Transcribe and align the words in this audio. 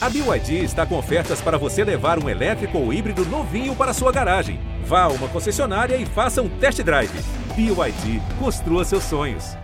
A 0.00 0.08
BYD 0.08 0.62
está 0.62 0.86
com 0.86 0.96
ofertas 0.96 1.40
para 1.40 1.58
você 1.58 1.82
levar 1.82 2.22
um 2.22 2.28
elétrico 2.28 2.78
ou 2.78 2.92
híbrido 2.92 3.24
novinho 3.24 3.74
para 3.74 3.92
sua 3.92 4.12
garagem. 4.12 4.60
Vá 4.84 5.02
a 5.02 5.08
uma 5.08 5.28
concessionária 5.28 5.96
e 5.96 6.06
faça 6.06 6.40
um 6.40 6.48
test 6.60 6.80
drive. 6.84 7.10
BYD, 7.56 8.22
construa 8.38 8.84
seus 8.84 9.02
sonhos. 9.02 9.56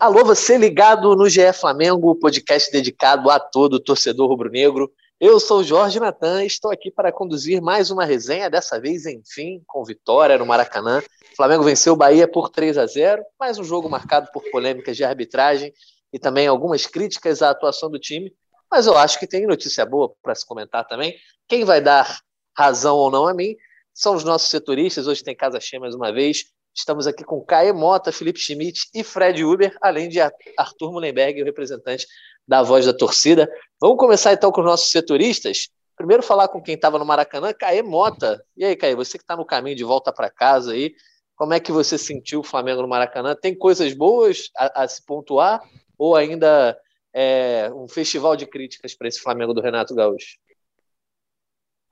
Alô, 0.00 0.24
você 0.24 0.58
ligado 0.58 1.14
no 1.14 1.28
GE 1.28 1.52
Flamengo, 1.52 2.16
podcast 2.16 2.68
dedicado 2.72 3.30
a 3.30 3.38
todo 3.38 3.78
torcedor 3.78 4.28
rubro-negro. 4.28 4.90
Eu 5.18 5.40
sou 5.40 5.64
Jorge 5.64 5.98
Natan 5.98 6.44
e 6.44 6.46
estou 6.46 6.70
aqui 6.70 6.90
para 6.90 7.10
conduzir 7.10 7.62
mais 7.62 7.90
uma 7.90 8.04
resenha, 8.04 8.50
dessa 8.50 8.78
vez, 8.78 9.06
enfim, 9.06 9.62
com 9.66 9.82
vitória 9.82 10.36
no 10.36 10.44
Maracanã. 10.44 11.02
O 11.32 11.36
Flamengo 11.36 11.64
venceu 11.64 11.94
o 11.94 11.96
Bahia 11.96 12.28
por 12.28 12.50
3 12.50 12.76
a 12.76 12.86
0, 12.86 13.24
mais 13.40 13.58
um 13.58 13.64
jogo 13.64 13.88
marcado 13.88 14.30
por 14.30 14.42
polêmicas 14.50 14.94
de 14.94 15.04
arbitragem 15.04 15.72
e 16.12 16.18
também 16.18 16.46
algumas 16.46 16.84
críticas 16.84 17.40
à 17.40 17.48
atuação 17.48 17.90
do 17.90 17.98
time. 17.98 18.30
Mas 18.70 18.86
eu 18.86 18.94
acho 18.94 19.18
que 19.18 19.26
tem 19.26 19.46
notícia 19.46 19.86
boa 19.86 20.14
para 20.22 20.34
se 20.34 20.44
comentar 20.44 20.86
também. 20.86 21.16
Quem 21.48 21.64
vai 21.64 21.80
dar 21.80 22.20
razão 22.54 22.96
ou 22.96 23.10
não 23.10 23.26
a 23.26 23.32
mim 23.32 23.56
são 23.94 24.14
os 24.14 24.22
nossos 24.22 24.50
setoristas. 24.50 25.06
Hoje 25.06 25.24
tem 25.24 25.34
Casa 25.34 25.58
Cheia 25.58 25.80
mais 25.80 25.94
uma 25.94 26.12
vez. 26.12 26.44
Estamos 26.74 27.06
aqui 27.06 27.24
com 27.24 27.42
Caio 27.42 27.74
Mota, 27.74 28.12
Felipe 28.12 28.38
Schmidt 28.38 28.90
e 28.92 29.02
Fred 29.02 29.42
Uber, 29.42 29.74
além 29.80 30.10
de 30.10 30.20
Arthur 30.20 30.92
Mullenberg, 30.92 31.40
o 31.40 31.44
representante 31.46 32.06
da 32.46 32.62
voz 32.62 32.86
da 32.86 32.92
torcida. 32.92 33.50
Vamos 33.80 33.98
começar 33.98 34.32
então 34.32 34.52
com 34.52 34.60
os 34.60 34.66
nossos 34.66 34.90
setoristas. 34.90 35.68
Primeiro 35.96 36.22
falar 36.22 36.48
com 36.48 36.62
quem 36.62 36.74
estava 36.74 36.98
no 36.98 37.04
Maracanã, 37.04 37.52
Caê 37.52 37.82
Mota. 37.82 38.44
E 38.56 38.64
aí, 38.64 38.76
Caê, 38.76 38.94
você 38.94 39.16
que 39.16 39.24
está 39.24 39.36
no 39.36 39.46
caminho 39.46 39.76
de 39.76 39.84
volta 39.84 40.12
para 40.12 40.30
casa 40.30 40.72
aí, 40.72 40.94
como 41.34 41.54
é 41.54 41.60
que 41.60 41.72
você 41.72 41.96
sentiu 41.98 42.40
o 42.40 42.44
Flamengo 42.44 42.82
no 42.82 42.88
Maracanã? 42.88 43.34
Tem 43.34 43.54
coisas 43.56 43.92
boas 43.94 44.50
a, 44.56 44.82
a 44.84 44.88
se 44.88 45.04
pontuar 45.04 45.60
ou 45.98 46.14
ainda 46.14 46.78
é 47.14 47.70
um 47.74 47.88
festival 47.88 48.36
de 48.36 48.46
críticas 48.46 48.94
para 48.94 49.08
esse 49.08 49.20
Flamengo 49.20 49.54
do 49.54 49.62
Renato 49.62 49.94
Gaúcho? 49.94 50.36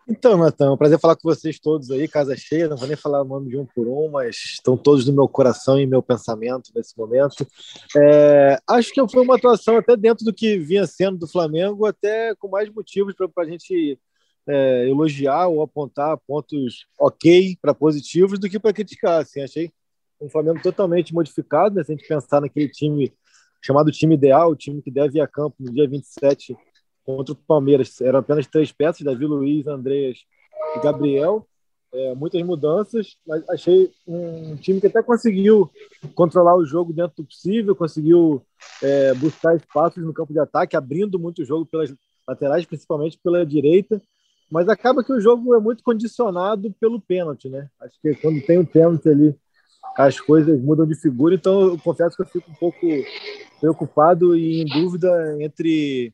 Então, 0.07 0.37
Natan, 0.37 0.67
é 0.67 0.71
um 0.71 0.77
prazer 0.77 1.01
falar 1.01 1.17
com 1.17 1.29
vocês 1.29 1.59
todos 1.59 1.91
aí, 1.91 2.07
casa 2.07 2.37
cheia, 2.37 2.69
não 2.69 2.77
vou 2.77 2.87
nem 2.87 2.97
falar 2.97 3.23
o 3.23 3.25
nome 3.25 3.49
de 3.49 3.57
um 3.57 3.65
por 3.65 3.89
um, 3.89 4.11
mas 4.11 4.37
estão 4.37 4.77
todos 4.77 5.07
no 5.07 5.15
meu 5.15 5.27
coração 5.27 5.81
e 5.81 5.87
meu 5.87 6.03
pensamento 6.03 6.71
nesse 6.75 6.97
momento. 6.99 7.47
É, 7.97 8.59
acho 8.69 8.93
que 8.93 9.09
foi 9.09 9.23
uma 9.23 9.37
atuação 9.37 9.79
até 9.79 9.97
dentro 9.97 10.23
do 10.23 10.33
que 10.33 10.59
vinha 10.59 10.87
sendo 10.87 11.17
do 11.17 11.27
Flamengo, 11.27 11.87
até 11.87 12.35
com 12.35 12.49
mais 12.49 12.69
motivos 12.69 13.15
para 13.15 13.45
a 13.45 13.47
gente 13.47 13.99
é, 14.47 14.89
elogiar 14.89 15.49
ou 15.49 15.63
apontar 15.63 16.19
pontos 16.27 16.87
ok 17.01 17.57
para 17.63 17.73
positivos 17.73 18.39
do 18.39 18.49
que 18.49 18.61
para 18.61 18.75
criticar. 18.75 19.23
Assim, 19.23 19.43
achei 19.43 19.73
um 20.21 20.29
Flamengo 20.29 20.61
totalmente 20.63 21.15
modificado, 21.15 21.77
né, 21.77 21.83
se 21.83 21.93
a 21.93 21.97
gente 21.97 22.07
pensar 22.07 22.43
naquele 22.43 22.69
time 22.69 23.11
chamado 23.63 23.91
time 23.91 24.15
ideal, 24.15 24.51
o 24.51 24.57
time 24.57 24.83
que 24.83 24.91
deve 24.91 25.19
ir 25.19 25.23
a 25.23 25.27
campo 25.27 25.57
no 25.59 25.73
dia 25.73 25.89
27 25.89 26.55
contra 27.05 27.33
o 27.33 27.37
Palmeiras. 27.37 28.01
Eram 28.01 28.19
apenas 28.19 28.47
três 28.47 28.73
peças: 28.73 29.03
Davi 29.03 29.27
Luiz, 29.27 29.67
Andreas 29.67 30.19
e 30.77 30.81
Gabriel. 30.81 31.47
É, 31.93 32.13
muitas 32.13 32.43
mudanças, 32.43 33.17
mas 33.25 33.49
achei 33.49 33.89
um 34.05 34.57
time 34.57 34.81
que 34.81 34.89
até 34.89 35.01
conseguiu 35.01 35.71
controlar 36.17 36.57
o 36.57 36.67
jogo 36.67 36.93
dentro 36.93 37.19
do 37.19 37.25
possível, 37.25 37.77
conseguiu 37.77 38.43
é, 38.83 39.15
buscar 39.15 39.55
espaços 39.55 40.03
no 40.03 40.13
campo 40.13 40.33
de 40.33 40.41
ataque, 40.41 40.77
abrindo 40.77 41.21
muito 41.21 41.43
o 41.43 41.45
jogo 41.45 41.65
pelas 41.65 41.95
laterais, 42.27 42.67
principalmente 42.67 43.17
pela 43.23 43.47
direita. 43.47 44.03
Mas 44.51 44.69
acaba 44.69 45.05
que 45.05 45.13
o 45.13 45.21
jogo 45.21 45.55
é 45.55 45.61
muito 45.61 45.85
condicionado 45.85 46.75
pelo 46.81 47.01
pênalti, 47.01 47.49
né? 47.49 47.69
Acho 47.81 47.95
que 48.03 48.13
quando 48.17 48.45
tem 48.45 48.59
um 48.59 48.67
pênalti 48.67 49.09
ali, 49.09 49.37
as 49.97 50.19
coisas 50.21 50.61
mudam 50.61 50.87
de 50.87 50.97
figura. 50.97 51.37
Então, 51.37 51.61
eu 51.61 51.79
confesso 51.79 52.17
que 52.17 52.23
eu 52.23 52.27
fico 52.27 52.51
um 52.51 52.55
pouco 52.55 52.81
preocupado 53.61 54.37
e 54.37 54.63
em 54.63 54.65
dúvida 54.65 55.37
entre 55.41 56.13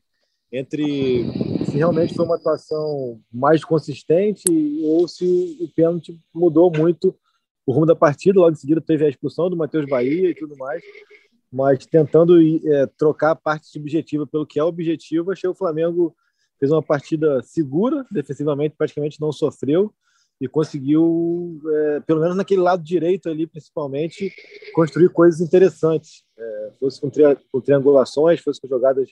entre 0.51 1.25
se 1.65 1.77
realmente 1.77 2.13
foi 2.13 2.25
uma 2.25 2.35
atuação 2.35 3.21
mais 3.31 3.63
consistente 3.63 4.43
ou 4.83 5.07
se 5.07 5.57
o 5.61 5.67
pênalti 5.73 6.19
mudou 6.33 6.71
muito 6.75 7.15
o 7.65 7.71
rumo 7.71 7.85
da 7.85 7.95
partida. 7.95 8.39
Logo 8.39 8.51
em 8.51 8.55
seguida 8.55 8.81
teve 8.81 9.05
a 9.05 9.09
expulsão 9.09 9.49
do 9.49 9.55
Matheus 9.55 9.85
Bahia 9.85 10.29
e 10.29 10.35
tudo 10.35 10.57
mais. 10.57 10.83
Mas 11.51 11.85
tentando 11.85 12.41
é, 12.41 12.85
trocar 12.97 13.31
a 13.31 13.35
parte 13.35 13.67
subjetiva 13.67 14.27
pelo 14.27 14.45
que 14.45 14.59
é 14.59 14.63
objetivo, 14.63 15.31
achei 15.31 15.49
o 15.49 15.55
Flamengo 15.55 16.15
fez 16.59 16.71
uma 16.71 16.83
partida 16.83 17.41
segura, 17.41 18.05
defensivamente 18.11 18.75
praticamente 18.77 19.19
não 19.19 19.31
sofreu 19.31 19.93
e 20.41 20.47
conseguiu, 20.47 21.61
é, 21.71 21.99
pelo 21.99 22.19
menos 22.19 22.35
naquele 22.35 22.61
lado 22.61 22.81
direito 22.81 23.29
ali, 23.29 23.45
principalmente, 23.45 24.33
construir 24.73 25.09
coisas 25.09 25.39
interessantes. 25.39 26.23
É, 26.35 26.71
fosse 26.79 26.99
com, 26.99 27.11
tri 27.11 27.23
com 27.51 27.61
triangulações, 27.61 28.41
fosse 28.41 28.59
com 28.59 28.67
jogadas 28.67 29.07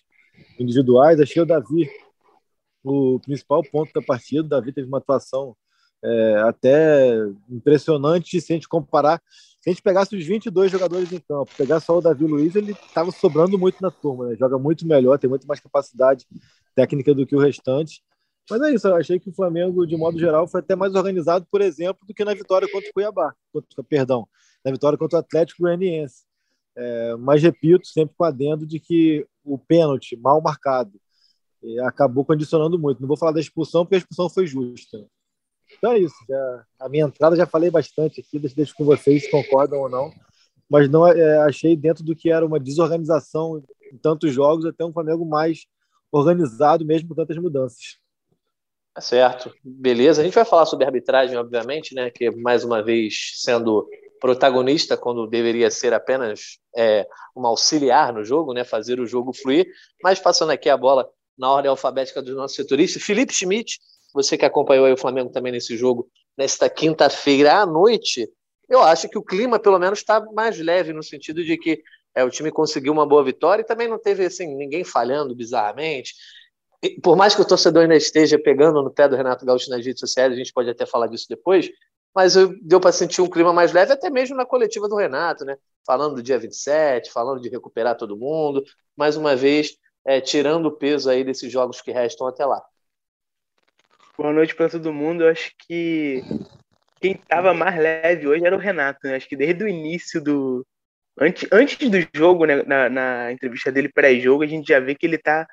individuais. 0.59 1.19
Achei 1.19 1.39
o 1.39 1.45
Davi 1.45 1.87
o 2.83 3.19
principal 3.19 3.61
ponto 3.61 3.93
da 3.93 4.01
partida. 4.01 4.43
O 4.43 4.49
Davi 4.49 4.73
teve 4.73 4.87
uma 4.87 4.97
atuação 4.97 5.55
é, 6.03 6.35
até 6.39 7.11
impressionante 7.47 8.41
se 8.41 8.51
a 8.51 8.55
gente 8.55 8.67
comparar. 8.67 9.21
Se 9.61 9.69
a 9.69 9.71
gente 9.71 9.83
pegasse 9.83 10.15
os 10.15 10.25
22 10.25 10.71
jogadores 10.71 11.11
em 11.11 11.19
campo, 11.19 11.51
pegar 11.55 11.79
só 11.79 11.99
o 11.99 12.01
Davi 12.01 12.25
Luiz, 12.25 12.55
ele 12.55 12.71
estava 12.71 13.11
sobrando 13.11 13.59
muito 13.59 13.79
na 13.81 13.91
turma, 13.91 14.29
né? 14.29 14.35
joga 14.35 14.57
muito 14.57 14.87
melhor, 14.87 15.19
tem 15.19 15.29
muito 15.29 15.45
mais 15.45 15.59
capacidade 15.59 16.25
técnica 16.73 17.13
do 17.13 17.27
que 17.27 17.35
o 17.35 17.39
restante. 17.39 18.01
Mas 18.49 18.61
é 18.61 18.73
isso, 18.73 18.87
eu 18.87 18.95
achei 18.95 19.19
que 19.19 19.29
o 19.29 19.33
Flamengo, 19.33 19.85
de 19.85 19.95
modo 19.95 20.17
geral, 20.17 20.47
foi 20.47 20.61
até 20.61 20.75
mais 20.75 20.95
organizado, 20.95 21.45
por 21.51 21.61
exemplo, 21.61 22.05
do 22.05 22.13
que 22.13 22.25
na 22.25 22.33
vitória 22.33 22.67
contra 22.71 22.89
o 22.89 22.93
Cuiabá, 22.93 23.33
contra, 23.53 23.83
perdão, 23.83 24.27
na 24.65 24.71
vitória 24.71 24.97
contra 24.97 25.17
o 25.17 25.19
Atlético 25.19 25.63
Goianiense. 25.63 26.23
É, 26.75 27.15
mas 27.17 27.43
repito, 27.43 27.87
sempre 27.87 28.15
com 28.17 28.23
adendo 28.23 28.65
de 28.65 28.79
que 28.79 29.27
o 29.43 29.57
pênalti 29.57 30.15
mal 30.15 30.41
marcado 30.41 30.99
acabou 31.83 32.23
condicionando 32.23 32.79
muito. 32.79 33.01
Não 33.01 33.07
vou 33.07 33.17
falar 33.17 33.33
da 33.33 33.39
expulsão, 33.39 33.85
porque 33.85 33.95
a 33.95 33.97
expulsão 33.99 34.29
foi 34.29 34.47
justa. 34.47 35.05
Então 35.77 35.91
é 35.91 35.99
isso. 35.99 36.15
Já, 36.27 36.65
a 36.79 36.89
minha 36.89 37.05
entrada 37.05 37.35
já 37.35 37.45
falei 37.45 37.69
bastante 37.69 38.21
aqui, 38.21 38.39
deixo, 38.39 38.55
deixo 38.55 38.73
com 38.75 38.85
vocês 38.85 39.23
se 39.23 39.31
concordam 39.31 39.79
ou 39.79 39.89
não. 39.89 40.11
Mas 40.69 40.89
não 40.89 41.07
é, 41.07 41.39
achei 41.39 41.75
dentro 41.75 42.03
do 42.03 42.15
que 42.15 42.31
era 42.31 42.45
uma 42.45 42.59
desorganização 42.59 43.63
em 43.91 43.97
tantos 43.97 44.33
jogos, 44.33 44.65
até 44.65 44.85
um 44.85 44.93
Flamengo 44.93 45.25
mais 45.25 45.65
organizado, 46.11 46.85
mesmo 46.85 47.09
com 47.09 47.15
tantas 47.15 47.37
mudanças. 47.37 47.99
Tá 48.99 49.01
certo, 49.01 49.53
beleza. 49.63 50.21
A 50.21 50.25
gente 50.25 50.33
vai 50.33 50.43
falar 50.43 50.65
sobre 50.65 50.85
arbitragem, 50.85 51.37
obviamente, 51.37 51.95
né? 51.95 52.11
Que 52.11 52.29
mais 52.31 52.65
uma 52.65 52.83
vez 52.83 53.31
sendo 53.35 53.87
protagonista 54.19 54.97
quando 54.97 55.25
deveria 55.25 55.71
ser 55.71 55.93
apenas 55.93 56.57
é, 56.75 57.07
um 57.33 57.47
auxiliar 57.47 58.11
no 58.11 58.25
jogo, 58.25 58.53
né, 58.53 58.65
fazer 58.65 58.99
o 58.99 59.05
jogo 59.05 59.31
fluir. 59.31 59.65
Mas 60.03 60.19
passando 60.19 60.49
aqui 60.49 60.69
a 60.69 60.75
bola 60.75 61.09
na 61.37 61.49
ordem 61.49 61.69
alfabética 61.69 62.21
dos 62.21 62.35
nossos 62.35 62.57
setoristas, 62.57 63.01
Felipe 63.01 63.33
Schmidt, 63.33 63.79
você 64.13 64.37
que 64.37 64.43
acompanhou 64.43 64.91
o 64.91 64.97
Flamengo 64.97 65.31
também 65.31 65.53
nesse 65.53 65.77
jogo, 65.77 66.09
nesta 66.37 66.69
quinta-feira 66.69 67.53
à 67.53 67.65
noite, 67.65 68.29
eu 68.67 68.83
acho 68.83 69.07
que 69.07 69.17
o 69.17 69.23
clima 69.23 69.57
pelo 69.57 69.79
menos 69.79 69.99
está 69.99 70.19
mais 70.33 70.59
leve 70.59 70.91
no 70.91 71.01
sentido 71.01 71.41
de 71.41 71.57
que 71.57 71.81
é, 72.13 72.21
o 72.25 72.29
time 72.29 72.51
conseguiu 72.51 72.91
uma 72.91 73.07
boa 73.07 73.23
vitória 73.23 73.61
e 73.61 73.65
também 73.65 73.87
não 73.87 73.97
teve 73.97 74.25
assim 74.25 74.53
ninguém 74.57 74.83
falhando 74.83 75.33
bizarramente. 75.33 76.13
Por 77.03 77.15
mais 77.17 77.35
que 77.35 77.41
o 77.41 77.45
torcedor 77.45 77.83
ainda 77.83 77.95
esteja 77.95 78.39
pegando 78.39 78.81
no 78.81 78.91
pé 78.91 79.07
do 79.07 79.15
Renato 79.15 79.45
Gaúcho 79.45 79.69
nas 79.69 79.85
redes 79.85 79.99
sociais, 79.99 80.31
a 80.31 80.35
gente 80.35 80.53
pode 80.53 80.69
até 80.69 80.85
falar 80.85 81.07
disso 81.07 81.25
depois, 81.29 81.69
mas 82.15 82.35
deu 82.61 82.79
para 82.79 82.91
sentir 82.91 83.21
um 83.21 83.29
clima 83.29 83.51
mais 83.51 83.73
leve, 83.73 83.91
até 83.91 84.09
mesmo 84.09 84.35
na 84.35 84.45
coletiva 84.45 84.87
do 84.87 84.95
Renato, 84.95 85.43
né? 85.43 85.57
Falando 85.85 86.15
do 86.15 86.23
dia 86.23 86.39
27, 86.39 87.11
falando 87.11 87.41
de 87.41 87.49
recuperar 87.49 87.97
todo 87.97 88.17
mundo, 88.17 88.63
mais 88.95 89.17
uma 89.17 89.35
vez, 89.35 89.77
é, 90.05 90.21
tirando 90.21 90.67
o 90.67 90.71
peso 90.71 91.09
aí 91.09 91.23
desses 91.23 91.51
jogos 91.51 91.81
que 91.81 91.91
restam 91.91 92.27
até 92.27 92.45
lá. 92.45 92.63
Boa 94.17 94.33
noite 94.33 94.55
para 94.55 94.69
todo 94.69 94.93
mundo. 94.93 95.23
Eu 95.23 95.29
acho 95.29 95.53
que 95.59 96.21
quem 96.99 97.13
estava 97.13 97.53
mais 97.53 97.77
leve 97.77 98.27
hoje 98.27 98.45
era 98.45 98.55
o 98.55 98.59
Renato, 98.59 98.99
né? 99.03 99.15
Acho 99.15 99.27
que 99.27 99.35
desde 99.35 99.63
o 99.63 99.67
início 99.67 100.21
do. 100.21 100.65
Antes, 101.17 101.47
antes 101.51 101.89
do 101.89 101.97
jogo, 102.13 102.45
né, 102.45 102.63
na, 102.63 102.89
na 102.89 103.31
entrevista 103.31 103.71
dele 103.71 103.89
pré-jogo, 103.89 104.43
a 104.43 104.47
gente 104.47 104.67
já 104.69 104.79
vê 104.79 104.95
que 104.95 105.05
ele 105.05 105.17
está 105.17 105.45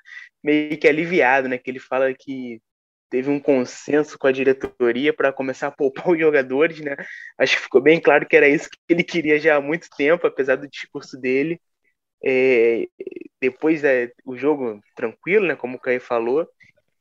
meio 0.46 0.78
que 0.78 0.86
aliviado, 0.86 1.48
né? 1.48 1.58
Que 1.58 1.70
ele 1.70 1.80
fala 1.80 2.14
que 2.14 2.62
teve 3.10 3.30
um 3.30 3.40
consenso 3.40 4.16
com 4.16 4.28
a 4.28 4.32
diretoria 4.32 5.12
para 5.12 5.32
começar 5.32 5.68
a 5.68 5.72
poupar 5.72 6.06
os 6.14 6.18
jogadores, 6.18 6.80
né? 6.80 6.94
Acho 7.36 7.56
que 7.56 7.62
ficou 7.62 7.80
bem 7.80 8.00
claro 8.00 8.26
que 8.26 8.36
era 8.36 8.48
isso 8.48 8.70
que 8.70 8.78
ele 8.88 9.02
queria 9.02 9.38
já 9.40 9.56
há 9.56 9.60
muito 9.60 9.88
tempo, 9.96 10.26
apesar 10.26 10.56
do 10.56 10.68
discurso 10.68 11.18
dele. 11.18 11.60
É, 12.24 12.86
depois 13.40 13.82
é, 13.84 14.12
o 14.24 14.36
jogo 14.36 14.80
tranquilo, 14.94 15.46
né? 15.46 15.56
Como 15.56 15.76
o 15.76 15.80
Caio 15.80 16.00
falou, 16.00 16.48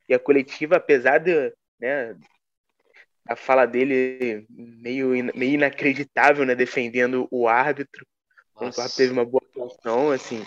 e 0.08 0.14
a 0.14 0.18
coletiva, 0.18 0.76
apesar 0.76 1.18
de, 1.18 1.52
né, 1.80 2.16
a 3.28 3.34
fala 3.36 3.66
dele 3.66 4.46
meio, 4.50 5.08
meio 5.34 5.54
inacreditável, 5.54 6.44
né? 6.44 6.54
Defendendo 6.56 7.28
o 7.30 7.46
árbitro, 7.46 8.04
o 8.56 8.64
árbitro 8.64 8.96
teve 8.96 9.12
uma 9.12 9.24
boa 9.24 9.42
atuação, 9.50 10.10
assim, 10.10 10.44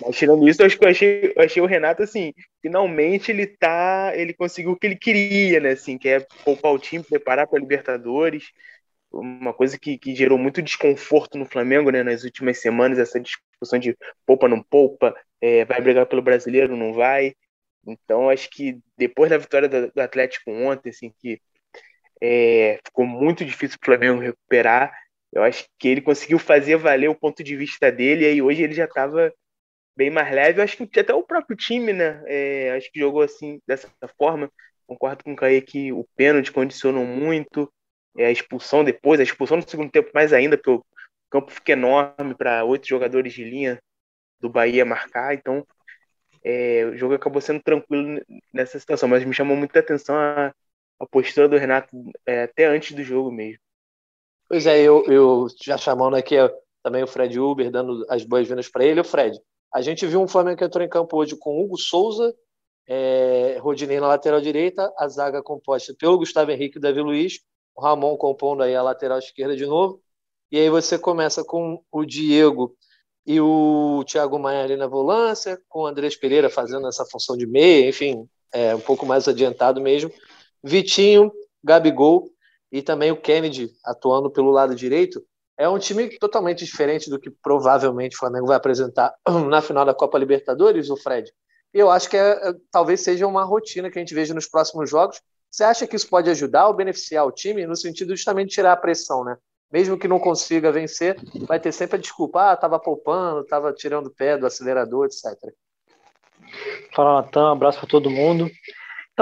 mas 0.00 0.16
tirando 0.16 0.48
isso, 0.48 0.62
eu 0.62 0.66
acho 0.66 0.78
que 0.78 0.84
eu 0.84 0.88
achei, 0.88 1.32
eu 1.36 1.42
achei 1.42 1.62
o 1.62 1.66
Renato 1.66 2.02
assim, 2.02 2.32
finalmente 2.60 3.30
ele 3.30 3.46
tá, 3.46 4.12
ele 4.14 4.32
conseguiu 4.32 4.72
o 4.72 4.76
que 4.76 4.86
ele 4.86 4.96
queria, 4.96 5.60
né, 5.60 5.70
assim, 5.70 5.98
que 5.98 6.08
é 6.08 6.20
poupar 6.44 6.72
o 6.72 6.78
time, 6.78 7.04
preparar 7.04 7.46
para 7.46 7.58
Libertadores. 7.58 8.50
uma 9.12 9.52
coisa 9.52 9.78
que, 9.78 9.98
que 9.98 10.14
gerou 10.14 10.38
muito 10.38 10.62
desconforto 10.62 11.38
no 11.38 11.46
Flamengo 11.46 11.90
né, 11.90 12.02
nas 12.02 12.24
últimas 12.24 12.58
semanas, 12.58 12.98
essa 12.98 13.20
discussão 13.20 13.78
de 13.78 13.96
poupa, 14.26 14.48
não 14.48 14.62
poupa, 14.62 15.14
é, 15.40 15.64
vai 15.64 15.80
brigar 15.80 16.06
pelo 16.06 16.22
brasileiro, 16.22 16.76
não 16.76 16.92
vai. 16.94 17.34
Então, 17.86 18.30
acho 18.30 18.48
que 18.50 18.78
depois 18.96 19.30
da 19.30 19.38
vitória 19.38 19.68
do, 19.68 20.00
Atlético 20.00 20.50
ontem, 20.50 20.90
assim, 20.90 21.12
que 21.20 21.40
é, 22.20 22.78
ficou 22.86 23.06
muito 23.06 23.44
difícil 23.44 23.78
para 23.78 23.94
o 23.94 23.98
Flamengo 23.98 24.22
recuperar, 24.22 24.92
eu 25.32 25.42
acho 25.42 25.66
que 25.78 25.88
ele 25.88 26.00
conseguiu 26.00 26.38
fazer 26.38 26.76
valer 26.76 27.08
o 27.08 27.14
ponto 27.14 27.42
de 27.42 27.56
vista 27.56 27.90
dele, 27.90 28.24
e 28.24 28.28
aí 28.28 28.42
hoje 28.42 28.62
ele 28.62 28.74
já 28.74 28.84
estava 28.84 29.32
bem 29.96 30.10
mais 30.10 30.32
leve. 30.34 30.60
Eu 30.60 30.64
acho 30.64 30.76
que 30.76 31.00
até 31.00 31.14
o 31.14 31.22
próprio 31.22 31.56
time, 31.56 31.92
né? 31.92 32.22
É, 32.26 32.72
acho 32.72 32.90
que 32.90 33.00
jogou 33.00 33.22
assim, 33.22 33.60
dessa 33.66 33.88
forma. 34.18 34.50
Concordo 34.86 35.24
com 35.24 35.32
o 35.32 35.36
Caí 35.36 35.62
que 35.62 35.92
o 35.92 36.06
pênalti 36.16 36.52
condicionou 36.52 37.04
muito, 37.04 37.72
é, 38.16 38.26
a 38.26 38.30
expulsão 38.30 38.84
depois, 38.84 39.20
a 39.20 39.22
expulsão 39.22 39.56
no 39.56 39.68
segundo 39.68 39.90
tempo 39.90 40.10
mais 40.14 40.32
ainda, 40.32 40.56
porque 40.56 40.70
o 40.70 40.84
campo 41.30 41.50
fica 41.50 41.72
enorme 41.72 42.34
para 42.34 42.64
oito 42.64 42.86
jogadores 42.86 43.32
de 43.32 43.44
linha 43.44 43.80
do 44.40 44.50
Bahia 44.50 44.84
marcar, 44.84 45.34
então 45.34 45.64
é, 46.44 46.84
o 46.86 46.96
jogo 46.96 47.14
acabou 47.14 47.40
sendo 47.40 47.62
tranquilo 47.62 48.20
nessa 48.52 48.78
situação, 48.78 49.08
mas 49.08 49.24
me 49.24 49.32
chamou 49.32 49.56
muita 49.56 49.78
atenção 49.78 50.16
a, 50.16 50.52
a 50.98 51.06
postura 51.06 51.48
do 51.48 51.56
Renato 51.56 51.96
é, 52.26 52.42
até 52.42 52.66
antes 52.66 52.92
do 52.92 53.02
jogo 53.02 53.30
mesmo. 53.30 53.60
Pois 54.48 54.66
é, 54.66 54.80
eu, 54.82 55.04
eu 55.06 55.46
já 55.64 55.78
chamando 55.78 56.16
aqui 56.16 56.36
também 56.82 57.02
o 57.02 57.06
Fred 57.06 57.38
Uber, 57.38 57.70
dando 57.70 58.04
as 58.10 58.24
boas-vindas 58.24 58.68
para 58.68 58.84
ele. 58.84 59.00
O 59.00 59.04
Fred, 59.04 59.38
a 59.72 59.80
gente 59.80 60.06
viu 60.06 60.20
um 60.20 60.28
Flamengo 60.28 60.58
que 60.58 60.64
entrou 60.64 60.84
em 60.84 60.88
campo 60.88 61.16
hoje 61.16 61.36
com 61.36 61.62
Hugo 61.62 61.78
Souza, 61.78 62.34
é, 62.86 63.58
Rodinei 63.60 64.00
na 64.00 64.08
lateral 64.08 64.40
direita, 64.40 64.92
a 64.98 65.08
zaga 65.08 65.42
composta 65.42 65.94
pelo 65.98 66.18
Gustavo 66.18 66.50
Henrique 66.50 66.78
e 66.78 66.80
Davi 66.80 67.00
Luiz, 67.00 67.40
o 67.74 67.80
Ramon 67.80 68.16
compondo 68.16 68.62
aí 68.62 68.74
a 68.74 68.82
lateral 68.82 69.18
esquerda 69.18 69.56
de 69.56 69.64
novo, 69.64 70.00
e 70.50 70.58
aí 70.58 70.68
você 70.68 70.98
começa 70.98 71.42
com 71.42 71.82
o 71.90 72.04
Diego 72.04 72.76
e 73.24 73.40
o 73.40 74.04
Thiago 74.06 74.38
Maia 74.38 74.64
ali 74.64 74.76
na 74.76 74.86
volância, 74.86 75.58
com 75.68 75.82
o 75.82 75.86
Andrés 75.86 76.16
Pereira 76.16 76.50
fazendo 76.50 76.86
essa 76.86 77.06
função 77.06 77.36
de 77.36 77.46
meia, 77.46 77.88
enfim, 77.88 78.28
é, 78.52 78.74
um 78.74 78.80
pouco 78.80 79.06
mais 79.06 79.26
adiantado 79.26 79.80
mesmo, 79.80 80.12
Vitinho, 80.62 81.32
Gabigol 81.64 82.28
e 82.70 82.82
também 82.82 83.10
o 83.10 83.20
Kennedy 83.20 83.70
atuando 83.84 84.30
pelo 84.30 84.50
lado 84.50 84.74
direito, 84.74 85.24
é 85.58 85.68
um 85.68 85.78
time 85.78 86.08
totalmente 86.18 86.64
diferente 86.64 87.10
do 87.10 87.18
que 87.18 87.30
provavelmente 87.30 88.16
o 88.16 88.18
Flamengo 88.18 88.46
vai 88.46 88.56
apresentar 88.56 89.14
na 89.48 89.60
final 89.60 89.84
da 89.84 89.94
Copa 89.94 90.18
Libertadores, 90.18 90.90
o 90.90 90.96
Fred. 90.96 91.30
Eu 91.72 91.90
acho 91.90 92.08
que 92.08 92.16
é, 92.16 92.30
é, 92.30 92.54
talvez 92.70 93.00
seja 93.00 93.26
uma 93.26 93.44
rotina 93.44 93.90
que 93.90 93.98
a 93.98 94.02
gente 94.02 94.14
veja 94.14 94.34
nos 94.34 94.46
próximos 94.46 94.90
jogos. 94.90 95.20
Você 95.50 95.64
acha 95.64 95.86
que 95.86 95.96
isso 95.96 96.08
pode 96.08 96.30
ajudar 96.30 96.66
ou 96.66 96.74
beneficiar 96.74 97.26
o 97.26 97.32
time 97.32 97.66
no 97.66 97.76
sentido 97.76 98.08
de 98.08 98.16
justamente 98.16 98.54
tirar 98.54 98.72
a 98.72 98.76
pressão, 98.76 99.24
né? 99.24 99.36
Mesmo 99.70 99.98
que 99.98 100.08
não 100.08 100.18
consiga 100.18 100.70
vencer, 100.70 101.16
vai 101.46 101.58
ter 101.58 101.72
sempre 101.72 101.96
a 101.96 102.00
desculpa, 102.00 102.50
ah, 102.50 102.54
estava 102.54 102.78
poupando, 102.78 103.40
estava 103.40 103.72
tirando 103.72 104.06
o 104.06 104.14
pé 104.14 104.36
do 104.36 104.46
acelerador, 104.46 105.06
etc. 105.06 105.32
Fala, 106.94 107.22
Natan, 107.22 107.48
um 107.48 107.52
abraço 107.52 107.78
para 107.78 107.88
todo 107.88 108.10
mundo. 108.10 108.50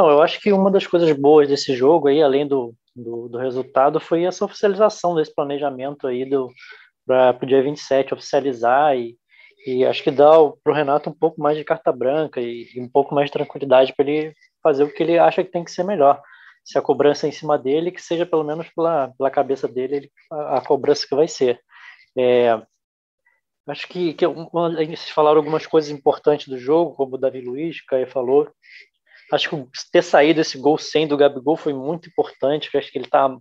Então, 0.01 0.11
eu 0.11 0.23
acho 0.23 0.41
que 0.41 0.51
uma 0.51 0.71
das 0.71 0.87
coisas 0.87 1.13
boas 1.13 1.47
desse 1.47 1.77
jogo 1.77 2.09
aí, 2.09 2.23
além 2.23 2.49
do, 2.49 2.75
do, 2.97 3.29
do 3.29 3.37
resultado, 3.37 4.01
foi 4.01 4.25
essa 4.25 4.47
oficialização 4.47 5.15
desse 5.15 5.35
planejamento 5.35 6.07
aí 6.07 6.25
do 6.25 6.51
para 7.07 7.37
o 7.43 7.47
dia 7.47 7.63
27 7.63 8.15
oficializar 8.15 8.97
e 8.97 9.19
e 9.67 9.85
acho 9.85 10.03
que 10.03 10.11
dá 10.11 10.31
para 10.65 10.73
o 10.73 10.75
Renato 10.75 11.11
um 11.11 11.13
pouco 11.13 11.39
mais 11.39 11.59
de 11.59 11.65
carta 11.65 11.93
branca 11.93 12.41
e, 12.41 12.67
e 12.75 12.81
um 12.81 12.89
pouco 12.89 13.15
mais 13.15 13.27
de 13.27 13.35
tranquilidade 13.35 13.93
para 13.95 14.11
ele 14.11 14.35
fazer 14.63 14.85
o 14.85 14.91
que 14.91 15.03
ele 15.03 15.19
acha 15.19 15.45
que 15.45 15.51
tem 15.51 15.63
que 15.63 15.71
ser 15.71 15.85
melhor. 15.85 16.23
Se 16.65 16.79
a 16.79 16.83
cobrança 16.83 17.27
é 17.27 17.29
em 17.29 17.33
cima 17.33 17.59
dele, 17.59 17.91
que 17.91 18.01
seja 18.01 18.25
pelo 18.25 18.43
menos 18.43 18.71
pela, 18.71 19.13
pela 19.19 19.31
cabeça 19.31 19.69
dele 19.69 19.97
ele, 19.97 20.13
a, 20.33 20.57
a, 20.57 20.61
cobrança 20.65 21.07
que 21.07 21.15
vai 21.15 21.29
ser. 21.29 21.61
É, 22.17 22.59
acho 23.69 23.87
que, 23.87 24.15
que 24.15 24.27
vocês 24.27 25.11
falaram 25.11 25.37
algumas 25.37 25.67
coisas 25.67 25.91
importantes 25.91 26.49
do 26.49 26.57
jogo, 26.59 26.95
como 26.95 27.17
o 27.17 27.19
Davi 27.19 27.43
Luiz, 27.43 27.81
o 27.81 27.87
Caio 27.87 28.07
falou. 28.07 28.51
Acho 29.33 29.49
que 29.49 29.57
ter 29.93 30.03
saído 30.03 30.41
esse 30.41 30.59
gol 30.59 30.77
sem 30.79 31.07
do 31.07 31.17
Gabigol 31.17 31.57
foi 31.57 31.73
muito 31.73 32.09
importante, 32.09 32.77
acho 32.77 32.91
que 32.91 32.99
ele 32.99 33.05
está 33.05 33.35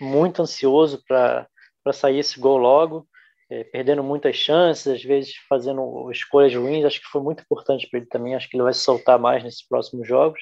muito 0.00 0.42
ansioso 0.42 1.02
para 1.06 1.46
sair 1.92 2.18
esse 2.18 2.40
gol 2.40 2.56
logo 2.56 3.06
é, 3.50 3.64
perdendo 3.64 4.02
muitas 4.02 4.36
chances, 4.36 4.86
às 4.86 5.02
vezes 5.02 5.34
fazendo 5.48 6.10
escolhas 6.10 6.54
ruins. 6.54 6.84
Acho 6.84 7.00
que 7.00 7.06
foi 7.06 7.22
muito 7.22 7.42
importante 7.42 7.88
para 7.88 8.00
ele 8.00 8.08
também. 8.08 8.34
Acho 8.34 8.48
que 8.48 8.56
ele 8.56 8.62
vai 8.62 8.72
se 8.72 8.80
soltar 8.80 9.18
mais 9.18 9.42
nesses 9.42 9.66
próximos 9.66 10.06
jogos. 10.06 10.40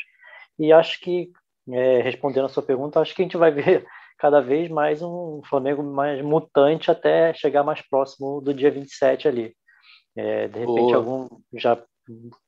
E 0.58 0.72
acho 0.72 1.00
que, 1.00 1.30
é, 1.70 2.00
respondendo 2.00 2.46
a 2.46 2.48
sua 2.48 2.62
pergunta, 2.62 3.00
acho 3.00 3.14
que 3.14 3.22
a 3.22 3.24
gente 3.24 3.36
vai 3.36 3.50
ver 3.50 3.84
cada 4.18 4.40
vez 4.40 4.70
mais 4.70 5.02
um 5.02 5.40
Flamengo 5.48 5.82
mais 5.82 6.22
mutante 6.22 6.90
até 6.90 7.34
chegar 7.34 7.64
mais 7.64 7.82
próximo 7.82 8.40
do 8.40 8.54
dia 8.54 8.70
27 8.70 9.28
ali. 9.28 9.54
É, 10.16 10.46
de 10.48 10.58
repente, 10.58 10.92
Boa. 10.92 10.96
algum 10.96 11.28
já 11.54 11.82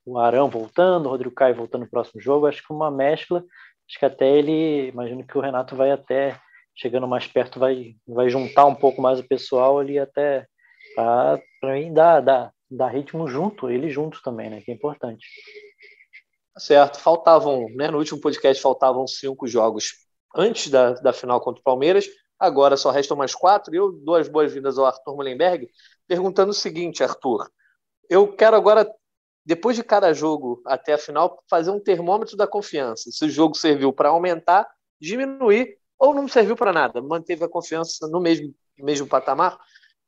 o 0.04 0.18
Arão 0.18 0.48
voltando, 0.48 1.06
o 1.06 1.10
Rodrigo 1.10 1.34
Caio 1.34 1.54
voltando 1.54 1.82
no 1.82 1.90
próximo 1.90 2.20
jogo. 2.20 2.46
Acho 2.46 2.62
que 2.66 2.72
uma 2.72 2.90
mescla. 2.90 3.44
Acho 3.88 3.98
que 3.98 4.04
até 4.04 4.28
ele, 4.28 4.88
imagino 4.88 5.26
que 5.26 5.36
o 5.36 5.40
Renato 5.40 5.76
vai 5.76 5.90
até 5.90 6.40
chegando 6.74 7.06
mais 7.06 7.26
perto, 7.26 7.60
vai, 7.60 7.94
vai 8.06 8.28
juntar 8.28 8.66
um 8.66 8.74
pouco 8.74 9.00
mais 9.00 9.20
o 9.20 9.28
pessoal 9.28 9.78
ali 9.78 9.98
até 9.98 10.46
para 10.94 11.74
mim 11.74 11.92
dar, 11.92 12.20
dar, 12.20 12.52
dar 12.70 12.88
ritmo 12.88 13.28
junto, 13.28 13.70
ele 13.70 13.90
junto 13.90 14.20
também, 14.22 14.50
né? 14.50 14.60
Que 14.60 14.70
é 14.70 14.74
importante. 14.74 15.26
Tá 16.52 16.60
certo, 16.60 16.98
faltavam, 16.98 17.68
né? 17.70 17.90
No 17.90 17.98
último 17.98 18.20
podcast 18.20 18.62
faltavam 18.62 19.06
cinco 19.06 19.46
jogos 19.46 19.92
antes 20.34 20.70
da, 20.70 20.94
da 20.94 21.12
final 21.12 21.40
contra 21.40 21.60
o 21.60 21.64
Palmeiras, 21.64 22.06
agora 22.38 22.76
só 22.76 22.90
restam 22.90 23.16
mais 23.16 23.34
quatro. 23.34 23.74
E 23.74 23.78
eu 23.78 23.92
dou 23.92 24.16
as 24.16 24.28
boas-vindas 24.28 24.78
ao 24.78 24.86
Arthur 24.86 25.16
Mullenberg, 25.16 25.68
perguntando 26.06 26.50
o 26.50 26.54
seguinte, 26.54 27.02
Arthur. 27.02 27.48
Eu 28.08 28.32
quero 28.34 28.56
agora, 28.56 28.88
depois 29.44 29.76
de 29.76 29.82
cada 29.82 30.12
jogo 30.12 30.62
até 30.66 30.94
a 30.94 30.98
final, 30.98 31.42
fazer 31.48 31.70
um 31.70 31.80
termômetro 31.80 32.36
da 32.36 32.46
confiança. 32.46 33.10
Se 33.10 33.24
o 33.26 33.30
jogo 33.30 33.54
serviu 33.56 33.92
para 33.92 34.08
aumentar, 34.08 34.66
diminuir 35.00 35.76
ou 35.98 36.14
não 36.14 36.26
serviu 36.26 36.56
para 36.56 36.72
nada, 36.72 37.02
manteve 37.02 37.44
a 37.44 37.48
confiança 37.48 38.08
no 38.08 38.20
mesmo, 38.20 38.54
mesmo 38.78 39.06
patamar. 39.06 39.58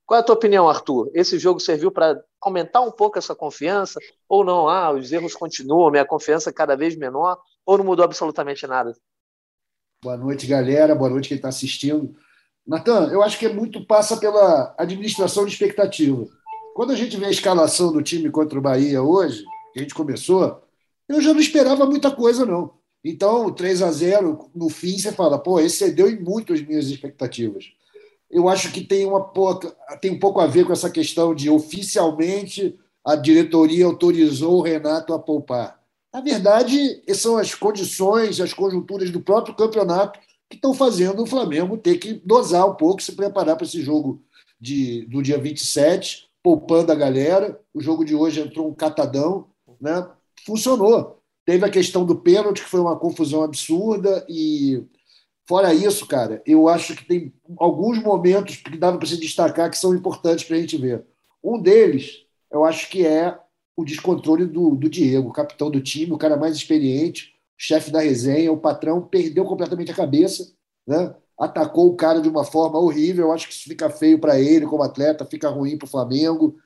Qual 0.07 0.17
é 0.17 0.21
a 0.21 0.25
tua 0.25 0.37
opinião, 0.37 0.69
Arthur? 0.69 1.11
Esse 1.13 1.39
jogo 1.39 1.61
serviu 1.61 1.91
para 1.91 2.19
aumentar 2.41 2.81
um 2.81 2.93
pouco 2.93 3.19
essa 3.19 3.35
confiança 3.35 4.01
ou 4.29 4.45
não? 4.45 4.69
Ah, 4.69 4.93
os 4.93 5.13
erros 5.13 5.35
continuam, 5.35 5.91
minha 5.91 6.05
confiança 6.05 6.51
é 6.51 6.53
cada 6.53 6.77
vez 6.77 6.97
menor 6.97 7.39
ou 7.65 7.77
não 7.77 7.85
mudou 7.85 8.05
absolutamente 8.05 8.67
nada? 8.67 8.95
Boa 10.03 10.17
noite, 10.17 10.47
galera. 10.47 10.95
Boa 10.95 11.11
noite 11.11 11.29
quem 11.29 11.37
está 11.37 11.49
assistindo. 11.49 12.15
Natan, 12.67 13.11
eu 13.13 13.23
acho 13.23 13.39
que 13.39 13.47
é 13.47 13.53
muito 13.53 13.85
passa 13.87 14.17
pela 14.17 14.75
administração 14.79 15.45
de 15.45 15.53
expectativa. 15.53 16.27
Quando 16.77 16.93
a 16.93 16.95
gente 16.95 17.17
vê 17.17 17.25
a 17.25 17.31
escalação 17.31 17.91
do 17.91 18.03
time 18.03 18.31
contra 18.31 18.59
o 18.59 18.61
Bahia 18.61 19.03
hoje, 19.03 19.43
que 19.73 19.79
a 19.79 19.83
gente 19.83 19.95
começou, 19.95 20.61
eu 21.09 21.23
já 21.23 21.33
não 21.33 21.41
esperava 21.41 21.87
muita 21.87 22.11
coisa, 22.11 22.45
não. 22.45 22.71
Então, 23.03 23.51
3 23.51 23.81
a 23.81 23.91
0 23.91 24.51
no 24.55 24.69
fim, 24.69 24.99
você 24.99 25.11
fala, 25.11 25.39
pô, 25.39 25.59
excedeu 25.59 26.07
em 26.11 26.21
muito 26.21 26.53
as 26.53 26.61
minhas 26.61 26.91
expectativas. 26.91 27.65
Eu 28.31 28.47
acho 28.47 28.71
que 28.73 28.83
tem, 28.83 29.07
uma, 29.07 29.27
tem 30.03 30.11
um 30.11 30.19
pouco 30.19 30.39
a 30.39 30.47
ver 30.47 30.67
com 30.67 30.73
essa 30.75 30.91
questão 30.91 31.35
de 31.35 31.49
oficialmente 31.49 32.79
a 33.03 33.17
diretoria 33.17 33.87
autorizou 33.87 34.59
o 34.59 34.63
Renato 34.63 35.15
a 35.15 35.19
poupar. 35.19 35.81
Na 36.13 36.21
verdade, 36.21 37.03
são 37.15 37.39
as 37.39 37.55
condições, 37.55 38.39
as 38.39 38.53
conjunturas 38.53 39.11
do 39.11 39.23
próprio 39.23 39.57
campeonato 39.57 40.21
que 40.47 40.57
estão 40.57 40.75
fazendo 40.75 41.23
o 41.23 41.27
Flamengo 41.27 41.79
ter 41.79 41.97
que 41.97 42.13
dosar 42.13 42.69
um 42.69 42.75
pouco, 42.75 43.03
se 43.03 43.13
preparar 43.13 43.57
para 43.57 43.65
esse 43.65 43.81
jogo 43.81 44.23
de, 44.61 45.07
do 45.07 45.23
dia 45.23 45.39
27, 45.39 46.27
poupando 46.47 46.93
a 46.93 46.95
galera. 46.95 47.61
O 47.75 47.81
jogo 47.81 48.05
de 48.05 48.15
hoje 48.15 48.41
entrou 48.41 48.69
um 48.69 48.75
catadão, 48.75 49.49
né? 49.81 50.09
funcionou. 50.45 51.21
Teve 51.45 51.65
a 51.65 51.69
questão 51.69 52.07
do 52.07 52.15
pênalti, 52.15 52.63
que 52.63 52.71
foi 52.71 52.79
uma 52.79 52.97
confusão 52.97 53.43
absurda, 53.43 54.25
e 54.29 54.81
fora 55.45 55.75
isso, 55.75 56.07
cara, 56.07 56.41
eu 56.47 56.69
acho 56.69 56.95
que 56.95 57.05
tem 57.05 57.35
alguns 57.59 58.01
momentos 58.01 58.59
que 58.59 58.79
dava 58.79 58.97
para 58.97 59.09
se 59.09 59.19
destacar 59.19 59.69
que 59.69 59.77
são 59.77 59.93
importantes 59.93 60.45
para 60.45 60.57
a 60.57 60.61
gente 60.61 60.77
ver. 60.77 61.05
Um 61.43 61.61
deles, 61.61 62.25
eu 62.49 62.65
acho 62.65 62.89
que 62.91 63.05
é 63.05 63.37
o 63.77 63.85
descontrole 63.85 64.47
do, 64.47 64.77
do 64.77 64.89
Diego, 64.89 65.33
capitão 65.33 65.69
do 65.69 65.81
time, 65.81 66.13
o 66.13 66.19
cara 66.19 66.37
mais 66.37 66.55
experiente, 66.55 67.35
chefe 67.59 67.91
da 67.91 67.99
resenha, 67.99 68.53
o 68.53 68.61
patrão, 68.61 69.03
perdeu 69.03 69.45
completamente 69.45 69.91
a 69.91 69.97
cabeça, 69.97 70.53
né? 70.87 71.13
Atacou 71.39 71.89
o 71.89 71.97
cara 71.97 72.21
de 72.21 72.29
uma 72.29 72.45
forma 72.45 72.79
horrível. 72.79 73.27
Eu 73.27 73.33
acho 73.33 73.49
que 73.49 73.55
isso 73.55 73.69
fica 73.69 73.91
feio 73.91 74.19
para 74.19 74.41
ele 74.41 74.67
como 74.67 74.83
atleta, 74.83 75.25
fica 75.25 75.49
ruim 75.49 75.77
para 75.77 75.87
o 75.87 75.91
Flamengo 75.91 76.57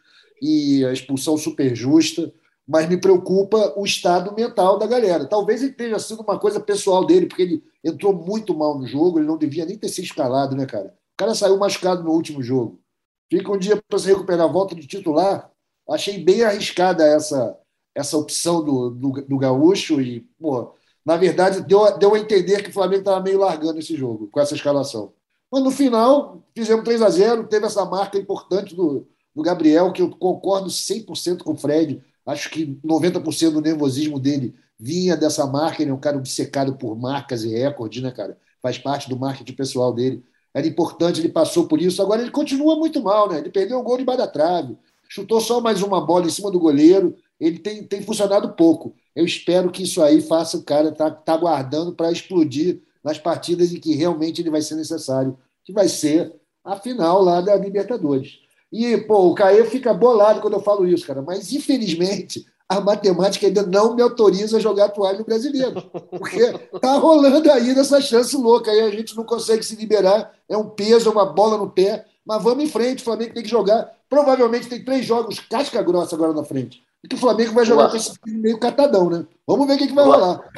e 0.40 0.84
a 0.84 0.92
expulsão 0.92 1.36
super 1.36 1.74
justa 1.74 2.32
mas 2.70 2.88
me 2.88 2.96
preocupa 2.96 3.74
o 3.76 3.84
estado 3.84 4.32
mental 4.32 4.78
da 4.78 4.86
galera. 4.86 5.26
Talvez 5.26 5.60
ele 5.60 5.72
tenha 5.72 5.98
sido 5.98 6.22
uma 6.22 6.38
coisa 6.38 6.60
pessoal 6.60 7.04
dele, 7.04 7.26
porque 7.26 7.42
ele 7.42 7.64
entrou 7.82 8.12
muito 8.12 8.56
mal 8.56 8.78
no 8.78 8.86
jogo, 8.86 9.18
ele 9.18 9.26
não 9.26 9.36
devia 9.36 9.66
nem 9.66 9.76
ter 9.76 9.88
sido 9.88 10.04
escalado, 10.04 10.54
né, 10.54 10.64
cara? 10.66 10.86
O 10.86 11.16
cara 11.16 11.34
saiu 11.34 11.58
machucado 11.58 12.04
no 12.04 12.12
último 12.12 12.40
jogo. 12.40 12.80
Fica 13.28 13.50
um 13.50 13.58
dia 13.58 13.76
para 13.88 13.98
se 13.98 14.06
recuperar 14.06 14.48
a 14.48 14.52
volta 14.52 14.76
de 14.76 14.86
titular. 14.86 15.50
Achei 15.88 16.22
bem 16.22 16.44
arriscada 16.44 17.04
essa 17.04 17.58
essa 17.92 18.16
opção 18.16 18.64
do, 18.64 18.90
do, 18.90 19.10
do 19.22 19.36
Gaúcho 19.36 20.00
e, 20.00 20.20
pô, 20.40 20.72
na 21.04 21.16
verdade, 21.16 21.62
deu, 21.62 21.98
deu 21.98 22.14
a 22.14 22.18
entender 22.18 22.62
que 22.62 22.70
o 22.70 22.72
Flamengo 22.72 23.00
estava 23.00 23.20
meio 23.22 23.38
largando 23.38 23.78
esse 23.78 23.96
jogo 23.96 24.28
com 24.30 24.40
essa 24.40 24.54
escalação. 24.54 25.12
Mas 25.50 25.62
no 25.62 25.70
final, 25.70 26.44
fizemos 26.54 26.84
3 26.84 27.02
a 27.02 27.10
0 27.10 27.44
teve 27.48 27.66
essa 27.66 27.84
marca 27.84 28.18
importante 28.18 28.74
do, 28.74 29.06
do 29.34 29.42
Gabriel, 29.42 29.92
que 29.92 30.02
eu 30.02 30.10
concordo 30.10 30.68
100% 30.68 31.42
com 31.42 31.52
o 31.52 31.56
Fred. 31.56 32.02
Acho 32.24 32.50
que 32.50 32.78
90% 32.84 33.50
do 33.50 33.60
nervosismo 33.60 34.20
dele 34.20 34.54
vinha 34.78 35.16
dessa 35.16 35.46
marca. 35.46 35.82
Ele 35.82 35.90
é 35.90 35.94
um 35.94 36.00
cara 36.00 36.16
obcecado 36.16 36.76
por 36.76 36.96
marcas 36.96 37.42
e 37.42 37.48
recordes, 37.48 38.02
né, 38.02 38.10
cara? 38.10 38.38
Faz 38.62 38.78
parte 38.78 39.08
do 39.08 39.18
marketing 39.18 39.54
pessoal 39.54 39.92
dele. 39.92 40.22
Era 40.54 40.66
importante, 40.66 41.20
ele 41.20 41.28
passou 41.28 41.66
por 41.66 41.80
isso. 41.80 42.02
Agora 42.02 42.20
ele 42.22 42.30
continua 42.30 42.76
muito 42.76 43.02
mal, 43.02 43.28
né? 43.28 43.38
Ele 43.38 43.50
perdeu 43.50 43.78
o 43.78 43.82
gol 43.82 43.96
debaixo 43.96 44.20
da 44.20 44.26
trave, 44.26 44.76
chutou 45.08 45.40
só 45.40 45.60
mais 45.60 45.82
uma 45.82 46.04
bola 46.04 46.26
em 46.26 46.30
cima 46.30 46.50
do 46.50 46.60
goleiro. 46.60 47.16
Ele 47.38 47.58
tem, 47.58 47.84
tem 47.84 48.02
funcionado 48.02 48.50
pouco. 48.50 48.94
Eu 49.14 49.24
espero 49.24 49.70
que 49.70 49.82
isso 49.82 50.02
aí 50.02 50.20
faça 50.20 50.56
o 50.56 50.62
cara 50.62 50.88
estar 50.88 51.10
tá, 51.10 51.16
tá 51.16 51.36
guardando 51.36 51.92
para 51.92 52.12
explodir 52.12 52.80
nas 53.02 53.18
partidas 53.18 53.72
em 53.72 53.80
que 53.80 53.94
realmente 53.94 54.40
ele 54.40 54.50
vai 54.50 54.62
ser 54.62 54.74
necessário, 54.74 55.36
que 55.64 55.72
vai 55.72 55.88
ser 55.88 56.34
a 56.64 56.76
final 56.76 57.22
lá 57.22 57.40
da 57.40 57.56
Libertadores. 57.56 58.38
E, 58.72 58.96
pô, 58.98 59.28
o 59.28 59.34
Caê 59.34 59.64
fica 59.64 59.92
bolado 59.92 60.40
quando 60.40 60.54
eu 60.54 60.60
falo 60.60 60.86
isso, 60.86 61.06
cara, 61.06 61.22
mas 61.22 61.52
infelizmente 61.52 62.46
a 62.68 62.80
matemática 62.80 63.48
ainda 63.48 63.66
não 63.66 63.96
me 63.96 64.02
autoriza 64.02 64.56
a 64.56 64.60
jogar 64.60 64.90
toalha 64.90 65.18
no 65.18 65.24
brasileiro. 65.24 65.82
Porque 66.08 66.52
tá 66.80 66.92
rolando 66.98 67.50
ainda 67.50 67.80
essa 67.80 68.00
chance 68.00 68.36
louca 68.36 68.70
aí, 68.70 68.80
a 68.80 68.90
gente 68.90 69.16
não 69.16 69.24
consegue 69.24 69.64
se 69.64 69.74
liberar, 69.74 70.32
é 70.48 70.56
um 70.56 70.68
peso, 70.68 71.08
é 71.08 71.12
uma 71.12 71.26
bola 71.26 71.58
no 71.58 71.68
pé, 71.68 72.04
mas 72.24 72.40
vamos 72.40 72.62
em 72.62 72.68
frente, 72.68 73.00
o 73.00 73.04
Flamengo 73.04 73.34
tem 73.34 73.42
que 73.42 73.48
jogar. 73.48 73.92
Provavelmente 74.08 74.68
tem 74.68 74.84
três 74.84 75.04
jogos 75.04 75.40
casca 75.40 75.82
grossa 75.82 76.14
agora 76.14 76.32
na 76.32 76.44
frente. 76.44 76.80
E 77.02 77.08
que 77.08 77.16
o 77.16 77.18
Flamengo 77.18 77.52
vai 77.52 77.64
jogar 77.64 77.84
Ué. 77.84 77.90
com 77.90 77.96
esse 77.96 78.12
time 78.20 78.38
meio 78.38 78.60
catadão, 78.60 79.08
né? 79.08 79.26
Vamos 79.46 79.66
ver 79.66 79.74
o 79.74 79.78
que, 79.78 79.86
que 79.86 79.94
vai 79.94 80.06
Ué. 80.06 80.16
rolar. 80.16 80.50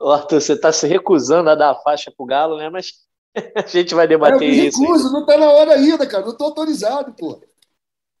Arthur, 0.00 0.40
você 0.40 0.54
está 0.54 0.72
se 0.72 0.86
recusando 0.86 1.50
a 1.50 1.54
dar 1.54 1.70
a 1.70 1.74
faixa 1.74 2.12
pro 2.16 2.26
Galo, 2.26 2.56
né? 2.56 2.70
Mas 2.70 2.92
a 3.54 3.66
gente 3.66 3.94
vai 3.94 4.08
debater 4.08 4.42
é, 4.42 4.46
eu 4.46 4.68
isso. 4.68 4.80
Recuso, 4.80 5.12
não 5.12 5.20
está 5.20 5.36
na 5.36 5.50
hora 5.50 5.74
ainda, 5.74 6.06
cara. 6.06 6.24
Não 6.24 6.32
estou 6.32 6.46
autorizado, 6.46 7.12
pô. 7.14 7.40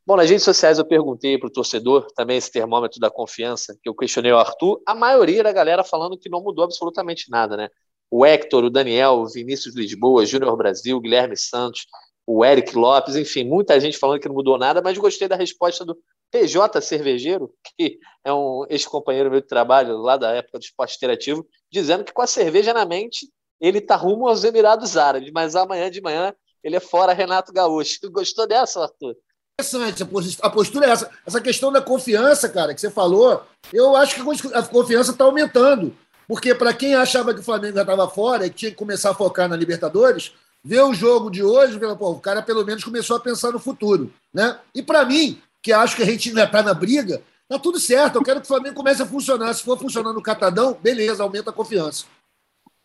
Bom, 0.06 0.16
nas 0.16 0.28
redes 0.28 0.44
sociais 0.44 0.78
eu 0.78 0.84
perguntei 0.84 1.38
para 1.38 1.46
o 1.46 1.52
torcedor, 1.52 2.06
também 2.16 2.36
esse 2.36 2.50
termômetro 2.50 2.98
da 2.98 3.10
confiança, 3.10 3.76
que 3.80 3.88
eu 3.88 3.94
questionei 3.94 4.32
o 4.32 4.38
Arthur, 4.38 4.80
a 4.84 4.94
maioria 4.94 5.42
da 5.42 5.52
galera 5.52 5.84
falando 5.84 6.18
que 6.18 6.28
não 6.28 6.42
mudou 6.42 6.64
absolutamente 6.64 7.30
nada, 7.30 7.56
né? 7.56 7.68
O 8.10 8.26
Hector, 8.26 8.64
o 8.64 8.70
Daniel, 8.70 9.20
o 9.20 9.28
Vinícius 9.28 9.76
Lisboa, 9.76 10.26
Júnior 10.26 10.56
Brasil, 10.56 10.98
Guilherme 11.00 11.36
Santos, 11.36 11.86
o 12.26 12.44
Eric 12.44 12.76
Lopes, 12.76 13.14
enfim, 13.14 13.44
muita 13.44 13.78
gente 13.78 13.98
falando 13.98 14.20
que 14.20 14.26
não 14.26 14.34
mudou 14.34 14.58
nada, 14.58 14.82
mas 14.82 14.98
gostei 14.98 15.28
da 15.28 15.36
resposta 15.36 15.84
do 15.84 15.96
PJ 16.30 16.80
Cervejeiro, 16.80 17.52
que 17.76 17.98
é 18.24 18.32
um 18.32 18.64
ex-companheiro 18.68 19.30
meu 19.30 19.40
de 19.40 19.46
trabalho 19.46 19.98
lá 19.98 20.16
da 20.16 20.30
época 20.32 20.58
do 20.58 20.62
esporte 20.62 20.96
interativo, 20.96 21.46
dizendo 21.70 22.04
que 22.04 22.12
com 22.12 22.22
a 22.22 22.26
cerveja 22.26 22.72
na 22.72 22.84
mente 22.84 23.28
ele 23.60 23.78
está 23.78 23.96
rumo 23.96 24.28
aos 24.28 24.44
Emirados 24.44 24.96
Árabes, 24.96 25.30
mas 25.32 25.54
amanhã 25.54 25.90
de 25.90 26.00
manhã 26.00 26.34
ele 26.62 26.76
é 26.76 26.80
fora 26.80 27.12
Renato 27.12 27.52
Gaúcho. 27.52 27.98
Gostou 28.10 28.46
dessa, 28.46 28.82
Arthur? 28.82 29.16
Interessante, 29.60 30.02
a 30.40 30.50
postura 30.50 30.86
é 30.86 30.90
essa. 30.90 31.10
Essa 31.26 31.40
questão 31.40 31.70
da 31.70 31.82
confiança, 31.82 32.48
cara, 32.48 32.74
que 32.74 32.80
você 32.80 32.90
falou, 32.90 33.42
eu 33.72 33.94
acho 33.96 34.14
que 34.14 34.20
a 34.54 34.62
confiança 34.62 35.12
está 35.12 35.24
aumentando. 35.24 35.94
Porque 36.26 36.54
para 36.54 36.72
quem 36.72 36.94
achava 36.94 37.34
que 37.34 37.40
o 37.40 37.42
Flamengo 37.44 37.74
já 37.74 37.82
estava 37.82 38.08
fora 38.08 38.46
e 38.46 38.50
tinha 38.50 38.70
que 38.70 38.76
começar 38.76 39.10
a 39.10 39.14
focar 39.14 39.48
na 39.48 39.56
Libertadores, 39.56 40.32
ver 40.62 40.80
o 40.82 40.94
jogo 40.94 41.30
de 41.30 41.42
hoje, 41.42 41.78
pô, 41.98 42.12
o 42.12 42.20
cara 42.20 42.40
pelo 42.40 42.64
menos 42.64 42.84
começou 42.84 43.16
a 43.16 43.20
pensar 43.20 43.50
no 43.50 43.58
futuro. 43.58 44.12
Né? 44.32 44.58
E 44.74 44.82
para 44.82 45.04
mim, 45.04 45.42
que 45.62 45.72
acho 45.72 45.96
que 45.96 46.02
a 46.02 46.06
gente 46.06 46.28
ainda 46.28 46.44
está 46.44 46.62
na 46.62 46.74
briga, 46.74 47.22
tá 47.48 47.58
tudo 47.58 47.78
certo. 47.78 48.16
Eu 48.16 48.22
quero 48.22 48.40
que 48.40 48.44
o 48.44 48.48
Flamengo 48.48 48.76
comece 48.76 49.02
a 49.02 49.06
funcionar. 49.06 49.52
Se 49.54 49.62
for 49.62 49.78
funcionando 49.78 50.14
no 50.14 50.22
Catadão, 50.22 50.78
beleza, 50.80 51.22
aumenta 51.22 51.50
a 51.50 51.52
confiança. 51.52 52.06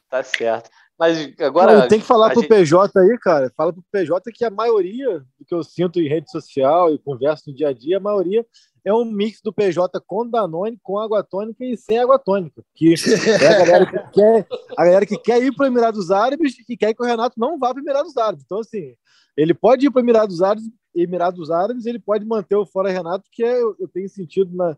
Tá 0.09 0.23
certo. 0.23 0.69
Mas 0.97 1.33
agora. 1.39 1.79
Não, 1.79 1.87
tem 1.87 1.99
que 1.99 2.05
falar 2.05 2.31
pro 2.31 2.41
gente... 2.41 2.49
PJ 2.49 2.99
aí, 2.99 3.17
cara. 3.19 3.51
Fala 3.55 3.73
pro 3.73 3.83
PJ 3.91 4.31
que 4.31 4.45
a 4.45 4.49
maioria 4.49 5.19
do 5.37 5.45
que 5.45 5.53
eu 5.53 5.63
sinto 5.63 5.99
em 5.99 6.07
rede 6.07 6.31
social 6.31 6.93
e 6.93 6.99
converso 6.99 7.43
no 7.47 7.55
dia 7.55 7.69
a 7.69 7.73
dia, 7.73 7.97
a 7.97 7.99
maioria 8.01 8.45
é 8.85 8.93
um 8.93 9.03
mix 9.03 9.41
do 9.41 9.51
PJ 9.51 9.99
com 10.05 10.29
Danone, 10.29 10.79
com 10.81 10.99
água 10.99 11.23
tônica 11.23 11.65
e 11.65 11.75
sem 11.75 11.97
água 11.97 12.19
tônica. 12.19 12.63
Que 12.75 12.93
é 12.93 13.47
a 13.47 13.65
galera 13.65 13.85
que 13.85 14.11
quer, 14.13 14.47
a 14.77 14.85
galera 14.85 15.05
que 15.05 15.17
quer 15.17 15.43
ir 15.43 15.53
para 15.53 15.63
o 15.63 15.67
Emirados 15.67 16.11
Árabes 16.11 16.55
e 16.69 16.77
quer 16.77 16.93
que 16.93 17.01
o 17.01 17.05
Renato 17.05 17.37
não 17.37 17.57
vá 17.57 17.73
para 17.73 17.81
o 17.81 17.83
Emirados 17.83 18.15
Árabes. 18.15 18.43
Então, 18.45 18.59
assim, 18.59 18.95
ele 19.35 19.53
pode 19.53 19.87
ir 19.87 19.91
para 19.91 19.99
o 19.99 20.05
Emirados 20.05 20.41
Árabes, 20.41 20.65
Emirados 20.95 21.51
Árabes, 21.51 21.85
ele 21.85 21.99
pode 21.99 22.25
manter 22.25 22.55
o 22.55 22.65
fora 22.65 22.91
Renato, 22.91 23.29
que 23.31 23.43
é, 23.43 23.61
eu 23.61 23.87
tenho 23.93 24.07
sentido 24.07 24.55
na, 24.55 24.77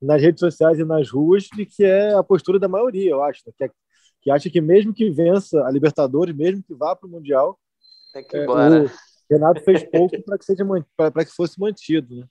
nas 0.00 0.20
redes 0.20 0.40
sociais 0.40 0.78
e 0.78 0.84
nas 0.84 1.10
ruas, 1.10 1.44
de 1.44 1.64
que 1.64 1.84
é 1.84 2.14
a 2.14 2.22
postura 2.22 2.58
da 2.58 2.68
maioria, 2.68 3.10
eu 3.10 3.22
acho, 3.22 3.42
né? 3.46 3.52
que, 3.56 3.64
é, 3.64 3.70
que 4.20 4.30
acha 4.30 4.50
que 4.50 4.60
mesmo 4.60 4.92
que 4.92 5.10
vença 5.10 5.64
a 5.66 5.70
Libertadores, 5.70 6.34
mesmo 6.36 6.62
que 6.62 6.74
vá 6.74 6.94
para 6.94 7.06
o 7.06 7.10
Mundial, 7.10 7.58
é, 8.14 8.46
o 8.48 8.88
Renato 9.30 9.60
fez 9.64 9.82
pouco 9.82 10.22
para 10.22 10.38
que, 10.38 10.44
seja, 10.44 10.64
que 10.64 11.34
fosse 11.34 11.58
mantido. 11.58 12.14
Né? 12.16 12.26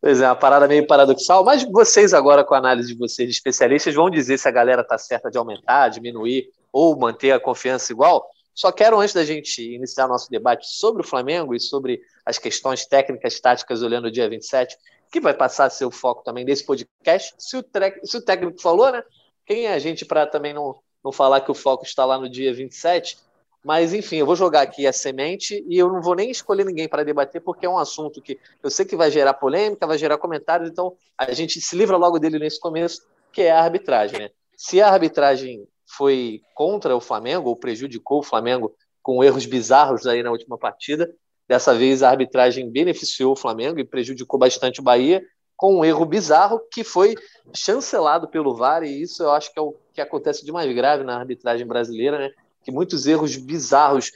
Pois 0.00 0.20
é, 0.20 0.26
uma 0.26 0.34
parada 0.34 0.66
meio 0.66 0.86
paradoxal, 0.86 1.44
mas 1.44 1.64
vocês 1.64 2.14
agora, 2.14 2.44
com 2.44 2.54
a 2.54 2.58
análise 2.58 2.92
de 2.92 2.98
vocês, 2.98 3.28
de 3.28 3.34
especialistas, 3.34 3.94
vão 3.94 4.10
dizer 4.10 4.38
se 4.38 4.48
a 4.48 4.52
galera 4.52 4.82
está 4.82 4.96
certa 4.98 5.30
de 5.30 5.38
aumentar, 5.38 5.88
diminuir 5.90 6.48
ou 6.72 6.98
manter 6.98 7.32
a 7.32 7.40
confiança 7.40 7.92
igual? 7.92 8.28
Só 8.54 8.70
quero, 8.70 9.00
antes 9.00 9.14
da 9.14 9.24
gente 9.24 9.62
iniciar 9.62 10.06
nosso 10.06 10.30
debate 10.30 10.66
sobre 10.66 11.02
o 11.02 11.06
Flamengo 11.06 11.54
e 11.54 11.60
sobre 11.60 12.00
as 12.24 12.38
questões 12.38 12.86
técnicas, 12.86 13.40
táticas, 13.40 13.82
olhando 13.82 14.06
o 14.08 14.10
dia 14.10 14.28
27, 14.28 14.76
que 15.10 15.20
vai 15.20 15.34
passar 15.34 15.66
a 15.66 15.70
ser 15.70 15.84
o 15.84 15.90
foco 15.90 16.22
também 16.22 16.44
desse 16.44 16.64
podcast. 16.64 17.34
Se 17.38 17.56
o, 17.56 17.64
se 18.04 18.16
o 18.16 18.22
técnico 18.22 18.60
falou, 18.60 18.92
né? 18.92 19.02
Quem 19.44 19.66
é 19.66 19.74
a 19.74 19.78
gente 19.78 20.04
para 20.04 20.26
também 20.26 20.54
não, 20.54 20.78
não 21.04 21.12
falar 21.12 21.40
que 21.40 21.50
o 21.50 21.54
foco 21.54 21.84
está 21.84 22.04
lá 22.04 22.18
no 22.18 22.28
dia 22.28 22.52
27? 22.52 23.16
Mas, 23.64 23.94
enfim, 23.94 24.16
eu 24.16 24.26
vou 24.26 24.34
jogar 24.34 24.62
aqui 24.62 24.86
a 24.86 24.92
semente 24.92 25.64
e 25.68 25.78
eu 25.78 25.88
não 25.88 26.02
vou 26.02 26.16
nem 26.16 26.30
escolher 26.30 26.64
ninguém 26.64 26.88
para 26.88 27.04
debater, 27.04 27.40
porque 27.40 27.64
é 27.64 27.68
um 27.68 27.78
assunto 27.78 28.20
que 28.20 28.38
eu 28.62 28.70
sei 28.70 28.84
que 28.84 28.96
vai 28.96 29.10
gerar 29.10 29.34
polêmica, 29.34 29.86
vai 29.86 29.96
gerar 29.96 30.18
comentários, 30.18 30.68
então 30.68 30.96
a 31.16 31.32
gente 31.32 31.60
se 31.60 31.76
livra 31.76 31.96
logo 31.96 32.18
dele 32.18 32.40
nesse 32.40 32.58
começo, 32.58 33.06
que 33.32 33.42
é 33.42 33.52
a 33.52 33.62
arbitragem. 33.62 34.18
Né? 34.18 34.30
Se 34.56 34.80
a 34.80 34.88
arbitragem 34.88 35.66
foi 35.96 36.40
contra 36.54 36.96
o 36.96 37.00
Flamengo, 37.00 37.48
ou 37.48 37.56
prejudicou 37.56 38.20
o 38.20 38.22
Flamengo 38.22 38.74
com 39.02 39.22
erros 39.22 39.44
bizarros 39.44 40.06
aí 40.06 40.22
na 40.22 40.30
última 40.30 40.56
partida. 40.56 41.12
Dessa 41.48 41.74
vez 41.74 42.02
a 42.02 42.08
arbitragem 42.08 42.70
beneficiou 42.70 43.32
o 43.32 43.36
Flamengo 43.36 43.78
e 43.78 43.84
prejudicou 43.84 44.38
bastante 44.38 44.80
o 44.80 44.82
Bahia 44.82 45.22
com 45.56 45.76
um 45.76 45.84
erro 45.84 46.04
bizarro 46.04 46.60
que 46.70 46.82
foi 46.82 47.14
chancelado 47.54 48.26
pelo 48.26 48.54
VAR, 48.54 48.82
e 48.82 49.02
isso 49.02 49.22
eu 49.22 49.30
acho 49.32 49.52
que 49.52 49.58
é 49.58 49.62
o 49.62 49.76
que 49.92 50.00
acontece 50.00 50.44
de 50.44 50.50
mais 50.50 50.72
grave 50.74 51.04
na 51.04 51.18
arbitragem 51.18 51.66
brasileira, 51.66 52.18
né? 52.18 52.30
Que 52.64 52.72
muitos 52.72 53.06
erros 53.06 53.36
bizarros 53.36 54.12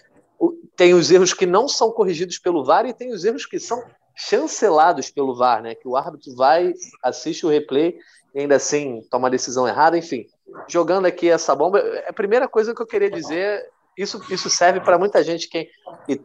tem 0.77 0.95
os 0.95 1.11
erros 1.11 1.33
que 1.33 1.47
não 1.47 1.69
são 1.69 1.91
corrigidos 1.91 2.39
pelo 2.39 2.65
VAR 2.65 2.87
e 2.87 2.95
tem 2.95 3.13
os 3.13 3.25
erros 3.25 3.47
que 3.47 3.61
são 3.61 3.85
chancelados 4.15 5.11
pelo 5.11 5.37
VAR, 5.37 5.63
né? 5.63 5.75
Que 5.75 5.87
o 5.87 5.97
árbitro 5.97 6.35
vai, 6.35 6.73
assiste 7.03 7.45
o 7.45 7.49
replay 7.51 7.97
e 8.35 8.41
ainda 8.41 8.57
assim 8.57 9.03
toma 9.11 9.29
a 9.29 9.31
decisão 9.31 9.69
errada, 9.69 9.97
enfim 9.97 10.27
jogando 10.69 11.07
aqui 11.07 11.29
essa 11.29 11.55
bomba. 11.55 11.83
A 12.09 12.13
primeira 12.13 12.49
coisa 12.49 12.75
que 12.75 12.83
eu 12.83 12.87
queria 12.87 13.11
dizer, 13.11 13.69
isso, 13.97 14.21
isso 14.31 14.51
serve 14.51 14.81
para 14.81 14.99
muita 14.99 15.23
gente 15.23 15.49
que 15.49 15.71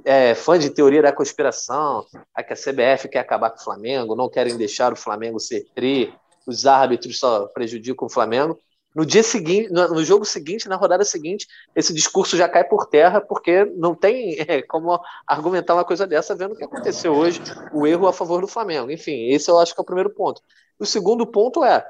é 0.04 0.36
fã 0.36 0.60
de 0.60 0.70
teoria 0.70 1.02
da 1.02 1.14
conspiração, 1.14 2.06
a 2.36 2.44
que 2.44 2.54
a 2.54 2.56
CBF 2.56 3.08
quer 3.10 3.20
acabar 3.20 3.50
com 3.50 3.60
o 3.60 3.64
Flamengo, 3.64 4.16
não 4.16 4.30
querem 4.30 4.58
deixar 4.58 4.92
o 4.92 4.98
Flamengo 4.98 5.40
ser 5.40 5.66
tri, 5.74 6.14
os 6.46 6.66
árbitros 6.66 7.20
só 7.20 7.48
prejudicam 7.48 8.08
o 8.08 8.12
Flamengo. 8.12 8.60
No 8.94 9.06
dia 9.06 9.24
seguinte, 9.24 9.72
no 9.72 10.04
jogo 10.04 10.26
seguinte, 10.26 10.68
na 10.68 10.76
rodada 10.76 11.06
seguinte, 11.06 11.48
esse 11.74 11.94
discurso 11.94 12.36
já 12.36 12.50
cai 12.50 12.66
por 12.66 12.88
terra, 12.88 13.22
porque 13.22 13.64
não 13.78 13.96
tem 13.96 14.36
é, 14.46 14.62
como 14.62 15.00
argumentar 15.26 15.76
uma 15.76 15.86
coisa 15.86 16.06
dessa, 16.06 16.36
vendo 16.36 16.54
o 16.54 16.58
que 16.58 16.66
aconteceu 16.66 17.14
hoje, 17.14 17.42
o 17.72 17.88
erro 17.88 18.06
a 18.06 18.12
favor 18.12 18.42
do 18.42 18.48
Flamengo. 18.50 18.92
Enfim, 18.92 19.30
esse 19.30 19.50
eu 19.50 19.58
acho 19.58 19.74
que 19.74 19.80
é 19.80 19.84
o 19.84 19.86
primeiro 19.86 20.10
ponto. 20.10 20.42
O 20.78 20.86
segundo 20.86 21.26
ponto 21.26 21.64
é: 21.64 21.88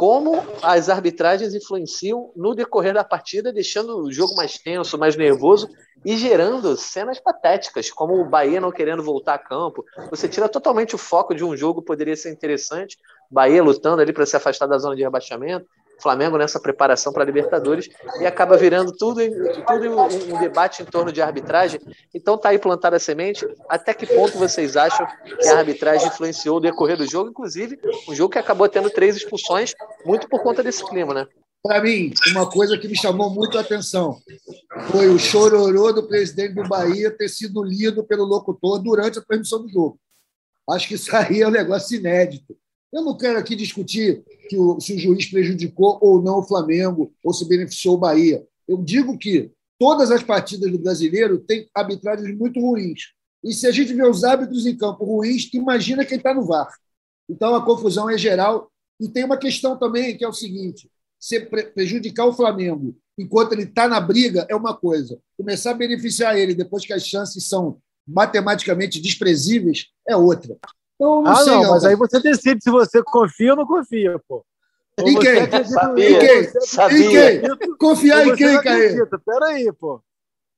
como 0.00 0.42
as 0.62 0.88
arbitragens 0.88 1.54
influenciam 1.54 2.32
no 2.34 2.54
decorrer 2.54 2.94
da 2.94 3.04
partida, 3.04 3.52
deixando 3.52 3.98
o 3.98 4.10
jogo 4.10 4.34
mais 4.34 4.56
tenso, 4.56 4.96
mais 4.96 5.14
nervoso 5.14 5.68
e 6.02 6.16
gerando 6.16 6.74
cenas 6.74 7.20
patéticas, 7.20 7.90
como 7.90 8.14
o 8.14 8.24
Bahia 8.24 8.62
não 8.62 8.72
querendo 8.72 9.02
voltar 9.02 9.34
a 9.34 9.38
campo. 9.38 9.84
Você 10.08 10.26
tira 10.26 10.48
totalmente 10.48 10.94
o 10.94 10.98
foco 10.98 11.34
de 11.34 11.44
um 11.44 11.54
jogo, 11.54 11.82
poderia 11.82 12.16
ser 12.16 12.32
interessante. 12.32 12.96
Bahia 13.30 13.62
lutando 13.62 14.00
ali 14.00 14.10
para 14.10 14.24
se 14.24 14.34
afastar 14.34 14.66
da 14.66 14.78
zona 14.78 14.96
de 14.96 15.02
rebaixamento. 15.02 15.66
Flamengo 16.00 16.38
nessa 16.38 16.58
preparação 16.58 17.12
para 17.12 17.22
a 17.22 17.26
Libertadores 17.26 17.88
e 18.20 18.26
acaba 18.26 18.56
virando 18.56 18.92
tudo, 18.92 19.20
tudo 19.66 19.90
um, 19.90 20.34
um, 20.34 20.40
debate 20.40 20.82
em 20.82 20.86
torno 20.86 21.12
de 21.12 21.20
arbitragem. 21.20 21.80
Então 22.14 22.38
tá 22.38 22.50
aí 22.50 22.58
plantada 22.58 22.96
a 22.96 23.00
semente. 23.00 23.46
Até 23.68 23.92
que 23.94 24.06
ponto 24.06 24.38
vocês 24.38 24.76
acham 24.76 25.06
que 25.40 25.48
a 25.48 25.58
arbitragem 25.58 26.08
influenciou 26.08 26.56
o 26.56 26.60
decorrer 26.60 26.96
do 26.96 27.06
jogo? 27.06 27.30
Inclusive, 27.30 27.78
um 28.08 28.14
jogo 28.14 28.32
que 28.32 28.38
acabou 28.38 28.68
tendo 28.68 28.90
três 28.90 29.16
expulsões, 29.16 29.74
muito 30.04 30.28
por 30.28 30.42
conta 30.42 30.62
desse 30.62 30.84
clima, 30.84 31.12
né? 31.14 31.26
Para 31.62 31.82
mim, 31.82 32.14
uma 32.28 32.48
coisa 32.48 32.78
que 32.78 32.88
me 32.88 32.96
chamou 32.96 33.28
muito 33.28 33.58
a 33.58 33.60
atenção 33.60 34.18
foi 34.90 35.08
o 35.08 35.18
chororô 35.18 35.92
do 35.92 36.08
presidente 36.08 36.54
do 36.54 36.66
Bahia 36.66 37.10
ter 37.10 37.28
sido 37.28 37.62
lido 37.62 38.02
pelo 38.02 38.24
locutor 38.24 38.78
durante 38.78 39.18
a 39.18 39.22
transmissão 39.22 39.62
do 39.62 39.68
jogo. 39.68 40.00
Acho 40.70 40.88
que 40.88 40.94
isso 40.94 41.14
aí 41.14 41.42
é 41.42 41.46
um 41.46 41.50
negócio 41.50 41.98
inédito. 41.98 42.56
Eu 42.92 43.04
não 43.04 43.16
quero 43.16 43.38
aqui 43.38 43.54
discutir 43.54 44.22
que 44.48 44.56
o, 44.56 44.80
se 44.80 44.94
o 44.94 44.98
juiz 44.98 45.26
prejudicou 45.26 45.98
ou 46.00 46.20
não 46.20 46.38
o 46.38 46.42
Flamengo, 46.42 47.12
ou 47.24 47.32
se 47.32 47.46
beneficiou 47.46 47.94
o 47.94 47.98
Bahia. 47.98 48.44
Eu 48.66 48.78
digo 48.78 49.16
que 49.16 49.50
todas 49.78 50.10
as 50.10 50.22
partidas 50.22 50.70
do 50.70 50.78
brasileiro 50.78 51.38
têm 51.38 51.68
arbitragens 51.74 52.36
muito 52.36 52.60
ruins. 52.60 53.12
E 53.42 53.52
se 53.54 53.66
a 53.66 53.70
gente 53.70 53.94
vê 53.94 54.06
os 54.06 54.24
árbitros 54.24 54.66
em 54.66 54.76
campo 54.76 55.04
ruins, 55.04 55.48
imagina 55.54 56.04
quem 56.04 56.18
está 56.18 56.34
no 56.34 56.44
VAR. 56.44 56.68
Então 57.28 57.54
a 57.54 57.64
confusão 57.64 58.10
é 58.10 58.18
geral. 58.18 58.70
E 59.00 59.08
tem 59.08 59.24
uma 59.24 59.38
questão 59.38 59.78
também 59.78 60.16
que 60.16 60.24
é 60.24 60.28
o 60.28 60.32
seguinte: 60.32 60.90
se 61.18 61.40
prejudicar 61.40 62.26
o 62.26 62.32
Flamengo 62.32 62.94
enquanto 63.20 63.52
ele 63.52 63.64
está 63.64 63.86
na 63.86 64.00
briga 64.00 64.46
é 64.48 64.56
uma 64.56 64.74
coisa, 64.74 65.20
começar 65.36 65.72
a 65.72 65.74
beneficiar 65.74 66.38
ele 66.38 66.54
depois 66.54 66.86
que 66.86 66.92
as 66.92 67.06
chances 67.06 67.46
são 67.46 67.78
matematicamente 68.08 69.00
desprezíveis 69.00 69.88
é 70.08 70.16
outra. 70.16 70.58
Então, 71.00 71.22
não 71.22 71.32
ah, 71.32 71.36
sei, 71.36 71.54
não, 71.54 71.70
mas 71.70 71.84
aí 71.86 71.96
você 71.96 72.20
decide 72.20 72.62
se 72.62 72.70
você 72.70 73.02
confia 73.02 73.52
ou 73.52 73.56
não 73.56 73.66
confia, 73.66 74.20
pô. 74.28 74.44
Em 74.98 75.18
quem? 75.18 75.64
Sabia, 75.64 76.10
em 76.10 76.18
quem? 76.18 76.60
Sabia. 76.60 77.34
Em 77.36 77.40
quem? 77.40 77.76
Confiar 77.78 78.26
em 78.26 78.36
quem, 78.36 78.60
Caê? 78.60 79.06
Peraí, 79.24 79.72
pô. 79.72 80.02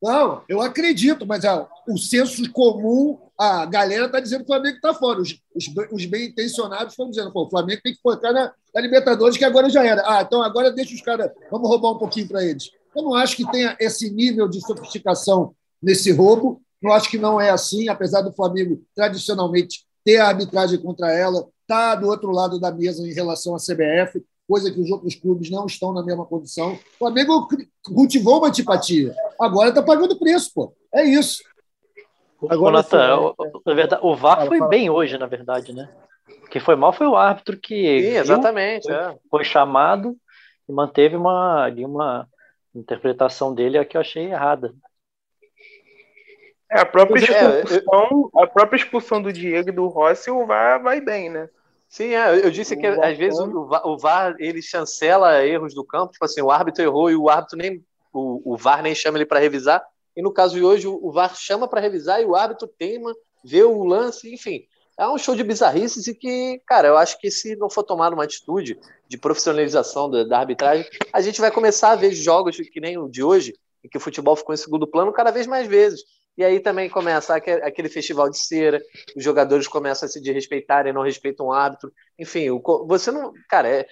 Não, 0.02 0.42
eu 0.48 0.60
acredito, 0.60 1.24
mas 1.24 1.44
ah, 1.44 1.68
o 1.88 1.96
senso 1.96 2.50
comum, 2.50 3.20
a 3.38 3.64
galera 3.66 4.06
está 4.06 4.18
dizendo 4.18 4.40
que 4.40 4.50
o 4.50 4.54
Flamengo 4.54 4.74
está 4.74 4.92
fora. 4.92 5.20
Os, 5.20 5.40
os, 5.54 5.66
os, 5.92 6.06
bem 6.06 6.26
intencionados 6.26 6.94
estão 6.94 7.08
dizendo 7.08 7.30
que 7.30 7.38
o 7.38 7.48
Flamengo 7.48 7.80
tem 7.84 7.94
que 7.94 8.00
focar 8.02 8.32
na, 8.32 8.52
na, 8.74 8.80
Libertadores, 8.80 9.36
que 9.36 9.44
agora 9.44 9.70
já 9.70 9.84
era. 9.86 10.02
Ah, 10.04 10.22
então 10.22 10.42
agora 10.42 10.72
deixa 10.72 10.92
os 10.92 11.02
caras, 11.02 11.30
vamos 11.52 11.68
roubar 11.68 11.92
um 11.92 11.98
pouquinho 11.98 12.26
para 12.26 12.44
eles. 12.44 12.68
Eu 12.96 13.02
não 13.04 13.14
acho 13.14 13.36
que 13.36 13.48
tenha 13.48 13.76
esse 13.78 14.10
nível 14.10 14.48
de 14.48 14.60
sofisticação 14.60 15.54
nesse 15.80 16.10
roubo. 16.10 16.60
Não 16.82 16.90
acho 16.90 17.08
que 17.08 17.16
não 17.16 17.40
é 17.40 17.50
assim, 17.50 17.88
apesar 17.88 18.22
do 18.22 18.32
Flamengo 18.32 18.82
tradicionalmente 18.92 19.86
ter 20.04 20.18
a 20.18 20.28
arbitragem 20.28 20.78
contra 20.80 21.12
ela, 21.12 21.46
está 21.60 21.94
do 21.94 22.08
outro 22.08 22.30
lado 22.30 22.58
da 22.60 22.70
mesa 22.70 23.06
em 23.06 23.12
relação 23.12 23.54
à 23.54 23.58
CBF 23.58 24.22
coisa 24.52 24.70
que 24.70 24.80
os 24.80 24.90
outros 24.90 25.14
clubes 25.14 25.50
não 25.50 25.64
estão 25.64 25.94
na 25.94 26.02
mesma 26.02 26.26
condição. 26.26 26.74
O 26.74 26.98
Flamengo 26.98 27.48
cultivou 27.82 28.38
uma 28.38 28.48
antipatia. 28.48 29.14
Agora 29.40 29.70
está 29.70 29.82
pagando 29.82 30.18
preço, 30.18 30.52
pô. 30.54 30.74
É 30.92 31.02
isso. 31.04 31.42
Agora, 32.50 32.76
Nathan, 32.76 33.16
o, 33.18 33.34
o, 33.64 33.74
verdade, 33.74 34.02
o 34.04 34.14
VAR 34.14 34.46
foi 34.46 34.68
bem 34.68 34.90
hoje, 34.90 35.16
na 35.16 35.26
verdade, 35.26 35.72
né? 35.72 35.88
O 36.44 36.50
que 36.50 36.60
foi 36.60 36.76
mal 36.76 36.92
foi 36.92 37.06
o 37.06 37.16
árbitro 37.16 37.56
que 37.56 37.74
Sim, 37.74 38.16
exatamente, 38.18 38.84
foi, 38.84 38.94
é. 38.94 39.16
foi, 39.30 39.44
chamado 39.44 40.16
e 40.68 40.72
manteve 40.72 41.16
uma, 41.16 41.68
uma 41.68 42.28
interpretação 42.74 43.54
dele 43.54 43.82
que 43.84 43.96
eu 43.96 44.00
achei 44.00 44.24
errada. 44.24 44.74
É, 46.72 46.80
a 46.80 46.86
própria 46.86 47.18
é, 47.22 47.60
expulsão, 47.60 48.30
a 48.34 48.46
própria 48.46 48.78
expulsão 48.78 49.22
do 49.22 49.32
Diego 49.32 49.68
e 49.68 49.72
do 49.72 49.88
Rossi, 49.88 50.30
o 50.30 50.46
VAR 50.46 50.82
vai 50.82 51.02
bem, 51.02 51.28
né? 51.28 51.48
Sim, 51.86 52.14
é, 52.14 52.46
eu 52.46 52.50
disse 52.50 52.74
que 52.74 52.86
às 52.86 53.18
vezes 53.18 53.38
o, 53.38 53.68
o 53.84 53.98
VAR 53.98 54.34
ele 54.38 54.62
chancela 54.62 55.44
erros 55.44 55.74
do 55.74 55.84
campo, 55.84 56.12
tipo 56.12 56.24
assim, 56.24 56.40
o 56.40 56.50
árbitro 56.50 56.82
errou 56.82 57.10
e 57.10 57.14
o 57.14 57.28
árbitro 57.28 57.58
nem 57.58 57.84
o, 58.10 58.54
o 58.54 58.56
VAR 58.56 58.82
nem 58.82 58.94
chama 58.94 59.18
ele 59.18 59.26
para 59.26 59.38
revisar. 59.38 59.84
E 60.16 60.22
no 60.22 60.32
caso 60.32 60.54
de 60.54 60.64
hoje 60.64 60.88
o, 60.88 60.98
o 61.02 61.12
VAR 61.12 61.36
chama 61.36 61.68
para 61.68 61.82
revisar 61.82 62.22
e 62.22 62.24
o 62.24 62.34
árbitro 62.34 62.66
teima, 62.66 63.14
vê 63.44 63.62
o 63.62 63.84
lance, 63.84 64.32
enfim. 64.32 64.64
É 64.98 65.06
um 65.06 65.18
show 65.18 65.34
de 65.34 65.44
bizarrices 65.44 66.06
e 66.06 66.14
que, 66.14 66.58
cara, 66.66 66.88
eu 66.88 66.96
acho 66.96 67.18
que 67.18 67.30
se 67.30 67.54
não 67.56 67.68
for 67.68 67.82
tomar 67.82 68.14
uma 68.14 68.24
atitude 68.24 68.78
de 69.06 69.18
profissionalização 69.18 70.10
da, 70.10 70.24
da 70.24 70.38
arbitragem, 70.38 70.86
a 71.12 71.20
gente 71.20 71.40
vai 71.40 71.50
começar 71.50 71.90
a 71.90 71.96
ver 71.96 72.12
jogos 72.12 72.56
que 72.56 72.80
nem 72.80 72.96
o 72.96 73.08
de 73.08 73.22
hoje, 73.22 73.54
em 73.84 73.88
que 73.88 73.98
o 73.98 74.00
futebol 74.00 74.36
ficou 74.36 74.54
em 74.54 74.58
segundo 74.58 74.86
plano 74.86 75.12
cada 75.12 75.30
vez 75.30 75.46
mais 75.46 75.66
vezes. 75.66 76.02
E 76.36 76.42
aí 76.42 76.60
também 76.60 76.88
começa 76.88 77.36
aquele 77.36 77.90
festival 77.90 78.30
de 78.30 78.38
cera, 78.38 78.80
os 79.14 79.22
jogadores 79.22 79.68
começam 79.68 80.06
a 80.06 80.10
se 80.10 80.20
desrespeitar 80.20 80.86
e 80.86 80.92
não 80.92 81.02
respeitam 81.02 81.46
o 81.46 81.52
árbitro. 81.52 81.92
Enfim, 82.18 82.46
você 82.86 83.10
não. 83.10 83.32
Cara, 83.48 83.68
é, 83.68 83.86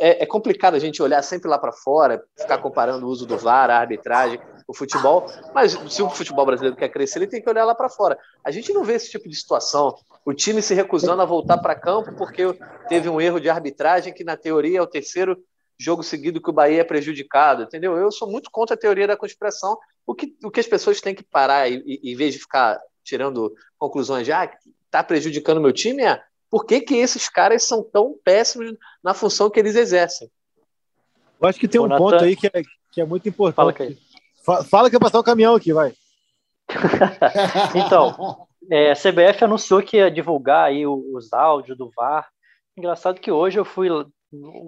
é, 0.00 0.22
é 0.22 0.26
complicado 0.26 0.74
a 0.74 0.78
gente 0.78 1.02
olhar 1.02 1.22
sempre 1.22 1.50
lá 1.50 1.58
para 1.58 1.72
fora, 1.72 2.22
ficar 2.38 2.58
comparando 2.58 3.06
o 3.06 3.10
uso 3.10 3.26
do 3.26 3.36
VAR, 3.36 3.68
a 3.68 3.78
arbitragem, 3.78 4.40
o 4.66 4.74
futebol. 4.74 5.26
Mas 5.54 5.72
se 5.90 6.02
o 6.02 6.08
futebol 6.08 6.46
brasileiro 6.46 6.76
quer 6.76 6.88
crescer, 6.88 7.18
ele 7.18 7.26
tem 7.26 7.42
que 7.42 7.50
olhar 7.50 7.64
lá 7.64 7.74
para 7.74 7.90
fora. 7.90 8.18
A 8.42 8.50
gente 8.50 8.72
não 8.72 8.84
vê 8.84 8.94
esse 8.94 9.10
tipo 9.10 9.28
de 9.28 9.36
situação. 9.36 9.94
O 10.24 10.32
time 10.32 10.62
se 10.62 10.72
recusando 10.72 11.20
a 11.20 11.26
voltar 11.26 11.58
para 11.58 11.74
campo 11.74 12.14
porque 12.16 12.42
teve 12.88 13.08
um 13.08 13.20
erro 13.20 13.38
de 13.38 13.50
arbitragem, 13.50 14.14
que 14.14 14.24
na 14.24 14.36
teoria 14.36 14.78
é 14.78 14.82
o 14.82 14.86
terceiro 14.86 15.36
jogo 15.82 16.02
seguido 16.02 16.40
que 16.40 16.50
o 16.50 16.52
Bahia 16.52 16.80
é 16.80 16.84
prejudicado, 16.84 17.64
entendeu? 17.64 17.96
Eu 17.96 18.10
sou 18.10 18.30
muito 18.30 18.50
contra 18.50 18.74
a 18.74 18.78
teoria 18.78 19.06
da 19.06 19.16
conspiração. 19.16 19.76
O 20.06 20.14
que, 20.14 20.36
o 20.44 20.50
que 20.50 20.60
as 20.60 20.66
pessoas 20.66 21.00
têm 21.00 21.14
que 21.14 21.22
parar, 21.22 21.68
e, 21.70 21.82
e, 21.84 22.12
em 22.12 22.16
vez 22.16 22.34
de 22.34 22.40
ficar 22.40 22.80
tirando 23.04 23.52
conclusões 23.78 24.24
de 24.24 24.32
ah, 24.32 24.50
tá 24.90 25.02
prejudicando 25.02 25.60
meu 25.60 25.72
time, 25.72 26.02
é 26.02 26.22
por 26.50 26.66
que, 26.66 26.80
que 26.80 26.94
esses 26.96 27.28
caras 27.28 27.64
são 27.64 27.82
tão 27.82 28.14
péssimos 28.22 28.74
na 29.02 29.14
função 29.14 29.48
que 29.48 29.58
eles 29.58 29.74
exercem? 29.74 30.30
Eu 31.40 31.48
acho 31.48 31.58
que 31.58 31.66
tem 31.66 31.80
um 31.80 31.86
Nathan... 31.86 32.02
ponto 32.02 32.24
aí 32.24 32.36
que 32.36 32.46
é, 32.46 32.62
que 32.92 33.00
é 33.00 33.04
muito 33.04 33.28
importante. 33.28 33.56
Fala, 33.56 33.72
que... 33.72 33.98
Fala, 34.44 34.64
fala 34.64 34.90
que 34.90 34.96
eu 34.96 35.00
passar 35.00 35.18
o 35.18 35.24
caminhão 35.24 35.54
aqui, 35.54 35.72
vai. 35.72 35.94
então, 37.74 38.46
é, 38.70 38.92
a 38.92 38.94
CBF 38.94 39.44
anunciou 39.44 39.82
que 39.82 39.96
ia 39.96 40.10
divulgar 40.10 40.66
aí 40.66 40.86
os 40.86 41.32
áudios 41.32 41.76
do 41.76 41.90
VAR. 41.96 42.28
Engraçado 42.76 43.20
que 43.20 43.30
hoje 43.30 43.58
eu 43.58 43.64
fui 43.64 43.88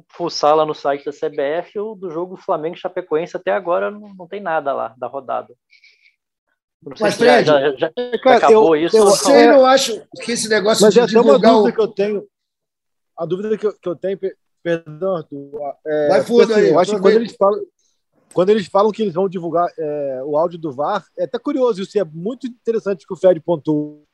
fuçar 0.09 0.55
lá 0.55 0.67
no 0.67 0.75
site 0.75 1.05
da 1.05 1.13
CBF, 1.13 1.79
o 1.79 1.95
do 1.95 2.11
jogo 2.11 2.37
Flamengo 2.37 2.77
Chapecoense 2.77 3.37
até 3.37 3.53
agora 3.53 3.91
não, 3.91 4.15
não 4.15 4.27
tem 4.27 4.41
nada 4.41 4.73
lá 4.73 4.95
da 4.99 5.07
rodada. 5.07 5.55
Não 6.83 6.97
sei 6.97 7.07
Mas, 7.07 7.15
Fred, 7.15 7.47
já, 7.47 7.73
já, 7.77 7.93
já 7.97 8.37
acabou 8.37 8.77
eu, 8.77 8.87
isso. 8.87 8.97
Eu, 8.97 9.07
você 9.07 9.47
não 9.47 9.65
acha 9.65 10.07
que 10.23 10.33
esse 10.33 10.49
negócio 10.49 10.85
Mas 10.85 10.95
de 10.95 11.07
divulgar... 11.07 11.53
uma 11.53 11.63
dúvida 11.63 11.69
o... 11.69 11.73
que 11.73 11.81
eu 11.81 11.89
tenho. 11.89 12.29
A 13.17 13.25
dúvida 13.25 13.57
que 13.57 13.67
eu, 13.67 13.73
que 13.73 13.89
eu 13.89 13.97
tenho, 13.97 14.19
perdão, 14.63 15.17
Arthur. 15.17 15.51
É, 15.87 16.09
Vai 16.09 16.23
fundo 16.23 16.43
assim, 16.43 16.55
aí. 16.55 16.69
Eu 16.71 16.79
acho 16.79 16.95
que 16.95 17.01
quando 17.01 17.15
eles, 17.15 17.37
falam, 17.37 17.61
quando 18.35 18.51
eles 18.51 18.67
falam 18.67 18.93
que 18.93 19.03
eles 19.03 19.15
vão 19.15 19.29
divulgar 19.29 19.67
é, 19.79 20.23
o 20.25 20.37
áudio 20.37 20.59
do 20.59 20.73
VAR, 20.73 21.07
é 21.17 21.25
até 21.25 21.39
curioso, 21.39 21.81
isso 21.81 21.99
é 21.99 22.05
muito 22.05 22.47
interessante 22.47 23.07
que 23.07 23.15
o 23.15 23.17
Fred 23.17 23.41
pontuou, 23.41 24.05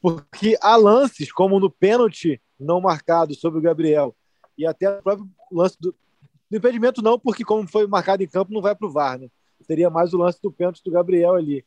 porque 0.00 0.56
há 0.60 0.76
lances, 0.76 1.32
como 1.32 1.58
no 1.58 1.70
pênalti 1.70 2.40
não 2.60 2.80
marcado 2.80 3.34
sobre 3.34 3.58
o 3.58 3.62
Gabriel, 3.62 4.14
e 4.56 4.66
até 4.66 4.98
o 4.98 5.02
próprio 5.02 5.28
lance 5.50 5.76
do, 5.80 5.94
do 6.50 6.56
impedimento 6.56 7.02
não, 7.02 7.18
porque 7.18 7.44
como 7.44 7.66
foi 7.66 7.86
marcado 7.86 8.22
em 8.22 8.28
campo, 8.28 8.52
não 8.52 8.60
vai 8.60 8.74
para 8.74 8.86
o 8.86 8.90
VAR, 8.90 9.18
né? 9.18 9.28
Seria 9.62 9.88
mais 9.88 10.12
o 10.12 10.18
lance 10.18 10.40
do 10.42 10.50
pênalti 10.50 10.82
do 10.84 10.90
Gabriel 10.90 11.34
ali. 11.34 11.64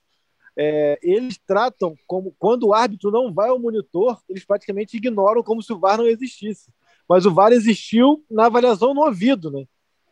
É, 0.57 0.97
eles 1.01 1.37
tratam 1.45 1.95
como 2.07 2.33
quando 2.39 2.67
o 2.67 2.73
árbitro 2.73 3.11
não 3.11 3.33
vai 3.33 3.49
ao 3.49 3.59
monitor, 3.59 4.21
eles 4.29 4.45
praticamente 4.45 4.95
ignoram 4.95 5.43
como 5.43 5.61
se 5.61 5.73
o 5.73 5.79
VAR 5.79 5.97
não 5.97 6.07
existisse. 6.07 6.71
Mas 7.07 7.25
o 7.25 7.33
VAR 7.33 7.51
existiu 7.51 8.23
na 8.29 8.45
avaliação 8.45 8.93
no 8.93 9.01
ouvido, 9.01 9.51
né? 9.51 9.65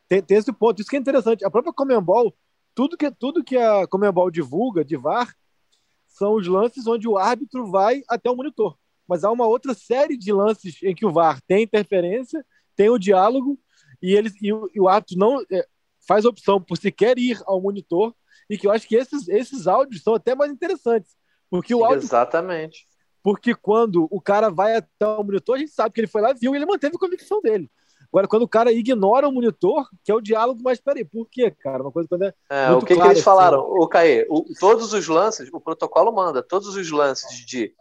Tem, 0.07 0.21
tem 0.21 0.37
esse 0.37 0.51
ponto. 0.51 0.81
Isso 0.81 0.89
que 0.89 0.95
é 0.95 0.99
interessante. 0.99 1.45
A 1.45 1.49
própria 1.49 1.73
Comembol, 1.73 2.35
tudo 2.75 2.97
que, 2.97 3.09
tudo 3.11 3.43
que 3.43 3.57
a 3.57 3.87
Comembol 3.87 4.29
divulga 4.29 4.83
de 4.83 4.95
VAR 4.95 5.33
são 6.07 6.33
os 6.35 6.47
lances 6.47 6.85
onde 6.85 7.07
o 7.07 7.17
árbitro 7.17 7.65
vai 7.65 8.03
até 8.07 8.29
o 8.29 8.35
monitor. 8.35 8.77
Mas 9.07 9.23
há 9.23 9.31
uma 9.31 9.47
outra 9.47 9.73
série 9.73 10.17
de 10.17 10.31
lances 10.31 10.81
em 10.83 10.93
que 10.93 11.05
o 11.05 11.11
VAR 11.11 11.41
tem 11.47 11.63
interferência 11.63 12.45
tem 12.75 12.89
o 12.89 12.97
diálogo 12.97 13.59
e, 14.01 14.13
eles, 14.13 14.33
e, 14.41 14.51
o, 14.51 14.69
e 14.73 14.79
o 14.79 14.87
árbitro 14.87 15.17
não 15.17 15.41
é, 15.51 15.65
faz 16.07 16.25
opção 16.25 16.61
por 16.61 16.77
se 16.77 16.91
quer 16.91 17.17
ir 17.17 17.41
ao 17.45 17.61
monitor 17.61 18.13
e 18.49 18.57
que 18.57 18.67
eu 18.67 18.71
acho 18.71 18.87
que 18.87 18.95
esses, 18.95 19.27
esses 19.27 19.67
áudios 19.67 20.03
são 20.03 20.13
até 20.13 20.35
mais 20.35 20.51
interessantes. 20.51 21.15
Porque 21.49 21.73
o 21.73 21.83
áudio. 21.83 22.03
Exatamente. 22.03 22.87
Porque 23.21 23.55
quando 23.55 24.07
o 24.11 24.19
cara 24.19 24.49
vai 24.49 24.75
até 24.75 25.07
o 25.07 25.23
monitor, 25.23 25.55
a 25.55 25.59
gente 25.59 25.71
sabe 25.71 25.93
que 25.93 26.01
ele 26.01 26.07
foi 26.07 26.21
lá, 26.21 26.33
viu 26.33 26.53
e 26.53 26.57
ele 26.57 26.65
manteve 26.65 26.95
a 26.95 26.99
convicção 26.99 27.41
dele. 27.41 27.69
Agora, 28.11 28.27
quando 28.27 28.43
o 28.43 28.47
cara 28.47 28.71
ignora 28.71 29.27
o 29.27 29.31
monitor, 29.31 29.87
que 30.03 30.11
é 30.11 30.15
o 30.15 30.21
diálogo, 30.21 30.61
mas 30.63 30.79
peraí, 30.79 31.03
por 31.03 31.27
quê, 31.27 31.49
cara? 31.49 31.81
Uma 31.81 31.91
coisa 31.91 32.07
quando 32.07 32.23
é. 32.23 32.33
é 32.49 32.71
o 32.71 32.79
que, 32.79 32.93
que 32.93 33.01
eles 33.01 33.13
assim. 33.13 33.21
falaram? 33.21 33.61
O 33.61 33.87
Caê, 33.87 34.27
o, 34.29 34.45
todos 34.59 34.93
os 34.93 35.07
lances, 35.07 35.49
o 35.51 35.59
protocolo 35.59 36.11
manda, 36.11 36.43
todos 36.43 36.75
os 36.75 36.91
lances 36.91 37.43
de 37.43 37.73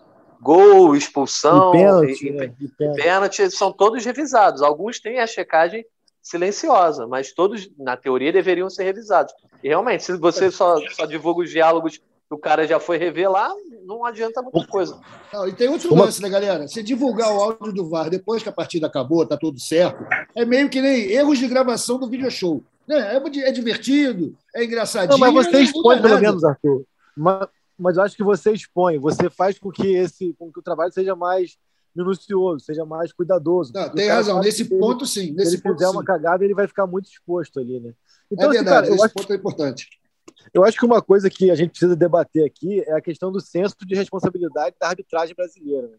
gol, 0.43 0.97
expulsão, 0.97 1.71
e 1.71 1.79
pênalti, 1.79 2.27
e, 2.27 2.33
né? 2.33 2.53
e, 2.61 2.65
e 2.65 2.95
pênalti, 2.95 3.51
são 3.51 3.73
todos 3.73 4.05
revisados. 4.05 4.61
Alguns 4.61 4.99
têm 4.99 5.21
a 5.21 5.27
checagem 5.27 5.87
silenciosa, 6.21 7.07
mas 7.07 7.33
todos, 7.33 7.71
na 7.79 7.97
teoria, 7.97 8.33
deveriam 8.33 8.69
ser 8.69 8.83
revisados. 8.83 9.33
E 9.63 9.69
realmente, 9.69 10.05
se 10.05 10.17
você 10.17 10.51
só, 10.51 10.77
só 10.91 11.07
divulga 11.07 11.43
os 11.43 11.51
diálogos 11.51 11.99
que 11.99 12.35
o 12.35 12.39
cara 12.39 12.67
já 12.67 12.81
foi 12.81 12.99
revelar, 12.99 13.53
não 13.85 14.05
adianta 14.05 14.43
muita 14.43 14.67
coisa. 14.67 14.99
Não, 15.33 15.47
e 15.47 15.53
tem 15.53 15.69
outro 15.69 15.93
Uma... 15.95 16.07
lance, 16.07 16.21
né, 16.21 16.29
galera? 16.29 16.67
Se 16.67 16.83
divulgar 16.83 17.33
o 17.33 17.41
áudio 17.41 17.73
do 17.73 17.89
VAR 17.89 18.11
depois 18.11 18.43
que 18.43 18.49
a 18.49 18.53
partida 18.53 18.87
acabou, 18.89 19.25
tá 19.27 19.37
tudo 19.37 19.61
certo, 19.61 20.05
é 20.35 20.45
meio 20.45 20.69
que 20.69 20.81
nem 20.81 21.11
erros 21.11 21.39
de 21.39 21.47
gravação 21.47 21.99
do 21.99 22.09
video 22.09 22.31
show. 22.31 22.63
Né? 22.87 23.17
É, 23.17 23.49
é 23.49 23.53
divertido, 23.53 24.35
é 24.55 24.65
engraçadinho. 24.65 25.19
Não, 25.19 25.33
mas 25.33 25.47
você 25.47 25.61
expõe 25.61 26.01
pelo 26.03 26.21
menos, 26.21 26.43
Arthur. 26.43 26.85
Mas, 27.17 27.49
mas 27.83 27.97
eu 27.97 28.05
acho 28.05 28.17
que 28.17 28.23
você 28.23 28.53
expõe, 28.53 28.97
você 28.97 29.29
faz 29.29 29.59
com 29.59 29.71
que 29.71 29.89
esse, 29.89 30.33
com 30.39 30.53
que 30.53 30.61
o 30.61 30.63
trabalho 30.63 30.93
seja 30.93 31.17
mais 31.17 31.59
minucioso, 31.95 32.65
seja 32.65 32.87
mais 32.87 33.13
cuidadoso. 33.13 33.73
Não, 33.75 33.89
tem 33.91 34.09
razão, 34.09 34.41
nesse 34.41 34.65
ponto 34.65 35.05
sim. 35.05 35.33
Nesse 35.33 35.51
se 35.51 35.57
ele 35.57 35.63
ponto, 35.63 35.75
fizer 35.75 35.87
sim. 35.87 35.93
uma 35.93 36.05
cagada, 36.05 36.45
ele 36.45 36.55
vai 36.55 36.69
ficar 36.69 36.87
muito 36.87 37.11
exposto 37.11 37.59
ali, 37.59 37.81
né? 37.81 37.93
Então, 38.31 38.51
é 38.51 38.55
verdade, 38.55 38.89
assim, 38.89 38.97
cara, 38.97 39.07
esse 39.07 39.15
ponto 39.15 39.27
que, 39.27 39.33
é 39.33 39.37
importante. 39.37 39.89
Eu 40.55 40.65
acho 40.65 40.79
que 40.79 40.87
uma 40.87 41.03
coisa 41.03 41.29
que 41.29 41.51
a 41.51 41.55
gente 41.57 41.71
precisa 41.71 41.97
debater 41.97 42.47
aqui 42.47 42.81
é 42.87 42.93
a 42.93 43.01
questão 43.01 43.33
do 43.33 43.41
senso 43.41 43.77
de 43.85 43.95
responsabilidade 43.97 44.77
da 44.81 44.89
arbitragem 44.89 45.35
brasileira. 45.35 45.89
Né? 45.89 45.97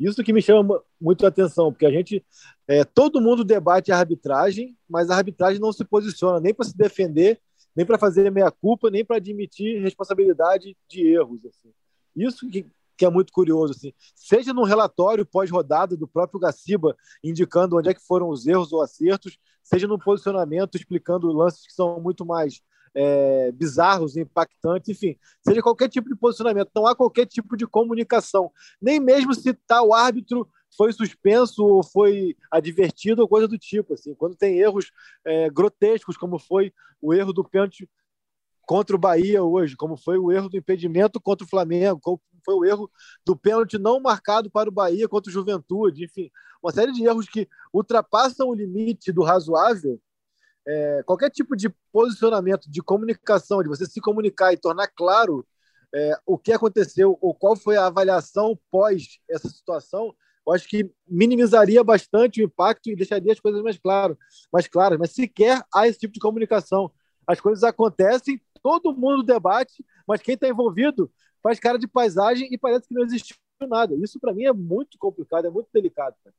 Isso 0.00 0.24
que 0.24 0.32
me 0.32 0.40
chama 0.40 0.82
muito 0.98 1.26
a 1.26 1.28
atenção, 1.28 1.70
porque 1.70 1.86
a 1.86 1.90
gente, 1.90 2.24
é, 2.66 2.84
todo 2.84 3.20
mundo 3.20 3.44
debate 3.44 3.92
a 3.92 3.98
arbitragem, 3.98 4.76
mas 4.88 5.10
a 5.10 5.16
arbitragem 5.16 5.60
não 5.60 5.72
se 5.72 5.84
posiciona 5.84 6.40
nem 6.40 6.54
para 6.54 6.64
se 6.66 6.76
defender 6.76 7.38
nem 7.78 7.86
para 7.86 7.96
fazer 7.96 8.28
meia-culpa, 8.32 8.90
nem 8.90 9.04
para 9.04 9.18
admitir 9.18 9.80
responsabilidade 9.80 10.76
de 10.88 11.06
erros. 11.06 11.46
Assim. 11.46 11.72
Isso 12.16 12.50
que, 12.50 12.66
que 12.96 13.04
é 13.04 13.08
muito 13.08 13.32
curioso. 13.32 13.72
Assim. 13.72 13.92
Seja 14.16 14.52
num 14.52 14.64
relatório 14.64 15.24
pós-rodada 15.24 15.96
do 15.96 16.08
próprio 16.08 16.40
Gaciba, 16.40 16.96
indicando 17.22 17.78
onde 17.78 17.88
é 17.88 17.94
que 17.94 18.04
foram 18.04 18.30
os 18.30 18.48
erros 18.48 18.72
ou 18.72 18.82
acertos, 18.82 19.38
seja 19.62 19.86
num 19.86 19.96
posicionamento 19.96 20.74
explicando 20.74 21.30
lances 21.30 21.68
que 21.68 21.72
são 21.72 22.00
muito 22.00 22.26
mais 22.26 22.60
é, 22.92 23.52
bizarros, 23.52 24.16
impactantes, 24.16 24.88
enfim, 24.88 25.16
seja 25.40 25.62
qualquer 25.62 25.88
tipo 25.88 26.08
de 26.08 26.16
posicionamento, 26.16 26.72
não 26.74 26.84
há 26.84 26.96
qualquer 26.96 27.26
tipo 27.26 27.56
de 27.56 27.64
comunicação, 27.64 28.50
nem 28.82 28.98
mesmo 28.98 29.32
se 29.34 29.54
tal 29.54 29.94
árbitro 29.94 30.48
foi 30.76 30.92
suspenso 30.92 31.64
ou 31.64 31.82
foi 31.82 32.36
advertido 32.50 33.22
ou 33.22 33.28
coisa 33.28 33.48
do 33.48 33.58
tipo. 33.58 33.94
Assim, 33.94 34.14
quando 34.14 34.36
tem 34.36 34.58
erros 34.58 34.90
é, 35.24 35.50
grotescos, 35.50 36.16
como 36.16 36.38
foi 36.38 36.72
o 37.00 37.14
erro 37.14 37.32
do 37.32 37.44
pênalti 37.44 37.88
contra 38.66 38.94
o 38.94 38.98
Bahia 38.98 39.42
hoje, 39.42 39.76
como 39.76 39.96
foi 39.96 40.18
o 40.18 40.30
erro 40.30 40.48
do 40.48 40.56
impedimento 40.56 41.20
contra 41.20 41.44
o 41.44 41.48
Flamengo, 41.48 42.00
como 42.02 42.20
foi 42.44 42.54
o 42.54 42.64
erro 42.64 42.90
do 43.24 43.36
pênalti 43.36 43.78
não 43.78 44.00
marcado 44.00 44.50
para 44.50 44.68
o 44.68 44.72
Bahia 44.72 45.08
contra 45.08 45.30
o 45.30 45.32
Juventude, 45.32 46.04
enfim, 46.04 46.30
uma 46.62 46.72
série 46.72 46.92
de 46.92 47.04
erros 47.04 47.28
que 47.28 47.48
ultrapassam 47.72 48.48
o 48.48 48.54
limite 48.54 49.12
do 49.12 49.22
razoável. 49.22 50.00
É, 50.66 51.02
qualquer 51.04 51.30
tipo 51.30 51.56
de 51.56 51.70
posicionamento, 51.90 52.70
de 52.70 52.82
comunicação, 52.82 53.62
de 53.62 53.68
você 53.68 53.86
se 53.86 54.00
comunicar 54.00 54.52
e 54.52 54.58
tornar 54.58 54.88
claro 54.88 55.46
é, 55.94 56.12
o 56.26 56.36
que 56.36 56.52
aconteceu 56.52 57.16
ou 57.22 57.34
qual 57.34 57.56
foi 57.56 57.76
a 57.76 57.86
avaliação 57.86 58.58
pós 58.70 59.18
essa 59.30 59.48
situação, 59.48 60.14
eu 60.48 60.54
acho 60.54 60.66
que 60.66 60.90
minimizaria 61.06 61.84
bastante 61.84 62.40
o 62.40 62.44
impacto 62.44 62.88
e 62.88 62.96
deixaria 62.96 63.32
as 63.32 63.38
coisas 63.38 63.62
mais 63.62 63.78
claras, 63.78 64.16
mais 64.50 64.66
claras. 64.66 64.98
Mas 64.98 65.12
sequer 65.12 65.62
há 65.74 65.86
esse 65.86 65.98
tipo 65.98 66.14
de 66.14 66.20
comunicação. 66.20 66.90
As 67.26 67.38
coisas 67.38 67.62
acontecem, 67.62 68.40
todo 68.62 68.96
mundo 68.96 69.22
debate, 69.22 69.84
mas 70.06 70.22
quem 70.22 70.34
está 70.34 70.48
envolvido 70.48 71.10
faz 71.42 71.60
cara 71.60 71.78
de 71.78 71.86
paisagem 71.86 72.48
e 72.50 72.56
parece 72.56 72.88
que 72.88 72.94
não 72.94 73.04
existiu 73.04 73.36
nada. 73.68 73.94
Isso 73.96 74.18
para 74.18 74.32
mim 74.32 74.44
é 74.44 74.52
muito 74.52 74.96
complicado, 74.98 75.46
é 75.46 75.50
muito 75.50 75.68
delicado. 75.72 76.16
Cara. 76.24 76.34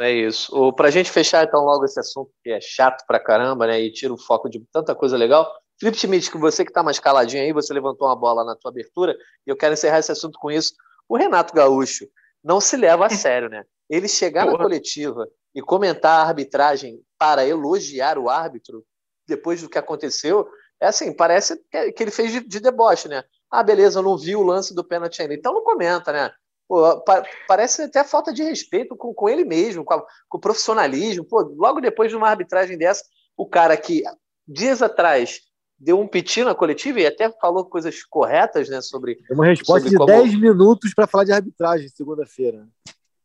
É 0.00 0.12
isso. 0.12 0.72
Para 0.74 0.88
a 0.88 0.90
gente 0.90 1.10
fechar 1.10 1.44
então 1.44 1.64
logo 1.64 1.86
esse 1.86 1.98
assunto 1.98 2.30
que 2.44 2.50
é 2.50 2.60
chato 2.60 3.04
pra 3.06 3.18
caramba, 3.18 3.66
né? 3.66 3.80
E 3.80 3.90
tira 3.90 4.12
o 4.12 4.18
foco 4.18 4.50
de 4.50 4.62
tanta 4.70 4.94
coisa 4.94 5.16
legal. 5.16 5.50
Felipe 5.80 5.96
Schmidt, 5.96 6.30
que 6.30 6.36
você 6.36 6.64
que 6.64 6.70
está 6.70 6.82
mais 6.82 6.98
caladinho 6.98 7.42
aí, 7.42 7.52
você 7.52 7.72
levantou 7.72 8.08
uma 8.08 8.16
bola 8.16 8.44
na 8.44 8.54
tua 8.54 8.70
abertura, 8.70 9.16
e 9.46 9.50
eu 9.50 9.56
quero 9.56 9.72
encerrar 9.72 10.00
esse 10.00 10.12
assunto 10.12 10.38
com 10.38 10.50
isso. 10.50 10.74
O 11.08 11.16
Renato 11.16 11.54
Gaúcho, 11.54 12.06
não 12.48 12.62
se 12.62 12.78
leva 12.78 13.04
a 13.04 13.10
sério, 13.10 13.50
né? 13.50 13.62
Ele 13.90 14.08
chegar 14.08 14.46
Porra. 14.46 14.56
na 14.56 14.64
coletiva 14.64 15.28
e 15.54 15.60
comentar 15.60 16.20
a 16.20 16.28
arbitragem 16.28 16.98
para 17.18 17.46
elogiar 17.46 18.18
o 18.18 18.30
árbitro 18.30 18.82
depois 19.26 19.60
do 19.60 19.68
que 19.68 19.76
aconteceu, 19.76 20.48
é 20.80 20.86
assim, 20.86 21.14
parece 21.14 21.60
que 21.94 22.02
ele 22.02 22.10
fez 22.10 22.32
de, 22.32 22.40
de 22.40 22.60
deboche, 22.60 23.08
né? 23.08 23.22
Ah, 23.50 23.62
beleza, 23.62 23.98
eu 23.98 24.02
não 24.02 24.16
vi 24.16 24.34
o 24.34 24.42
lance 24.42 24.74
do 24.74 24.84
pênalti 24.84 25.20
ainda. 25.20 25.34
Então 25.34 25.52
não 25.52 25.62
comenta, 25.62 26.10
né? 26.12 26.30
Pô, 26.66 27.00
pa 27.02 27.22
parece 27.46 27.82
até 27.82 28.02
falta 28.04 28.32
de 28.32 28.42
respeito 28.42 28.96
com, 28.96 29.12
com 29.12 29.28
ele 29.28 29.44
mesmo, 29.44 29.84
com, 29.84 29.94
a, 29.94 30.00
com, 30.28 30.38
o 30.38 30.40
profissionalismo. 30.40 31.24
Pô, 31.24 31.42
logo 31.56 31.80
depois 31.80 32.10
de 32.10 32.16
uma 32.16 32.30
arbitragem 32.30 32.78
dessa, 32.78 33.04
o 33.36 33.46
cara 33.46 33.76
que 33.76 34.02
dias 34.46 34.80
atrás 34.80 35.40
deu 35.78 36.00
um 36.00 36.06
piti 36.06 36.42
na 36.42 36.54
coletiva 36.54 37.00
e 37.00 37.06
até 37.06 37.30
falou 37.30 37.64
coisas 37.64 38.02
corretas, 38.04 38.68
né, 38.68 38.80
sobre... 38.80 39.18
Uma 39.30 39.46
resposta 39.46 39.88
sobre 39.88 39.90
de 39.90 39.96
como... 39.96 40.06
10 40.06 40.34
minutos 40.40 40.92
para 40.94 41.06
falar 41.06 41.24
de 41.24 41.32
arbitragem 41.32 41.88
segunda-feira. 41.88 42.66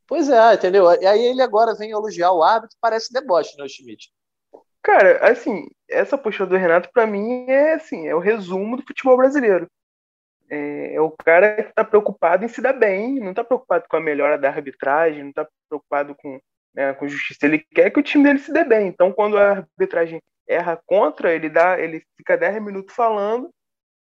Pois 0.06 0.30
é, 0.30 0.54
entendeu? 0.54 0.86
E 1.02 1.06
aí 1.06 1.26
ele 1.26 1.42
agora 1.42 1.76
vem 1.76 1.92
elogiar 1.92 2.32
o 2.32 2.44
árbitro, 2.44 2.78
parece 2.80 3.12
deboche, 3.12 3.58
né, 3.58 3.68
Schmidt? 3.68 4.12
Cara, 4.84 5.32
assim, 5.32 5.68
essa 5.89 6.18
postura 6.18 6.50
do 6.50 6.58
Renato, 6.58 6.89
para 6.94 7.08
mim, 7.08 7.46
é 7.48 7.74
assim, 7.74 8.06
é 8.06 8.13
o 8.13 8.20
resumo 8.20 8.76
do 8.76 8.84
futebol 8.86 9.16
brasileiro. 9.16 9.68
É, 10.50 10.96
é, 10.96 11.02
o 11.02 11.10
cara 11.10 11.56
que 11.56 11.70
está 11.70 11.84
preocupado 11.84 12.44
em 12.44 12.50
se 12.50 12.62
dar 12.62 12.74
bem, 12.74 13.20
não 13.20 13.30
está 13.30 13.44
preocupado 13.44 13.86
com 13.89 13.96
a 13.96 14.02
melhora 14.02 14.38
da 14.38 14.50
arbitragem, 14.50 15.24
não 15.24 15.30
está 15.30 15.48
preocupado 15.70 16.13
com, 16.16 16.39
né, 16.76 16.94
com 16.94 17.08
justiça. 17.08 17.46
Ele 17.46 17.60
quer 17.60 17.89
que 17.89 18.00
o 18.00 18.04
time 18.04 18.26
dele 18.26 18.39
se 18.39 18.52
dê 18.52 18.66
bem. 18.66 18.88
Então, 18.88 19.12
quando 19.12 19.38
a 19.38 19.52
arbitragem 19.52 20.22
erra 20.48 20.82
contra, 20.86 21.34
ele 21.34 21.50
dá, 21.50 21.80
ele 21.80 22.04
fica 22.18 22.38
10 22.38 22.62
minutos 22.62 22.96
falando. 22.96 23.50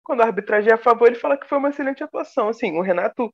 Quando 0.02 0.22
a 0.22 0.26
arbitragem 0.26 0.70
é 0.70 0.74
a 0.74 0.78
favor, 0.78 1.08
ele 1.08 1.16
fala 1.16 1.36
que 1.36 1.48
foi 1.48 1.58
uma 1.58 1.68
excelente 1.70 2.02
atuação. 2.02 2.48
Assim, 2.48 2.76
o 2.78 2.82
Renato, 2.82 3.32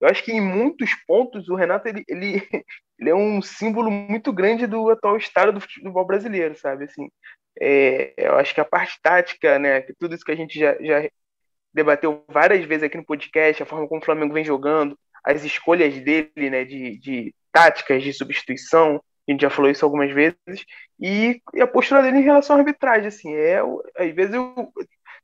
eu 0.00 0.08
acho 0.08 0.24
que 0.24 0.32
em 0.32 0.40
muitos 0.40 0.94
pontos 1.06 1.48
o 1.48 1.54
Renato 1.54 1.88
ele, 1.88 2.04
ele, 2.08 2.42
ele 2.98 3.10
é 3.10 3.14
um 3.14 3.42
símbolo 3.42 3.90
muito 3.90 4.32
grande 4.32 4.66
do 4.66 4.90
atual 4.90 5.16
estado 5.16 5.52
do 5.52 5.60
futebol 5.60 6.06
brasileiro, 6.06 6.56
sabe? 6.56 6.84
Assim, 6.84 7.08
é, 7.60 8.14
eu 8.16 8.36
acho 8.36 8.54
que 8.54 8.60
a 8.60 8.64
parte 8.64 8.98
tática, 9.02 9.58
né, 9.58 9.82
que 9.82 9.94
tudo 9.94 10.14
isso 10.14 10.24
que 10.24 10.32
a 10.32 10.36
gente 10.36 10.58
já, 10.58 10.76
já 10.80 11.08
debateu 11.72 12.24
várias 12.28 12.64
vezes 12.64 12.84
aqui 12.84 12.96
no 12.96 13.04
podcast, 13.04 13.62
a 13.62 13.66
forma 13.66 13.88
como 13.88 14.00
o 14.00 14.04
Flamengo 14.04 14.34
vem 14.34 14.44
jogando, 14.44 14.98
as 15.24 15.44
escolhas 15.44 15.94
dele, 16.00 16.50
né, 16.50 16.64
de, 16.64 16.98
de 16.98 17.34
táticas 17.52 18.02
de 18.02 18.12
substituição, 18.12 19.02
a 19.28 19.32
gente 19.32 19.42
já 19.42 19.50
falou 19.50 19.70
isso 19.70 19.84
algumas 19.84 20.12
vezes, 20.12 20.64
e, 21.00 21.40
e 21.54 21.60
a 21.60 21.66
postura 21.66 22.02
dele 22.02 22.18
em 22.18 22.22
relação 22.22 22.56
à 22.56 22.58
arbitragem, 22.60 23.08
assim, 23.08 23.34
é, 23.34 23.60
às 23.96 24.14
vezes 24.14 24.34
eu, 24.34 24.72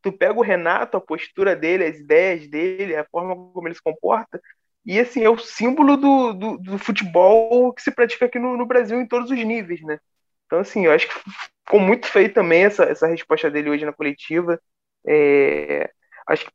tu 0.03 0.13
pega 0.13 0.39
o 0.39 0.43
Renato, 0.43 0.97
a 0.97 1.01
postura 1.01 1.55
dele, 1.55 1.85
as 1.85 1.99
ideias 1.99 2.49
dele, 2.49 2.97
a 2.97 3.05
forma 3.05 3.35
como 3.35 3.69
ele 3.69 3.75
se 3.75 3.83
comporta, 3.83 4.41
e 4.85 4.99
assim, 4.99 5.23
é 5.23 5.31
o 5.31 5.39
símbolo 5.39 5.97
do, 5.97 6.33
do, 6.33 6.59
do 6.59 6.79
futebol 6.79 7.73
que 7.73 7.83
se 7.83 7.91
pratica 7.93 8.27
aqui 8.27 8.39
no, 8.39 8.57
no, 8.57 8.67
Brasil 8.67 9.01
em 9.01 9.07
todos 9.07 9.31
os 9.31 9.45
níveis, 9.45 9.81
né? 9.83 9.99
Então, 10.47 10.59
assim, 10.59 10.87
eu 10.87 10.93
acho 10.93 11.09
que 11.09 11.31
ficou 11.65 11.81
muito 11.81 12.07
feio 12.09 12.33
também 12.33 12.65
essa, 12.65 12.85
essa 12.85 13.07
resposta 13.07 13.51
dele 13.51 13.71
hoje 13.71 13.85
na 13.85 13.93
coletiva. 13.93 14.61
É, 15.07 15.91
acho, 16.27 16.51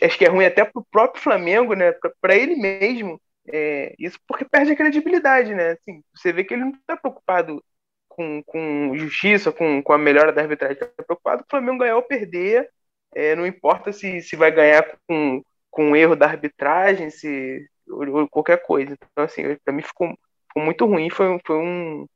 acho 0.00 0.18
que 0.18 0.24
é 0.24 0.28
ruim 0.28 0.44
até 0.44 0.64
pro 0.64 0.86
próprio 0.90 1.22
Flamengo, 1.22 1.74
né? 1.74 1.92
Para 2.20 2.36
ele 2.36 2.54
mesmo, 2.56 3.20
é, 3.48 3.94
isso 3.98 4.18
porque 4.26 4.44
perde 4.44 4.72
a 4.72 4.76
credibilidade, 4.76 5.54
né? 5.54 5.72
Assim, 5.72 6.02
você 6.14 6.32
vê 6.32 6.44
que 6.44 6.54
ele 6.54 6.64
não 6.64 6.72
está 6.72 6.96
preocupado 6.96 7.62
com, 8.08 8.42
com 8.44 8.96
justiça, 8.96 9.50
com, 9.52 9.82
com 9.82 9.92
a 9.92 9.98
melhora 9.98 10.32
da 10.32 10.42
arbitragem, 10.42 10.74
está 10.74 10.86
preocupado 11.04 11.42
com 11.42 11.46
o 11.46 11.50
Flamengo 11.50 11.78
ganhar 11.78 11.96
ou 11.96 12.02
perder, 12.02 12.70
é, 13.14 13.34
não 13.34 13.46
importa 13.46 13.92
se, 13.92 14.20
se 14.22 14.36
vai 14.36 14.50
ganhar 14.50 14.84
com, 15.08 15.42
com 15.70 15.96
erro 15.96 16.16
da 16.16 16.26
arbitragem, 16.26 17.10
se 17.10 17.66
ou, 17.88 18.20
ou 18.20 18.28
qualquer 18.28 18.62
coisa. 18.62 18.94
Então, 18.94 19.24
assim, 19.24 19.42
para 19.64 19.74
mim 19.74 19.82
ficou, 19.82 20.08
ficou, 20.48 20.62
muito 20.62 20.86
ruim, 20.86 21.10
foi, 21.10 21.38
foi 21.46 21.56
um 21.56 22.06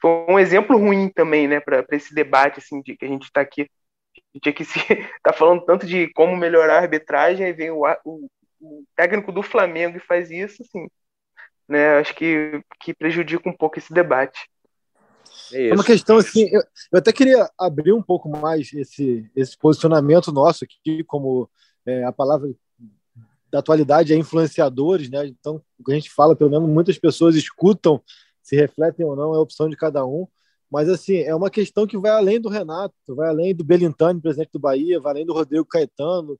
foi 0.00 0.10
um 0.28 0.38
exemplo 0.38 0.78
ruim 0.78 1.10
também, 1.10 1.46
né, 1.46 1.60
para 1.60 1.84
esse 1.92 2.14
debate 2.14 2.58
assim 2.58 2.80
de 2.80 2.96
que 2.96 3.04
a 3.04 3.08
gente 3.08 3.24
está 3.24 3.42
aqui 3.42 3.62
a 3.62 4.20
gente 4.34 4.48
aqui 4.48 4.64
se 4.64 4.78
tá 5.22 5.32
falando 5.32 5.64
tanto 5.64 5.86
de 5.86 6.10
como 6.14 6.36
melhorar 6.36 6.76
a 6.76 6.82
arbitragem, 6.82 7.44
aí 7.46 7.52
vem 7.52 7.70
o, 7.70 7.82
o 8.04 8.28
o 8.60 8.84
técnico 8.94 9.32
do 9.32 9.42
Flamengo 9.42 9.96
e 9.96 10.00
faz 10.00 10.30
isso, 10.30 10.62
assim, 10.62 10.86
né? 11.68 11.98
Acho 11.98 12.14
que, 12.14 12.62
que 12.80 12.94
prejudica 12.94 13.48
um 13.48 13.56
pouco 13.56 13.78
esse 13.78 13.92
debate. 13.92 14.38
É, 15.52 15.68
é 15.68 15.74
uma 15.74 15.84
questão 15.84 16.16
assim, 16.16 16.48
eu, 16.50 16.62
eu, 16.92 16.98
até 16.98 17.12
queria 17.12 17.48
abrir 17.58 17.92
um 17.92 18.02
pouco 18.02 18.28
mais 18.28 18.72
esse, 18.72 19.28
esse 19.34 19.56
posicionamento 19.56 20.32
nosso 20.32 20.64
aqui, 20.64 21.04
como 21.04 21.48
é, 21.86 22.04
a 22.04 22.12
palavra 22.12 22.50
da 23.50 23.58
atualidade 23.58 24.12
é 24.12 24.16
influenciadores, 24.16 25.10
né? 25.10 25.26
Então, 25.26 25.60
o 25.78 25.84
que 25.84 25.92
a 25.92 25.94
gente 25.94 26.10
fala, 26.10 26.36
pelo 26.36 26.50
menos 26.50 26.68
muitas 26.68 26.98
pessoas 26.98 27.34
escutam, 27.34 28.00
se 28.42 28.54
refletem 28.54 29.04
ou 29.04 29.16
não, 29.16 29.34
é 29.34 29.36
a 29.36 29.40
opção 29.40 29.68
de 29.68 29.76
cada 29.76 30.06
um. 30.06 30.26
Mas, 30.70 30.88
assim, 30.88 31.18
é 31.18 31.34
uma 31.34 31.50
questão 31.50 31.84
que 31.84 31.98
vai 31.98 32.12
além 32.12 32.40
do 32.40 32.48
Renato, 32.48 32.94
vai 33.08 33.28
além 33.28 33.54
do 33.54 33.64
Belintani, 33.64 34.20
presidente 34.20 34.52
do 34.52 34.60
Bahia, 34.60 35.00
vai 35.00 35.12
além 35.12 35.26
do 35.26 35.32
Rodrigo 35.32 35.64
Caetano, 35.64 36.38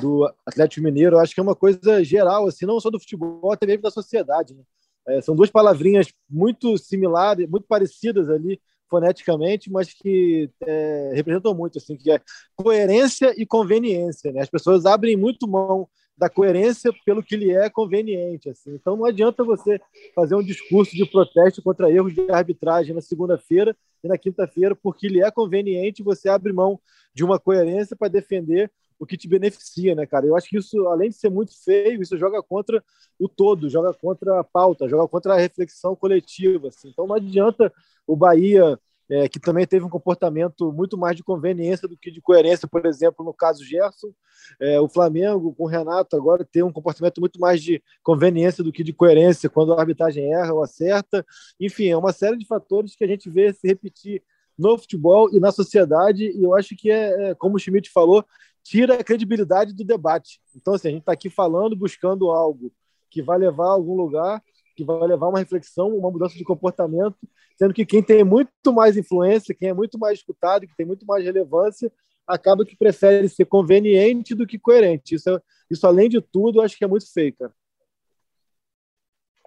do 0.00 0.30
Atlético 0.44 0.84
Mineiro, 0.84 1.18
acho 1.18 1.34
que 1.34 1.40
é 1.40 1.42
uma 1.42 1.54
coisa 1.54 2.02
geral, 2.04 2.46
assim, 2.46 2.66
não 2.66 2.80
só 2.80 2.90
do 2.90 3.00
futebol, 3.00 3.52
até 3.52 3.66
mesmo 3.66 3.82
da 3.82 3.90
sociedade. 3.90 4.54
Né? 4.54 4.62
É, 5.08 5.20
são 5.20 5.36
duas 5.36 5.50
palavrinhas 5.50 6.12
muito 6.28 6.76
similares, 6.78 7.48
muito 7.48 7.66
parecidas 7.66 8.28
ali 8.28 8.60
foneticamente, 8.88 9.70
mas 9.70 9.92
que 9.92 10.50
é, 10.60 11.12
representam 11.14 11.54
muito, 11.54 11.78
assim, 11.78 11.96
que 11.96 12.10
é 12.10 12.20
coerência 12.54 13.34
e 13.36 13.44
conveniência. 13.44 14.32
Né? 14.32 14.40
As 14.40 14.50
pessoas 14.50 14.86
abrem 14.86 15.16
muito 15.16 15.48
mão 15.48 15.88
da 16.16 16.30
coerência 16.30 16.92
pelo 17.04 17.22
que 17.22 17.36
lhe 17.36 17.52
é 17.52 17.68
conveniente. 17.68 18.48
Assim. 18.48 18.74
Então 18.74 18.96
não 18.96 19.04
adianta 19.04 19.44
você 19.44 19.78
fazer 20.14 20.34
um 20.34 20.42
discurso 20.42 20.96
de 20.96 21.04
protesto 21.04 21.62
contra 21.62 21.90
erros 21.90 22.14
de 22.14 22.30
arbitragem 22.30 22.94
na 22.94 23.02
segunda-feira 23.02 23.76
e 24.02 24.08
na 24.08 24.16
quinta-feira, 24.16 24.74
porque 24.74 25.08
lhe 25.08 25.20
é 25.20 25.30
conveniente, 25.30 26.02
você 26.02 26.28
abre 26.28 26.52
mão 26.52 26.80
de 27.14 27.24
uma 27.24 27.38
coerência 27.38 27.94
para 27.94 28.08
defender 28.08 28.70
o 28.98 29.06
que 29.06 29.16
te 29.16 29.28
beneficia, 29.28 29.94
né, 29.94 30.06
cara? 30.06 30.26
Eu 30.26 30.36
acho 30.36 30.48
que 30.48 30.56
isso, 30.56 30.86
além 30.88 31.10
de 31.10 31.16
ser 31.16 31.30
muito 31.30 31.52
feio, 31.62 32.02
isso 32.02 32.16
joga 32.16 32.42
contra 32.42 32.82
o 33.18 33.28
todo, 33.28 33.68
joga 33.68 33.92
contra 33.92 34.40
a 34.40 34.44
pauta, 34.44 34.88
joga 34.88 35.06
contra 35.08 35.34
a 35.34 35.38
reflexão 35.38 35.94
coletiva. 35.94 36.68
Assim. 36.68 36.88
Então 36.88 37.06
não 37.06 37.14
adianta 37.14 37.72
o 38.06 38.16
Bahia, 38.16 38.78
é, 39.08 39.28
que 39.28 39.38
também 39.38 39.66
teve 39.66 39.84
um 39.84 39.90
comportamento 39.90 40.72
muito 40.72 40.98
mais 40.98 41.16
de 41.16 41.22
conveniência 41.22 41.86
do 41.86 41.96
que 41.96 42.10
de 42.10 42.20
coerência, 42.20 42.66
por 42.66 42.84
exemplo, 42.86 43.24
no 43.24 43.32
caso 43.32 43.64
Gerson, 43.64 44.12
é, 44.60 44.80
o 44.80 44.88
Flamengo 44.88 45.54
com 45.54 45.64
o 45.64 45.68
Renato 45.68 46.16
agora 46.16 46.44
tem 46.44 46.62
um 46.62 46.72
comportamento 46.72 47.20
muito 47.20 47.38
mais 47.40 47.62
de 47.62 47.82
conveniência 48.02 48.64
do 48.64 48.72
que 48.72 48.82
de 48.82 48.92
coerência 48.92 49.48
quando 49.48 49.72
a 49.72 49.80
arbitragem 49.80 50.32
erra 50.32 50.52
ou 50.52 50.62
acerta. 50.62 51.24
Enfim, 51.60 51.88
é 51.88 51.96
uma 51.96 52.12
série 52.12 52.36
de 52.36 52.46
fatores 52.46 52.96
que 52.96 53.04
a 53.04 53.08
gente 53.08 53.30
vê 53.30 53.52
se 53.52 53.66
repetir 53.66 54.22
no 54.58 54.76
futebol 54.78 55.28
e 55.32 55.38
na 55.38 55.52
sociedade, 55.52 56.30
e 56.30 56.42
eu 56.42 56.54
acho 56.54 56.74
que 56.76 56.90
é, 56.90 57.30
é 57.30 57.34
como 57.34 57.56
o 57.56 57.58
Schmidt 57.58 57.90
falou, 57.90 58.24
tira 58.66 58.94
a 58.94 59.04
credibilidade 59.04 59.72
do 59.72 59.84
debate. 59.84 60.40
Então, 60.54 60.74
assim, 60.74 60.88
a 60.88 60.90
gente 60.90 61.00
está 61.00 61.12
aqui 61.12 61.30
falando, 61.30 61.76
buscando 61.76 62.30
algo 62.30 62.72
que 63.08 63.22
vai 63.22 63.38
levar 63.38 63.66
a 63.66 63.72
algum 63.72 63.94
lugar, 63.94 64.42
que 64.74 64.84
vai 64.84 65.06
levar 65.06 65.28
uma 65.28 65.38
reflexão, 65.38 65.96
uma 65.96 66.10
mudança 66.10 66.36
de 66.36 66.44
comportamento, 66.44 67.16
sendo 67.56 67.72
que 67.72 67.86
quem 67.86 68.02
tem 68.02 68.24
muito 68.24 68.72
mais 68.72 68.96
influência, 68.96 69.54
quem 69.54 69.68
é 69.68 69.72
muito 69.72 69.98
mais 69.98 70.18
escutado, 70.18 70.66
que 70.66 70.76
tem 70.76 70.84
muito 70.84 71.06
mais 71.06 71.24
relevância, 71.24 71.92
acaba 72.26 72.64
que 72.64 72.76
prefere 72.76 73.28
ser 73.28 73.44
conveniente 73.44 74.34
do 74.34 74.46
que 74.46 74.58
coerente. 74.58 75.14
Isso, 75.14 75.30
é, 75.30 75.40
isso 75.70 75.86
além 75.86 76.08
de 76.08 76.20
tudo, 76.20 76.60
acho 76.60 76.76
que 76.76 76.84
é 76.84 76.88
muito 76.88 77.10
feio, 77.10 77.34
cara. 77.38 77.52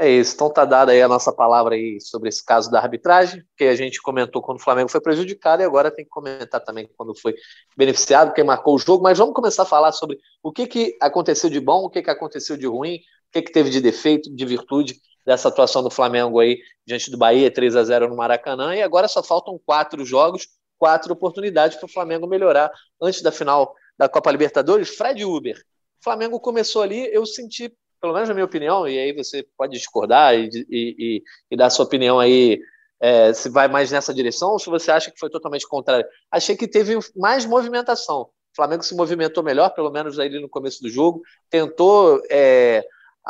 É 0.01 0.09
isso. 0.09 0.33
Então 0.33 0.49
tá 0.49 0.63
dada 0.63 0.93
aí 0.93 1.01
a 1.01 1.09
nossa 1.09 1.29
palavra 1.29 1.75
aí 1.75 1.99
sobre 1.99 2.29
esse 2.29 2.43
caso 2.43 2.71
da 2.71 2.79
arbitragem, 2.79 3.43
que 3.57 3.65
a 3.65 3.75
gente 3.75 4.01
comentou 4.01 4.41
quando 4.41 4.57
o 4.57 4.63
Flamengo 4.63 4.89
foi 4.89 5.01
prejudicado 5.01 5.62
e 5.62 5.65
agora 5.65 5.91
tem 5.91 6.05
que 6.05 6.09
comentar 6.09 6.62
também 6.63 6.89
quando 6.95 7.13
foi 7.19 7.35
beneficiado, 7.75 8.33
quem 8.33 8.45
marcou 8.45 8.75
o 8.75 8.79
jogo. 8.79 9.03
Mas 9.03 9.17
vamos 9.17 9.33
começar 9.33 9.63
a 9.63 9.65
falar 9.65 9.91
sobre 9.91 10.17
o 10.41 10.53
que, 10.53 10.67
que 10.67 10.97
aconteceu 11.01 11.49
de 11.49 11.59
bom, 11.59 11.83
o 11.83 11.89
que, 11.89 12.01
que 12.01 12.09
aconteceu 12.09 12.55
de 12.55 12.65
ruim, 12.65 12.95
o 12.95 13.31
que, 13.33 13.41
que 13.41 13.51
teve 13.51 13.69
de 13.69 13.81
defeito, 13.81 14.33
de 14.33 14.45
virtude 14.45 14.95
dessa 15.25 15.49
atuação 15.49 15.83
do 15.83 15.89
Flamengo 15.89 16.39
aí 16.39 16.59
diante 16.88 17.12
do 17.12 17.17
Bahia, 17.17 17.51
3 17.51 17.75
a 17.75 17.83
0 17.83 18.07
no 18.07 18.15
Maracanã. 18.15 18.73
E 18.73 18.81
agora 18.81 19.05
só 19.09 19.21
faltam 19.21 19.59
quatro 19.65 20.05
jogos, 20.05 20.47
quatro 20.77 21.12
oportunidades 21.12 21.75
para 21.77 21.88
o 21.88 21.91
Flamengo 21.91 22.25
melhorar 22.25 22.71
antes 23.01 23.21
da 23.21 23.33
final 23.33 23.75
da 23.97 24.07
Copa 24.07 24.31
Libertadores. 24.31 24.95
Fred 24.95 25.25
Uber. 25.25 25.57
O 25.99 26.03
Flamengo 26.05 26.39
começou 26.39 26.81
ali, 26.81 27.13
eu 27.13 27.25
senti 27.25 27.69
pelo 27.99 28.13
menos 28.13 28.29
na 28.29 28.35
minha 28.35 28.45
opinião, 28.45 28.88
e 28.88 28.97
aí 28.97 29.13
você 29.13 29.45
pode 29.57 29.73
discordar 29.73 30.35
e, 30.35 30.49
e, 30.69 31.23
e, 31.51 31.57
dar 31.57 31.69
sua 31.69 31.85
opinião 31.85 32.19
aí, 32.19 32.59
é, 32.99 33.33
se 33.33 33.49
vai 33.49 33.67
mais 33.67 33.91
nessa 33.91 34.13
direção 34.13 34.51
ou 34.51 34.59
se 34.59 34.69
você 34.69 34.91
acha 34.91 35.12
que 35.12 35.19
foi 35.19 35.29
totalmente 35.29 35.67
contrário. 35.67 36.05
Achei 36.31 36.55
que 36.55 36.67
teve 36.67 36.97
mais 37.15 37.45
movimentação. 37.45 38.21
O 38.21 38.55
Flamengo 38.55 38.83
se 38.83 38.95
movimentou 38.95 39.43
melhor, 39.43 39.69
pelo 39.69 39.91
menos 39.91 40.19
ali 40.19 40.39
no 40.39 40.49
começo 40.49 40.81
do 40.81 40.89
jogo, 40.89 41.21
tentou 41.49 42.21
é, 42.29 42.83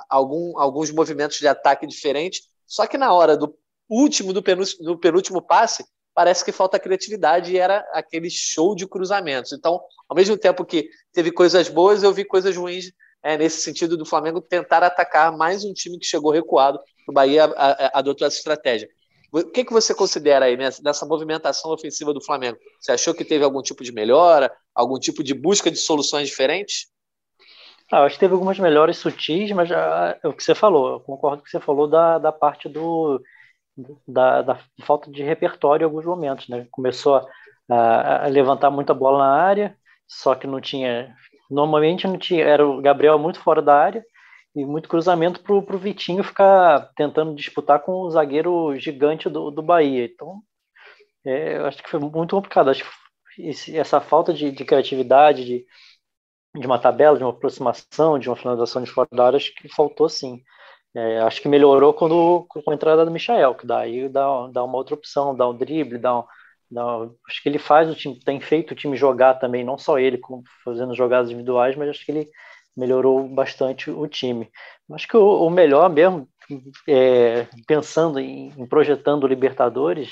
algum, 0.09 0.57
alguns 0.57 0.91
movimentos 0.91 1.37
de 1.37 1.47
ataque 1.47 1.85
diferentes, 1.85 2.41
só 2.65 2.87
que 2.87 2.97
na 2.97 3.13
hora 3.13 3.35
do 3.35 3.53
último, 3.89 4.31
do 4.31 4.41
penúltimo, 4.41 4.83
do 4.83 4.97
penúltimo 4.97 5.41
passe, 5.41 5.85
parece 6.13 6.43
que 6.43 6.51
falta 6.51 6.79
criatividade 6.79 7.51
e 7.53 7.57
era 7.57 7.79
aquele 7.93 8.29
show 8.29 8.75
de 8.75 8.87
cruzamentos. 8.87 9.51
Então, 9.53 9.79
ao 10.07 10.15
mesmo 10.15 10.37
tempo 10.37 10.65
que 10.65 10.89
teve 11.13 11.31
coisas 11.31 11.69
boas, 11.69 12.03
eu 12.03 12.13
vi 12.13 12.25
coisas 12.25 12.55
ruins 12.55 12.91
é, 13.23 13.37
nesse 13.37 13.61
sentido 13.61 13.97
do 13.97 14.05
Flamengo 14.05 14.41
tentar 14.41 14.83
atacar 14.83 15.35
mais 15.35 15.63
um 15.63 15.73
time 15.73 15.99
que 15.99 16.05
chegou 16.05 16.31
recuado. 16.31 16.79
O 17.07 17.11
Bahia 17.11 17.45
adotou 17.93 18.27
essa 18.27 18.37
estratégia. 18.37 18.89
O 19.31 19.43
que, 19.43 19.63
que 19.63 19.73
você 19.73 19.93
considera 19.93 20.45
aí 20.45 20.57
nessa, 20.57 20.81
nessa 20.81 21.05
movimentação 21.05 21.71
ofensiva 21.71 22.13
do 22.13 22.23
Flamengo? 22.23 22.57
Você 22.79 22.91
achou 22.91 23.13
que 23.13 23.23
teve 23.23 23.43
algum 23.43 23.61
tipo 23.61 23.83
de 23.83 23.91
melhora, 23.91 24.51
algum 24.73 24.97
tipo 24.97 25.23
de 25.23 25.33
busca 25.33 25.69
de 25.69 25.77
soluções 25.77 26.27
diferentes? 26.27 26.87
Ah, 27.91 28.03
acho 28.03 28.15
que 28.15 28.19
teve 28.19 28.33
algumas 28.33 28.59
melhores 28.59 28.97
sutis, 28.97 29.51
mas 29.51 29.69
já, 29.69 30.17
é 30.23 30.27
o 30.27 30.33
que 30.33 30.43
você 30.43 30.53
falou, 30.53 30.93
eu 30.93 30.99
concordo 30.99 31.37
com 31.37 31.41
o 31.41 31.45
que 31.45 31.51
você 31.51 31.59
falou 31.59 31.87
da, 31.87 32.19
da 32.19 32.31
parte 32.31 32.69
do, 32.69 33.19
da, 34.07 34.41
da, 34.43 34.59
falta 34.85 35.11
de 35.11 35.23
repertório 35.23 35.83
em 35.83 35.87
alguns 35.87 36.05
momentos. 36.05 36.47
Né? 36.47 36.67
Começou 36.71 37.27
a, 37.69 38.25
a 38.25 38.27
levantar 38.27 38.69
muita 38.69 38.93
bola 38.93 39.19
na 39.19 39.33
área, 39.33 39.75
só 40.07 40.35
que 40.35 40.47
não 40.47 40.61
tinha 40.61 41.15
Normalmente 41.49 42.39
era 42.39 42.65
o 42.67 42.81
Gabriel 42.81 43.17
muito 43.19 43.39
fora 43.39 43.61
da 43.61 43.75
área 43.75 44.05
e 44.55 44.65
muito 44.65 44.89
cruzamento 44.89 45.41
para 45.41 45.53
o 45.55 45.79
Vitinho 45.79 46.23
ficar 46.23 46.91
tentando 46.95 47.35
disputar 47.35 47.81
com 47.81 47.93
o 47.93 48.11
zagueiro 48.11 48.77
gigante 48.77 49.29
do, 49.29 49.51
do 49.51 49.61
Bahia. 49.61 50.05
Então, 50.05 50.41
é, 51.25 51.57
eu 51.57 51.65
acho 51.65 51.81
que 51.83 51.89
foi 51.89 51.99
muito 51.99 52.35
complicado. 52.35 52.69
Acho 52.69 52.83
que 53.35 53.47
esse, 53.49 53.77
essa 53.77 54.01
falta 54.01 54.33
de, 54.33 54.51
de 54.51 54.65
criatividade, 54.65 55.45
de, 55.45 55.65
de 56.55 56.65
uma 56.67 56.79
tabela, 56.79 57.17
de 57.17 57.23
uma 57.23 57.31
aproximação, 57.31 58.19
de 58.19 58.29
uma 58.29 58.35
finalização 58.35 58.83
de 58.83 58.91
fora 58.91 59.07
da 59.11 59.27
área, 59.27 59.37
acho 59.37 59.53
que 59.55 59.69
faltou 59.69 60.09
sim. 60.09 60.41
É, 60.95 61.19
acho 61.21 61.41
que 61.41 61.47
melhorou 61.47 61.93
quando, 61.93 62.45
com 62.49 62.71
a 62.71 62.73
entrada 62.73 63.05
do 63.05 63.11
Michael, 63.11 63.55
que 63.55 63.67
daí 63.67 64.09
dá, 64.09 64.47
dá 64.47 64.63
uma 64.63 64.77
outra 64.77 64.95
opção, 64.95 65.35
dá 65.35 65.47
um 65.47 65.55
drible, 65.55 65.99
dá 65.99 66.19
um, 66.19 66.23
não, 66.71 67.15
acho 67.27 67.41
que 67.41 67.49
ele 67.49 67.57
faz 67.57 67.89
o 67.89 67.95
time, 67.95 68.19
tem 68.19 68.39
feito 68.39 68.71
o 68.71 68.75
time 68.75 68.95
jogar 68.95 69.35
também, 69.35 69.63
não 69.63 69.77
só 69.77 69.97
ele 69.97 70.19
fazendo 70.63 70.95
jogadas 70.95 71.29
individuais, 71.29 71.75
mas 71.75 71.89
acho 71.89 72.05
que 72.05 72.11
ele 72.11 72.29
melhorou 72.77 73.27
bastante 73.27 73.89
o 73.89 74.07
time. 74.07 74.49
Acho 74.91 75.07
que 75.07 75.17
o, 75.17 75.45
o 75.45 75.49
melhor 75.49 75.89
mesmo, 75.89 76.27
é, 76.87 77.47
pensando 77.67 78.19
em, 78.19 78.53
em, 78.57 78.67
projetando 78.67 79.23
o 79.23 79.27
Libertadores, 79.27 80.11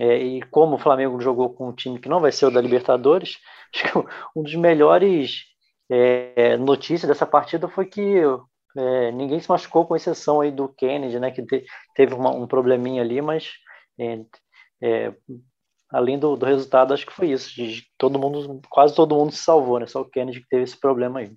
é, 0.00 0.18
e 0.18 0.42
como 0.42 0.76
o 0.76 0.78
Flamengo 0.78 1.20
jogou 1.20 1.50
com 1.50 1.68
um 1.68 1.74
time 1.74 1.98
que 1.98 2.08
não 2.08 2.20
vai 2.20 2.32
ser 2.32 2.46
o 2.46 2.50
da 2.50 2.60
Libertadores, 2.60 3.38
acho 3.74 3.92
que 3.92 4.08
um 4.36 4.42
dos 4.42 4.54
melhores 4.54 5.44
é, 5.90 6.56
notícias 6.56 7.08
dessa 7.08 7.26
partida 7.26 7.68
foi 7.68 7.86
que 7.86 8.20
é, 8.76 9.12
ninguém 9.12 9.38
se 9.40 9.48
machucou, 9.48 9.86
com 9.86 9.94
exceção 9.94 10.40
aí 10.40 10.50
do 10.50 10.68
Kennedy, 10.68 11.18
né, 11.20 11.30
que 11.30 11.42
te, 11.42 11.64
teve 11.94 12.14
uma, 12.14 12.30
um 12.30 12.46
probleminha 12.46 13.02
ali, 13.02 13.20
mas 13.20 13.50
é, 13.98 14.20
é, 14.82 15.14
além 15.92 16.18
do, 16.18 16.36
do 16.36 16.46
resultado, 16.46 16.94
acho 16.94 17.06
que 17.06 17.12
foi 17.12 17.30
isso. 17.30 17.54
De 17.54 17.84
todo 17.98 18.18
mundo, 18.18 18.60
quase 18.70 18.94
todo 18.94 19.14
mundo 19.14 19.32
se 19.32 19.42
salvou, 19.42 19.78
né? 19.78 19.86
Só 19.86 20.00
o 20.00 20.08
Kennedy 20.08 20.40
que 20.40 20.48
teve 20.48 20.64
esse 20.64 20.78
problema 20.78 21.20
aí. 21.20 21.32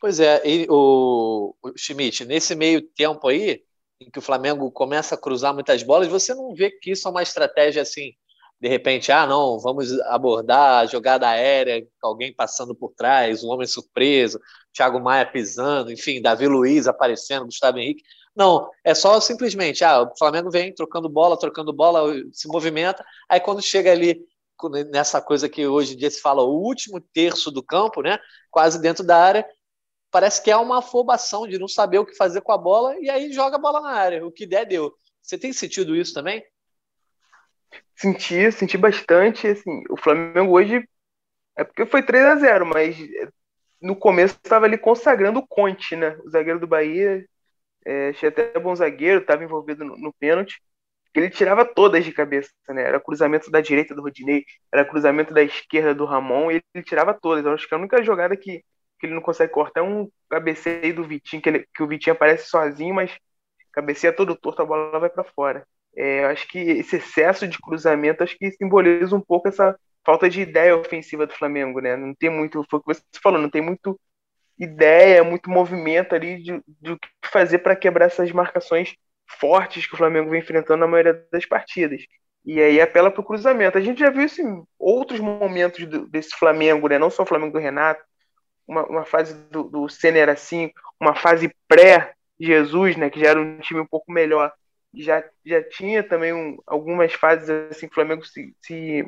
Pois 0.00 0.20
é, 0.20 0.46
e 0.46 0.66
o, 0.68 1.54
o 1.62 1.72
Schmidt, 1.76 2.24
nesse 2.24 2.54
meio 2.54 2.82
tempo 2.82 3.26
aí, 3.26 3.62
em 4.00 4.10
que 4.10 4.18
o 4.18 4.22
Flamengo 4.22 4.70
começa 4.70 5.14
a 5.14 5.18
cruzar 5.18 5.54
muitas 5.54 5.82
bolas, 5.82 6.08
você 6.08 6.34
não 6.34 6.54
vê 6.54 6.70
que 6.70 6.92
isso 6.92 7.08
é 7.08 7.10
uma 7.10 7.22
estratégia 7.22 7.82
assim, 7.82 8.12
de 8.60 8.68
repente, 8.68 9.10
ah, 9.10 9.26
não, 9.26 9.58
vamos 9.58 9.98
abordar 10.02 10.80
a 10.80 10.86
jogada 10.86 11.28
aérea, 11.28 11.86
alguém 12.02 12.34
passando 12.34 12.74
por 12.74 12.92
trás, 12.94 13.42
um 13.42 13.48
homem 13.48 13.66
surpreso, 13.66 14.38
Thiago 14.72 15.00
Maia 15.00 15.26
pisando, 15.26 15.90
enfim, 15.90 16.20
Davi 16.20 16.46
Luiz 16.46 16.86
aparecendo, 16.86 17.46
Gustavo 17.46 17.78
Henrique. 17.78 18.02
Não, 18.34 18.68
é 18.82 18.94
só 18.94 19.20
simplesmente, 19.20 19.84
ah, 19.84 20.02
o 20.02 20.16
Flamengo 20.16 20.50
vem 20.50 20.74
trocando 20.74 21.08
bola, 21.08 21.38
trocando 21.38 21.72
bola, 21.72 22.12
se 22.32 22.48
movimenta, 22.48 23.04
aí 23.28 23.38
quando 23.38 23.62
chega 23.62 23.92
ali 23.92 24.26
nessa 24.90 25.20
coisa 25.20 25.48
que 25.48 25.66
hoje 25.66 25.94
em 25.94 25.96
dia 25.96 26.10
se 26.10 26.20
fala, 26.20 26.42
o 26.42 26.60
último 26.60 27.00
terço 27.00 27.50
do 27.50 27.62
campo, 27.62 28.02
né, 28.02 28.18
quase 28.50 28.80
dentro 28.80 29.04
da 29.04 29.16
área, 29.16 29.46
parece 30.10 30.42
que 30.42 30.50
é 30.50 30.56
uma 30.56 30.78
afobação 30.78 31.46
de 31.46 31.58
não 31.58 31.68
saber 31.68 31.98
o 31.98 32.06
que 32.06 32.16
fazer 32.16 32.40
com 32.40 32.52
a 32.52 32.58
bola 32.58 32.96
e 33.00 33.08
aí 33.08 33.32
joga 33.32 33.56
a 33.56 33.60
bola 33.60 33.80
na 33.80 33.92
área, 33.92 34.26
o 34.26 34.32
que 34.32 34.46
der 34.46 34.64
deu. 34.64 34.92
Você 35.22 35.38
tem 35.38 35.52
sentido 35.52 35.94
isso 35.94 36.12
também? 36.12 36.44
Senti, 37.96 38.50
senti 38.50 38.76
bastante, 38.76 39.46
assim, 39.46 39.82
o 39.88 39.96
Flamengo 39.96 40.52
hoje 40.52 40.88
é 41.56 41.62
porque 41.62 41.86
foi 41.86 42.02
3 42.02 42.24
a 42.24 42.36
0 42.36 42.66
mas 42.66 42.96
no 43.80 43.94
começo 43.94 44.36
estava 44.42 44.66
ali 44.66 44.76
consagrando 44.76 45.38
o 45.38 45.46
Conte, 45.46 45.94
né? 45.94 46.16
O 46.24 46.30
zagueiro 46.30 46.58
do 46.58 46.66
Bahia 46.66 47.24
é, 47.84 48.08
achei 48.10 48.28
até 48.28 48.58
bom 48.58 48.74
zagueiro, 48.74 49.20
estava 49.20 49.44
envolvido 49.44 49.84
no, 49.84 49.96
no 49.96 50.12
pênalti. 50.14 50.60
Ele 51.14 51.30
tirava 51.30 51.64
todas 51.64 52.04
de 52.04 52.12
cabeça, 52.12 52.50
né? 52.70 52.82
Era 52.82 53.00
cruzamento 53.00 53.50
da 53.50 53.60
direita 53.60 53.94
do 53.94 54.02
Rodinei, 54.02 54.44
era 54.72 54.84
cruzamento 54.84 55.32
da 55.32 55.42
esquerda 55.42 55.94
do 55.94 56.04
Ramon, 56.04 56.50
e 56.50 56.62
ele 56.74 56.84
tirava 56.84 57.14
todas. 57.14 57.44
Eu 57.44 57.52
acho 57.52 57.68
que 57.68 57.74
a 57.74 57.78
única 57.78 58.02
jogada 58.02 58.36
que, 58.36 58.64
que 58.98 59.06
ele 59.06 59.14
não 59.14 59.22
consegue 59.22 59.52
cortar 59.52 59.80
é 59.80 59.82
um 59.84 60.10
cabeceio 60.28 60.94
do 60.94 61.04
Vitinho, 61.04 61.40
que, 61.40 61.48
ele, 61.48 61.68
que 61.72 61.82
o 61.82 61.86
Vitinho 61.86 62.14
aparece 62.14 62.48
sozinho, 62.48 62.94
mas 62.94 63.16
cabeceia 63.72 64.12
todo 64.12 64.36
torto, 64.36 64.62
a 64.62 64.64
bola 64.64 64.98
vai 64.98 65.10
para 65.10 65.24
fora. 65.24 65.66
É, 65.96 66.24
acho 66.26 66.48
que 66.48 66.58
esse 66.58 66.96
excesso 66.96 67.46
de 67.46 67.58
cruzamento 67.60 68.24
acho 68.24 68.36
que 68.36 68.50
simboliza 68.52 69.14
um 69.14 69.20
pouco 69.20 69.48
essa 69.48 69.78
falta 70.04 70.28
de 70.28 70.40
ideia 70.40 70.76
ofensiva 70.76 71.26
do 71.26 71.32
Flamengo, 71.34 71.80
né? 71.80 71.96
Não 71.96 72.14
tem 72.14 72.30
muito, 72.30 72.64
foi 72.68 72.80
o 72.80 72.82
que 72.82 72.94
você 72.94 73.02
falou, 73.22 73.40
não 73.40 73.50
tem 73.50 73.62
muito 73.62 73.98
ideia, 74.58 75.24
muito 75.24 75.50
movimento 75.50 76.14
ali 76.14 76.42
de, 76.42 76.52
o 76.52 76.98
que 76.98 77.08
fazer 77.24 77.58
para 77.58 77.76
quebrar 77.76 78.06
essas 78.06 78.30
marcações 78.32 78.94
fortes 79.38 79.86
que 79.86 79.94
o 79.94 79.96
Flamengo 79.96 80.30
vem 80.30 80.40
enfrentando 80.40 80.80
na 80.80 80.86
maioria 80.86 81.26
das 81.32 81.46
partidas. 81.46 82.02
E 82.44 82.60
aí 82.60 82.80
apela 82.80 83.10
para 83.10 83.20
o 83.20 83.24
cruzamento. 83.24 83.78
A 83.78 83.80
gente 83.80 84.00
já 84.00 84.10
viu 84.10 84.22
isso 84.22 84.42
em 84.42 84.62
outros 84.78 85.18
momentos 85.18 85.86
do, 85.86 86.06
desse 86.06 86.36
Flamengo, 86.36 86.88
né? 86.88 86.98
não 86.98 87.10
só 87.10 87.22
o 87.22 87.26
Flamengo 87.26 87.52
do 87.52 87.58
Renato, 87.58 88.04
uma, 88.66 88.84
uma 88.86 89.04
fase 89.04 89.34
do, 89.50 89.64
do 89.64 89.88
Senna 89.88 90.18
era 90.18 90.32
assim, 90.32 90.70
uma 91.00 91.14
fase 91.14 91.54
pré-Jesus, 91.66 92.96
né? 92.96 93.10
que 93.10 93.20
já 93.20 93.30
era 93.30 93.40
um 93.40 93.58
time 93.58 93.80
um 93.80 93.86
pouco 93.86 94.12
melhor. 94.12 94.52
Já, 94.94 95.24
já 95.44 95.62
tinha 95.62 96.02
também 96.02 96.32
um, 96.32 96.58
algumas 96.66 97.12
fases 97.14 97.48
assim 97.70 97.86
que 97.86 97.92
o 97.92 97.94
Flamengo 97.94 98.24
se, 98.24 98.54
se 98.60 99.04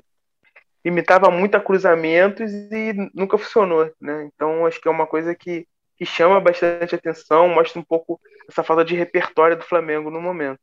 limitava 0.86 1.32
muito 1.32 1.56
a 1.56 1.60
cruzamentos 1.60 2.52
e 2.52 2.94
nunca 3.12 3.36
funcionou, 3.36 3.90
né? 4.00 4.30
Então 4.32 4.64
acho 4.64 4.80
que 4.80 4.86
é 4.86 4.90
uma 4.90 5.04
coisa 5.04 5.34
que, 5.34 5.66
que 5.96 6.06
chama 6.06 6.40
bastante 6.40 6.94
atenção, 6.94 7.48
mostra 7.48 7.80
um 7.80 7.82
pouco 7.82 8.20
essa 8.48 8.62
falta 8.62 8.84
de 8.84 8.94
repertório 8.94 9.56
do 9.56 9.64
Flamengo 9.64 10.12
no 10.12 10.20
momento. 10.20 10.60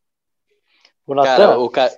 O 1.06 1.14
Natan, 1.14 1.58
o 1.58 1.70
cara... 1.70 1.92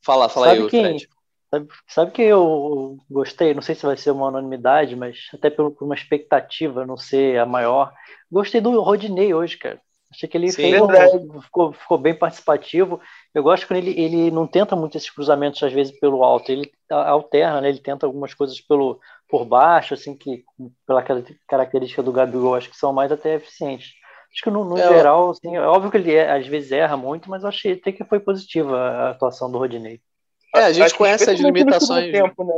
fala, 0.00 0.28
fala 0.28 0.52
aí, 0.52 0.68
quem, 0.68 0.84
Fred. 0.84 1.08
Sabe, 1.50 1.68
sabe 1.88 2.10
que 2.12 2.22
eu 2.22 2.98
gostei, 3.10 3.52
não 3.52 3.62
sei 3.62 3.74
se 3.74 3.84
vai 3.84 3.96
ser 3.96 4.12
uma 4.12 4.28
unanimidade, 4.28 4.94
mas 4.94 5.28
até 5.34 5.50
por, 5.50 5.72
por 5.72 5.86
uma 5.86 5.94
expectativa 5.96 6.86
não 6.86 6.96
ser 6.96 7.40
a 7.40 7.46
maior, 7.46 7.92
gostei 8.30 8.60
do 8.60 8.80
Rodinei 8.80 9.34
hoje, 9.34 9.58
cara. 9.58 9.80
Achei 10.16 10.28
que 10.30 10.38
ele 10.38 10.50
fez 10.50 10.80
um, 10.80 11.42
ficou, 11.42 11.74
ficou 11.74 11.98
bem 11.98 12.14
participativo. 12.14 12.98
Eu 13.34 13.42
gosto 13.42 13.66
quando 13.66 13.76
ele, 13.78 13.90
ele 14.00 14.30
não 14.30 14.46
tenta 14.46 14.74
muito 14.74 14.96
esses 14.96 15.10
cruzamentos, 15.10 15.62
às 15.62 15.72
vezes, 15.72 15.98
pelo 16.00 16.24
alto. 16.24 16.50
Ele 16.50 16.72
alterna, 16.90 17.60
né? 17.60 17.68
Ele 17.68 17.80
tenta 17.80 18.06
algumas 18.06 18.32
coisas 18.32 18.58
pelo, 18.58 18.98
por 19.28 19.44
baixo, 19.44 19.92
assim, 19.92 20.16
que 20.16 20.42
pela 20.86 21.04
característica 21.46 22.02
do 22.02 22.12
Gabigol, 22.12 22.54
acho 22.54 22.70
que 22.70 22.76
são 22.78 22.94
mais 22.94 23.12
até 23.12 23.34
eficientes. 23.34 23.90
Acho 24.32 24.42
que 24.42 24.50
no, 24.50 24.64
no 24.64 24.78
é, 24.78 24.88
geral, 24.88 25.30
assim, 25.30 25.54
é 25.54 25.60
óbvio 25.60 25.90
que 25.90 25.98
ele 25.98 26.14
é, 26.14 26.32
às 26.32 26.46
vezes 26.46 26.72
erra 26.72 26.96
muito, 26.96 27.28
mas 27.28 27.42
eu 27.42 27.50
achei 27.50 27.74
até 27.74 27.92
que 27.92 28.04
foi 28.04 28.18
positiva 28.18 28.74
a 28.74 29.10
atuação 29.10 29.52
do 29.52 29.58
Rodinei. 29.58 30.00
É, 30.54 30.60
a 30.60 30.72
gente 30.72 30.94
conhece 30.94 31.28
as 31.28 31.38
limitações. 31.38 32.10
Tempo, 32.10 32.42
né? 32.42 32.54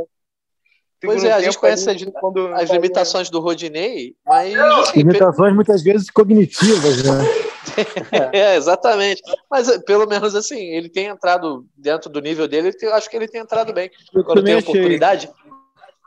Pois 1.01 1.23
é, 1.23 1.31
a 1.31 1.41
gente 1.41 1.57
conhece 1.57 1.89
as, 1.89 2.03
quando, 2.19 2.47
as 2.53 2.69
limitações 2.69 3.29
do 3.29 3.39
Rodinei, 3.39 4.15
mas. 4.25 4.53
Assim, 4.55 4.99
limitações 4.99 5.53
muitas 5.53 5.81
vezes 5.81 6.09
cognitivas, 6.09 7.03
né? 7.03 7.48
é, 8.33 8.55
exatamente. 8.55 9.21
Mas 9.49 9.77
pelo 9.83 10.07
menos 10.07 10.35
assim, 10.35 10.59
ele 10.59 10.89
tem 10.89 11.07
entrado 11.07 11.65
dentro 11.75 12.09
do 12.09 12.21
nível 12.21 12.47
dele, 12.47 12.71
eu 12.81 12.93
acho 12.93 13.09
que 13.09 13.15
ele 13.15 13.27
tem 13.27 13.41
entrado 13.41 13.73
bem. 13.73 13.89
Eu 14.13 14.23
quando 14.23 14.43
tem 14.43 14.55
oportunidade. 14.55 15.29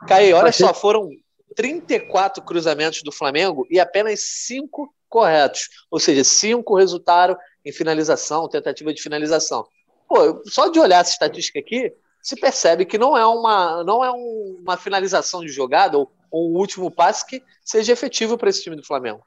Caí, 0.07 0.33
olha 0.33 0.49
achei... 0.49 0.65
só, 0.65 0.73
foram 0.73 1.09
34 1.55 2.43
cruzamentos 2.43 3.01
do 3.03 3.11
Flamengo 3.11 3.65
e 3.69 3.79
apenas 3.79 4.19
5 4.47 4.93
corretos. 5.07 5.69
Ou 5.89 5.99
seja, 5.99 6.23
5 6.23 6.75
resultaram 6.75 7.37
em 7.63 7.71
finalização, 7.71 8.49
tentativa 8.49 8.93
de 8.93 9.01
finalização. 9.01 9.65
Pô, 10.07 10.41
só 10.45 10.67
de 10.67 10.79
olhar 10.79 10.99
essa 10.99 11.11
estatística 11.11 11.59
aqui, 11.59 11.93
se 12.21 12.35
percebe 12.35 12.85
que 12.85 12.97
não 12.97 13.17
é 13.17 13.25
uma, 13.25 13.83
não 13.83 14.03
é 14.03 14.11
uma 14.11 14.77
finalização 14.77 15.41
de 15.41 15.49
jogada 15.49 15.97
ou, 15.97 16.11
ou 16.31 16.51
um 16.51 16.57
último 16.57 16.89
passe 16.89 17.25
que 17.25 17.43
seja 17.63 17.93
efetivo 17.93 18.37
para 18.37 18.49
esse 18.49 18.63
time 18.63 18.75
do 18.75 18.85
Flamengo. 18.85 19.23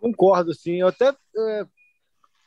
Concordo, 0.00 0.54
sim. 0.54 0.80
Eu 0.80 0.88
até. 0.88 1.14
É... 1.36 1.66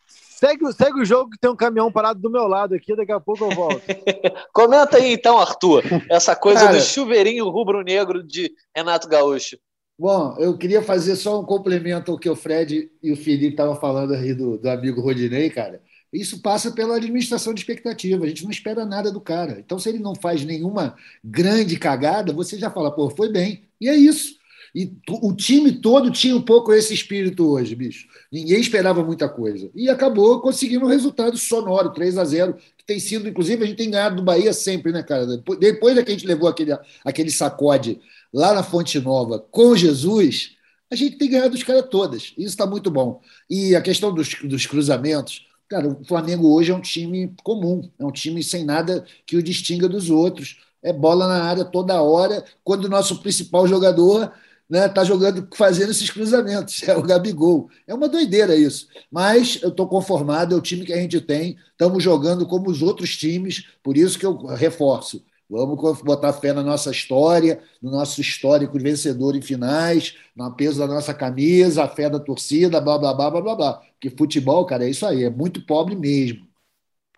Segue, 0.07 0.73
segue 0.73 0.99
o 0.99 1.05
jogo 1.05 1.31
que 1.31 1.39
tem 1.39 1.49
um 1.49 1.55
caminhão 1.55 1.91
parado 1.91 2.19
do 2.19 2.29
meu 2.29 2.47
lado 2.47 2.75
aqui, 2.75 2.95
daqui 2.95 3.11
a 3.11 3.19
pouco 3.19 3.45
eu 3.45 3.51
volto. 3.51 3.81
Comenta 4.51 4.97
aí 4.97 5.13
então, 5.13 5.39
Arthur, 5.39 5.83
essa 6.09 6.35
coisa 6.35 6.65
Cara, 6.65 6.77
do 6.77 6.81
chuveirinho 6.81 7.49
rubro-negro 7.49 8.21
de 8.21 8.51
Renato 8.75 9.07
Gaúcho. 9.07 9.57
Bom, 9.97 10.35
eu 10.39 10.57
queria 10.57 10.81
fazer 10.81 11.15
só 11.15 11.39
um 11.39 11.45
complemento 11.45 12.11
ao 12.11 12.19
que 12.19 12.29
o 12.29 12.35
Fred 12.35 12.91
e 13.01 13.11
o 13.11 13.15
Felipe 13.15 13.49
estavam 13.49 13.75
falando 13.75 14.13
aí 14.13 14.33
do, 14.33 14.57
do 14.57 14.69
amigo 14.69 14.99
Rodinei, 14.99 15.49
cara. 15.49 15.81
Isso 16.11 16.41
passa 16.41 16.71
pela 16.71 16.97
administração 16.97 17.53
de 17.53 17.61
expectativa. 17.61 18.23
A 18.23 18.27
gente 18.27 18.43
não 18.43 18.51
espera 18.51 18.85
nada 18.85 19.11
do 19.11 19.21
cara. 19.21 19.59
Então, 19.59 19.79
se 19.79 19.89
ele 19.89 19.99
não 19.99 20.13
faz 20.13 20.43
nenhuma 20.43 20.95
grande 21.23 21.77
cagada, 21.77 22.33
você 22.33 22.57
já 22.57 22.69
fala, 22.69 22.93
pô, 22.93 23.09
foi 23.09 23.31
bem. 23.31 23.63
E 23.79 23.89
é 23.89 23.95
isso. 23.95 24.35
E 24.75 24.91
o 25.07 25.33
time 25.33 25.71
todo 25.71 26.09
tinha 26.09 26.35
um 26.35 26.41
pouco 26.41 26.73
esse 26.73 26.93
espírito 26.93 27.47
hoje, 27.47 27.75
bicho. 27.75 28.07
Ninguém 28.31 28.59
esperava 28.59 29.03
muita 29.03 29.29
coisa. 29.29 29.69
E 29.75 29.87
acabou 29.87 30.41
conseguindo 30.41 30.85
um 30.85 30.89
resultado 30.89 31.37
sonoro, 31.37 31.91
3 31.91 32.17
a 32.17 32.25
0 32.25 32.55
que 32.77 32.83
tem 32.83 32.99
sido, 32.99 33.29
inclusive, 33.29 33.63
a 33.63 33.67
gente 33.67 33.77
tem 33.77 33.91
ganhado 33.91 34.15
do 34.15 34.23
Bahia 34.23 34.51
sempre, 34.51 34.91
né, 34.91 35.03
cara? 35.03 35.27
Depois, 35.27 35.59
depois 35.59 35.93
que 36.03 36.11
a 36.11 36.13
gente 36.13 36.25
levou 36.25 36.49
aquele, 36.49 36.75
aquele 37.05 37.29
sacode 37.29 37.99
lá 38.33 38.53
na 38.53 38.63
Fonte 38.63 38.99
Nova 38.99 39.39
com 39.51 39.75
Jesus, 39.75 40.55
a 40.91 40.95
gente 40.95 41.17
tem 41.17 41.29
ganhado 41.29 41.53
os 41.53 41.63
caras 41.63 41.87
todas. 41.89 42.33
Isso 42.35 42.49
está 42.49 42.65
muito 42.65 42.89
bom. 42.89 43.21
E 43.47 43.75
a 43.75 43.81
questão 43.81 44.11
dos, 44.11 44.33
dos 44.43 44.65
cruzamentos, 44.65 45.45
Cara, 45.73 45.87
o 45.87 46.05
Flamengo 46.05 46.53
hoje 46.53 46.71
é 46.71 46.75
um 46.75 46.81
time 46.81 47.33
comum, 47.43 47.89
é 47.97 48.05
um 48.05 48.11
time 48.11 48.43
sem 48.43 48.63
nada 48.63 49.03
que 49.25 49.35
o 49.35 49.41
distinga 49.41 49.89
dos 49.89 50.11
outros. 50.11 50.59
É 50.83 50.93
bola 50.93 51.27
na 51.27 51.45
área 51.45 51.65
toda 51.65 51.99
hora, 52.01 52.43
quando 52.63 52.85
o 52.85 52.89
nosso 52.89 53.21
principal 53.21 53.65
jogador 53.67 54.31
né, 54.73 54.89
tá 54.89 55.03
jogando, 55.03 55.47
fazendo 55.53 55.91
esses 55.91 56.09
cruzamentos, 56.09 56.81
é 56.89 56.97
o 56.97 57.03
Gabigol. 57.03 57.69
É 57.85 57.93
uma 57.93 58.09
doideira 58.09 58.55
isso. 58.55 58.87
Mas 59.11 59.59
eu 59.61 59.69
estou 59.69 59.87
conformado, 59.87 60.55
é 60.55 60.57
o 60.57 60.61
time 60.61 60.83
que 60.83 60.91
a 60.91 60.97
gente 60.97 61.21
tem, 61.21 61.55
estamos 61.71 62.03
jogando 62.03 62.47
como 62.47 62.71
os 62.71 62.81
outros 62.81 63.15
times, 63.15 63.67
por 63.83 63.95
isso 63.95 64.17
que 64.17 64.25
eu 64.25 64.35
reforço. 64.47 65.23
Vamos 65.47 66.01
botar 66.01 66.33
fé 66.33 66.53
na 66.53 66.63
nossa 66.63 66.89
história, 66.89 67.61
no 67.79 67.91
nosso 67.91 68.19
histórico 68.19 68.75
de 68.75 68.83
vencedor 68.83 69.35
em 69.35 69.43
finais, 69.43 70.17
no 70.35 70.51
peso 70.55 70.79
da 70.79 70.87
nossa 70.87 71.13
camisa, 71.13 71.83
a 71.83 71.87
fé 71.87 72.09
da 72.09 72.19
torcida, 72.19 72.81
blá, 72.81 72.97
blá, 72.97 73.13
blá, 73.13 73.29
blá, 73.29 73.41
blá, 73.41 73.55
blá. 73.55 73.73
Porque 73.91 74.09
futebol, 74.09 74.65
cara, 74.65 74.85
é 74.85 74.89
isso 74.89 75.05
aí, 75.05 75.23
é 75.23 75.29
muito 75.29 75.63
pobre 75.67 75.95
mesmo. 75.95 76.47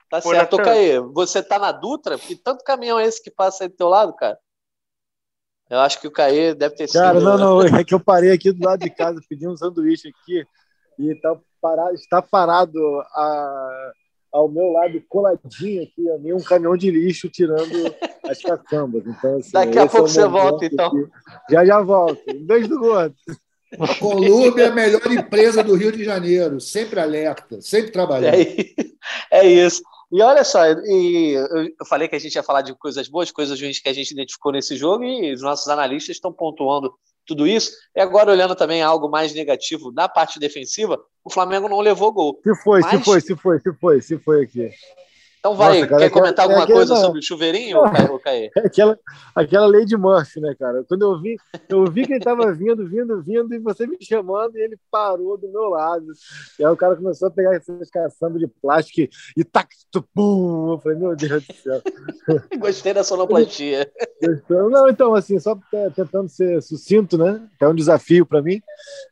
Tá 0.09 0.19
Pô, 0.19 0.31
certo, 0.31 0.57
Caê. 0.57 0.99
Você 0.99 1.41
tá 1.41 1.57
na 1.57 1.71
Dutra? 1.71 2.17
Que 2.19 2.35
tanto 2.35 2.65
caminhão 2.65 2.99
é 2.99 3.05
esse 3.05 3.23
que 3.23 3.31
passa 3.31 3.63
aí 3.63 3.69
do 3.69 3.75
teu 3.77 3.87
lado, 3.87 4.13
cara? 4.13 4.37
Eu 5.69 5.79
acho 5.79 5.99
que 5.99 6.07
o 6.07 6.11
Caê 6.11 6.53
deve 6.53 6.75
ter 6.75 6.87
sido. 6.87 7.01
Cara, 7.01 7.19
não, 7.19 7.37
não, 7.37 7.61
é 7.61 7.83
que 7.83 7.93
eu 7.93 7.99
parei 7.99 8.31
aqui 8.31 8.51
do 8.51 8.63
lado 8.63 8.81
de 8.81 8.89
casa, 8.89 9.19
pedi 9.27 9.47
um 9.47 9.57
sanduíche 9.57 10.09
aqui 10.09 10.45
e 10.99 11.15
tá 11.15 11.35
parado, 11.59 11.93
está 11.95 12.21
parado 12.21 12.79
a 13.11 13.91
ao 14.35 14.49
meu 14.49 14.67
lado, 14.67 15.01
coladinho 15.07 15.83
aqui, 15.83 16.11
a 16.11 16.17
mim, 16.17 16.33
um 16.33 16.43
caminhão 16.43 16.75
de 16.75 16.91
lixo 16.91 17.29
tirando 17.29 17.71
as 18.29 18.41
caçambas. 18.41 19.03
Então, 19.07 19.37
assim, 19.37 19.51
Daqui 19.53 19.79
a 19.79 19.87
pouco 19.87 20.07
é 20.07 20.09
você 20.09 20.27
volta, 20.27 20.65
então. 20.65 20.87
Aqui. 20.87 21.07
Já 21.49 21.65
já 21.65 21.81
volto. 21.81 22.21
Um 22.29 22.45
beijo 22.45 22.67
do 22.67 22.79
gordo. 22.79 23.15
A 23.79 23.95
Colômbia 23.95 24.65
é 24.65 24.67
a 24.67 24.75
melhor 24.75 25.09
empresa 25.09 25.63
do 25.63 25.73
Rio 25.75 25.91
de 25.91 26.03
Janeiro, 26.03 26.59
sempre 26.59 26.99
alerta, 26.99 27.61
sempre 27.61 27.91
trabalhando. 27.91 28.35
É, 28.35 28.65
é 29.31 29.47
isso. 29.47 29.81
E 30.11 30.21
olha 30.21 30.43
só, 30.43 30.65
e 30.65 31.33
eu 31.79 31.85
falei 31.85 32.07
que 32.07 32.15
a 32.15 32.19
gente 32.19 32.35
ia 32.35 32.43
falar 32.43 32.61
de 32.61 32.75
coisas 32.75 33.07
boas, 33.07 33.31
coisas 33.31 33.59
ruins 33.59 33.79
que 33.79 33.89
a 33.89 33.93
gente 33.93 34.11
identificou 34.11 34.51
nesse 34.51 34.75
jogo, 34.75 35.03
e 35.03 35.33
os 35.33 35.41
nossos 35.41 35.67
analistas 35.67 36.15
estão 36.15 36.31
pontuando 36.31 36.93
tudo 37.25 37.47
isso. 37.47 37.71
E 37.95 37.99
agora, 37.99 38.31
olhando 38.31 38.55
também 38.55 38.81
algo 38.81 39.09
mais 39.09 39.33
negativo 39.33 39.91
na 39.91 40.07
parte 40.07 40.39
defensiva, 40.39 40.99
o 41.23 41.29
Flamengo 41.29 41.67
não 41.67 41.79
levou 41.79 42.13
gol. 42.13 42.39
Se 42.43 42.55
foi, 42.63 42.81
Mas... 42.81 42.91
se 42.91 43.03
foi, 43.03 43.21
se 43.21 43.35
foi, 43.35 43.59
se 43.59 43.73
foi, 43.73 44.01
se 44.01 44.17
foi 44.19 44.43
aqui. 44.43 44.69
Então 45.45 45.55
vai, 45.55 45.75
Nossa, 45.75 45.87
cara, 45.87 46.01
quer 46.01 46.09
comentar 46.09 46.43
é 46.43 46.49
alguma 46.49 46.65
coisa 46.65 46.95
sobre 46.95 47.19
o 47.19 47.21
chuveirinho, 47.21 47.77
ou 47.77 48.17
Caê? 48.17 48.49
É 48.57 48.61
aquela, 48.61 48.97
aquela 49.35 49.67
lei 49.67 49.85
de 49.85 49.95
Murphy, 49.95 50.39
né, 50.39 50.55
cara? 50.57 50.83
Quando 50.87 51.03
eu 51.03 51.21
vi, 51.21 51.37
eu 51.69 51.85
vi 51.85 52.07
que 52.07 52.13
ele 52.13 52.17
estava 52.17 52.51
vindo, 52.51 52.87
vindo, 52.87 53.21
vindo, 53.21 53.53
e 53.53 53.59
você 53.59 53.85
me 53.85 53.95
chamando, 54.01 54.57
e 54.57 54.61
ele 54.61 54.75
parou 54.89 55.37
do 55.37 55.47
meu 55.47 55.69
lado. 55.69 56.07
E 56.57 56.65
aí 56.65 56.71
o 56.71 56.75
cara 56.75 56.95
começou 56.95 57.27
a 57.27 57.31
pegar 57.31 57.53
essas 57.53 57.91
caçambas 57.91 58.39
de 58.39 58.47
plástico 58.47 59.01
e, 59.01 59.09
e 59.37 59.43
tac, 59.43 59.69
pum! 60.15 60.71
Eu 60.73 60.79
falei, 60.79 60.97
meu 60.97 61.15
Deus 61.15 61.45
do 61.45 61.53
céu. 61.53 61.79
Gostei 62.57 62.95
da 62.95 63.03
sonoplastia. 63.03 63.87
Não, 64.49 64.89
então, 64.89 65.13
assim, 65.13 65.39
só 65.39 65.55
tentando 65.95 66.27
ser 66.27 66.59
sucinto, 66.63 67.19
né? 67.19 67.47
É 67.61 67.67
um 67.67 67.75
desafio 67.75 68.25
para 68.25 68.41
mim. 68.41 68.59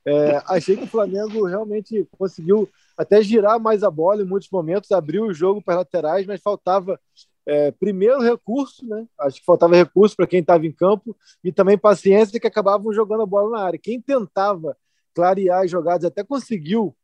É, 0.03 0.41
achei 0.47 0.75
que 0.75 0.85
o 0.85 0.87
Flamengo 0.87 1.45
realmente 1.45 2.07
conseguiu 2.17 2.67
até 3.03 3.21
girar 3.21 3.59
mais 3.59 3.83
a 3.83 3.91
bola 3.91 4.21
em 4.21 4.25
muitos 4.25 4.49
momentos, 4.49 4.91
abriu 4.91 5.25
o 5.25 5.33
jogo 5.33 5.61
para 5.61 5.77
laterais, 5.77 6.25
mas 6.25 6.41
faltava 6.41 6.99
é, 7.45 7.71
primeiro 7.71 8.21
recurso, 8.21 8.85
né? 8.87 9.05
Acho 9.19 9.39
que 9.39 9.45
faltava 9.45 9.75
recurso 9.75 10.15
para 10.15 10.27
quem 10.27 10.39
estava 10.39 10.65
em 10.65 10.71
campo 10.71 11.15
e 11.43 11.51
também 11.51 11.77
paciência 11.77 12.39
que 12.39 12.47
acabavam 12.47 12.93
jogando 12.93 13.23
a 13.23 13.25
bola 13.25 13.57
na 13.57 13.65
área. 13.65 13.79
Quem 13.79 14.01
tentava 14.01 14.77
clarear 15.13 15.63
as 15.63 15.71
jogadas 15.71 16.05
até 16.05 16.23
conseguiu 16.23 16.95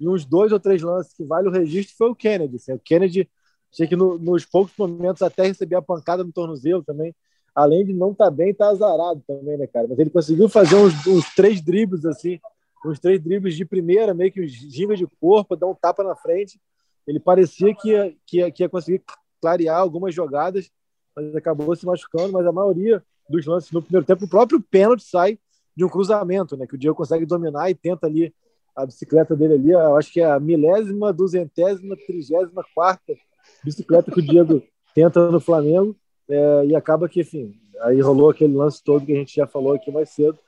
em 0.00 0.08
uns 0.08 0.24
dois 0.24 0.52
ou 0.52 0.58
três 0.58 0.82
lances 0.82 1.12
que 1.12 1.24
vale 1.24 1.48
o 1.48 1.52
registro 1.52 1.94
foi 1.96 2.10
o 2.10 2.14
Kennedy. 2.14 2.56
Assim, 2.56 2.72
o 2.72 2.78
Kennedy 2.78 3.28
achei 3.72 3.86
que 3.86 3.96
no, 3.96 4.18
nos 4.18 4.44
poucos 4.44 4.72
momentos 4.76 5.22
até 5.22 5.46
recebia 5.46 5.78
a 5.78 5.82
pancada 5.82 6.24
no 6.24 6.32
tornozelo 6.32 6.82
também. 6.82 7.14
Além 7.54 7.84
de 7.84 7.92
não 7.92 8.10
estar 8.10 8.24
tá 8.24 8.30
bem, 8.30 8.50
está 8.50 8.68
azarado 8.68 9.22
também, 9.26 9.56
né, 9.56 9.66
cara? 9.66 9.86
Mas 9.88 9.98
ele 9.98 10.10
conseguiu 10.10 10.48
fazer 10.48 10.74
uns, 10.74 11.06
uns 11.06 11.32
três 11.34 11.60
dribles 11.60 12.04
assim 12.04 12.40
uns 12.84 13.00
três 13.00 13.20
dribles 13.20 13.56
de 13.56 13.64
primeira, 13.64 14.12
meio 14.12 14.32
que 14.32 14.46
ginga 14.46 14.96
de 14.96 15.06
corpo, 15.20 15.56
dar 15.56 15.66
um 15.66 15.74
tapa 15.74 16.02
na 16.02 16.14
frente. 16.14 16.60
Ele 17.06 17.20
parecia 17.20 17.74
que 17.74 17.90
ia, 17.90 18.14
que 18.26 18.38
ia, 18.38 18.50
que 18.50 18.62
ia 18.62 18.68
conseguir 18.68 19.02
clarear 19.40 19.78
algumas 19.78 20.14
jogadas, 20.14 20.70
mas 21.14 21.34
acabou 21.36 21.74
se 21.76 21.86
machucando. 21.86 22.32
Mas 22.32 22.46
a 22.46 22.52
maioria 22.52 23.02
dos 23.28 23.46
lances 23.46 23.70
no 23.70 23.82
primeiro 23.82 24.06
tempo, 24.06 24.24
o 24.24 24.28
próprio 24.28 24.60
pênalti 24.60 25.04
sai 25.04 25.38
de 25.76 25.84
um 25.84 25.88
cruzamento, 25.88 26.56
né? 26.56 26.66
Que 26.66 26.74
o 26.74 26.78
Diego 26.78 26.96
consegue 26.96 27.26
dominar 27.26 27.70
e 27.70 27.74
tenta 27.74 28.06
ali 28.06 28.34
a 28.76 28.86
bicicleta 28.86 29.34
dele 29.34 29.54
ali. 29.54 29.70
Eu 29.70 29.96
acho 29.96 30.12
que 30.12 30.20
é 30.20 30.24
a 30.24 30.40
milésima, 30.40 31.12
duzentésima, 31.12 31.96
trigésima 32.06 32.64
quarta 32.74 33.14
bicicleta 33.62 34.10
que 34.10 34.20
o 34.20 34.22
Diego 34.22 34.62
tenta 34.94 35.30
no 35.30 35.40
Flamengo. 35.40 35.96
É, 36.28 36.66
e 36.66 36.76
acaba 36.76 37.08
que, 37.08 37.20
enfim, 37.20 37.54
aí 37.82 38.00
rolou 38.00 38.30
aquele 38.30 38.54
lance 38.54 38.82
todo 38.82 39.04
que 39.04 39.12
a 39.12 39.16
gente 39.16 39.36
já 39.36 39.46
falou 39.46 39.74
aqui 39.74 39.90
mais 39.90 40.08
cedo. 40.10 40.38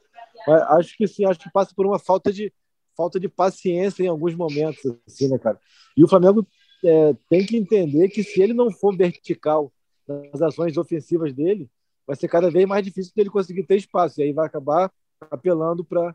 Acho 0.46 0.96
que 0.96 1.06
sim, 1.06 1.24
acho 1.24 1.40
que 1.40 1.50
passa 1.50 1.72
por 1.74 1.86
uma 1.86 1.98
falta 1.98 2.32
de 2.32 2.52
falta 2.96 3.20
de 3.20 3.28
paciência 3.28 4.02
em 4.02 4.08
alguns 4.08 4.34
momentos, 4.34 4.80
assim, 5.06 5.28
né, 5.28 5.38
cara? 5.38 5.60
E 5.96 6.02
o 6.02 6.08
Flamengo 6.08 6.46
é, 6.82 7.14
tem 7.28 7.44
que 7.44 7.56
entender 7.56 8.08
que 8.08 8.22
se 8.22 8.40
ele 8.40 8.54
não 8.54 8.70
for 8.70 8.96
vertical 8.96 9.70
nas 10.08 10.40
ações 10.40 10.76
ofensivas 10.76 11.32
dele, 11.32 11.68
vai 12.06 12.16
ser 12.16 12.28
cada 12.28 12.50
vez 12.50 12.66
mais 12.66 12.84
difícil 12.84 13.12
dele 13.14 13.28
conseguir 13.28 13.64
ter 13.64 13.76
espaço. 13.76 14.20
E 14.20 14.24
aí 14.24 14.32
vai 14.32 14.46
acabar 14.46 14.90
apelando 15.30 15.84
para 15.84 16.14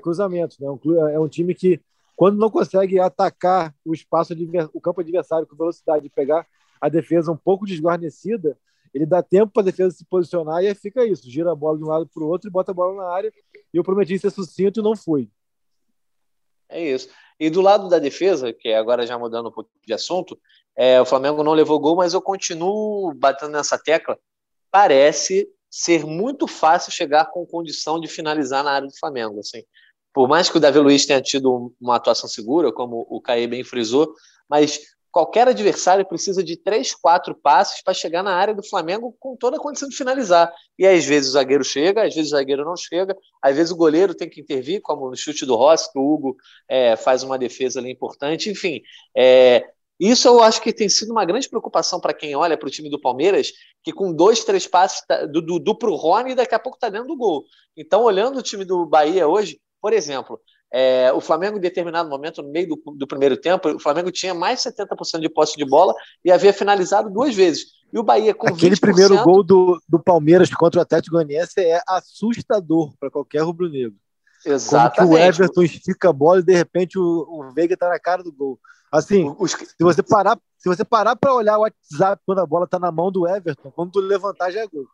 cruzamentos. 0.00 0.58
Né? 0.58 0.68
É 1.12 1.18
um 1.18 1.28
time 1.28 1.54
que, 1.54 1.80
quando 2.14 2.38
não 2.38 2.50
consegue 2.50 3.00
atacar 3.00 3.74
o 3.84 3.94
espaço, 3.94 4.34
o 4.72 4.80
campo 4.80 5.00
adversário 5.00 5.46
com 5.46 5.56
velocidade 5.56 6.06
e 6.06 6.10
pegar 6.10 6.46
a 6.80 6.88
defesa 6.88 7.32
um 7.32 7.36
pouco 7.36 7.66
desguarnecida, 7.66 8.56
ele 8.92 9.06
dá 9.06 9.22
tempo 9.22 9.52
para 9.52 9.62
a 9.62 9.64
defesa 9.66 9.96
se 9.96 10.04
posicionar 10.04 10.62
e 10.62 10.68
aí 10.68 10.74
fica 10.74 11.04
isso, 11.04 11.30
gira 11.30 11.52
a 11.52 11.54
bola 11.54 11.78
de 11.78 11.84
um 11.84 11.88
lado 11.88 12.06
para 12.06 12.22
o 12.22 12.26
outro 12.26 12.48
e 12.48 12.52
bota 12.52 12.72
a 12.72 12.74
bola 12.74 12.94
na 12.94 13.10
área. 13.10 13.32
E 13.72 13.76
eu 13.76 13.82
prometi 13.82 14.18
ser 14.18 14.30
sucinto 14.30 14.80
e 14.80 14.82
não 14.82 14.94
fui. 14.94 15.30
É 16.68 16.82
isso. 16.82 17.08
E 17.38 17.50
do 17.50 17.60
lado 17.60 17.88
da 17.88 17.98
defesa, 17.98 18.52
que 18.52 18.68
é 18.68 18.76
agora 18.76 19.06
já 19.06 19.18
mudando 19.18 19.48
um 19.48 19.52
pouco 19.52 19.70
de 19.86 19.92
assunto, 19.92 20.38
é, 20.76 21.00
o 21.00 21.04
Flamengo 21.04 21.42
não 21.42 21.52
levou 21.52 21.78
gol, 21.78 21.96
mas 21.96 22.14
eu 22.14 22.22
continuo 22.22 23.12
batendo 23.14 23.52
nessa 23.52 23.78
tecla. 23.78 24.18
Parece 24.70 25.48
ser 25.70 26.04
muito 26.04 26.46
fácil 26.46 26.92
chegar 26.92 27.26
com 27.26 27.46
condição 27.46 27.98
de 27.98 28.08
finalizar 28.08 28.62
na 28.62 28.72
área 28.72 28.88
do 28.88 28.96
Flamengo. 28.98 29.40
Assim. 29.40 29.62
Por 30.12 30.28
mais 30.28 30.50
que 30.50 30.56
o 30.56 30.60
Davi 30.60 30.78
Luiz 30.78 31.06
tenha 31.06 31.20
tido 31.20 31.74
uma 31.80 31.96
atuação 31.96 32.28
segura, 32.28 32.70
como 32.72 33.06
o 33.08 33.20
Caê 33.20 33.46
bem 33.46 33.64
frisou, 33.64 34.14
mas 34.48 34.80
qualquer 35.12 35.46
adversário 35.46 36.04
precisa 36.06 36.42
de 36.42 36.56
três, 36.56 36.94
quatro 36.94 37.34
passes 37.34 37.82
para 37.82 37.92
chegar 37.92 38.22
na 38.22 38.34
área 38.34 38.54
do 38.54 38.66
Flamengo 38.66 39.14
com 39.20 39.36
toda 39.36 39.58
a 39.58 39.60
condição 39.60 39.88
de 39.88 39.94
finalizar. 39.94 40.52
E 40.78 40.86
às 40.86 41.04
vezes 41.04 41.28
o 41.28 41.32
zagueiro 41.32 41.62
chega, 41.62 42.06
às 42.06 42.14
vezes 42.14 42.32
o 42.32 42.36
zagueiro 42.36 42.64
não 42.64 42.76
chega, 42.76 43.14
às 43.42 43.54
vezes 43.54 43.70
o 43.70 43.76
goleiro 43.76 44.14
tem 44.14 44.28
que 44.28 44.40
intervir, 44.40 44.80
como 44.80 45.10
no 45.10 45.16
chute 45.16 45.44
do 45.44 45.54
Rossi, 45.54 45.92
que 45.92 45.98
o 45.98 46.02
Hugo 46.02 46.36
é, 46.68 46.96
faz 46.96 47.22
uma 47.22 47.38
defesa 47.38 47.78
ali 47.78 47.92
importante. 47.92 48.50
Enfim, 48.50 48.80
é, 49.14 49.64
isso 50.00 50.26
eu 50.26 50.42
acho 50.42 50.60
que 50.62 50.72
tem 50.72 50.88
sido 50.88 51.12
uma 51.12 51.24
grande 51.24 51.48
preocupação 51.48 52.00
para 52.00 52.14
quem 52.14 52.34
olha 52.34 52.56
para 52.56 52.66
o 52.66 52.70
time 52.70 52.90
do 52.90 53.00
Palmeiras, 53.00 53.52
que 53.84 53.92
com 53.92 54.12
dois, 54.12 54.42
três 54.42 54.66
passes 54.66 55.06
tá, 55.06 55.26
do 55.26 55.42
Dudu 55.42 55.76
para 55.76 55.90
o 55.90 55.94
Rony, 55.94 56.34
daqui 56.34 56.54
a 56.54 56.58
pouco 56.58 56.76
está 56.76 56.88
dentro 56.88 57.08
do 57.08 57.16
gol. 57.16 57.44
Então, 57.76 58.02
olhando 58.02 58.38
o 58.38 58.42
time 58.42 58.64
do 58.64 58.86
Bahia 58.86 59.28
hoje, 59.28 59.60
por 59.80 59.92
exemplo, 59.92 60.40
é, 60.72 61.12
o 61.12 61.20
Flamengo, 61.20 61.58
em 61.58 61.60
determinado 61.60 62.08
momento, 62.08 62.42
no 62.42 62.50
meio 62.50 62.68
do, 62.68 62.82
do, 62.96 63.06
primeiro 63.06 63.36
tempo, 63.36 63.68
o 63.68 63.78
Flamengo 63.78 64.10
tinha 64.10 64.32
mais 64.32 64.60
70% 64.60 65.20
de 65.20 65.28
posse 65.28 65.54
de 65.54 65.66
bola 65.66 65.94
e 66.24 66.32
havia 66.32 66.52
finalizado 66.52 67.10
duas 67.10 67.34
vezes. 67.34 67.66
E 67.92 67.98
o 67.98 68.02
Bahia 68.02 68.32
com 68.32 68.48
Aquele 68.48 68.74
20%... 68.74 68.80
primeiro 68.80 69.22
gol 69.22 69.42
do, 69.42 69.78
do 69.86 70.02
Palmeiras 70.02 70.48
contra 70.48 70.80
o 70.80 70.82
Atlético 70.82 71.16
Goianiense 71.16 71.60
é 71.60 71.82
assustador 71.86 72.90
para 72.98 73.10
qualquer 73.10 73.42
rubro-negro. 73.42 73.94
Exatamente. 74.46 74.96
Como 74.96 75.08
que 75.10 75.14
o 75.14 75.18
Everton 75.18 75.62
estica 75.62 76.08
a 76.08 76.12
bola 76.12 76.40
e 76.40 76.44
de 76.44 76.54
repente 76.54 76.98
o, 76.98 77.02
o 77.02 77.52
Veiga 77.52 77.74
está 77.74 77.90
na 77.90 78.00
cara 78.00 78.22
do 78.22 78.32
gol. 78.32 78.58
Assim, 78.90 79.34
Os... 79.38 79.52
se 79.52 79.76
você 79.78 80.02
parar, 80.02 80.38
se 80.56 80.70
você 80.70 80.84
parar 80.84 81.16
para 81.16 81.34
olhar 81.34 81.58
o 81.58 81.62
WhatsApp 81.62 82.22
quando 82.24 82.38
a 82.38 82.46
bola 82.46 82.64
está 82.64 82.78
na 82.78 82.90
mão 82.90 83.12
do 83.12 83.28
Everton, 83.28 83.70
quando 83.70 83.92
tu 83.92 84.00
levantar 84.00 84.50
já 84.50 84.60
é 84.60 84.66
gol 84.66 84.86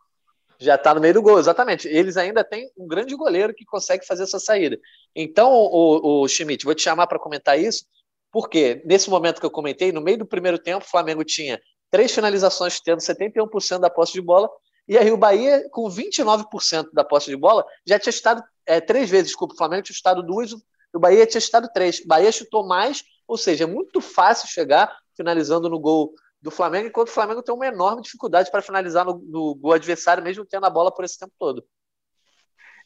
já 0.58 0.74
está 0.74 0.94
no 0.94 1.00
meio 1.00 1.14
do 1.14 1.22
gol, 1.22 1.38
exatamente. 1.38 1.86
Eles 1.86 2.16
ainda 2.16 2.42
têm 2.42 2.70
um 2.76 2.86
grande 2.86 3.14
goleiro 3.14 3.54
que 3.54 3.64
consegue 3.64 4.06
fazer 4.06 4.24
essa 4.24 4.40
saída. 4.40 4.78
Então, 5.14 5.52
o, 5.52 6.22
o 6.22 6.28
Schmidt, 6.28 6.64
vou 6.64 6.74
te 6.74 6.82
chamar 6.82 7.06
para 7.06 7.18
comentar 7.18 7.58
isso, 7.58 7.84
porque 8.32 8.82
nesse 8.84 9.08
momento 9.08 9.40
que 9.40 9.46
eu 9.46 9.50
comentei, 9.50 9.92
no 9.92 10.00
meio 10.00 10.18
do 10.18 10.26
primeiro 10.26 10.58
tempo, 10.58 10.84
o 10.84 10.88
Flamengo 10.88 11.24
tinha 11.24 11.60
três 11.90 12.12
finalizações, 12.12 12.80
tendo 12.80 12.98
71% 12.98 13.78
da 13.78 13.88
posse 13.88 14.12
de 14.12 14.20
bola, 14.20 14.50
e 14.86 14.96
aí 14.96 15.10
o 15.12 15.16
Bahia, 15.16 15.68
com 15.70 15.88
29% 15.88 16.88
da 16.92 17.04
posse 17.04 17.26
de 17.26 17.36
bola, 17.36 17.64
já 17.86 17.98
tinha 17.98 18.10
estado 18.10 18.42
é, 18.66 18.80
três 18.80 19.08
vezes, 19.08 19.28
desculpa, 19.28 19.54
o 19.54 19.56
Flamengo 19.56 19.82
tinha 19.82 19.94
estado 19.94 20.22
duas, 20.22 20.52
o 20.92 20.98
Bahia 20.98 21.26
tinha 21.26 21.38
estado 21.38 21.68
três. 21.72 22.00
O 22.00 22.06
Bahia 22.06 22.32
chutou 22.32 22.66
mais, 22.66 23.04
ou 23.26 23.36
seja, 23.36 23.64
é 23.64 23.66
muito 23.66 24.00
fácil 24.00 24.48
chegar 24.48 24.94
finalizando 25.14 25.68
no 25.68 25.78
gol 25.78 26.12
do 26.48 26.54
Flamengo, 26.54 26.88
enquanto 26.88 27.08
o 27.08 27.12
Flamengo 27.12 27.42
tem 27.42 27.54
uma 27.54 27.66
enorme 27.66 28.02
dificuldade 28.02 28.50
para 28.50 28.62
finalizar 28.62 29.04
no, 29.04 29.18
no 29.18 29.54
gol 29.54 29.72
adversário, 29.72 30.22
mesmo 30.22 30.44
tendo 30.44 30.66
a 30.66 30.70
bola 30.70 30.92
por 30.92 31.04
esse 31.04 31.18
tempo 31.18 31.32
todo. 31.38 31.64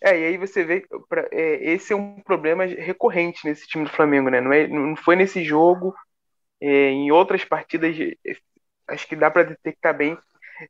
É, 0.00 0.18
e 0.18 0.24
aí 0.24 0.36
você 0.36 0.64
vê, 0.64 0.84
pra, 1.08 1.28
é, 1.30 1.72
esse 1.72 1.92
é 1.92 1.96
um 1.96 2.20
problema 2.20 2.64
recorrente 2.64 3.44
nesse 3.44 3.68
time 3.68 3.84
do 3.84 3.90
Flamengo, 3.90 4.28
né? 4.30 4.40
Não, 4.40 4.52
é, 4.52 4.66
não 4.66 4.96
foi 4.96 5.14
nesse 5.14 5.44
jogo, 5.44 5.94
é, 6.60 6.88
em 6.90 7.12
outras 7.12 7.44
partidas, 7.44 7.96
é, 7.98 8.36
acho 8.88 9.06
que 9.06 9.14
dá 9.14 9.30
para 9.30 9.44
detectar 9.44 9.96
bem 9.96 10.18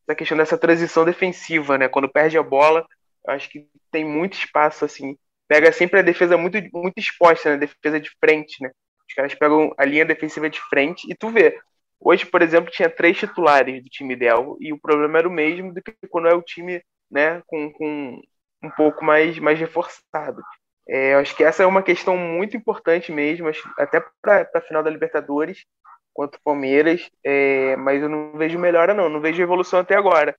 essa 0.06 0.14
questão 0.14 0.36
dessa 0.36 0.58
transição 0.58 1.04
defensiva, 1.04 1.78
né? 1.78 1.88
Quando 1.88 2.12
perde 2.12 2.36
a 2.36 2.42
bola, 2.42 2.86
acho 3.26 3.48
que 3.48 3.66
tem 3.90 4.04
muito 4.04 4.34
espaço, 4.34 4.84
assim, 4.84 5.16
pega 5.48 5.72
sempre 5.72 6.00
a 6.00 6.02
defesa 6.02 6.36
muito, 6.36 6.58
muito 6.72 6.98
exposta, 6.98 7.50
né? 7.50 7.56
Defesa 7.56 7.98
de 7.98 8.10
frente, 8.20 8.62
né? 8.62 8.70
Os 9.08 9.14
caras 9.14 9.34
pegam 9.34 9.72
a 9.78 9.84
linha 9.84 10.04
defensiva 10.04 10.48
de 10.48 10.60
frente 10.60 11.10
e 11.10 11.14
tu 11.14 11.30
vê, 11.30 11.58
Hoje, 12.04 12.26
por 12.26 12.42
exemplo, 12.42 12.70
tinha 12.70 12.90
três 12.90 13.16
titulares 13.16 13.82
do 13.82 13.88
time 13.88 14.14
ideal 14.14 14.56
e 14.60 14.72
o 14.72 14.80
problema 14.80 15.18
era 15.18 15.28
o 15.28 15.32
mesmo 15.32 15.72
do 15.72 15.80
que 15.80 15.94
quando 16.08 16.28
é 16.28 16.34
o 16.34 16.42
time 16.42 16.82
né, 17.10 17.42
com, 17.46 17.72
com 17.72 18.20
um 18.62 18.70
pouco 18.70 19.04
mais, 19.04 19.38
mais 19.38 19.58
reforçado. 19.58 20.42
É, 20.88 21.14
acho 21.14 21.36
que 21.36 21.44
essa 21.44 21.62
é 21.62 21.66
uma 21.66 21.82
questão 21.82 22.16
muito 22.16 22.56
importante 22.56 23.12
mesmo, 23.12 23.48
até 23.78 24.04
para 24.20 24.48
a 24.54 24.60
final 24.60 24.82
da 24.82 24.90
Libertadores 24.90 25.64
contra 26.12 26.38
o 26.38 26.42
Palmeiras, 26.42 27.08
é, 27.24 27.76
mas 27.76 28.02
eu 28.02 28.08
não 28.08 28.32
vejo 28.36 28.58
melhora 28.58 28.92
não, 28.92 29.08
não 29.08 29.20
vejo 29.20 29.40
evolução 29.40 29.80
até 29.80 29.94
agora. 29.96 30.36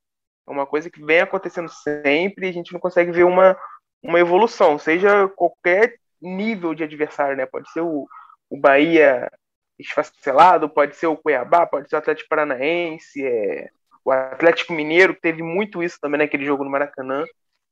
É 0.48 0.52
uma 0.52 0.68
coisa 0.68 0.90
que 0.90 1.04
vem 1.04 1.22
acontecendo 1.22 1.70
sempre 1.70 2.46
e 2.46 2.50
a 2.50 2.54
gente 2.54 2.74
não 2.74 2.80
consegue 2.80 3.12
ver 3.12 3.24
uma, 3.24 3.58
uma 4.04 4.20
evolução, 4.20 4.78
seja 4.78 5.30
qualquer 5.30 5.96
nível 6.22 6.74
de 6.74 6.84
adversário, 6.84 7.38
né? 7.38 7.46
Pode 7.46 7.72
ser 7.72 7.82
o, 7.82 8.06
o 8.50 8.58
Bahia 8.60 9.32
esfacelado, 9.80 10.70
pode 10.70 10.96
ser 10.96 11.08
o 11.08 11.18
Cuiabá, 11.18 11.66
pode 11.66 11.90
ser 11.90 11.96
o 11.96 12.00
Atlético 12.00 12.30
Paranaense, 12.30 13.26
é, 13.26 13.70
o 14.04 14.12
Atlético 14.12 14.74
Mineiro, 14.74 15.16
que 15.16 15.22
teve 15.22 15.42
muito 15.42 15.82
isso 15.82 15.98
também 16.00 16.20
naquele 16.20 16.46
jogo 16.46 16.64
no 16.64 16.70
Maracanã. 16.70 17.24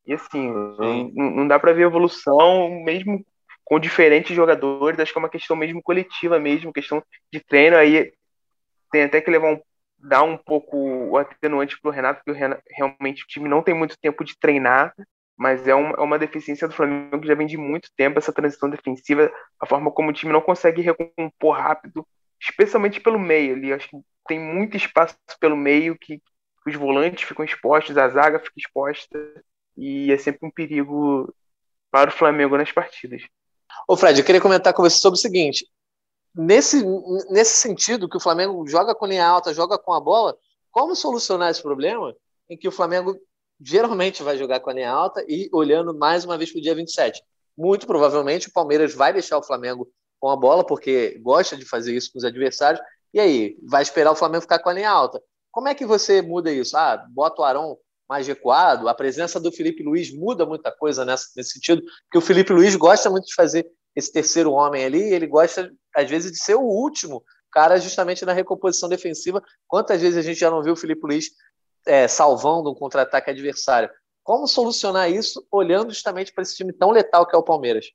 E 0.05 0.13
assim, 0.13 0.51
não, 0.51 1.31
não 1.31 1.47
dá 1.47 1.59
para 1.59 1.73
ver 1.73 1.83
evolução, 1.83 2.69
mesmo 2.83 3.23
com 3.63 3.79
diferentes 3.79 4.35
jogadores, 4.35 4.99
acho 4.99 5.13
que 5.13 5.17
é 5.17 5.21
uma 5.21 5.29
questão 5.29 5.55
mesmo 5.55 5.81
coletiva 5.81 6.37
mesmo, 6.39 6.73
questão 6.73 7.01
de 7.31 7.39
treino, 7.39 7.77
aí 7.77 8.11
tem 8.91 9.03
até 9.03 9.21
que 9.21 9.31
levar 9.31 9.53
um, 9.53 9.61
dar 9.97 10.23
um 10.23 10.35
pouco 10.35 10.77
o 10.77 11.17
atenuante 11.17 11.79
pro 11.79 11.91
Renato, 11.91 12.19
porque 12.19 12.31
o 12.31 12.33
Renato, 12.33 12.61
realmente 12.69 13.23
o 13.23 13.27
time 13.27 13.47
não 13.47 13.61
tem 13.61 13.73
muito 13.73 13.97
tempo 13.97 14.25
de 14.25 14.37
treinar, 14.37 14.93
mas 15.41 15.67
é 15.67 15.73
uma, 15.73 15.95
é 15.97 16.01
uma 16.01 16.19
deficiência 16.19 16.67
do 16.67 16.75
Flamengo 16.75 17.19
que 17.19 17.27
já 17.27 17.33
vem 17.33 17.47
de 17.47 17.57
muito 17.57 17.89
tempo, 17.97 18.19
essa 18.19 18.31
transição 18.31 18.69
defensiva, 18.69 19.33
a 19.59 19.65
forma 19.65 19.89
como 19.89 20.11
o 20.11 20.13
time 20.13 20.31
não 20.31 20.39
consegue 20.39 20.83
recompor 20.83 21.55
rápido, 21.55 22.05
especialmente 22.39 23.01
pelo 23.01 23.17
meio 23.17 23.55
ali. 23.55 23.73
Acho 23.73 23.89
que 23.89 23.97
tem 24.27 24.39
muito 24.39 24.77
espaço 24.77 25.17
pelo 25.39 25.57
meio 25.57 25.97
que 25.97 26.21
os 26.63 26.75
volantes 26.75 27.23
ficam 27.23 27.43
expostos, 27.43 27.97
a 27.97 28.07
zaga 28.09 28.37
fica 28.37 28.53
exposta, 28.55 29.17
e 29.75 30.11
é 30.11 30.17
sempre 30.19 30.47
um 30.47 30.51
perigo 30.51 31.33
para 31.89 32.11
o 32.11 32.13
Flamengo 32.13 32.55
nas 32.55 32.71
partidas. 32.71 33.23
Ô 33.87 33.97
Fred, 33.97 34.19
eu 34.19 34.25
queria 34.25 34.39
comentar 34.39 34.75
com 34.75 34.83
você 34.83 34.97
sobre 34.97 35.17
o 35.17 35.21
seguinte: 35.21 35.67
nesse, 36.35 36.85
nesse 37.31 37.57
sentido, 37.57 38.07
que 38.07 38.17
o 38.17 38.21
Flamengo 38.21 38.63
joga 38.67 38.93
com 38.93 39.07
linha 39.07 39.25
alta, 39.25 39.55
joga 39.55 39.79
com 39.79 39.91
a 39.91 39.99
bola, 39.99 40.37
como 40.69 40.95
solucionar 40.95 41.49
esse 41.49 41.63
problema 41.63 42.15
em 42.47 42.55
que 42.55 42.67
o 42.67 42.71
Flamengo 42.71 43.19
geralmente 43.61 44.23
vai 44.23 44.37
jogar 44.37 44.59
com 44.59 44.69
a 44.69 44.73
linha 44.73 44.89
alta 44.89 45.23
e 45.27 45.49
olhando 45.53 45.93
mais 45.97 46.25
uma 46.25 46.37
vez 46.37 46.51
para 46.51 46.59
o 46.59 46.61
dia 46.61 46.75
27. 46.75 47.21
Muito 47.57 47.85
provavelmente 47.85 48.47
o 48.47 48.53
Palmeiras 48.53 48.93
vai 48.93 49.13
deixar 49.13 49.37
o 49.37 49.43
Flamengo 49.43 49.87
com 50.19 50.29
a 50.29 50.35
bola, 50.35 50.65
porque 50.65 51.19
gosta 51.21 51.55
de 51.55 51.65
fazer 51.65 51.95
isso 51.95 52.11
com 52.11 52.19
os 52.19 52.23
adversários. 52.23 52.81
E 53.13 53.19
aí, 53.19 53.57
vai 53.67 53.81
esperar 53.81 54.11
o 54.11 54.15
Flamengo 54.15 54.41
ficar 54.41 54.59
com 54.59 54.69
a 54.69 54.73
linha 54.73 54.89
alta. 54.89 55.21
Como 55.51 55.67
é 55.67 55.75
que 55.75 55.85
você 55.85 56.21
muda 56.21 56.51
isso? 56.51 56.77
Ah, 56.77 57.05
bota 57.09 57.41
o 57.41 57.45
Arão 57.45 57.77
mais 58.07 58.27
recuado, 58.27 58.89
a 58.89 58.93
presença 58.93 59.39
do 59.39 59.51
Felipe 59.51 59.83
Luiz 59.83 60.13
muda 60.13 60.45
muita 60.45 60.71
coisa 60.71 61.05
nessa, 61.05 61.27
nesse 61.35 61.51
sentido, 61.51 61.81
porque 62.03 62.17
o 62.17 62.21
Felipe 62.21 62.51
Luiz 62.51 62.75
gosta 62.75 63.09
muito 63.09 63.25
de 63.25 63.33
fazer 63.33 63.65
esse 63.95 64.11
terceiro 64.11 64.51
homem 64.51 64.83
ali, 64.83 65.01
ele 65.13 65.27
gosta, 65.27 65.71
às 65.95 66.09
vezes, 66.09 66.31
de 66.31 66.37
ser 66.37 66.55
o 66.55 66.61
último 66.61 67.23
cara 67.51 67.77
justamente 67.77 68.25
na 68.25 68.33
recomposição 68.33 68.87
defensiva. 68.87 69.43
Quantas 69.67 70.01
vezes 70.01 70.17
a 70.17 70.21
gente 70.21 70.39
já 70.39 70.49
não 70.49 70.63
viu 70.63 70.73
o 70.73 70.77
Felipe 70.77 71.05
Luiz 71.05 71.29
é, 71.85 72.07
salvando 72.07 72.71
um 72.71 72.75
contra-ataque 72.75 73.29
adversário. 73.29 73.89
Como 74.23 74.47
solucionar 74.47 75.09
isso 75.09 75.45
olhando 75.51 75.91
justamente 75.91 76.31
para 76.33 76.43
esse 76.43 76.55
time 76.55 76.71
tão 76.71 76.91
letal 76.91 77.25
que 77.25 77.35
é 77.35 77.39
o 77.39 77.43
Palmeiras? 77.43 77.87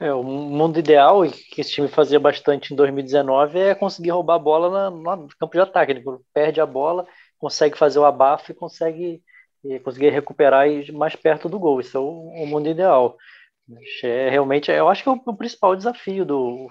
É, 0.00 0.12
o 0.12 0.22
mundo 0.22 0.78
ideal, 0.78 1.22
que 1.22 1.60
esse 1.60 1.70
time 1.70 1.86
fazia 1.86 2.18
bastante 2.18 2.72
em 2.72 2.76
2019, 2.76 3.58
é 3.58 3.74
conseguir 3.74 4.10
roubar 4.10 4.34
a 4.34 4.38
bola 4.38 4.90
no 4.90 5.28
campo 5.38 5.52
de 5.52 5.60
ataque. 5.60 5.92
Ele 5.92 6.04
perde 6.34 6.60
a 6.60 6.66
bola, 6.66 7.06
consegue 7.38 7.78
fazer 7.78 7.98
o 7.98 8.04
abafo 8.04 8.50
e 8.50 8.54
consegue 8.54 9.22
e 9.64 9.78
conseguir 9.78 10.10
recuperar 10.10 10.68
e 10.68 10.90
mais 10.90 11.14
perto 11.14 11.48
do 11.48 11.58
gol. 11.58 11.80
Isso 11.80 11.96
é 11.96 12.00
o, 12.00 12.04
o 12.04 12.46
mundo 12.46 12.68
ideal. 12.68 13.16
É, 14.02 14.28
realmente, 14.28 14.70
eu 14.70 14.88
acho 14.88 15.02
que 15.02 15.08
é 15.08 15.12
o, 15.12 15.22
o 15.24 15.36
principal 15.36 15.76
desafio 15.76 16.24
do, 16.24 16.68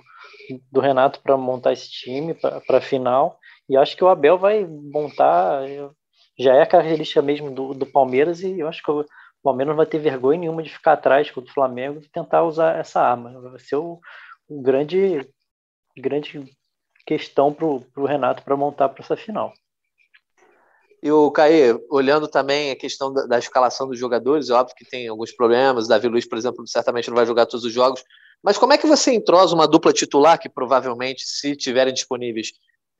do 0.71 0.81
Renato 0.81 1.21
para 1.21 1.37
montar 1.37 1.73
esse 1.73 1.89
time 1.89 2.33
para 2.33 2.77
a 2.77 2.81
final. 2.81 3.39
E 3.72 3.78
acho 3.78 3.95
que 3.95 4.03
o 4.03 4.09
Abel 4.09 4.38
vai 4.38 4.65
montar, 4.65 5.61
já 6.38 6.53
é 6.53 6.61
a 6.61 6.67
característica 6.67 7.22
mesmo 7.22 7.49
do, 7.49 7.74
do 7.74 7.86
Palmeiras, 7.86 8.41
e 8.41 8.59
eu 8.59 8.67
acho 8.67 8.84
que 8.84 8.91
o 8.91 9.05
Palmeiras 9.41 9.69
não 9.72 9.78
vai 9.78 9.86
ter 9.86 9.97
vergonha 9.97 10.41
nenhuma 10.41 10.61
de 10.61 10.69
ficar 10.69 10.91
atrás 10.91 11.32
contra 11.32 11.49
o 11.49 11.53
Flamengo 11.53 12.01
e 12.03 12.09
tentar 12.09 12.43
usar 12.43 12.78
essa 12.78 12.99
arma. 12.99 13.32
Vai 13.39 13.59
ser 13.59 13.78
o, 13.78 13.97
o 14.49 14.61
grande, 14.61 15.26
grande 15.97 16.43
questão 17.07 17.53
para 17.53 17.65
o 17.65 18.05
Renato 18.05 18.43
para 18.43 18.57
montar 18.57 18.89
para 18.89 19.05
essa 19.05 19.15
final. 19.15 19.53
E 21.01 21.09
o 21.09 21.32
Caê, 21.32 21.74
olhando 21.89 22.28
também 22.28 22.72
a 22.72 22.76
questão 22.76 23.13
da, 23.13 23.26
da, 23.26 23.39
escalação 23.39 23.88
dos 23.88 23.97
jogadores, 23.97 24.49
é 24.49 24.53
óbvio 24.53 24.76
que 24.76 24.84
tem 24.84 25.07
alguns 25.07 25.32
problemas. 25.32 25.88
Davi 25.88 26.09
Luiz, 26.09 26.28
por 26.28 26.38
exemplo, 26.38 26.67
certamente 26.67 27.07
não 27.07 27.15
vai 27.15 27.26
jogar 27.26 27.45
todos 27.45 27.65
os 27.65 27.72
jogos. 27.72 28.03
Mas 28.43 28.57
como 28.57 28.74
é 28.74 28.78
que 28.78 28.86
você 28.86 29.13
entrosa 29.13 29.55
uma 29.55 29.65
dupla 29.65 29.93
titular 29.93 30.38
que 30.38 30.49
provavelmente, 30.49 31.22
se 31.26 31.55
tiverem 31.55 31.93
disponíveis, 31.93 32.51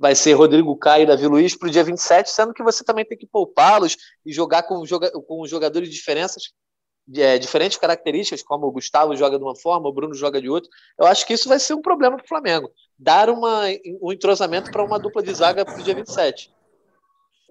vai 0.02 0.16
ser 0.16 0.34
Rodrigo 0.34 0.76
Caio 0.76 1.04
e 1.04 1.06
Davi 1.06 1.28
Luiz 1.28 1.56
para 1.56 1.68
o 1.68 1.72
dia 1.72 1.84
27, 1.84 2.32
sendo 2.32 2.56
que 2.56 2.64
você 2.64 2.84
também 2.84 3.06
tem 3.06 3.16
que 3.16 3.28
poupá-los 3.28 3.96
e 4.26 4.34
jogar 4.34 4.64
com, 4.64 4.82
com 5.28 5.46
jogadores 5.46 5.88
de 5.88 5.96
diferenças 5.96 6.46
é, 7.16 7.38
diferentes 7.38 7.78
características, 7.78 8.42
como 8.42 8.66
o 8.66 8.72
Gustavo 8.72 9.16
joga 9.16 9.38
de 9.38 9.44
uma 9.44 9.56
forma, 9.56 9.88
o 9.88 9.94
Bruno 9.94 10.16
joga 10.16 10.42
de 10.42 10.50
outra, 10.50 10.68
eu 10.98 11.06
acho 11.06 11.24
que 11.28 11.34
isso 11.34 11.48
vai 11.48 11.60
ser 11.60 11.76
um 11.76 11.84
problema 11.84 12.16
para 12.18 12.26
o 12.26 12.28
Flamengo. 12.28 12.72
Dar 12.98 13.30
uma, 13.30 13.66
um 14.02 14.12
entrosamento 14.12 14.72
para 14.72 14.84
uma 14.84 14.98
dupla 14.98 15.22
de 15.22 15.36
zaga 15.36 15.64
para 15.64 15.80
o 15.80 15.84
dia 15.84 15.94
27. 15.94 16.52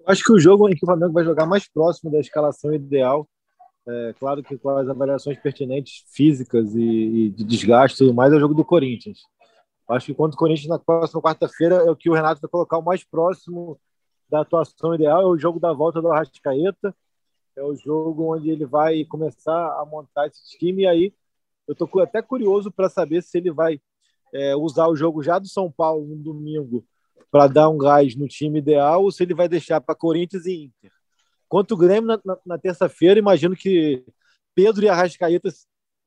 Acho 0.05 0.21
que 0.21 0.33
o 0.33 0.39
jogo 0.39 0.67
em 0.67 0.73
que 0.73 0.83
o 0.83 0.87
Flamengo 0.87 1.13
vai 1.13 1.23
jogar 1.23 1.45
mais 1.45 1.69
próximo 1.69 2.11
da 2.11 2.19
escalação 2.19 2.73
ideal, 2.73 3.25
é, 3.87 4.13
claro 4.19 4.43
que 4.43 4.57
com 4.57 4.71
as 4.71 4.89
avaliações 4.89 5.39
pertinentes 5.39 6.03
físicas 6.13 6.75
e, 6.75 6.81
e 6.81 7.29
de 7.29 7.45
desgaste 7.45 7.95
e 7.95 7.99
tudo 7.99 8.13
mais, 8.13 8.33
é 8.33 8.35
o 8.35 8.39
jogo 8.41 8.53
do 8.53 8.65
Corinthians. 8.65 9.19
Acho 9.91 10.07
que 10.07 10.13
contra 10.13 10.35
o 10.35 10.39
Corinthians 10.39 10.67
na 10.67 10.79
próxima 10.79 11.21
quarta-feira 11.21 11.75
é 11.75 11.91
o 11.91 11.95
que 11.95 12.09
o 12.09 12.13
Renato 12.13 12.41
vai 12.41 12.49
colocar 12.49 12.77
o 12.77 12.83
mais 12.83 13.03
próximo 13.03 13.79
da 14.29 14.41
atuação 14.41 14.95
ideal, 14.95 15.21
é 15.21 15.25
o 15.25 15.37
jogo 15.37 15.59
da 15.59 15.73
volta 15.73 16.01
do 16.01 16.11
Arrascaeta, 16.11 16.95
é 17.55 17.63
o 17.63 17.75
jogo 17.75 18.33
onde 18.33 18.49
ele 18.49 18.65
vai 18.65 19.03
começar 19.05 19.79
a 19.79 19.85
montar 19.85 20.27
esse 20.27 20.57
time. 20.57 20.83
E 20.83 20.87
aí 20.87 21.13
eu 21.67 21.73
estou 21.73 21.89
até 22.01 22.21
curioso 22.21 22.71
para 22.71 22.89
saber 22.89 23.21
se 23.21 23.37
ele 23.37 23.51
vai 23.51 23.81
é, 24.33 24.55
usar 24.55 24.87
o 24.87 24.95
jogo 24.95 25.21
já 25.21 25.37
do 25.37 25.47
São 25.47 25.69
Paulo 25.69 26.05
no 26.05 26.15
domingo 26.15 26.85
para 27.29 27.47
dar 27.47 27.69
um 27.69 27.77
gás 27.77 28.15
no 28.15 28.27
time 28.27 28.59
ideal 28.59 29.03
ou 29.03 29.11
se 29.11 29.23
ele 29.23 29.33
vai 29.33 29.47
deixar 29.47 29.81
para 29.81 29.95
Corinthians 29.95 30.45
e 30.45 30.65
Inter. 30.65 30.91
Quanto 31.47 31.73
o 31.73 31.77
Grêmio 31.77 32.07
na, 32.07 32.19
na, 32.23 32.37
na 32.45 32.57
terça-feira, 32.57 33.19
imagino 33.19 33.55
que 33.55 34.05
Pedro 34.55 34.85
e 34.85 34.89
Arrascaeta, 34.89 35.49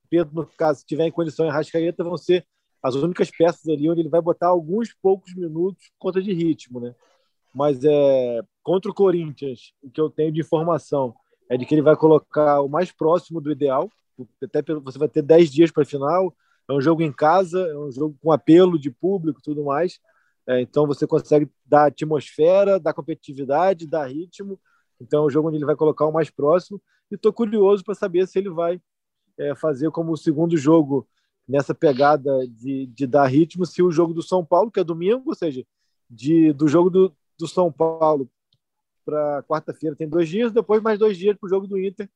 Pedro, 0.09 0.35
no 0.35 0.47
caso, 0.47 0.81
se 0.81 0.87
tiver 0.87 1.07
em 1.07 1.13
condição, 1.13 1.49
Arrascaeta 1.49 2.03
vão 2.03 2.17
ser 2.17 2.47
as 2.85 2.95
únicas 2.97 3.31
peças 3.31 3.67
ali 3.67 3.89
onde 3.89 4.03
ele 4.03 4.11
vai 4.11 4.21
botar 4.21 4.49
alguns 4.49 4.93
poucos 4.93 5.35
minutos 5.35 5.91
conta 5.99 6.21
de 6.21 6.35
ritmo, 6.35 6.79
né? 6.79 6.95
Mas 7.55 7.83
é 7.83 8.43
contra 8.63 8.91
o 8.91 8.95
Corinthians, 8.95 9.73
o 9.83 9.91
que 9.91 9.99
eu 9.99 10.11
tenho 10.11 10.31
de 10.31 10.43
informação 10.43 11.15
é 11.49 11.57
de 11.57 11.65
que 11.65 11.75
ele 11.75 11.81
vai 11.81 11.97
colocar 11.97 12.61
o 12.61 12.69
mais 12.69 12.93
próximo 12.93 13.41
do 13.41 13.51
ideal, 13.51 13.91
até 14.43 14.63
você 14.75 14.99
vai 14.99 15.09
ter 15.09 15.23
10 15.23 15.51
dias 15.51 15.71
para 15.71 15.83
a 15.83 15.87
final, 15.87 16.37
é 16.69 16.75
um 16.75 16.81
jogo 16.81 17.01
em 17.01 17.11
casa, 17.11 17.59
é 17.59 17.79
um 17.79 17.91
jogo 17.91 18.19
com 18.23 18.31
apelo 18.31 18.79
de 18.79 18.91
público 18.91 19.41
tudo 19.43 19.65
mais, 19.65 19.99
é, 20.47 20.61
então 20.61 20.87
você 20.87 21.07
consegue 21.07 21.51
dar 21.65 21.87
atmosfera, 21.87 22.79
dar 22.79 22.93
competitividade, 22.93 23.87
dar 23.87 24.11
ritmo, 24.11 24.61
então 25.01 25.23
é 25.23 25.27
um 25.27 25.31
jogo 25.31 25.49
onde 25.49 25.57
ele 25.57 25.65
vai 25.65 25.77
colocar 25.77 26.05
o 26.05 26.13
mais 26.13 26.29
próximo, 26.29 26.83
e 27.11 27.15
estou 27.15 27.33
curioso 27.33 27.83
para 27.83 27.95
saber 27.95 28.29
se 28.29 28.39
ele 28.39 28.51
vai 28.51 28.79
é, 29.39 29.55
fazer 29.55 29.91
como 29.91 30.13
o 30.13 30.19
segundo 30.19 30.55
jogo 30.55 31.09
nessa 31.47 31.75
pegada 31.75 32.47
de, 32.49 32.87
de 32.87 33.07
dar 33.07 33.27
ritmo, 33.27 33.67
se 33.67 33.83
o 33.83 33.91
jogo 33.91 34.15
do 34.15 34.23
São 34.23 34.45
Paulo, 34.45 34.71
que 34.71 34.81
é 34.81 34.85
domingo, 34.85 35.23
ou 35.27 35.35
seja, 35.35 35.65
de, 36.09 36.53
do 36.53 36.67
jogo 36.69 36.91
do, 36.91 37.17
do 37.39 37.47
São 37.47 37.71
Paulo 37.71 38.29
para 39.05 39.43
quarta-feira 39.43 39.95
tem 39.95 40.09
dois 40.09 40.29
dias, 40.29 40.53
depois 40.53 40.83
mais 40.83 40.99
dois 40.99 41.19
dias 41.19 41.37
para 41.37 41.47
o 41.47 41.51
jogo 41.51 41.67
do 41.67 41.79
Inter 41.79 42.09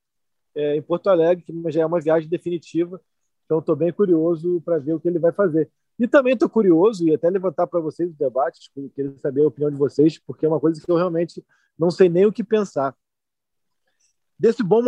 é, 0.54 0.76
em 0.76 0.82
Porto 0.82 1.08
Alegre, 1.08 1.44
que 1.44 1.70
já 1.70 1.82
é 1.82 1.86
uma 1.86 2.00
viagem 2.00 2.28
definitiva. 2.28 3.00
Então, 3.44 3.60
estou 3.60 3.76
bem 3.76 3.92
curioso 3.92 4.60
para 4.62 4.78
ver 4.78 4.94
o 4.94 5.00
que 5.00 5.08
ele 5.08 5.18
vai 5.18 5.32
fazer. 5.32 5.70
E 5.98 6.06
também 6.06 6.34
estou 6.34 6.48
curioso, 6.48 7.06
e 7.06 7.14
até 7.14 7.28
levantar 7.28 7.66
para 7.66 7.80
vocês 7.80 8.10
os 8.10 8.16
debates, 8.16 8.70
queria 8.94 9.16
saber 9.18 9.42
a 9.42 9.48
opinião 9.48 9.70
de 9.70 9.76
vocês, 9.76 10.18
porque 10.18 10.46
é 10.46 10.48
uma 10.48 10.60
coisa 10.60 10.80
que 10.80 10.90
eu 10.90 10.96
realmente 10.96 11.44
não 11.78 11.90
sei 11.90 12.08
nem 12.08 12.26
o 12.26 12.32
que 12.32 12.44
pensar. 12.44 12.94
Desse 14.38 14.62
bom, 14.62 14.82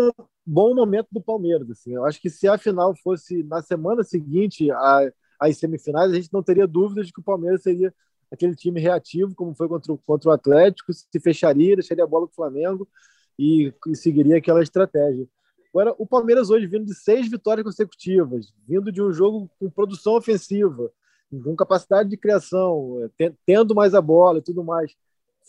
bom 0.47 0.75
momento 0.75 1.09
do 1.11 1.21
Palmeiras. 1.21 1.69
Assim, 1.71 1.95
eu 1.95 2.05
acho 2.05 2.21
que 2.21 2.31
se 2.31 2.47
a 2.47 2.57
final 2.57 2.95
fosse 2.95 3.43
na 3.43 3.61
semana 3.61 4.05
seguinte 4.05 4.69
às 5.39 5.59
semifinais, 5.59 6.13
a 6.13 6.15
gente 6.15 6.33
não 6.33 6.43
teria 6.43 6.67
dúvidas 6.67 7.07
de 7.07 7.13
que 7.13 7.21
o 7.21 7.25
Palmeiras 7.25 7.63
seria 7.63 7.93
aquele 8.31 8.55
time 8.55 8.81
reativo, 8.81 9.35
como 9.35 9.55
foi 9.55 9.69
contra, 9.69 9.97
contra 10.07 10.31
o 10.31 10.33
Atlético, 10.33 10.93
se 10.93 11.21
fecharia, 11.21 11.75
deixaria 11.75 12.05
a 12.05 12.07
bola 12.07 12.27
para 12.27 12.33
o 12.33 12.37
Flamengo 12.37 12.89
e, 13.37 13.75
e, 13.89 13.97
seguiria 13.97 14.37
aquela 14.37 14.63
estratégia. 14.63 15.27
Agora, 15.71 15.95
o 15.99 16.07
Palmeiras 16.07 16.51
hoje 16.51 16.67
vindo 16.67 16.85
de 16.85 16.95
seis 16.95 17.29
vitórias 17.29 17.65
consecutivas, 17.65 18.53
vindo 18.69 18.93
de 18.93 19.03
um 19.03 19.13
jogo 19.13 19.51
com 19.59 19.71
produção 19.71 20.15
ofensiva, 20.15 20.91
com 21.43 21.57
capacidade 21.57 22.09
de 22.09 22.17
criação, 22.17 23.11
tendo 23.47 23.75
mais 23.75 23.95
a 23.95 24.01
bola 24.01 24.39
e 24.39 24.43
tudo 24.43 24.63
mais. 24.63 24.95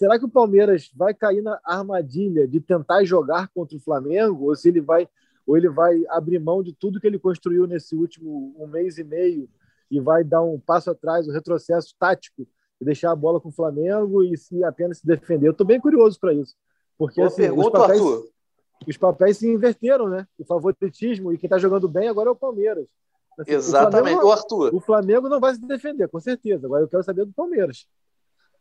Será 0.02 0.18
que 0.18 0.26
o 0.26 0.30
Palmeiras 0.30 0.90
vai 0.96 1.14
cair 1.14 1.44
na 1.44 1.60
armadilha 1.64 2.48
de 2.48 2.60
tentar 2.60 3.04
jogar 3.04 3.50
contra 3.50 3.78
o 3.78 3.80
Flamengo, 3.80 4.46
ou 4.46 4.56
se 4.56 4.68
ele 4.68 4.82
vai, 4.82 5.08
ou 5.46 5.56
ele 5.56 5.70
vai 5.70 6.04
abrir 6.10 6.40
mão 6.40 6.64
de 6.64 6.74
tudo 6.74 7.00
que 7.00 7.06
ele 7.06 7.20
construiu 7.20 7.68
nesse 7.68 7.96
último 7.96 8.52
um 8.58 8.66
mês 8.66 8.98
e 8.98 9.04
meio 9.04 9.48
e 9.92 10.00
vai 10.00 10.24
dar 10.24 10.42
um 10.42 10.60
passo 10.60 10.90
atrás, 10.90 11.28
um 11.28 11.32
retrocesso 11.32 11.94
tático 12.00 12.48
e 12.82 12.84
deixar 12.84 13.12
a 13.12 13.16
bola 13.16 13.40
com 13.40 13.50
o 13.50 13.52
Flamengo 13.52 14.24
e 14.24 14.36
se 14.36 14.64
apenas 14.64 14.98
se 14.98 15.06
defender. 15.06 15.46
Eu 15.46 15.52
estou 15.52 15.68
bem 15.68 15.80
curioso 15.80 16.20
para 16.20 16.34
isso. 16.34 16.56
Porque 16.98 17.22
assim, 17.22 17.44
pergunta, 17.44 17.68
os, 17.68 17.72
papéis, 17.72 18.02
Arthur. 18.02 18.30
os 18.88 18.98
papéis 18.98 19.38
se 19.38 19.48
inverteram, 19.48 20.10
né? 20.10 20.28
O 20.36 20.44
favoritismo 20.44 21.32
e 21.32 21.38
quem 21.38 21.46
está 21.46 21.60
jogando 21.60 21.88
bem 21.88 22.08
agora 22.08 22.30
é 22.30 22.32
o 22.32 22.36
Palmeiras. 22.36 22.88
Assim, 23.38 23.52
Exatamente. 23.52 23.98
O, 23.98 24.02
Flamengo, 24.02 24.28
o 24.28 24.32
Arthur. 24.32 24.76
O 24.76 24.80
Flamengo 24.80 25.30
não 25.30 25.40
vai 25.40 25.54
se 25.54 25.62
defender, 25.62 26.10
com 26.10 26.20
certeza. 26.20 26.66
Agora 26.66 26.82
eu 26.82 26.88
quero 26.88 27.04
saber 27.04 27.24
do 27.24 27.34
Palmeiras. 27.34 27.86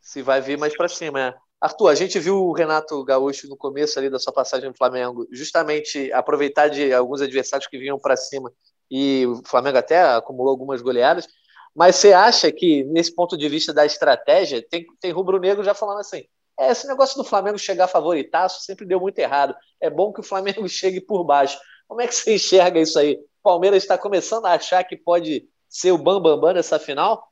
Se 0.01 0.22
vai 0.22 0.40
vir 0.40 0.59
mais 0.59 0.76
para 0.76 0.88
cima, 0.88 1.20
é. 1.20 1.34
Arthur, 1.61 1.88
a 1.88 1.94
gente 1.94 2.18
viu 2.18 2.36
o 2.42 2.53
Renato 2.53 3.05
Gaúcho 3.05 3.46
no 3.46 3.57
começo 3.57 3.98
ali 3.98 4.09
da 4.09 4.18
sua 4.18 4.32
passagem 4.32 4.68
no 4.68 4.74
Flamengo, 4.74 5.26
justamente 5.30 6.11
aproveitar 6.12 6.68
de 6.68 6.92
alguns 6.92 7.20
adversários 7.20 7.68
que 7.68 7.78
vinham 7.78 7.98
para 7.98 8.16
cima 8.16 8.51
e 8.90 9.26
o 9.26 9.42
Flamengo 9.46 9.76
até 9.76 10.01
acumulou 10.03 10.51
algumas 10.51 10.80
goleadas. 10.80 11.28
Mas 11.74 11.96
você 11.96 12.12
acha 12.12 12.51
que, 12.51 12.82
nesse 12.84 13.14
ponto 13.14 13.36
de 13.36 13.48
vista 13.48 13.72
da 13.72 13.86
estratégia, 13.86 14.66
tem, 14.68 14.86
tem 15.01 15.12
rubro-negro 15.12 15.62
já 15.62 15.74
falando 15.74 16.01
assim: 16.01 16.24
é, 16.59 16.70
esse 16.70 16.86
negócio 16.86 17.16
do 17.16 17.24
Flamengo 17.24 17.59
chegar 17.59 17.86
favoritaço 17.86 18.62
sempre 18.62 18.84
deu 18.84 18.98
muito 18.98 19.18
errado. 19.18 19.55
É 19.80 19.88
bom 19.88 20.12
que 20.12 20.20
o 20.20 20.24
Flamengo 20.24 20.66
chegue 20.68 21.01
por 21.01 21.24
baixo. 21.24 21.59
Como 21.86 22.01
é 22.01 22.07
que 22.07 22.14
você 22.14 22.34
enxerga 22.34 22.80
isso 22.80 22.98
aí? 22.98 23.14
O 23.14 23.42
Palmeiras 23.42 23.82
está 23.82 23.96
começando 23.96 24.46
a 24.46 24.53
achar 24.53 24.82
que 24.84 24.96
pode 24.96 25.48
ser 25.68 25.92
o 25.92 25.98
bambambam 25.98 26.36
bam, 26.36 26.40
bam 26.40 26.53
nessa 26.55 26.78
final? 26.78 27.29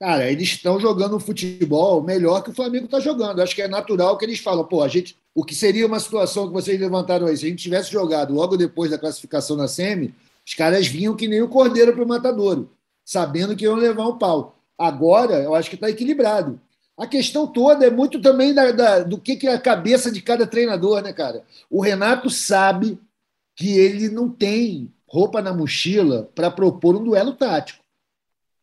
Cara, 0.00 0.30
eles 0.30 0.48
estão 0.48 0.78
jogando 0.78 1.16
um 1.16 1.20
futebol 1.20 2.02
melhor 2.02 2.42
que 2.42 2.50
o 2.50 2.54
Flamengo 2.54 2.86
está 2.86 3.00
jogando. 3.00 3.40
Acho 3.40 3.54
que 3.54 3.62
é 3.62 3.68
natural 3.68 4.18
que 4.18 4.24
eles 4.24 4.40
falam, 4.40 4.64
pô, 4.64 4.82
a 4.82 4.88
gente. 4.88 5.16
O 5.34 5.44
que 5.44 5.54
seria 5.54 5.86
uma 5.86 5.98
situação 5.98 6.46
que 6.46 6.52
vocês 6.52 6.78
levantaram 6.78 7.26
aí? 7.26 7.36
Se 7.36 7.46
a 7.46 7.48
gente 7.48 7.62
tivesse 7.62 7.90
jogado 7.90 8.32
logo 8.32 8.56
depois 8.56 8.90
da 8.90 8.98
classificação 8.98 9.56
na 9.56 9.66
SEMI, 9.66 10.14
os 10.46 10.54
caras 10.54 10.86
vinham 10.86 11.16
que 11.16 11.26
nem 11.26 11.42
o 11.42 11.48
cordeiro 11.48 11.92
para 11.92 12.04
o 12.04 12.08
matadouro 12.08 12.70
sabendo 13.04 13.54
que 13.54 13.64
iam 13.64 13.76
levar 13.76 14.08
um 14.08 14.18
pau. 14.18 14.56
Agora, 14.78 15.34
eu 15.34 15.54
acho 15.54 15.68
que 15.68 15.76
está 15.76 15.90
equilibrado. 15.90 16.58
A 16.96 17.06
questão 17.06 17.46
toda 17.46 17.84
é 17.84 17.90
muito 17.90 18.20
também 18.20 18.54
da, 18.54 18.70
da, 18.72 19.00
do 19.00 19.18
que, 19.18 19.36
que 19.36 19.46
é 19.46 19.54
a 19.54 19.60
cabeça 19.60 20.10
de 20.10 20.22
cada 20.22 20.46
treinador, 20.46 21.02
né, 21.02 21.12
cara? 21.12 21.44
O 21.68 21.80
Renato 21.80 22.30
sabe 22.30 22.98
que 23.56 23.76
ele 23.76 24.08
não 24.08 24.28
tem 24.28 24.92
roupa 25.06 25.42
na 25.42 25.52
mochila 25.52 26.30
para 26.34 26.50
propor 26.50 26.96
um 26.96 27.04
duelo 27.04 27.34
tático. 27.34 27.83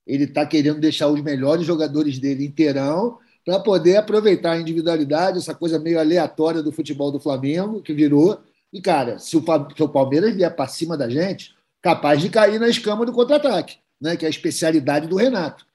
Ele 0.05 0.25
está 0.25 0.45
querendo 0.45 0.79
deixar 0.79 1.07
os 1.07 1.21
melhores 1.21 1.65
jogadores 1.65 2.19
dele 2.19 2.45
inteirão 2.45 3.17
para 3.45 3.59
poder 3.59 3.97
aproveitar 3.97 4.53
a 4.53 4.59
individualidade, 4.59 5.37
essa 5.37 5.53
coisa 5.53 5.79
meio 5.79 5.99
aleatória 5.99 6.61
do 6.61 6.71
futebol 6.71 7.11
do 7.11 7.19
Flamengo, 7.19 7.81
que 7.81 7.93
virou. 7.93 8.39
E, 8.71 8.81
cara, 8.81 9.19
se 9.19 9.35
o, 9.35 9.43
se 9.75 9.83
o 9.83 9.89
Palmeiras 9.89 10.35
vier 10.35 10.55
para 10.55 10.67
cima 10.67 10.97
da 10.97 11.09
gente, 11.09 11.55
capaz 11.81 12.21
de 12.21 12.29
cair 12.29 12.59
na 12.59 12.69
escama 12.69 13.05
do 13.05 13.11
contra-ataque 13.11 13.81
né, 14.01 14.17
que 14.17 14.25
é 14.25 14.27
a 14.27 14.31
especialidade 14.31 15.07
do 15.07 15.15
Renato. 15.15 15.65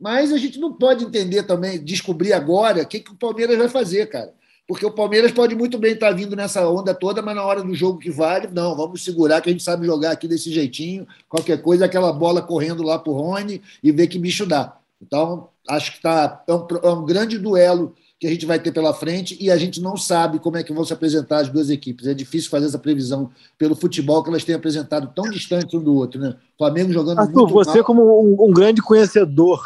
Mas 0.00 0.32
a 0.32 0.38
gente 0.38 0.60
não 0.60 0.72
pode 0.72 1.04
entender 1.04 1.42
também, 1.42 1.82
descobrir 1.82 2.32
agora 2.32 2.82
o 2.82 2.86
que, 2.86 3.00
que 3.00 3.10
o 3.10 3.16
Palmeiras 3.16 3.58
vai 3.58 3.68
fazer, 3.68 4.06
cara. 4.06 4.32
Porque 4.66 4.86
o 4.86 4.90
Palmeiras 4.90 5.30
pode 5.30 5.54
muito 5.54 5.78
bem 5.78 5.92
estar 5.92 6.10
vindo 6.12 6.34
nessa 6.34 6.66
onda 6.68 6.94
toda, 6.94 7.20
mas 7.20 7.36
na 7.36 7.44
hora 7.44 7.62
do 7.62 7.74
jogo 7.74 7.98
que 7.98 8.10
vale, 8.10 8.48
não, 8.48 8.74
vamos 8.74 9.04
segurar 9.04 9.40
que 9.40 9.50
a 9.50 9.52
gente 9.52 9.62
sabe 9.62 9.84
jogar 9.84 10.12
aqui 10.12 10.26
desse 10.26 10.50
jeitinho, 10.50 11.06
qualquer 11.28 11.60
coisa, 11.60 11.84
aquela 11.84 12.12
bola 12.12 12.40
correndo 12.40 12.82
lá 12.82 12.98
para 12.98 13.12
o 13.12 13.16
Rony 13.16 13.60
e 13.82 13.92
ver 13.92 14.06
que 14.06 14.18
bicho 14.18 14.46
dá. 14.46 14.78
Então, 15.02 15.48
acho 15.68 15.92
que 15.92 16.00
tá, 16.00 16.42
é, 16.46 16.54
um, 16.54 16.66
é 16.82 16.88
um 16.90 17.04
grande 17.04 17.38
duelo 17.38 17.94
que 18.18 18.26
a 18.26 18.30
gente 18.30 18.46
vai 18.46 18.58
ter 18.58 18.72
pela 18.72 18.94
frente 18.94 19.36
e 19.38 19.50
a 19.50 19.56
gente 19.58 19.82
não 19.82 19.98
sabe 19.98 20.38
como 20.38 20.56
é 20.56 20.62
que 20.62 20.72
vão 20.72 20.82
se 20.82 20.94
apresentar 20.94 21.40
as 21.40 21.50
duas 21.50 21.68
equipes. 21.68 22.06
É 22.06 22.14
difícil 22.14 22.48
fazer 22.48 22.64
essa 22.66 22.78
previsão 22.78 23.30
pelo 23.58 23.76
futebol 23.76 24.22
que 24.22 24.30
elas 24.30 24.44
têm 24.44 24.54
apresentado 24.54 25.12
tão 25.14 25.28
distantes 25.28 25.74
um 25.74 25.82
do 25.82 25.94
outro, 25.94 26.18
né? 26.18 26.34
Flamengo 26.56 26.90
jogando 26.90 27.18
Arthur, 27.18 27.34
muito 27.34 27.52
você 27.52 27.78
mal. 27.78 27.84
como 27.84 28.02
um, 28.02 28.48
um, 28.48 28.50
grande 28.50 28.80
conhecedor 28.80 29.62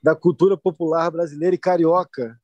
da 0.00 0.14
cultura 0.14 0.56
popular 0.56 1.10
brasileira 1.10 1.56
e 1.56 1.58
carioca, 1.58 2.38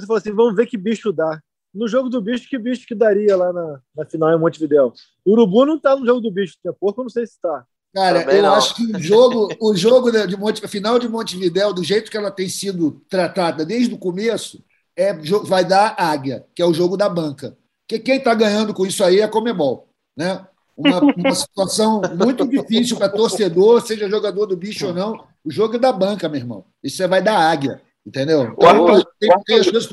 você 0.00 0.06
falou 0.06 0.18
assim, 0.18 0.32
vamos 0.32 0.54
ver 0.54 0.66
que 0.66 0.76
bicho 0.76 1.12
dá. 1.12 1.40
No 1.74 1.86
jogo 1.86 2.08
do 2.08 2.20
bicho, 2.20 2.48
que 2.48 2.58
bicho 2.58 2.86
que 2.86 2.94
daria 2.94 3.36
lá 3.36 3.52
na, 3.52 3.80
na 3.96 4.04
final 4.06 4.32
em 4.32 4.38
Montevidéu? 4.38 4.92
O 5.24 5.32
Urubu 5.32 5.66
não 5.66 5.76
está 5.76 5.94
no 5.94 6.06
jogo 6.06 6.20
do 6.20 6.30
bicho, 6.30 6.56
tem 6.62 6.72
porco, 6.72 7.00
eu 7.00 7.04
não 7.04 7.10
sei 7.10 7.26
se 7.26 7.34
está. 7.34 7.66
Cara, 7.94 8.20
Também 8.20 8.36
eu 8.36 8.42
não. 8.42 8.54
acho 8.54 8.74
que 8.74 8.96
o 8.96 8.98
jogo, 8.98 9.48
o 9.60 9.74
jogo 9.74 10.10
de 10.10 10.36
Monte, 10.36 10.64
a 10.64 10.68
final 10.68 10.98
de 10.98 11.08
Montevidéu, 11.08 11.72
do 11.72 11.82
jeito 11.82 12.10
que 12.10 12.16
ela 12.16 12.30
tem 12.30 12.48
sido 12.48 13.02
tratada 13.08 13.64
desde 13.64 13.94
o 13.94 13.98
começo, 13.98 14.62
é, 14.96 15.12
vai 15.44 15.64
dar 15.64 15.94
Águia, 15.98 16.44
que 16.54 16.62
é 16.62 16.66
o 16.66 16.74
jogo 16.74 16.96
da 16.96 17.08
banca. 17.08 17.56
Que 17.86 17.98
quem 17.98 18.16
está 18.16 18.34
ganhando 18.34 18.74
com 18.74 18.84
isso 18.84 19.02
aí 19.02 19.20
é 19.20 19.24
a 19.24 19.28
Comebol. 19.28 19.88
Né? 20.16 20.46
Uma, 20.76 21.00
uma 21.00 21.34
situação 21.34 22.02
muito 22.16 22.46
difícil 22.46 22.96
para 22.96 23.08
torcedor, 23.08 23.80
seja 23.80 24.08
jogador 24.08 24.46
do 24.46 24.56
bicho 24.56 24.86
ou 24.88 24.94
não. 24.94 25.24
O 25.44 25.50
jogo 25.50 25.76
é 25.76 25.78
da 25.78 25.92
banca, 25.92 26.28
meu 26.28 26.40
irmão. 26.40 26.64
Isso 26.82 27.06
vai 27.08 27.22
dar 27.22 27.38
Águia, 27.38 27.80
entendeu? 28.08 28.52
Então, 28.52 29.02
tem 29.20 29.30
que 29.30 29.44
ter 29.44 29.60
as 29.60 29.70
coisas 29.70 29.88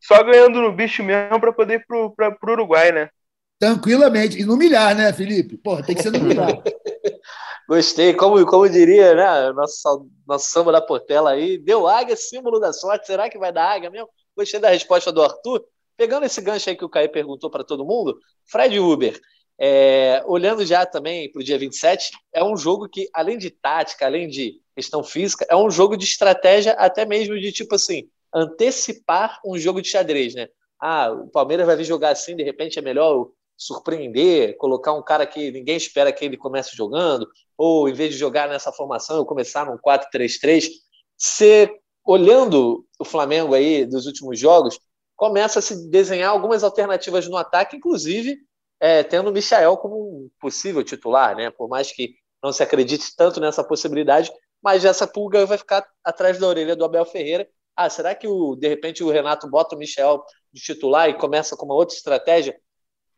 Só 0.00 0.24
ganhando 0.24 0.62
no 0.62 0.72
bicho 0.72 1.02
mesmo 1.02 1.38
para 1.38 1.52
poder 1.52 1.74
ir 1.74 1.86
para 1.86 1.96
o 1.98 2.52
Uruguai, 2.52 2.90
né? 2.90 3.10
Tranquilamente. 3.58 4.40
E 4.40 4.44
no 4.44 4.56
milhar, 4.56 4.94
né, 4.94 5.12
Felipe? 5.12 5.56
Porra, 5.56 5.82
tem 5.82 5.94
que 5.94 6.02
ser 6.02 6.10
no 6.10 6.20
milhar. 6.20 6.48
Gostei, 7.68 8.14
como, 8.14 8.44
como 8.46 8.68
diria, 8.68 9.14
né? 9.14 9.52
Nosso, 9.52 10.08
nosso 10.26 10.50
samba 10.50 10.72
da 10.72 10.80
Portela 10.80 11.30
aí, 11.30 11.58
deu 11.58 11.86
águia, 11.86 12.16
símbolo 12.16 12.58
da 12.58 12.72
sorte. 12.72 13.06
Será 13.06 13.28
que 13.28 13.38
vai 13.38 13.52
dar 13.52 13.72
águia 13.72 13.90
mesmo? 13.90 14.08
Gostei 14.36 14.60
da 14.60 14.70
resposta 14.70 15.12
do 15.12 15.22
Arthur. 15.22 15.64
Pegando 15.96 16.26
esse 16.26 16.40
gancho 16.40 16.68
aí 16.68 16.76
que 16.76 16.84
o 16.84 16.88
Caio 16.88 17.10
perguntou 17.10 17.50
para 17.50 17.64
todo 17.64 17.84
mundo, 17.84 18.18
Fred 18.44 18.78
Uber, 18.78 19.18
é, 19.58 20.22
olhando 20.26 20.64
já 20.64 20.84
também 20.84 21.32
para 21.32 21.40
o 21.40 21.44
dia 21.44 21.58
27, 21.58 22.10
é 22.32 22.44
um 22.44 22.56
jogo 22.56 22.86
que, 22.88 23.08
além 23.14 23.38
de 23.38 23.50
tática, 23.50 24.04
além 24.04 24.28
de 24.28 24.60
questão 24.76 25.02
física, 25.02 25.46
é 25.48 25.56
um 25.56 25.70
jogo 25.70 25.96
de 25.96 26.04
estratégia, 26.04 26.72
até 26.72 27.06
mesmo 27.06 27.40
de 27.40 27.50
tipo 27.50 27.74
assim, 27.74 28.08
antecipar 28.32 29.40
um 29.44 29.56
jogo 29.56 29.80
de 29.80 29.88
xadrez, 29.88 30.34
né? 30.34 30.48
Ah, 30.78 31.10
o 31.10 31.28
Palmeiras 31.28 31.66
vai 31.66 31.74
vir 31.74 31.84
jogar 31.84 32.10
assim, 32.10 32.36
de 32.36 32.42
repente 32.42 32.78
é 32.78 32.82
melhor 32.82 33.28
surpreender, 33.56 34.54
colocar 34.58 34.92
um 34.92 35.02
cara 35.02 35.26
que 35.26 35.50
ninguém 35.50 35.78
espera 35.78 36.12
que 36.12 36.22
ele 36.22 36.36
comece 36.36 36.76
jogando, 36.76 37.26
ou 37.56 37.88
em 37.88 37.94
vez 37.94 38.12
de 38.12 38.18
jogar 38.18 38.46
nessa 38.46 38.70
formação, 38.70 39.16
eu 39.16 39.24
começar 39.24 39.64
num 39.64 39.78
4-3-3. 39.78 40.68
Você, 41.16 41.70
olhando 42.04 42.84
o 43.00 43.04
Flamengo 43.04 43.54
aí 43.54 43.86
dos 43.86 44.04
últimos 44.04 44.38
jogos, 44.38 44.78
começa 45.16 45.60
a 45.60 45.62
se 45.62 45.88
desenhar 45.88 46.30
algumas 46.30 46.62
alternativas 46.62 47.26
no 47.26 47.38
ataque, 47.38 47.78
inclusive 47.78 48.36
é, 48.78 49.02
tendo 49.02 49.30
o 49.30 49.32
Michael 49.32 49.78
como 49.78 49.96
um 49.96 50.30
possível 50.38 50.84
titular, 50.84 51.34
né? 51.34 51.50
Por 51.50 51.66
mais 51.66 51.90
que 51.90 52.14
não 52.42 52.52
se 52.52 52.62
acredite 52.62 53.16
tanto 53.16 53.40
nessa 53.40 53.64
possibilidade, 53.64 54.30
mas 54.66 54.84
essa 54.84 55.06
pulga 55.06 55.46
vai 55.46 55.56
ficar 55.56 55.88
atrás 56.02 56.40
da 56.40 56.46
orelha 56.48 56.74
do 56.74 56.84
Abel 56.84 57.04
Ferreira. 57.04 57.48
Ah, 57.76 57.88
será 57.88 58.16
que 58.16 58.26
o, 58.26 58.56
de 58.56 58.66
repente 58.66 59.04
o 59.04 59.10
Renato 59.10 59.48
bota 59.48 59.76
o 59.76 59.78
Michel 59.78 60.24
de 60.52 60.60
titular 60.60 61.08
e 61.08 61.14
começa 61.14 61.56
com 61.56 61.66
uma 61.66 61.74
outra 61.76 61.94
estratégia? 61.94 62.60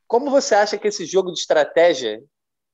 Como 0.06 0.30
você 0.30 0.54
acha 0.54 0.76
que 0.76 0.88
esse 0.88 1.06
jogo 1.06 1.32
de 1.32 1.38
estratégia, 1.38 2.22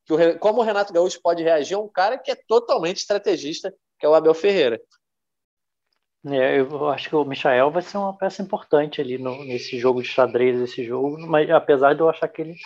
que 0.05 0.13
o, 0.13 0.39
como 0.41 0.61
o 0.61 0.65
Renato 0.65 0.93
Gaúcho 0.93 1.23
pode 1.23 1.41
reagir 1.41 1.77
a 1.77 1.79
um 1.79 1.89
cara 1.89 2.19
que 2.19 2.33
é 2.33 2.35
totalmente 2.49 2.97
estrategista, 2.97 3.73
que 3.97 4.05
é 4.05 4.09
o 4.09 4.15
Abel 4.15 4.35
Ferreira? 4.35 4.81
É, 6.27 6.59
eu 6.59 6.89
acho 6.89 7.09
que 7.09 7.15
o 7.15 7.25
Michael 7.25 7.71
vai 7.71 7.83
ser 7.83 7.97
uma 7.97 8.19
peça 8.19 8.43
importante 8.43 9.01
ali 9.01 9.19
no, 9.19 9.45
nesse 9.45 9.79
jogo 9.79 10.03
de 10.03 10.09
xadrez, 10.09 10.61
esse 10.61 10.83
jogo, 10.85 11.17
mas 11.29 11.49
apesar 11.49 11.95
de 11.95 12.01
eu 12.01 12.09
achar 12.09 12.27
que 12.27 12.43
ele 12.43 12.57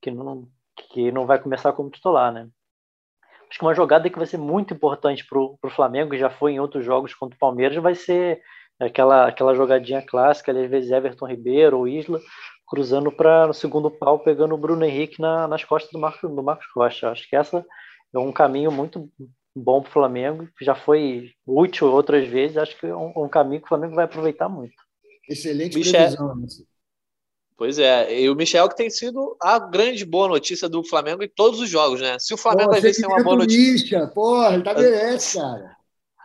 que 0.00 0.12
não, 0.12 0.48
que 0.76 1.10
não 1.10 1.26
vai 1.26 1.42
começar 1.42 1.72
como 1.72 1.90
titular, 1.90 2.32
né? 2.32 2.48
Acho 3.48 3.58
que 3.58 3.64
uma 3.64 3.74
jogada 3.74 4.10
que 4.10 4.18
vai 4.18 4.26
ser 4.26 4.38
muito 4.38 4.74
importante 4.74 5.24
para 5.26 5.38
o 5.38 5.70
Flamengo, 5.70 6.10
que 6.10 6.18
já 6.18 6.30
foi 6.30 6.52
em 6.52 6.60
outros 6.60 6.84
jogos 6.84 7.14
contra 7.14 7.36
o 7.36 7.38
Palmeiras, 7.38 7.76
vai 7.76 7.94
ser 7.94 8.40
aquela, 8.78 9.28
aquela 9.28 9.54
jogadinha 9.54 10.02
clássica, 10.02 10.52
às 10.52 10.70
vezes 10.70 10.90
Everton 10.90 11.26
Ribeiro 11.26 11.78
ou 11.78 11.88
Isla, 11.88 12.20
cruzando 12.66 13.12
para 13.12 13.46
no 13.46 13.54
segundo 13.54 13.90
pau, 13.90 14.18
pegando 14.18 14.54
o 14.54 14.58
Bruno 14.58 14.84
Henrique 14.84 15.20
na, 15.20 15.46
nas 15.46 15.64
costas 15.64 15.92
do 15.92 15.98
Marcos, 15.98 16.28
do 16.28 16.42
Marcos 16.42 16.66
Costa. 16.66 17.10
Acho 17.10 17.28
que 17.28 17.36
essa 17.36 17.64
é 18.12 18.18
um 18.18 18.32
caminho 18.32 18.72
muito 18.72 19.08
bom 19.54 19.80
para 19.80 19.88
o 19.88 19.92
Flamengo, 19.92 20.48
já 20.60 20.74
foi 20.74 21.30
útil 21.46 21.90
outras 21.90 22.28
vezes, 22.28 22.58
acho 22.58 22.78
que 22.78 22.86
é 22.86 22.94
um, 22.94 23.12
um, 23.16 23.28
caminho 23.28 23.60
que 23.60 23.66
o 23.66 23.68
Flamengo 23.68 23.94
vai 23.94 24.04
aproveitar 24.04 24.48
muito. 24.48 24.74
Excelente 25.28 25.78
Michel... 25.78 25.92
previsão. 25.92 26.66
Pois 27.56 27.78
é, 27.78 28.20
e 28.20 28.28
o 28.28 28.34
Michel 28.34 28.68
que 28.68 28.76
tem 28.76 28.90
sido 28.90 29.34
a 29.40 29.58
grande 29.58 30.04
boa 30.04 30.28
notícia 30.28 30.68
do 30.68 30.84
Flamengo 30.84 31.22
em 31.22 31.28
todos 31.28 31.58
os 31.58 31.70
jogos, 31.70 32.02
né? 32.02 32.18
Se 32.18 32.34
o 32.34 32.36
Flamengo 32.36 32.70
Pô, 32.70 32.76
às 32.76 32.82
vezes 32.82 33.00
tem 33.00 33.08
uma 33.08 33.22
boa 33.22 33.36
notícia. 33.36 33.98
Misha, 33.98 34.06
porra, 34.08 34.52
ele 34.54 34.62
tá 34.62 34.74
merece, 34.74 35.38
cara. 35.38 35.76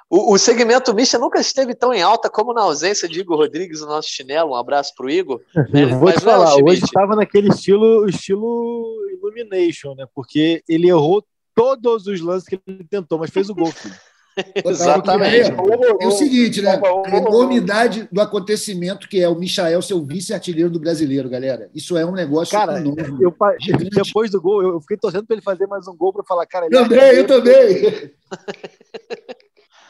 O, 0.10 0.34
o 0.34 0.38
segmento 0.38 0.94
Misha 0.94 1.18
nunca 1.18 1.40
esteve 1.40 1.74
tão 1.74 1.94
em 1.94 2.02
alta 2.02 2.30
como 2.30 2.54
na 2.54 2.64
ausência 2.64 3.08
de 3.08 3.22
Igor 3.22 3.38
Rodrigues, 3.38 3.82
o 3.82 3.86
nosso 3.86 4.10
chinelo. 4.10 4.52
Um 4.52 4.56
abraço 4.56 4.94
pro 4.94 5.10
Igor. 5.10 5.40
Né? 5.72 5.86
Vou 5.86 6.10
Mas 6.10 6.16
te 6.16 6.18
é 6.18 6.22
falar, 6.22 6.60
é 6.60 6.64
hoje 6.64 6.84
estava 6.84 7.16
naquele 7.16 7.48
estilo, 7.48 8.10
estilo 8.10 8.98
Illumination, 9.14 9.96
né? 9.96 10.06
Porque 10.14 10.62
ele 10.68 10.90
errou 10.90 11.26
todos 11.56 12.08
os 12.08 12.20
lances 12.20 12.50
que 12.50 12.60
ele 12.68 12.84
tentou, 12.84 13.18
mas 13.18 13.30
fez 13.30 13.50
o 13.50 13.56
gol, 13.56 13.72
filho. 13.72 13.96
Exatamente. 14.66 15.52
É, 15.52 16.08
o 16.08 16.12
seguinte, 16.12 16.62
né? 16.62 16.80
A 17.06 17.18
enormidade 17.18 18.08
do 18.12 18.22
acontecimento 18.22 19.08
que 19.08 19.22
é 19.22 19.28
o 19.28 19.36
Michael 19.36 19.82
ser 19.82 19.94
o 19.94 20.06
vice-artilheiro 20.06 20.70
do 20.70 20.80
brasileiro, 20.80 21.30
galera. 21.30 21.70
Isso 21.74 21.98
é 21.98 22.06
um 22.06 22.14
negócio 22.14 22.58
cara, 22.58 22.80
enorme. 22.80 23.24
Eu, 23.24 23.36
depois 23.90 24.32
do 24.32 24.42
gol, 24.42 24.62
eu 24.64 24.82
fiquei 24.82 24.98
torcendo 24.98 25.26
para 25.26 25.36
ele 25.36 25.44
fazer 25.44 25.68
mais 25.68 25.88
um 25.88 25.96
gol 25.96 26.14
para 26.14 26.24
falar, 26.24 26.46
cara. 26.46 26.66
Ele 26.68 26.76
também, 26.76 27.00
é 27.00 27.20
eu 27.20 27.28
também. 27.28 28.12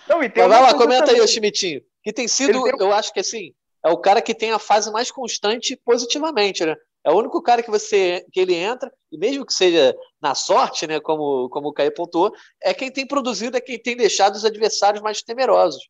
Não, 0.10 0.24
e 0.24 0.30
tem 0.30 0.48
vai 0.48 0.62
lá, 0.62 0.74
comenta 0.74 1.06
também. 1.06 1.22
aí, 1.22 1.28
Schmidtinho. 1.28 1.82
Que 2.04 2.12
tem 2.12 2.28
sido, 2.28 2.64
tem... 2.64 2.74
eu 2.80 2.92
acho 2.92 3.14
que 3.14 3.20
assim, 3.20 3.54
é 3.86 3.89
o 3.89 3.98
cara 3.98 4.22
que 4.22 4.34
tem 4.34 4.52
a 4.52 4.60
fase 4.60 4.92
mais 4.92 5.12
constante 5.12 5.80
positivamente, 5.86 6.66
né? 6.66 6.76
É 7.04 7.10
o 7.10 7.18
único 7.18 7.41
cara 7.41 7.64
que 7.64 7.72
você 7.72 8.26
que 8.32 8.39
ele 8.39 8.54
entra, 8.54 8.91
e 9.12 9.18
mesmo 9.18 9.45
que 9.45 9.54
seja 9.54 9.95
na 10.22 10.36
sorte, 10.36 10.86
né, 10.86 10.99
como, 10.99 11.49
como 11.49 11.70
o 11.70 11.74
Caio 11.74 11.93
pontuou, 11.93 12.32
é 12.62 12.74
quem 12.74 12.91
tem 12.91 13.08
produzido, 13.08 13.58
é 13.58 13.62
quem 13.62 13.82
tem 13.82 13.97
deixado 13.97 14.36
os 14.36 14.45
adversários 14.45 15.02
mais 15.02 15.22
temerosos. 15.24 15.89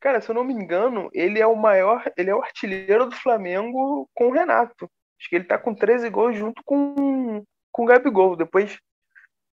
Cara, 0.00 0.20
se 0.20 0.28
eu 0.30 0.34
não 0.34 0.42
me 0.42 0.52
engano, 0.52 1.10
ele 1.12 1.40
é 1.40 1.46
o 1.46 1.54
maior, 1.54 2.10
ele 2.16 2.30
é 2.30 2.34
o 2.34 2.42
artilheiro 2.42 3.06
do 3.08 3.14
Flamengo 3.14 4.08
com 4.14 4.28
o 4.28 4.32
Renato. 4.32 4.90
Acho 5.20 5.28
que 5.28 5.36
ele 5.36 5.44
tá 5.44 5.56
com 5.56 5.72
13 5.72 6.10
gols 6.10 6.36
junto 6.36 6.60
com, 6.64 7.44
com 7.70 7.82
o 7.84 7.86
Gabigol. 7.86 8.34
Depois, 8.34 8.76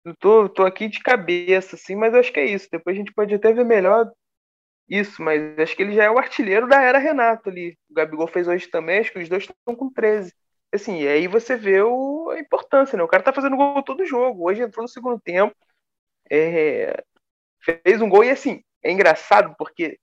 eu 0.03 0.13
tô, 0.17 0.49
tô 0.49 0.65
aqui 0.65 0.89
de 0.89 0.99
cabeça, 0.99 1.77
assim, 1.77 1.95
mas 1.95 2.13
acho 2.13 2.33
que 2.33 2.41
é 2.41 2.45
isso. 2.45 2.67
Depois 2.69 2.93
a 2.93 2.99
gente 2.99 3.13
pode 3.13 3.33
até 3.33 3.53
ver 3.53 3.63
melhor 3.63 4.11
isso, 4.87 5.21
mas 5.21 5.57
acho 5.59 5.75
que 5.75 5.83
ele 5.83 5.93
já 5.95 6.03
é 6.05 6.11
o 6.11 6.17
artilheiro 6.17 6.67
da 6.67 6.81
era 6.81 6.97
Renato 6.99 7.49
ali. 7.49 7.77
O 7.89 7.93
Gabigol 7.93 8.27
fez 8.27 8.47
hoje 8.47 8.67
também, 8.67 8.99
acho 8.99 9.11
que 9.11 9.19
os 9.19 9.29
dois 9.29 9.43
estão 9.43 9.75
com 9.75 9.89
13. 9.91 10.33
Assim, 10.73 11.01
e 11.01 11.07
aí 11.07 11.27
você 11.27 11.55
vê 11.55 11.81
o, 11.81 12.29
a 12.31 12.39
importância, 12.39 12.97
né? 12.97 13.03
O 13.03 13.07
cara 13.07 13.23
tá 13.23 13.33
fazendo 13.33 13.55
gol 13.57 13.83
todo 13.83 14.05
jogo. 14.05 14.47
Hoje 14.49 14.61
entrou 14.61 14.83
no 14.83 14.89
segundo 14.89 15.19
tempo, 15.21 15.55
é, 16.31 17.03
fez 17.61 18.01
um 18.01 18.09
gol 18.09 18.23
e 18.23 18.31
assim, 18.31 18.63
é 18.83 18.91
engraçado 18.91 19.55
porque 19.57 19.99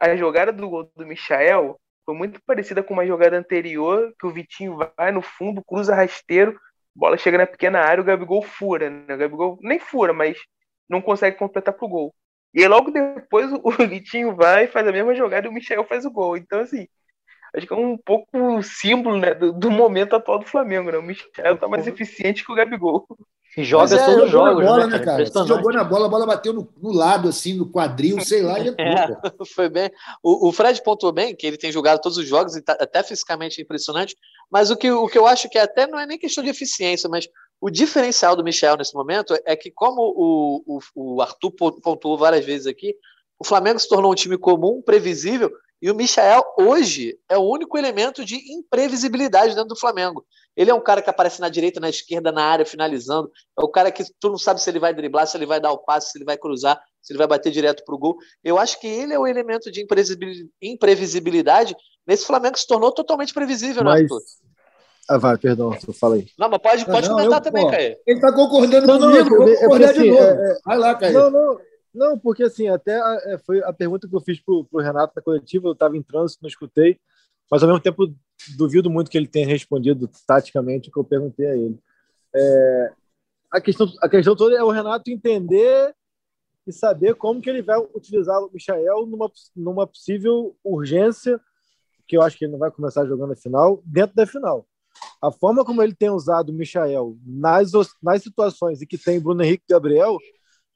a 0.00 0.16
jogada 0.16 0.52
do 0.52 0.68
gol 0.68 0.90
do 0.96 1.06
Michael 1.06 1.78
foi 2.04 2.14
muito 2.14 2.40
parecida 2.44 2.82
com 2.82 2.94
uma 2.94 3.06
jogada 3.06 3.36
anterior, 3.36 4.14
que 4.18 4.26
o 4.26 4.30
Vitinho 4.32 4.78
vai 4.96 5.10
no 5.10 5.22
fundo, 5.22 5.64
cruza 5.64 5.94
rasteiro, 5.94 6.58
bola 6.94 7.18
chega 7.18 7.38
na 7.38 7.46
pequena 7.46 7.80
área, 7.80 8.00
o 8.02 8.04
Gabigol 8.04 8.42
fura, 8.42 8.88
né? 8.90 9.14
O 9.14 9.18
Gabigol 9.18 9.58
nem 9.60 9.78
fura, 9.78 10.12
mas 10.12 10.38
não 10.88 11.02
consegue 11.02 11.36
completar 11.36 11.74
pro 11.74 11.88
gol. 11.88 12.14
E 12.54 12.62
aí, 12.62 12.68
logo 12.68 12.90
depois 12.90 13.50
o 13.52 13.70
Vitinho 13.86 14.34
vai, 14.34 14.66
faz 14.66 14.86
a 14.86 14.92
mesma 14.92 15.14
jogada 15.14 15.46
e 15.46 15.50
o 15.50 15.52
Michel 15.52 15.84
faz 15.84 16.04
o 16.04 16.10
gol. 16.10 16.36
Então, 16.36 16.60
assim, 16.60 16.86
acho 17.54 17.66
que 17.66 17.72
é 17.72 17.76
um 17.76 17.96
pouco 17.96 18.62
símbolo 18.62 19.18
né, 19.18 19.34
do, 19.34 19.52
do, 19.52 19.70
momento 19.70 20.16
atual 20.16 20.38
do 20.38 20.46
Flamengo, 20.46 20.90
né? 20.90 20.98
O 20.98 21.02
Michel 21.02 21.58
tá 21.58 21.68
mais 21.68 21.86
eficiente 21.86 22.44
que 22.44 22.52
o 22.52 22.54
Gabigol. 22.54 23.06
E 23.56 23.64
joga 23.64 23.94
é, 23.94 24.04
todos 24.04 24.24
os 24.24 24.30
jogos, 24.30 24.62
bola, 24.62 24.86
né, 24.86 24.98
cara? 24.98 25.24
Você 25.24 25.46
jogou 25.46 25.72
na 25.72 25.82
bola, 25.82 26.06
a 26.06 26.08
bola 26.10 26.26
bateu 26.26 26.52
no, 26.52 26.68
no 26.76 26.92
lado, 26.92 27.28
assim, 27.28 27.54
no 27.54 27.70
quadril, 27.70 28.20
sei 28.20 28.42
lá, 28.42 28.60
e 28.60 28.68
é, 28.68 28.74
Foi 29.54 29.70
bem. 29.70 29.90
O, 30.22 30.48
o, 30.48 30.52
Fred 30.52 30.82
pontuou 30.82 31.10
bem 31.10 31.34
que 31.34 31.46
ele 31.46 31.56
tem 31.56 31.72
jogado 31.72 32.02
todos 32.02 32.18
os 32.18 32.28
jogos 32.28 32.54
e 32.54 32.60
tá 32.60 32.76
até 32.78 33.02
fisicamente 33.02 33.62
impressionante, 33.62 34.14
mas 34.50 34.70
o 34.70 34.76
que, 34.76 34.90
o 34.90 35.08
que 35.08 35.16
eu 35.16 35.26
acho 35.26 35.48
que 35.48 35.56
até 35.56 35.86
não 35.86 35.98
é 35.98 36.04
nem 36.04 36.18
questão 36.18 36.44
de 36.44 36.50
eficiência, 36.50 37.08
mas 37.08 37.26
o 37.60 37.70
diferencial 37.70 38.36
do 38.36 38.44
Michel 38.44 38.76
nesse 38.76 38.94
momento 38.94 39.36
é 39.44 39.56
que, 39.56 39.70
como 39.70 40.02
o, 40.02 40.62
o, 40.76 41.14
o 41.16 41.22
Arthur 41.22 41.52
pontuou 41.52 42.18
várias 42.18 42.44
vezes 42.44 42.66
aqui, 42.66 42.94
o 43.38 43.44
Flamengo 43.44 43.78
se 43.78 43.88
tornou 43.88 44.12
um 44.12 44.14
time 44.14 44.38
comum, 44.38 44.82
previsível, 44.82 45.50
e 45.80 45.90
o 45.90 45.94
Michel 45.94 46.42
hoje 46.58 47.18
é 47.28 47.36
o 47.36 47.42
único 47.42 47.76
elemento 47.76 48.24
de 48.24 48.36
imprevisibilidade 48.52 49.54
dentro 49.54 49.68
do 49.68 49.78
Flamengo. 49.78 50.24
Ele 50.56 50.70
é 50.70 50.74
um 50.74 50.80
cara 50.80 51.02
que 51.02 51.10
aparece 51.10 51.38
na 51.38 51.50
direita, 51.50 51.78
na 51.78 51.90
esquerda, 51.90 52.32
na 52.32 52.42
área, 52.42 52.64
finalizando. 52.64 53.30
É 53.58 53.62
o 53.62 53.68
cara 53.68 53.92
que 53.92 54.02
tu 54.18 54.30
não 54.30 54.38
sabe 54.38 54.60
se 54.62 54.70
ele 54.70 54.78
vai 54.78 54.94
driblar, 54.94 55.26
se 55.26 55.36
ele 55.36 55.44
vai 55.44 55.60
dar 55.60 55.72
o 55.72 55.78
passe, 55.78 56.12
se 56.12 56.18
ele 56.18 56.24
vai 56.24 56.38
cruzar, 56.38 56.82
se 57.02 57.12
ele 57.12 57.18
vai 57.18 57.26
bater 57.26 57.52
direto 57.52 57.84
para 57.84 57.94
o 57.94 57.98
gol. 57.98 58.16
Eu 58.42 58.58
acho 58.58 58.80
que 58.80 58.86
ele 58.86 59.12
é 59.12 59.18
o 59.18 59.26
elemento 59.26 59.70
de 59.70 59.86
imprevisibilidade 60.62 61.76
nesse 62.06 62.24
Flamengo 62.24 62.54
que 62.54 62.60
se 62.60 62.66
tornou 62.66 62.90
totalmente 62.90 63.34
previsível, 63.34 63.84
né, 63.84 63.90
Mas... 63.90 64.00
né, 64.00 64.04
Arthur? 64.04 64.20
Ah, 65.08 65.18
vai, 65.18 65.38
perdão, 65.38 65.72
eu 65.86 65.92
falei. 65.92 66.26
Não, 66.36 66.48
mas 66.48 66.60
pode, 66.60 66.84
pode 66.84 67.08
não, 67.08 67.16
comentar 67.16 67.38
eu, 67.38 67.42
também, 67.42 67.70
Caio. 67.70 67.96
Ele 68.04 68.18
está 68.18 68.32
concordando 68.32 68.86
não, 68.86 68.98
comigo, 68.98 69.30
não, 69.30 69.46
vou 69.46 69.56
concordar 69.56 69.90
é, 69.90 69.92
de 69.92 70.00
assim, 70.00 70.10
novo. 70.10 70.22
É, 70.22 70.50
é, 70.50 70.58
vai 70.64 70.78
lá, 70.78 70.94
Caio. 70.96 71.14
Não, 71.14 71.30
não, 71.30 71.60
não, 71.94 72.18
porque 72.18 72.42
assim, 72.42 72.68
até 72.68 72.98
é, 73.32 73.38
foi 73.38 73.62
a 73.62 73.72
pergunta 73.72 74.08
que 74.08 74.16
eu 74.16 74.20
fiz 74.20 74.40
pro, 74.40 74.64
pro 74.64 74.82
Renato 74.82 75.12
na 75.14 75.22
coletiva, 75.22 75.68
eu 75.68 75.72
estava 75.72 75.96
em 75.96 76.02
trânsito, 76.02 76.42
não 76.42 76.48
escutei, 76.48 76.98
mas 77.48 77.62
ao 77.62 77.68
mesmo 77.68 77.80
tempo 77.80 78.12
duvido 78.56 78.90
muito 78.90 79.08
que 79.10 79.16
ele 79.16 79.28
tenha 79.28 79.46
respondido 79.46 80.10
taticamente 80.26 80.88
o 80.88 80.92
que 80.92 80.98
eu 80.98 81.04
perguntei 81.04 81.46
a 81.46 81.56
ele. 81.56 81.78
É, 82.34 82.92
a, 83.52 83.60
questão, 83.60 83.86
a 84.02 84.08
questão 84.08 84.34
toda 84.34 84.56
é 84.56 84.62
o 84.62 84.70
Renato 84.70 85.08
entender 85.08 85.94
e 86.66 86.72
saber 86.72 87.14
como 87.14 87.40
que 87.40 87.48
ele 87.48 87.62
vai 87.62 87.78
utilizar 87.94 88.40
o 88.40 88.50
Michael 88.52 89.06
numa, 89.06 89.30
numa 89.54 89.86
possível 89.86 90.56
urgência, 90.64 91.40
que 92.08 92.16
eu 92.16 92.22
acho 92.22 92.36
que 92.36 92.44
ele 92.44 92.52
não 92.52 92.58
vai 92.58 92.72
começar 92.72 93.06
jogando 93.06 93.34
a 93.34 93.36
final, 93.36 93.80
dentro 93.86 94.16
da 94.16 94.26
final 94.26 94.66
a 95.22 95.32
forma 95.32 95.64
como 95.64 95.82
ele 95.82 95.94
tem 95.94 96.10
usado 96.10 96.50
o 96.50 96.52
Michael 96.52 97.16
nas, 97.24 97.72
nas 98.02 98.22
situações 98.22 98.82
em 98.82 98.86
que 98.86 98.98
tem 98.98 99.20
Bruno 99.20 99.42
Henrique 99.42 99.64
e 99.68 99.72
Gabriel 99.72 100.18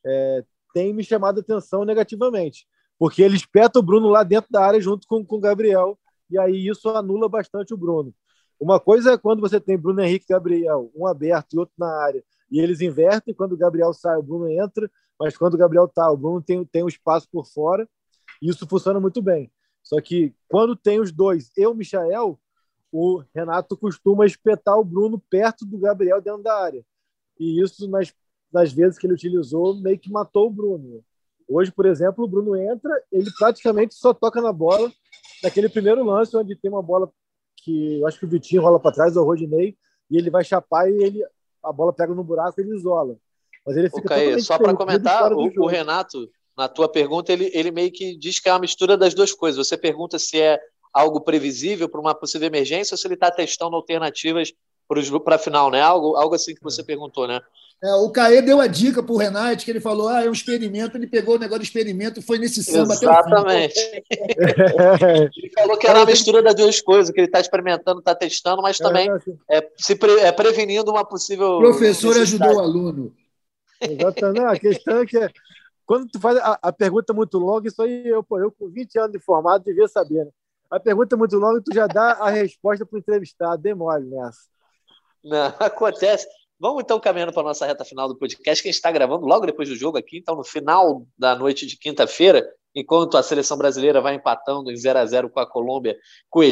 é, 0.05 0.45
tem 0.73 0.93
me 0.93 1.05
chamado 1.05 1.39
a 1.39 1.41
atenção 1.41 1.85
negativamente, 1.85 2.67
porque 2.99 3.23
ele 3.23 3.37
espeta 3.37 3.79
o 3.79 3.83
Bruno 3.83 4.09
lá 4.09 4.23
dentro 4.23 4.51
da 4.51 4.65
área 4.65 4.81
junto 4.81 5.07
com, 5.07 5.25
com 5.25 5.37
o 5.37 5.41
Gabriel, 5.41 5.99
e 6.31 6.39
aí 6.39 6.69
isso 6.69 6.89
anula 6.91 7.29
bastante 7.29 7.75
o 7.75 7.77
Bruno. 7.77 8.15
Uma 8.59 8.79
coisa 8.79 9.13
é 9.13 9.19
quando 9.19 9.41
você 9.41 9.59
tem 9.59 9.79
Bruno 9.79 10.01
Henrique 10.01 10.27
e 10.29 10.33
Gabriel, 10.33 10.91
um 10.95 11.07
aberto 11.07 11.55
e 11.55 11.59
outro 11.59 11.75
na 11.79 11.91
área, 12.03 12.23
e 12.51 12.61
eles 12.61 12.81
invertem, 12.81 13.35
quando 13.35 13.53
o 13.53 13.57
Gabriel 13.57 13.93
sai, 13.93 14.17
o 14.17 14.23
Bruno 14.23 14.49
entra, 14.49 14.91
mas 15.19 15.37
quando 15.37 15.55
o 15.55 15.59
Gabriel 15.59 15.89
tá, 15.89 16.11
o 16.11 16.17
Bruno 16.17 16.43
tem, 16.43 16.65
tem 16.65 16.83
um 16.83 16.89
espaço 16.89 17.29
por 17.31 17.47
fora, 17.47 17.89
e 18.41 18.49
isso 18.49 18.67
funciona 18.67 19.01
muito 19.01 19.21
bem. 19.21 19.51
Só 19.83 20.01
que 20.01 20.35
quando 20.49 20.77
tem 20.77 21.01
os 21.01 21.13
dois, 21.13 21.51
eu 21.57 21.71
e 21.71 21.73
o 21.73 21.77
Michael, 21.77 22.39
o 22.93 23.23
Renato 23.35 23.77
costuma 23.77 24.27
espetar 24.27 24.79
o 24.79 24.85
Bruno 24.85 25.23
perto 25.31 25.65
do 25.65 25.79
Gabriel 25.79 26.21
dentro 26.21 26.43
da 26.43 26.55
área. 26.55 26.85
E 27.39 27.63
isso, 27.63 27.89
nas, 27.89 28.13
nas 28.53 28.73
vezes 28.73 28.99
que 28.99 29.07
ele 29.07 29.15
utilizou, 29.15 29.75
meio 29.81 29.99
que 29.99 30.11
matou 30.11 30.47
o 30.47 30.51
Bruno. 30.51 31.03
Hoje, 31.49 31.73
por 31.73 31.87
exemplo, 31.87 32.25
o 32.25 32.29
Bruno 32.29 32.57
entra, 32.57 32.93
ele 33.11 33.31
praticamente 33.39 33.95
só 33.95 34.13
toca 34.13 34.41
na 34.41 34.53
bola 34.53 34.93
naquele 35.43 35.69
primeiro 35.69 36.05
lance, 36.05 36.37
onde 36.37 36.55
tem 36.55 36.71
uma 36.71 36.83
bola 36.83 37.11
que 37.57 38.01
eu 38.01 38.07
acho 38.07 38.19
que 38.19 38.25
o 38.25 38.29
Vitinho 38.29 38.63
rola 38.63 38.79
para 38.79 38.93
trás, 38.93 39.17
o 39.17 39.25
Rodinei, 39.25 39.77
e 40.11 40.17
ele 40.17 40.31
vai 40.31 40.45
chapar 40.45 40.91
e 40.91 41.03
ele, 41.03 41.25
a 41.63 41.73
bola 41.73 41.93
pega 41.93 42.15
no 42.15 42.25
buraco 42.25 42.61
e 42.61 42.65
ele 42.65 42.77
isola. 42.77 43.17
Mas 43.67 43.77
ele 43.77 43.91
fica 43.91 44.15
okay, 44.15 44.41
só 44.41 44.59
para 44.59 44.75
comentar, 44.75 45.33
o, 45.33 45.51
o, 45.59 45.67
Renato, 45.67 46.31
na 46.57 46.69
tua 46.69 46.89
pergunta, 46.89 47.33
ele, 47.33 47.51
ele 47.53 47.71
meio 47.71 47.93
que 47.93 48.17
diz 48.17 48.39
que 48.39 48.49
é 48.49 48.53
uma 48.53 48.61
mistura 48.61 48.97
das 48.97 49.15
duas 49.15 49.33
coisas. 49.33 49.67
Você 49.67 49.77
pergunta 49.77 50.19
se 50.19 50.41
é 50.41 50.61
algo 50.93 51.21
previsível 51.21 51.89
para 51.89 52.01
uma 52.01 52.15
possível 52.15 52.47
emergência 52.47 52.95
ou 52.95 52.99
se 52.99 53.07
ele 53.07 53.15
está 53.15 53.31
testando 53.31 53.77
alternativas 53.77 54.53
para 55.25 55.37
a 55.37 55.39
final, 55.39 55.71
né? 55.71 55.81
Algo, 55.81 56.17
algo 56.17 56.35
assim 56.35 56.55
que 56.55 56.63
você 56.63 56.83
perguntou, 56.83 57.29
né? 57.29 57.41
É, 57.83 57.95
o 57.95 58.11
Caê 58.11 58.43
deu 58.43 58.61
a 58.61 58.67
dica 58.67 59.03
para 59.03 59.13
o 59.15 59.17
Renato, 59.17 59.65
que 59.65 59.71
ele 59.71 59.81
falou: 59.81 60.09
ah, 60.09 60.23
é 60.23 60.29
um 60.29 60.33
experimento. 60.33 60.99
Ele 60.99 61.07
pegou 61.07 61.37
o 61.37 61.39
negócio 61.39 61.63
de 61.63 61.69
experimento 61.69 62.21
e 62.21 62.23
foi 62.23 62.39
nesse 62.39 62.63
samba 62.63 62.93
Exatamente. 62.93 63.79
ele 64.11 65.51
falou 65.55 65.79
que 65.79 65.87
era 65.87 66.01
uma 66.01 66.07
mistura 66.07 66.43
das 66.43 66.55
duas 66.55 66.81
coisas, 66.83 67.11
que 67.11 67.19
ele 67.19 67.27
está 67.27 67.41
experimentando, 67.41 68.01
está 68.01 68.15
testando, 68.15 68.61
mas 68.61 68.77
também 68.77 69.09
é, 69.51 69.59
é, 69.59 69.71
se 69.79 69.95
pre, 69.97 70.13
é 70.21 70.31
prevenindo 70.31 70.91
uma 70.91 71.07
possível. 71.07 71.57
O 71.57 71.61
professor 71.61 72.19
ajudou 72.19 72.57
o 72.57 72.61
aluno. 72.61 73.15
Exatamente. 73.81 74.45
A 74.45 74.59
questão 74.59 74.99
é 75.01 75.07
que 75.07 75.31
quando 75.87 76.07
tu 76.07 76.21
faz 76.21 76.37
a, 76.37 76.59
a 76.61 76.73
pergunta 76.73 77.15
muito 77.15 77.39
longa, 77.39 77.67
isso 77.67 77.81
aí 77.81 78.07
eu, 78.07 78.23
pô, 78.23 78.39
eu 78.39 78.53
com 78.53 78.69
20 78.69 78.99
anos 78.99 79.13
de 79.13 79.19
formado 79.19 79.65
devia 79.65 79.89
saber. 79.89 80.27
Né? 80.27 80.31
A 80.71 80.79
pergunta 80.79 81.17
é 81.17 81.19
muito 81.19 81.37
longa 81.37 81.59
e 81.59 81.63
tu 81.63 81.75
já 81.75 81.87
dá 81.87 82.13
a 82.13 82.31
resposta 82.31 82.87
para 82.87 82.97
o 82.97 82.99
entrevistado. 82.99 83.61
Demole 83.61 84.07
nessa. 84.07 84.41
Não, 85.25 85.47
acontece. 85.59 86.27
Vamos 86.59 86.83
então 86.83 87.01
caminhando 87.01 87.33
para 87.33 87.43
a 87.43 87.47
nossa 87.47 87.67
reta 87.67 87.85
final 87.85 88.07
do 88.07 88.17
podcast, 88.17 88.63
que 88.63 88.69
a 88.69 88.71
gente 88.71 88.77
está 88.77 88.93
gravando 88.93 89.27
logo 89.27 89.47
depois 89.47 89.69
do 89.69 89.75
jogo 89.75 89.97
aqui. 89.97 90.19
Então, 90.19 90.37
no 90.37 90.45
final 90.45 91.07
da 91.19 91.35
noite 91.35 91.67
de 91.67 91.77
quinta-feira, 91.77 92.47
enquanto 92.75 93.17
a 93.17 93.23
seleção 93.23 93.57
brasileira 93.57 94.01
vai 94.01 94.15
empatando 94.15 94.71
em 94.71 94.77
0 94.77 94.99
a 94.99 95.07
0 95.07 95.31
com 95.31 95.41
a 95.41 95.51
Colômbia, 95.51 95.99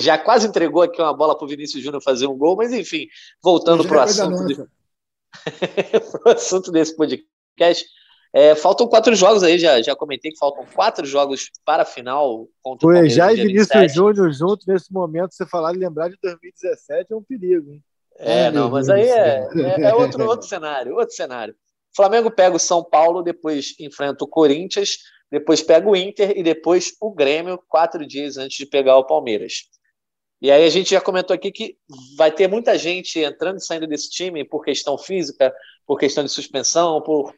já 0.01 0.19
quase 0.19 0.49
entregou 0.49 0.83
aqui 0.83 1.01
uma 1.01 1.14
bola 1.14 1.37
para 1.37 1.45
o 1.45 1.49
Vinícius 1.49 1.85
Júnior 1.85 2.03
fazer 2.03 2.27
um 2.27 2.37
gol, 2.37 2.57
mas 2.57 2.73
enfim, 2.73 3.07
voltando 3.43 3.87
para 3.87 3.99
o 3.99 4.01
assunto, 4.01 4.47
de... 4.47 4.64
assunto 6.25 6.73
desse 6.73 6.97
podcast. 6.97 7.87
É, 8.33 8.55
faltam 8.55 8.87
quatro 8.87 9.14
jogos 9.14 9.43
aí, 9.43 9.59
já, 9.59 9.81
já 9.81 9.97
comentei 9.97 10.31
que 10.31 10.39
faltam 10.39 10.66
quatro 10.74 11.07
jogos 11.07 11.51
para 11.64 11.83
a 11.83 11.87
final 11.87 12.47
contra 12.62 12.87
o 12.87 12.93
Palmeiras. 12.93 13.14
Já 13.14 13.33
e 13.33 13.37
Vinícius 13.37 13.93
Júnior 13.93 14.31
junto 14.33 14.66
nesse 14.66 14.93
momento, 14.93 15.35
você 15.35 15.47
falar 15.47 15.72
de 15.72 15.79
lembrar 15.79 16.09
de 16.09 16.18
2017 16.22 17.12
é 17.12 17.16
um 17.16 17.22
perigo, 17.22 17.72
hein? 17.72 17.83
É, 18.18 18.51
não, 18.51 18.68
mas 18.68 18.89
aí 18.89 19.09
é, 19.09 19.49
é, 19.55 19.83
é, 19.83 19.95
outro, 19.95 20.26
outro 20.26 20.47
cenário, 20.47 20.97
outro 20.97 21.14
cenário. 21.14 21.55
O 21.55 21.97
Flamengo 21.97 22.31
pega 22.31 22.57
o 22.57 22.59
São 22.61 22.83
Paulo, 22.83 23.22
depois 23.22 23.74
enfrenta 23.79 24.24
o 24.24 24.29
Corinthians, 24.29 24.99
depois 25.31 25.62
pega 25.62 25.89
o 25.89 25.97
Inter 25.97 26.37
e 26.37 26.43
depois 26.43 26.95
o 27.01 27.12
Grêmio, 27.12 27.62
quatro 27.68 28.05
dias 28.07 28.37
antes 28.37 28.59
de 28.59 28.66
pegar 28.66 28.97
o 28.97 29.07
Palmeiras. 29.07 29.64
E 30.41 30.51
aí 30.51 30.64
a 30.64 30.70
gente 30.70 30.91
já 30.91 31.01
comentou 31.01 31.35
aqui 31.35 31.51
que 31.51 31.76
vai 32.16 32.31
ter 32.31 32.49
muita 32.49 32.76
gente 32.76 33.18
entrando 33.20 33.59
e 33.59 33.64
saindo 33.64 33.87
desse 33.87 34.11
time 34.11 34.45
por 34.45 34.64
questão 34.64 34.97
física, 34.99 35.53
por 35.87 35.99
questão 35.99 36.24
de 36.24 36.31
suspensão, 36.31 37.01
por 37.03 37.35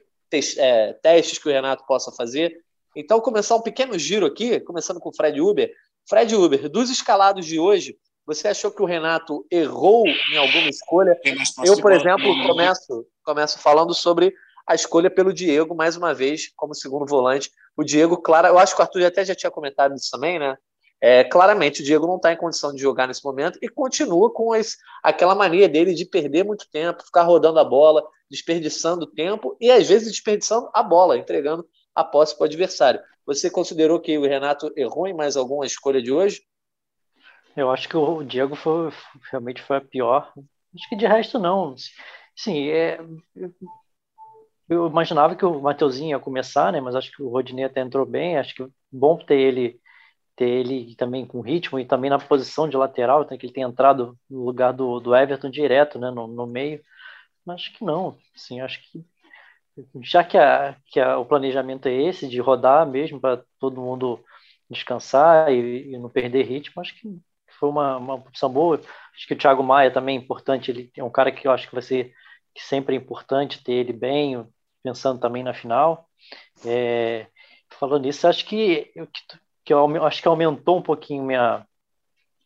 é, 0.59 0.93
testes 0.95 1.39
que 1.39 1.49
o 1.49 1.53
Renato 1.53 1.85
possa 1.87 2.12
fazer. 2.12 2.57
Então, 2.97 3.20
começar 3.20 3.57
um 3.57 3.62
pequeno 3.62 3.99
giro 3.99 4.26
aqui, 4.26 4.61
começando 4.61 5.01
com 5.01 5.11
o 5.11 5.14
Fred 5.14 5.41
Uber. 5.41 5.72
Fred 6.09 6.35
Uber, 6.35 6.68
dos 6.68 6.91
escalados 6.91 7.47
de 7.47 7.59
hoje, 7.59 7.97
você 8.26 8.49
achou 8.49 8.70
que 8.70 8.83
o 8.83 8.87
Renato 8.87 9.45
errou 9.51 10.07
em 10.07 10.37
alguma 10.37 10.68
escolha? 10.68 11.18
Eu, 11.64 11.81
por 11.81 11.93
exemplo, 11.93 12.26
começo, 12.47 13.07
começo 13.24 13.59
falando 13.59 13.95
sobre 13.95 14.35
a 14.66 14.74
escolha 14.74 15.11
pelo 15.11 15.33
Diego, 15.33 15.74
mais 15.74 15.97
uma 15.97 16.14
vez, 16.14 16.53
como 16.55 16.74
segundo 16.74 17.07
volante. 17.07 17.51
O 17.76 17.83
Diego, 17.83 18.16
claro, 18.16 18.49
eu 18.49 18.59
acho 18.59 18.74
que 18.74 18.81
o 18.81 18.85
Arthur 18.85 19.05
até 19.05 19.24
já 19.24 19.35
tinha 19.35 19.51
comentado 19.51 19.95
isso 19.95 20.11
também, 20.11 20.39
né? 20.39 20.57
É, 21.01 21.24
claramente, 21.24 21.80
o 21.80 21.84
Diego 21.84 22.07
não 22.07 22.16
está 22.16 22.32
em 22.32 22.36
condição 22.36 22.74
de 22.74 22.80
jogar 22.80 23.09
nesse 23.09 23.24
momento 23.24 23.59
e 23.62 23.68
continua 23.68 24.30
com 24.30 24.55
esse, 24.55 24.76
aquela 25.03 25.34
mania 25.34 25.68
dele 25.68 25.94
de 25.94 26.05
perder 26.05 26.44
muito 26.44 26.68
tempo, 26.70 27.05
ficar 27.05 27.22
rodando 27.22 27.59
a 27.59 27.64
bola, 27.64 28.07
desperdiçando 28.30 29.07
tempo 29.07 29.57
e 29.59 29.70
às 29.70 29.88
vezes 29.88 30.11
desperdiçando 30.11 30.68
a 30.74 30.82
bola, 30.82 31.16
entregando 31.16 31.66
a 31.94 32.05
posse 32.05 32.36
para 32.36 32.44
o 32.44 32.46
adversário. 32.46 33.01
Você 33.24 33.51
considerou 33.51 33.98
que 33.98 34.16
o 34.18 34.22
Renato 34.22 34.72
errou 34.76 35.07
em 35.07 35.14
mais 35.14 35.36
alguma 35.36 35.64
escolha 35.64 36.03
de 36.03 36.12
hoje? 36.12 36.42
Eu 37.57 37.70
acho 37.70 37.88
que 37.88 37.96
o 37.96 38.22
Diego 38.22 38.55
foi, 38.55 38.92
realmente 39.30 39.62
foi 39.62 39.78
a 39.78 39.80
pior. 39.80 40.32
Acho 40.74 40.88
que 40.88 40.96
de 40.96 41.07
resto 41.07 41.38
não. 41.38 41.74
Sim, 42.36 42.68
é, 42.68 43.01
eu 44.68 44.86
imaginava 44.86 45.34
que 45.34 45.44
o 45.44 45.61
Mateuzinho 45.61 46.11
ia 46.11 46.18
começar, 46.20 46.72
né? 46.72 46.80
Mas 46.80 46.94
acho 46.94 47.11
que 47.11 47.22
o 47.22 47.28
Rodinei 47.28 47.64
até 47.64 47.80
entrou 47.80 48.07
bem. 48.07 48.38
Acho 48.38 48.55
que 48.55 48.66
bom 48.90 49.18
ter 49.18 49.38
ele 49.38 49.80
ter 50.41 50.49
ele 50.49 50.95
também 50.97 51.26
com 51.26 51.43
ritmo 51.43 51.78
e 51.78 51.84
também 51.84 52.09
na 52.09 52.18
posição 52.18 52.66
de 52.66 52.74
lateral, 52.74 53.26
que 53.26 53.34
ele 53.34 53.53
tem 53.53 53.62
entrado 53.62 54.18
no 54.28 54.43
lugar 54.43 54.72
do, 54.72 54.99
do 54.99 55.14
Everton 55.14 55.51
direto, 55.51 55.99
né? 55.99 56.11
No, 56.11 56.26
no 56.26 56.47
meio. 56.47 56.82
Mas 57.45 57.57
acho 57.57 57.74
que 57.74 57.84
não. 57.84 58.16
Sim, 58.34 58.62
acho 58.62 58.80
que 58.91 59.05
já 60.03 60.24
que, 60.24 60.38
a, 60.38 60.76
que 60.86 60.99
a, 60.99 61.18
o 61.18 61.26
planejamento 61.26 61.88
é 61.88 61.93
esse 61.93 62.26
de 62.26 62.41
rodar 62.41 62.86
mesmo 62.86 63.20
para 63.20 63.43
todo 63.59 63.80
mundo 63.80 64.24
descansar 64.68 65.53
e, 65.53 65.93
e, 65.93 65.99
não 65.99 66.09
perder 66.09 66.45
ritmo, 66.45 66.80
acho 66.80 66.95
que 66.99 67.20
foi 67.59 67.68
uma, 67.68 67.99
uma 67.99 68.14
opção 68.14 68.51
boa. 68.51 68.80
Acho 69.14 69.26
que 69.26 69.34
o 69.34 69.38
Thiago 69.38 69.62
Maia 69.62 69.91
também 69.91 70.16
é 70.16 70.20
importante, 70.20 70.70
ele 70.70 70.91
é 70.97 71.05
um 71.05 71.11
cara 71.11 71.30
que 71.32 71.47
eu 71.47 71.53
acho 71.53 71.68
que 71.68 71.74
vai 71.74 71.82
ser 71.82 72.14
que 72.55 72.62
sempre 72.62 72.95
é 72.97 72.99
importante 72.99 73.62
ter 73.62 73.72
ele 73.74 73.93
bem, 73.93 74.47
pensando 74.82 75.20
também 75.20 75.43
na 75.43 75.55
final. 75.55 76.09
É, 76.64 77.26
falando 77.70 78.05
nisso, 78.05 78.26
acho 78.26 78.47
que, 78.47 78.86
que, 78.95 79.38
que 79.64 79.72
eu, 79.72 80.04
acho 80.04 80.22
que 80.22 80.28
aumentou 80.28 80.78
um 80.78 80.82
pouquinho 80.82 81.24
minha, 81.24 81.66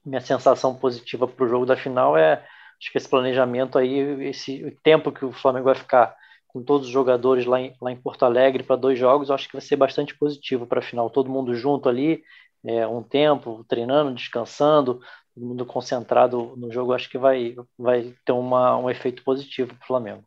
minha 0.04 0.20
sensação 0.20 0.74
positiva 0.74 1.26
para 1.26 1.44
o 1.44 1.48
jogo 1.48 1.66
da 1.66 1.76
final 1.76 2.16
é 2.16 2.44
acho 2.80 2.90
que 2.90 2.98
esse 2.98 3.08
planejamento 3.08 3.78
aí, 3.78 3.98
esse 4.26 4.76
tempo 4.82 5.12
que 5.12 5.24
o 5.24 5.32
Flamengo 5.32 5.66
vai 5.66 5.74
ficar 5.74 6.14
com 6.48 6.62
todos 6.62 6.86
os 6.86 6.92
jogadores 6.92 7.46
lá 7.46 7.60
em, 7.60 7.74
lá 7.80 7.90
em 7.90 7.96
Porto 7.96 8.24
Alegre 8.24 8.62
para 8.62 8.76
dois 8.76 8.98
jogos, 8.98 9.30
acho 9.30 9.48
que 9.48 9.54
vai 9.54 9.62
ser 9.62 9.76
bastante 9.76 10.16
positivo 10.16 10.66
para 10.66 10.80
a 10.80 10.82
final. 10.82 11.10
Todo 11.10 11.30
mundo 11.30 11.54
junto 11.54 11.88
ali, 11.88 12.22
é, 12.64 12.86
um 12.86 13.02
tempo, 13.02 13.64
treinando, 13.68 14.14
descansando, 14.14 15.00
todo 15.34 15.46
mundo 15.46 15.66
concentrado 15.66 16.54
no 16.56 16.70
jogo, 16.72 16.92
acho 16.92 17.10
que 17.10 17.18
vai, 17.18 17.56
vai 17.78 18.14
ter 18.24 18.32
uma, 18.32 18.76
um 18.76 18.88
efeito 18.88 19.24
positivo 19.24 19.74
para 19.74 19.84
o 19.84 19.86
Flamengo. 19.86 20.24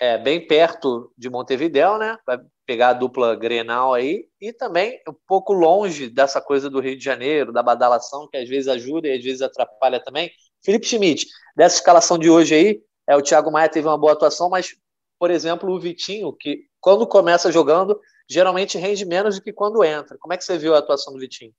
É, 0.00 0.16
bem 0.16 0.46
perto 0.46 1.12
de 1.16 1.28
Montevidéu, 1.28 1.98
né? 1.98 2.16
Vai 2.26 2.40
pegar 2.66 2.88
a 2.88 2.92
dupla 2.94 3.36
Grenal 3.36 3.92
aí, 3.92 4.26
e 4.40 4.52
também 4.52 4.98
um 5.06 5.14
pouco 5.26 5.52
longe 5.52 6.08
dessa 6.08 6.40
coisa 6.40 6.70
do 6.70 6.80
Rio 6.80 6.96
de 6.96 7.04
Janeiro, 7.04 7.52
da 7.52 7.62
badalação, 7.62 8.26
que 8.28 8.38
às 8.38 8.48
vezes 8.48 8.66
ajuda 8.66 9.08
e 9.08 9.18
às 9.18 9.22
vezes 9.22 9.42
atrapalha 9.42 10.02
também. 10.02 10.30
Felipe 10.64 10.86
Schmidt, 10.86 11.26
dessa 11.54 11.76
escalação 11.76 12.18
de 12.18 12.30
hoje 12.30 12.54
aí, 12.54 12.82
é, 13.06 13.16
o 13.16 13.22
Thiago 13.22 13.50
Maia 13.50 13.68
teve 13.68 13.86
uma 13.86 13.98
boa 13.98 14.12
atuação, 14.12 14.48
mas, 14.48 14.74
por 15.18 15.30
exemplo, 15.30 15.70
o 15.70 15.78
Vitinho, 15.78 16.32
que 16.32 16.64
quando 16.80 17.06
começa 17.06 17.52
jogando, 17.52 18.00
geralmente 18.28 18.78
rende 18.78 19.04
menos 19.04 19.36
do 19.36 19.42
que 19.42 19.52
quando 19.52 19.84
entra. 19.84 20.16
Como 20.18 20.32
é 20.32 20.36
que 20.36 20.44
você 20.44 20.56
viu 20.56 20.74
a 20.74 20.78
atuação 20.78 21.12
do 21.12 21.18
Vitinho? 21.18 21.52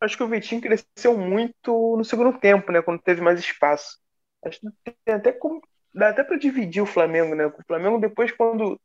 acho 0.00 0.16
que 0.16 0.22
o 0.22 0.28
Vitinho 0.28 0.60
cresceu 0.60 1.16
muito 1.16 1.96
no 1.96 2.04
segundo 2.04 2.38
tempo, 2.38 2.70
né? 2.70 2.82
Quando 2.82 3.00
teve 3.00 3.20
mais 3.20 3.40
espaço. 3.40 3.98
Acho 4.44 4.60
que 4.60 4.94
tem 5.04 5.14
até 5.14 5.32
como, 5.32 5.60
dá 5.96 6.10
até 6.10 6.22
para 6.22 6.36
dividir 6.36 6.82
o 6.82 6.86
Flamengo, 6.86 7.34
né? 7.34 7.46
O 7.46 7.52
Flamengo 7.66 7.98
depois 7.98 8.30
quando 8.30 8.78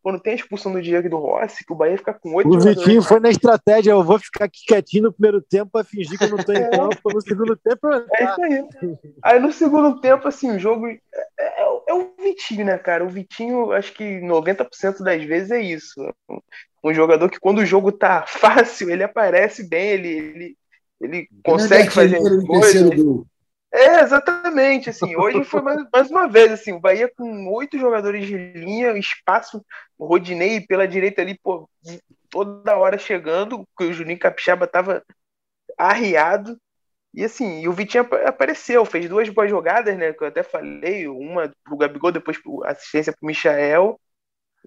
quando 0.00 0.20
tem 0.20 0.32
a 0.32 0.36
expulsão 0.36 0.72
do 0.72 0.80
Diego 0.80 1.06
e 1.06 1.10
do 1.10 1.18
Rossi, 1.18 1.64
que 1.66 1.72
o 1.72 1.76
Bahia 1.76 1.98
fica 1.98 2.14
com 2.14 2.32
oito. 2.34 2.48
O 2.48 2.60
Vitinho 2.60 3.02
foi 3.02 3.18
na 3.18 3.28
estratégia, 3.28 3.90
eu 3.90 4.02
vou 4.02 4.18
ficar 4.18 4.44
aqui 4.44 4.60
quietinho 4.66 5.04
no 5.04 5.12
primeiro 5.12 5.42
tempo 5.42 5.72
para 5.72 5.84
fingir 5.84 6.16
que 6.16 6.24
eu 6.24 6.30
não 6.30 6.38
estou 6.38 6.54
em 6.54 6.62
é. 6.62 6.70
campo, 6.70 7.12
no 7.12 7.20
segundo 7.20 7.56
tempo 7.56 7.88
eu 7.88 8.06
É 8.14 8.24
isso 8.24 8.42
aí. 8.42 8.98
Aí 9.22 9.40
no 9.40 9.52
segundo 9.52 10.00
tempo, 10.00 10.28
assim, 10.28 10.52
o 10.52 10.58
jogo 10.58 10.86
é, 10.86 11.00
é, 11.38 11.80
é, 11.88 11.94
o 11.94 12.12
Vitinho, 12.16 12.64
né, 12.64 12.78
cara? 12.78 13.04
O 13.04 13.08
Vitinho, 13.08 13.72
acho 13.72 13.92
que 13.92 14.20
90% 14.20 15.02
das 15.02 15.22
vezes 15.24 15.50
é 15.50 15.60
isso. 15.60 16.00
Um 16.82 16.94
jogador 16.94 17.28
que 17.28 17.40
quando 17.40 17.58
o 17.58 17.66
jogo 17.66 17.90
tá 17.90 18.24
fácil, 18.28 18.90
ele 18.90 19.02
aparece 19.02 19.68
bem, 19.68 19.90
ele, 19.90 20.08
ele, 20.08 20.56
ele 21.00 21.28
consegue 21.44 21.90
fazer 21.90 22.18
coisas. 22.46 23.26
É, 23.72 24.00
exatamente, 24.00 24.88
assim, 24.90 25.14
hoje 25.14 25.44
foi 25.44 25.60
mais, 25.60 25.84
mais, 25.92 26.10
uma 26.10 26.26
vez, 26.26 26.50
assim, 26.52 26.72
o 26.72 26.80
Bahia 26.80 27.10
com 27.14 27.52
oito 27.52 27.78
jogadores 27.78 28.26
de 28.26 28.36
linha, 28.54 28.96
espaço, 28.98 29.64
Rodinei 29.98 30.60
pela 30.60 30.88
direita 30.88 31.20
ali, 31.22 31.38
pô, 31.38 31.68
toda 32.30 32.76
hora 32.76 32.96
chegando, 32.98 33.66
que 33.76 33.84
o 33.84 33.92
Juninho 33.92 34.18
Capixaba 34.18 34.66
tava 34.66 35.04
arriado, 35.78 36.58
E 37.14 37.24
assim, 37.24 37.60
e 37.62 37.68
o 37.68 37.72
Vitinho 37.72 38.06
apareceu, 38.26 38.84
fez 38.84 39.08
duas 39.08 39.28
boas 39.30 39.50
jogadas, 39.50 39.96
né? 39.98 40.12
Que 40.12 40.22
eu 40.24 40.28
até 40.28 40.42
falei, 40.42 41.08
uma 41.08 41.52
pro 41.64 41.76
Gabigol, 41.76 42.12
depois 42.12 42.38
assistência 42.66 43.12
pro 43.12 43.26
Michael. 43.26 43.98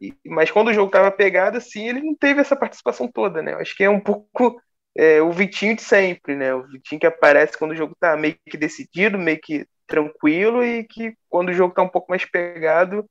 E, 0.01 0.13
mas 0.25 0.51
quando 0.51 0.69
o 0.69 0.73
jogo 0.73 0.91
tava 0.91 1.11
pegado, 1.11 1.57
assim, 1.57 1.87
ele 1.89 2.01
não 2.01 2.15
teve 2.15 2.41
essa 2.41 2.55
participação 2.55 3.07
toda, 3.11 3.41
né? 3.41 3.53
Eu 3.53 3.59
acho 3.59 3.75
que 3.75 3.83
é 3.83 3.89
um 3.89 3.99
pouco 3.99 4.61
é, 4.95 5.21
o 5.21 5.31
Vitinho 5.31 5.75
de 5.75 5.81
sempre, 5.81 6.35
né? 6.35 6.53
O 6.53 6.63
Vitinho 6.63 6.99
que 6.99 7.07
aparece 7.07 7.57
quando 7.57 7.71
o 7.71 7.75
jogo 7.75 7.95
tá 7.99 8.15
meio 8.17 8.35
que 8.49 8.57
decidido, 8.57 9.17
meio 9.17 9.39
que 9.39 9.65
tranquilo, 9.87 10.63
e 10.63 10.83
que 10.85 11.13
quando 11.29 11.49
o 11.49 11.53
jogo 11.53 11.73
tá 11.73 11.81
um 11.81 11.89
pouco 11.89 12.07
mais 12.09 12.25
pegado, 12.25 13.05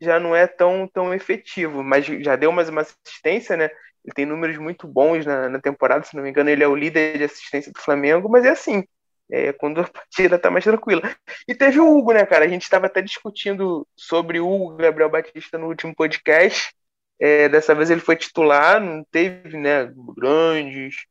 já 0.00 0.18
não 0.20 0.34
é 0.34 0.46
tão, 0.46 0.88
tão 0.92 1.14
efetivo. 1.14 1.82
Mas 1.82 2.06
já 2.06 2.36
deu 2.36 2.52
mais 2.52 2.68
uma 2.68 2.82
assistência, 2.82 3.56
né? 3.56 3.70
Ele 4.04 4.14
tem 4.14 4.26
números 4.26 4.58
muito 4.58 4.86
bons 4.86 5.24
na, 5.24 5.48
na 5.48 5.60
temporada, 5.60 6.04
se 6.04 6.14
não 6.16 6.22
me 6.22 6.30
engano, 6.30 6.50
ele 6.50 6.62
é 6.62 6.68
o 6.68 6.76
líder 6.76 7.18
de 7.18 7.24
assistência 7.24 7.72
do 7.72 7.80
Flamengo, 7.80 8.28
mas 8.28 8.44
é 8.44 8.50
assim, 8.50 8.84
é, 9.30 9.52
quando 9.52 9.80
a 9.80 9.88
partida 9.88 10.38
tá 10.38 10.50
mais 10.50 10.64
tranquila. 10.64 11.02
E 11.48 11.54
teve 11.54 11.80
o 11.80 11.96
Hugo, 11.96 12.12
né, 12.12 12.26
cara? 12.26 12.44
A 12.44 12.48
gente 12.48 12.62
estava 12.62 12.86
até 12.86 13.00
discutindo 13.00 13.86
sobre 13.96 14.40
o 14.40 14.48
Hugo 14.48 14.76
Gabriel 14.76 15.10
Batista 15.10 15.58
no 15.58 15.68
último 15.68 15.94
podcast. 15.94 16.74
É, 17.18 17.48
dessa 17.48 17.74
vez 17.74 17.90
ele 17.90 18.00
foi 18.00 18.16
titular, 18.16 18.80
não 18.80 19.04
teve, 19.10 19.56
né, 19.56 19.90
grandes, 20.16 21.06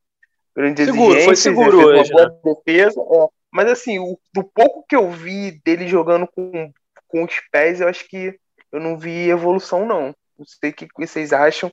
grandes 0.55 0.85
seguro, 0.85 1.21
foi 1.21 1.35
seguro 1.35 1.77
né, 1.77 1.85
hoje, 1.85 2.13
né? 2.13 2.27
defesa. 2.43 2.99
É. 2.99 3.27
Mas 3.51 3.69
assim, 3.69 3.99
o, 3.99 4.17
do 4.33 4.43
pouco 4.43 4.85
que 4.87 4.95
eu 4.95 5.09
vi 5.11 5.61
dele 5.63 5.87
jogando 5.87 6.27
com, 6.27 6.71
com 7.07 7.23
os 7.23 7.39
pés, 7.51 7.81
eu 7.81 7.87
acho 7.87 8.07
que 8.07 8.37
eu 8.71 8.79
não 8.79 8.97
vi 8.97 9.29
evolução, 9.29 9.85
não. 9.85 10.15
Não 10.37 10.45
sei 10.45 10.71
o 10.71 10.73
que 10.73 10.87
vocês 10.97 11.31
acham 11.31 11.71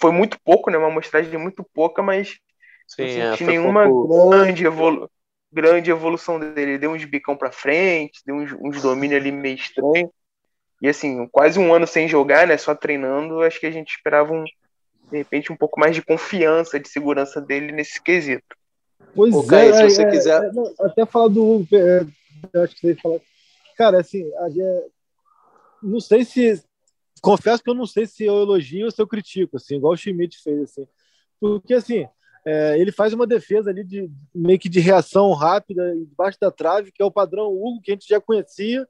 foi 0.00 0.10
muito 0.10 0.40
pouco, 0.42 0.70
né? 0.70 0.78
Uma 0.78 0.88
amostragem 0.88 1.38
muito 1.38 1.62
pouca, 1.74 2.02
mas 2.02 2.38
Sim, 2.88 3.02
não 3.02 3.30
senti 3.30 3.44
é, 3.44 3.46
nenhuma 3.46 3.84
pouco... 3.86 4.30
grande, 4.30 4.64
evolu 4.64 5.10
grande 5.52 5.90
evolução 5.90 6.38
dele. 6.38 6.72
Ele 6.72 6.78
deu 6.78 6.92
uns 6.92 7.04
bicão 7.04 7.36
para 7.36 7.52
frente, 7.52 8.22
deu 8.24 8.36
uns, 8.36 8.52
uns 8.52 8.80
domínios 8.80 9.20
ali 9.20 9.30
meio 9.30 9.56
estranho. 9.56 10.10
E 10.80 10.88
assim, 10.88 11.26
quase 11.28 11.58
um 11.58 11.74
ano 11.74 11.86
sem 11.86 12.08
jogar, 12.08 12.46
né? 12.46 12.56
Só 12.56 12.74
treinando, 12.74 13.42
acho 13.42 13.60
que 13.60 13.66
a 13.66 13.70
gente 13.70 13.90
esperava 13.90 14.32
um, 14.32 14.44
de 15.10 15.18
repente, 15.18 15.52
um 15.52 15.56
pouco 15.56 15.78
mais 15.80 15.94
de 15.94 16.02
confiança, 16.02 16.78
de 16.78 16.88
segurança 16.88 17.40
dele 17.40 17.72
nesse 17.72 18.02
quesito. 18.02 18.56
Pois 19.14 19.32
Pô, 19.32 19.54
é, 19.54 19.72
se 19.72 19.96
você 19.96 20.02
é, 20.02 20.10
quiser. 20.10 20.42
É, 20.44 20.50
até 20.86 21.06
falar 21.06 21.28
do. 21.28 21.66
É, 21.72 22.60
acho 22.62 22.76
que 22.76 22.80
você 22.82 22.94
falar. 22.94 23.20
Cara, 23.76 24.00
assim, 24.00 24.30
não 25.82 26.00
sei 26.00 26.24
se 26.24 26.62
confesso 27.20 27.62
que 27.62 27.70
eu 27.70 27.74
não 27.74 27.86
sei 27.86 28.06
se 28.06 28.24
eu 28.24 28.42
elogio 28.42 28.86
ou 28.86 28.90
se 28.90 29.00
eu 29.00 29.06
critico, 29.06 29.56
assim, 29.56 29.76
igual 29.76 29.92
o 29.92 29.96
Schmidt 29.96 30.42
fez, 30.42 30.62
assim. 30.62 30.86
Porque, 31.40 31.74
assim, 31.74 32.06
é, 32.44 32.78
ele 32.78 32.92
faz 32.92 33.12
uma 33.12 33.26
defesa 33.26 33.70
ali 33.70 33.84
de 33.84 34.10
meio 34.34 34.58
que 34.58 34.68
de 34.68 34.80
reação 34.80 35.32
rápida 35.32 35.94
debaixo 35.96 36.38
da 36.40 36.50
trave, 36.50 36.92
que 36.92 37.02
é 37.02 37.04
o 37.04 37.10
padrão 37.10 37.52
Hugo 37.52 37.80
que 37.82 37.90
a 37.90 37.94
gente 37.94 38.08
já 38.08 38.20
conhecia. 38.20 38.86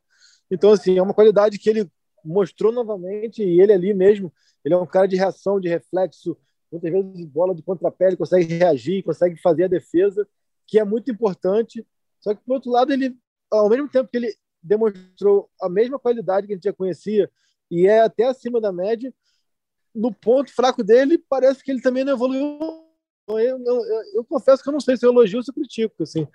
Então, 0.51 0.73
assim, 0.73 0.99
é 0.99 1.03
uma 1.03 1.15
qualidade 1.15 1.59
que 1.59 1.71
ele 1.71 1.91
mostrou 2.25 2.73
novamente 2.73 3.43
e 3.43 3.61
ele 3.61 3.73
ali 3.73 3.95
mesmo, 3.95 4.33
ele 4.65 4.75
é 4.75 4.77
um 4.77 4.87
cara 4.87 5.07
de 5.07 5.17
reação, 5.17 5.61
de 5.61 5.69
reflexo, 5.69 6.37
muitas 6.71 6.91
vezes 6.91 7.27
bola 7.27 7.55
de 7.55 7.63
contrapé, 7.63 8.09
ele 8.09 8.17
consegue 8.17 8.55
reagir, 8.55 9.03
consegue 9.03 9.41
fazer 9.41 9.65
a 9.65 9.69
defesa, 9.69 10.27
que 10.67 10.79
é 10.79 10.85
muito 10.85 11.11
importante. 11.11 11.87
Só 12.21 12.35
que, 12.35 12.43
por 12.45 12.55
outro 12.55 12.71
lado, 12.71 12.93
ele, 12.93 13.17
ao 13.51 13.69
mesmo 13.69 13.89
tempo 13.89 14.09
que 14.09 14.17
ele 14.17 14.35
demonstrou 14.63 15.51
a 15.61 15.69
mesma 15.69 15.99
qualidade 15.99 16.47
que 16.47 16.53
a 16.53 16.57
gente 16.57 16.65
já 16.65 16.73
conhecia 16.73 17.31
e 17.71 17.87
é 17.87 18.01
até 18.01 18.25
acima 18.25 18.61
da 18.61 18.73
média. 18.73 19.13
No 19.95 20.13
ponto 20.13 20.53
fraco 20.55 20.85
dele, 20.85 21.19
parece 21.29 21.65
que 21.65 21.71
ele 21.71 21.81
também 21.81 22.05
não 22.05 22.13
evoluiu. 22.13 22.59
Eu, 23.29 23.39
eu, 23.39 23.61
eu, 23.65 24.03
eu 24.15 24.25
confesso 24.25 24.63
que 24.63 24.69
eu 24.69 24.73
não 24.73 24.81
sei 24.81 24.97
se 24.97 25.05
eu 25.05 25.11
elogio 25.11 25.39
ou 25.39 25.43
se 25.43 25.51
eu 25.51 25.55
critico. 25.55 26.03
Assim. 26.03 26.27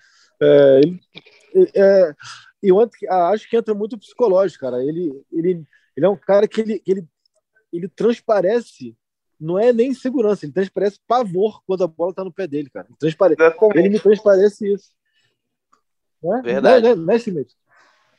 É, 0.41 0.81
ele, 0.83 1.71
é, 1.73 2.13
eu 2.61 2.77
acho 3.31 3.49
que 3.49 3.55
entra 3.55 3.73
muito 3.73 3.97
psicológico, 3.97 4.61
cara. 4.61 4.83
Ele, 4.83 5.23
ele, 5.31 5.65
ele 5.95 6.05
é 6.05 6.09
um 6.09 6.17
cara 6.17 6.47
que 6.47 6.61
ele, 6.61 6.81
ele, 6.85 7.07
ele 7.71 7.87
transparece, 7.87 8.95
não 9.39 9.59
é 9.59 9.73
nem 9.73 9.93
segurança, 9.93 10.45
ele 10.45 10.53
transparece 10.53 10.99
pavor 11.07 11.61
quando 11.65 11.83
a 11.83 11.87
bola 11.87 12.13
tá 12.13 12.23
no 12.23 12.31
pé 12.31 12.47
dele, 12.47 12.69
cara. 12.69 12.87
Ele, 12.89 12.97
transparece, 12.97 13.41
ele 13.75 13.89
me 13.89 13.99
transparece 13.99 14.73
isso. 14.73 14.91
Não 16.23 16.37
é? 16.37 16.41
Verdade. 16.41 16.83
Não 16.83 16.91
é, 16.91 16.95
não 16.95 17.13
é, 17.13 17.17
é 17.17 17.45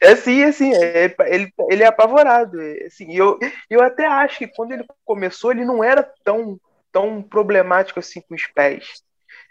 é 0.01 0.15
sim, 0.15 0.43
é 0.43 0.53
sim, 0.53 0.75
é, 0.75 1.15
ele, 1.27 1.53
ele 1.71 1.83
é 1.83 1.87
apavorado. 1.87 2.61
É, 2.61 2.85
assim, 2.85 3.15
eu, 3.15 3.39
eu 3.69 3.83
até 3.83 4.07
acho 4.07 4.39
que 4.39 4.47
quando 4.47 4.73
ele 4.73 4.85
começou, 5.05 5.51
ele 5.51 5.65
não 5.65 5.83
era 5.83 6.03
tão, 6.25 6.61
tão 6.93 7.23
problemático 7.23 7.99
assim 7.99 8.21
com 8.21 8.35
os 8.35 8.47
pés. 8.47 9.03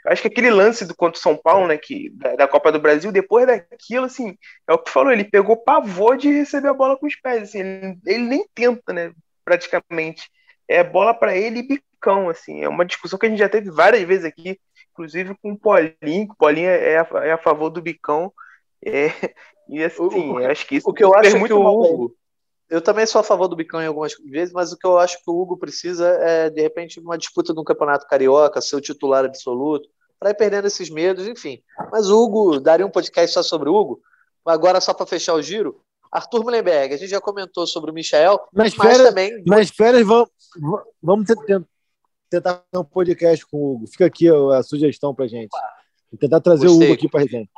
Eu 0.04 0.12
acho 0.12 0.22
que 0.22 0.28
aquele 0.28 0.52
lance 0.52 0.86
do 0.86 0.96
contra 0.96 1.18
o 1.18 1.22
São 1.22 1.36
Paulo, 1.36 1.68
né, 1.68 1.78
que, 1.78 2.12
da, 2.12 2.36
da, 2.36 2.48
Copa 2.48 2.72
do 2.72 2.80
Brasil, 2.80 3.12
depois 3.12 3.48
daquilo, 3.48 4.06
assim, 4.06 4.38
é 4.68 4.74
o 4.74 4.78
que 4.78 4.91
falou, 4.91 5.12
ele 5.12 5.24
pegou 5.24 5.58
pavor 5.58 6.16
de 6.16 6.32
receber 6.32 6.68
a 6.68 6.74
bola 6.74 6.96
com 6.96 7.08
os 7.08 7.16
pés. 7.16 7.50
Assim, 7.50 7.60
ele, 7.60 8.00
ele 8.06 8.24
nem 8.24 8.48
tenta, 8.54 8.93
né, 8.93 9.12
praticamente. 9.46 10.30
É 10.68 10.84
bola 10.84 11.14
para 11.14 11.38
ele 11.38 11.60
e 11.60 11.68
bicão, 11.68 12.28
assim. 12.28 12.64
É 12.64 12.68
uma 12.68 12.84
discussão 12.84 13.18
que 13.18 13.28
a 13.28 13.30
gente 13.30 13.39
já 13.39 13.48
teve 13.48 13.70
várias 13.70 14.04
vezes 14.04 14.26
aqui, 14.26 14.60
inclusive 14.91 15.36
com 15.41 15.52
o 15.52 15.58
Paulinho, 15.58 16.32
o 16.32 16.36
Paulinho 16.36 16.70
é 16.70 16.98
a, 16.98 17.08
é 17.24 17.32
a 17.32 17.38
favor 17.38 17.70
do 17.70 17.82
bicão. 17.82 18.34
É, 18.84 19.08
e 19.70 19.84
assim, 19.84 20.02
o, 20.02 20.38
acho 20.39 20.68
que 20.68 20.76
isso 20.78 20.89
o 20.89 20.93
que 20.93 21.04
eu 21.04 21.16
acho 21.16 21.38
muito 21.38 21.56
que 21.56 21.62
o 21.62 21.66
Hugo, 21.66 22.16
eu 22.70 22.82
também 22.82 23.06
sou 23.06 23.22
a 23.22 23.24
favor 23.24 23.48
do 23.48 23.56
Bicão 23.56 23.82
em 23.82 23.88
algumas 23.88 24.14
vezes, 24.26 24.54
mas 24.54 24.72
o 24.72 24.78
que 24.78 24.88
eu 24.88 24.98
acho 24.98 25.18
que 25.24 25.30
o 25.30 25.39
Hugo 25.39 25.58
precisa 25.58 26.08
é, 26.08 26.50
de 26.50 26.62
repente, 26.62 27.00
uma 27.00 27.18
disputa 27.18 27.54
de 27.54 27.60
um 27.60 27.64
campeonato 27.64 28.08
carioca, 28.08 28.62
ser 28.62 28.76
o 28.76 28.82
titular 28.82 29.24
absoluto, 29.24 29.88
para 30.20 30.32
ir 30.32 30.36
perdendo 30.36 30.66
esses 30.66 30.89
medos, 30.89 31.28
enfim. 31.28 31.62
Mas 31.91 32.10
o 32.10 32.24
Hugo, 32.24 32.60
daria 32.60 32.86
um 32.86 32.91
podcast 32.91 33.34
só 33.34 33.43
sobre 33.43 33.70
o 33.70 33.76
Hugo. 33.76 34.02
Agora, 34.43 34.82
só 34.82 34.93
para 34.93 35.06
fechar 35.06 35.34
o 35.34 35.41
giro, 35.41 35.80
Arthur 36.16 36.43
Mullenberg, 36.43 36.93
a 36.93 36.97
gente 36.97 37.09
já 37.09 37.20
comentou 37.20 37.68
sobre 37.68 37.91
o 37.91 37.93
Michel, 37.93 38.39
mas, 38.53 38.74
férias, 38.74 39.09
também. 39.09 39.43
Mas 39.45 39.70
férias, 39.70 40.07
vamos, 40.07 40.30
vamos 41.03 41.28
tentar 42.30 42.63
um 42.74 42.86
podcast 42.86 43.45
com 43.45 43.57
o 43.57 43.74
Hugo. 43.74 43.88
Fica 43.88 44.05
aqui 44.05 44.30
a 44.30 44.63
sugestão 44.63 45.13
para 45.13 45.28
gente. 45.28 45.51
Vou 46.09 46.18
tentar 46.18 46.39
trazer 46.39 46.68
Gostei. 46.68 46.88
o 46.88 46.91
Hugo 46.91 46.93
aqui 46.93 47.09
para 47.09 47.24
a 47.24 47.28
gente. 47.28 47.49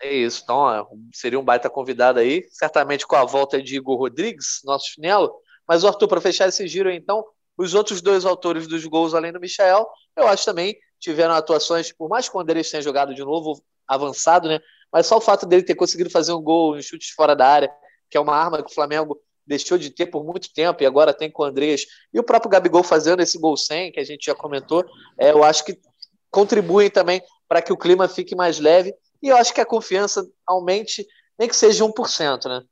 É 0.00 0.14
isso. 0.14 0.40
Então, 0.44 0.88
seria 1.12 1.38
um 1.38 1.44
baita 1.44 1.68
convidado 1.68 2.18
aí. 2.18 2.46
Certamente 2.48 3.06
com 3.06 3.16
a 3.16 3.24
volta 3.26 3.62
de 3.62 3.76
Igor 3.76 3.98
Rodrigues, 3.98 4.62
nosso 4.64 4.86
chinelo. 4.86 5.34
Mas, 5.68 5.84
Arthur, 5.84 6.08
para 6.08 6.22
fechar 6.22 6.48
esse 6.48 6.66
giro, 6.66 6.90
então, 6.90 7.22
os 7.58 7.74
outros 7.74 8.00
dois 8.00 8.24
autores 8.24 8.66
dos 8.66 8.84
gols, 8.86 9.12
além 9.12 9.32
do 9.32 9.40
Michel, 9.40 9.86
eu 10.16 10.26
acho 10.26 10.44
também 10.46 10.74
tiveram 10.98 11.34
atuações, 11.34 11.92
por 11.92 12.08
mais 12.08 12.30
que 12.30 12.36
o 12.36 12.40
Andrés 12.40 12.70
tenha 12.70 12.82
jogado 12.82 13.14
de 13.14 13.22
novo 13.22 13.62
avançado, 13.86 14.48
né? 14.48 14.58
Mas 14.96 15.08
só 15.08 15.18
o 15.18 15.20
fato 15.20 15.44
dele 15.44 15.62
ter 15.62 15.74
conseguido 15.74 16.08
fazer 16.08 16.32
um 16.32 16.40
gol 16.40 16.74
em 16.74 16.80
chutes 16.80 17.10
fora 17.10 17.36
da 17.36 17.46
área, 17.46 17.70
que 18.08 18.16
é 18.16 18.20
uma 18.20 18.34
arma 18.34 18.62
que 18.62 18.70
o 18.70 18.74
Flamengo 18.74 19.20
deixou 19.46 19.76
de 19.76 19.90
ter 19.90 20.06
por 20.06 20.24
muito 20.24 20.50
tempo 20.54 20.82
e 20.82 20.86
agora 20.86 21.12
tem 21.12 21.30
com 21.30 21.42
o 21.42 21.44
Andrés. 21.44 21.84
E 22.14 22.18
o 22.18 22.22
próprio 22.22 22.50
Gabigol 22.50 22.82
fazendo 22.82 23.20
esse 23.20 23.38
gol 23.38 23.58
sem, 23.58 23.92
que 23.92 24.00
a 24.00 24.04
gente 24.04 24.24
já 24.24 24.34
comentou, 24.34 24.82
é, 25.20 25.32
eu 25.32 25.44
acho 25.44 25.66
que 25.66 25.78
contribuem 26.30 26.88
também 26.88 27.20
para 27.46 27.60
que 27.60 27.70
o 27.70 27.76
clima 27.76 28.08
fique 28.08 28.34
mais 28.34 28.58
leve 28.58 28.94
e 29.22 29.28
eu 29.28 29.36
acho 29.36 29.52
que 29.52 29.60
a 29.60 29.66
confiança 29.66 30.26
aumente, 30.46 31.06
nem 31.38 31.46
que 31.46 31.54
seja 31.54 31.84
1%, 31.84 32.48
né? 32.48 32.62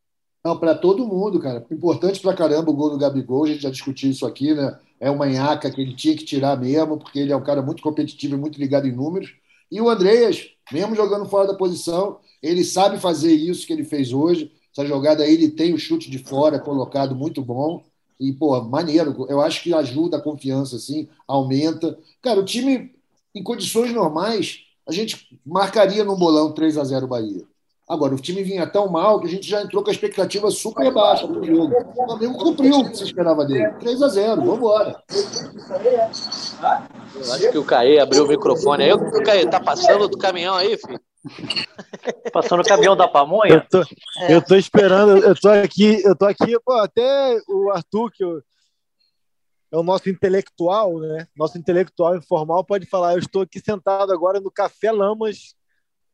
Não, 0.42 0.58
para 0.58 0.74
todo 0.74 1.06
mundo, 1.06 1.38
cara. 1.38 1.62
Importante 1.70 2.20
para 2.20 2.34
caramba 2.34 2.70
o 2.70 2.74
gol 2.74 2.88
do 2.88 2.96
Gabigol, 2.96 3.44
a 3.44 3.48
gente 3.48 3.64
já 3.64 3.70
discutiu 3.70 4.10
isso 4.10 4.24
aqui, 4.24 4.54
né? 4.54 4.80
É 4.98 5.10
uma 5.10 5.26
nhaca 5.26 5.70
que 5.70 5.78
ele 5.78 5.94
tinha 5.94 6.16
que 6.16 6.24
tirar 6.24 6.58
mesmo, 6.58 6.96
porque 6.96 7.18
ele 7.18 7.32
é 7.32 7.36
um 7.36 7.44
cara 7.44 7.60
muito 7.60 7.82
competitivo 7.82 8.34
e 8.34 8.38
muito 8.38 8.58
ligado 8.58 8.86
em 8.86 8.96
números. 8.96 9.43
E 9.70 9.80
o 9.80 9.88
Andreas, 9.88 10.48
mesmo 10.72 10.94
jogando 10.94 11.28
fora 11.28 11.46
da 11.46 11.54
posição, 11.54 12.18
ele 12.42 12.64
sabe 12.64 12.98
fazer 12.98 13.32
isso 13.32 13.66
que 13.66 13.72
ele 13.72 13.84
fez 13.84 14.12
hoje. 14.12 14.52
Essa 14.72 14.86
jogada 14.86 15.22
aí, 15.22 15.34
ele 15.34 15.50
tem 15.50 15.72
o 15.74 15.78
chute 15.78 16.10
de 16.10 16.18
fora 16.18 16.58
colocado 16.58 17.14
muito 17.14 17.42
bom. 17.42 17.84
E, 18.18 18.32
pô, 18.32 18.60
maneiro. 18.62 19.26
Eu 19.28 19.40
acho 19.40 19.62
que 19.62 19.72
ajuda 19.74 20.16
a 20.18 20.22
confiança, 20.22 20.76
assim, 20.76 21.08
aumenta. 21.26 21.98
Cara, 22.22 22.40
o 22.40 22.44
time, 22.44 22.92
em 23.34 23.42
condições 23.42 23.92
normais, 23.92 24.60
a 24.86 24.92
gente 24.92 25.38
marcaria 25.44 26.04
no 26.04 26.16
bolão 26.16 26.52
3 26.52 26.76
a 26.78 26.84
0 26.84 27.06
Bahia. 27.06 27.44
Agora, 27.86 28.14
o 28.14 28.18
time 28.18 28.42
vinha 28.42 28.66
tão 28.66 28.88
mal 28.88 29.20
que 29.20 29.26
a 29.26 29.30
gente 29.30 29.46
já 29.46 29.60
entrou 29.60 29.82
com 29.82 29.90
a 29.90 29.92
expectativa 29.92 30.50
super 30.50 30.90
baixa 30.92 31.28
para 31.28 31.38
o 31.38 31.44
jogo. 31.44 31.74
O 31.74 32.06
Flamengo 32.06 32.38
cumpriu 32.38 32.78
o 32.78 32.90
que 32.90 32.96
se 32.96 33.04
esperava 33.04 33.44
dele. 33.44 33.70
3 33.78 34.02
a 34.02 34.08
0 34.08 34.36
vamos 34.36 34.56
embora. 34.56 35.02
Eu 37.14 37.32
acho 37.34 37.50
que 37.50 37.58
o 37.58 37.64
Caê 37.64 37.98
abriu 37.98 38.24
o 38.24 38.28
microfone 38.28 38.84
aí. 38.84 38.92
O 38.92 39.22
Caê, 39.22 39.46
tá 39.46 39.60
passando 39.60 40.08
do 40.08 40.16
caminhão 40.16 40.54
aí, 40.54 40.78
filho? 40.78 41.00
Passando 42.32 42.60
o 42.60 42.64
caminhão 42.64 42.96
da 42.96 43.06
pamonha? 43.06 43.54
Eu 43.54 43.68
tô, 43.68 43.82
é. 44.22 44.34
eu 44.34 44.42
tô 44.42 44.56
esperando, 44.56 45.18
eu 45.18 45.34
tô 45.34 45.48
aqui, 45.48 46.02
eu 46.04 46.16
tô 46.16 46.26
aqui, 46.26 46.58
pô, 46.64 46.72
até 46.72 47.38
o 47.48 47.70
Arthur, 47.70 48.10
que 48.10 48.24
eu, 48.24 48.42
é 49.72 49.76
o 49.76 49.82
nosso 49.82 50.08
intelectual, 50.08 51.00
né? 51.00 51.26
Nosso 51.36 51.58
intelectual 51.58 52.16
informal 52.16 52.64
pode 52.64 52.86
falar: 52.86 53.14
eu 53.14 53.18
estou 53.18 53.42
aqui 53.42 53.58
sentado 53.58 54.12
agora 54.12 54.40
no 54.40 54.50
Café 54.50 54.92
Lamas, 54.92 55.54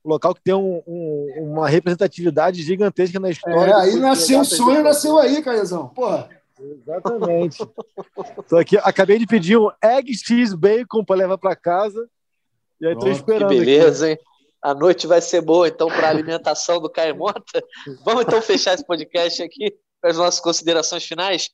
local 0.05 0.34
que 0.34 0.42
tem 0.42 0.55
um, 0.55 0.82
um, 0.86 1.53
uma 1.53 1.68
representatividade 1.68 2.62
gigantesca 2.62 3.20
na 3.20 3.30
história. 3.30 3.72
É, 3.72 3.74
aí 3.74 3.96
nasceu 3.96 4.40
um 4.40 4.44
sonho, 4.44 4.82
nasceu 4.82 5.18
aí, 5.18 5.42
Caizão. 5.42 5.88
Porra. 5.88 6.28
Exatamente. 6.59 7.59
Tô 8.48 8.59
aqui, 8.59 8.76
acabei 8.78 9.18
de 9.18 9.26
pedir 9.26 9.57
um 9.57 9.70
egg 9.82 10.12
cheese 10.14 10.57
bacon 10.57 11.05
para 11.05 11.16
levar 11.16 11.38
para 11.38 11.57
casa. 11.57 12.09
E 12.80 12.86
aí 12.86 12.92
estou 12.92 13.11
esperando. 13.11 13.48
Que 13.48 13.59
beleza, 13.59 14.07
aqui. 14.07 14.20
hein? 14.20 14.26
A 14.62 14.74
noite 14.74 15.07
vai 15.07 15.22
ser 15.22 15.40
boa, 15.40 15.68
então, 15.68 15.88
para 15.88 16.09
a 16.09 16.11
alimentação 16.11 16.80
do 16.80 16.90
Caio 16.90 17.16
Mota. 17.16 17.64
Vamos 18.05 18.24
então 18.24 18.42
fechar 18.42 18.74
esse 18.74 18.84
podcast 18.84 19.42
aqui 19.42 19.74
para 20.01 20.11
as 20.11 20.18
nossas 20.18 20.40
considerações 20.40 21.05
finais. 21.05 21.48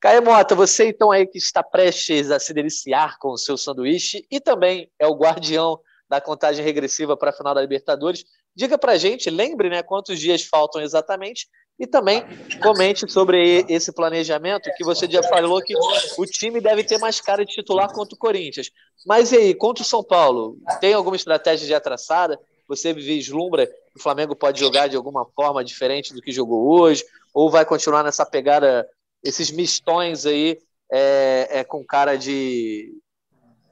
Caio 0.00 0.22
Mota, 0.22 0.54
você 0.54 0.88
então 0.88 1.10
aí 1.10 1.26
que 1.26 1.38
está 1.38 1.62
prestes 1.62 2.30
a 2.30 2.38
se 2.38 2.52
deliciar 2.52 3.18
com 3.18 3.30
o 3.30 3.38
seu 3.38 3.56
sanduíche 3.56 4.24
e 4.30 4.40
também 4.40 4.90
é 4.98 5.06
o 5.06 5.14
guardião 5.14 5.80
da 6.12 6.20
contagem 6.20 6.62
regressiva 6.62 7.16
para 7.16 7.30
a 7.30 7.32
final 7.32 7.54
da 7.54 7.62
Libertadores. 7.62 8.22
Diga 8.54 8.76
para 8.76 8.92
a 8.92 8.98
gente, 8.98 9.30
lembre 9.30 9.70
né, 9.70 9.82
quantos 9.82 10.20
dias 10.20 10.44
faltam 10.44 10.82
exatamente 10.82 11.48
e 11.80 11.86
também 11.86 12.22
comente 12.62 13.10
sobre 13.10 13.64
esse 13.66 13.90
planejamento 13.94 14.68
que 14.76 14.84
você 14.84 15.10
já 15.10 15.22
falou 15.22 15.62
que 15.62 15.72
o 16.18 16.26
time 16.26 16.60
deve 16.60 16.84
ter 16.84 16.98
mais 16.98 17.18
cara 17.18 17.46
de 17.46 17.54
titular 17.54 17.90
contra 17.94 18.14
o 18.14 18.18
Corinthians. 18.18 18.70
Mas 19.06 19.32
e 19.32 19.38
aí, 19.38 19.54
contra 19.54 19.82
o 19.82 19.86
São 19.86 20.04
Paulo, 20.04 20.58
tem 20.82 20.92
alguma 20.92 21.16
estratégia 21.16 21.66
já 21.66 21.80
traçada? 21.80 22.38
Você 22.68 22.92
vislumbra 22.92 23.66
que 23.66 23.98
o 23.98 24.02
Flamengo 24.02 24.36
pode 24.36 24.60
jogar 24.60 24.88
de 24.88 24.96
alguma 24.96 25.24
forma 25.34 25.64
diferente 25.64 26.12
do 26.12 26.20
que 26.20 26.30
jogou 26.30 26.78
hoje? 26.78 27.06
Ou 27.32 27.48
vai 27.48 27.64
continuar 27.64 28.02
nessa 28.02 28.26
pegada, 28.26 28.86
esses 29.24 29.50
mistões 29.50 30.26
aí 30.26 30.58
é, 30.92 31.48
é 31.60 31.64
com 31.64 31.82
cara 31.82 32.16
de 32.16 32.92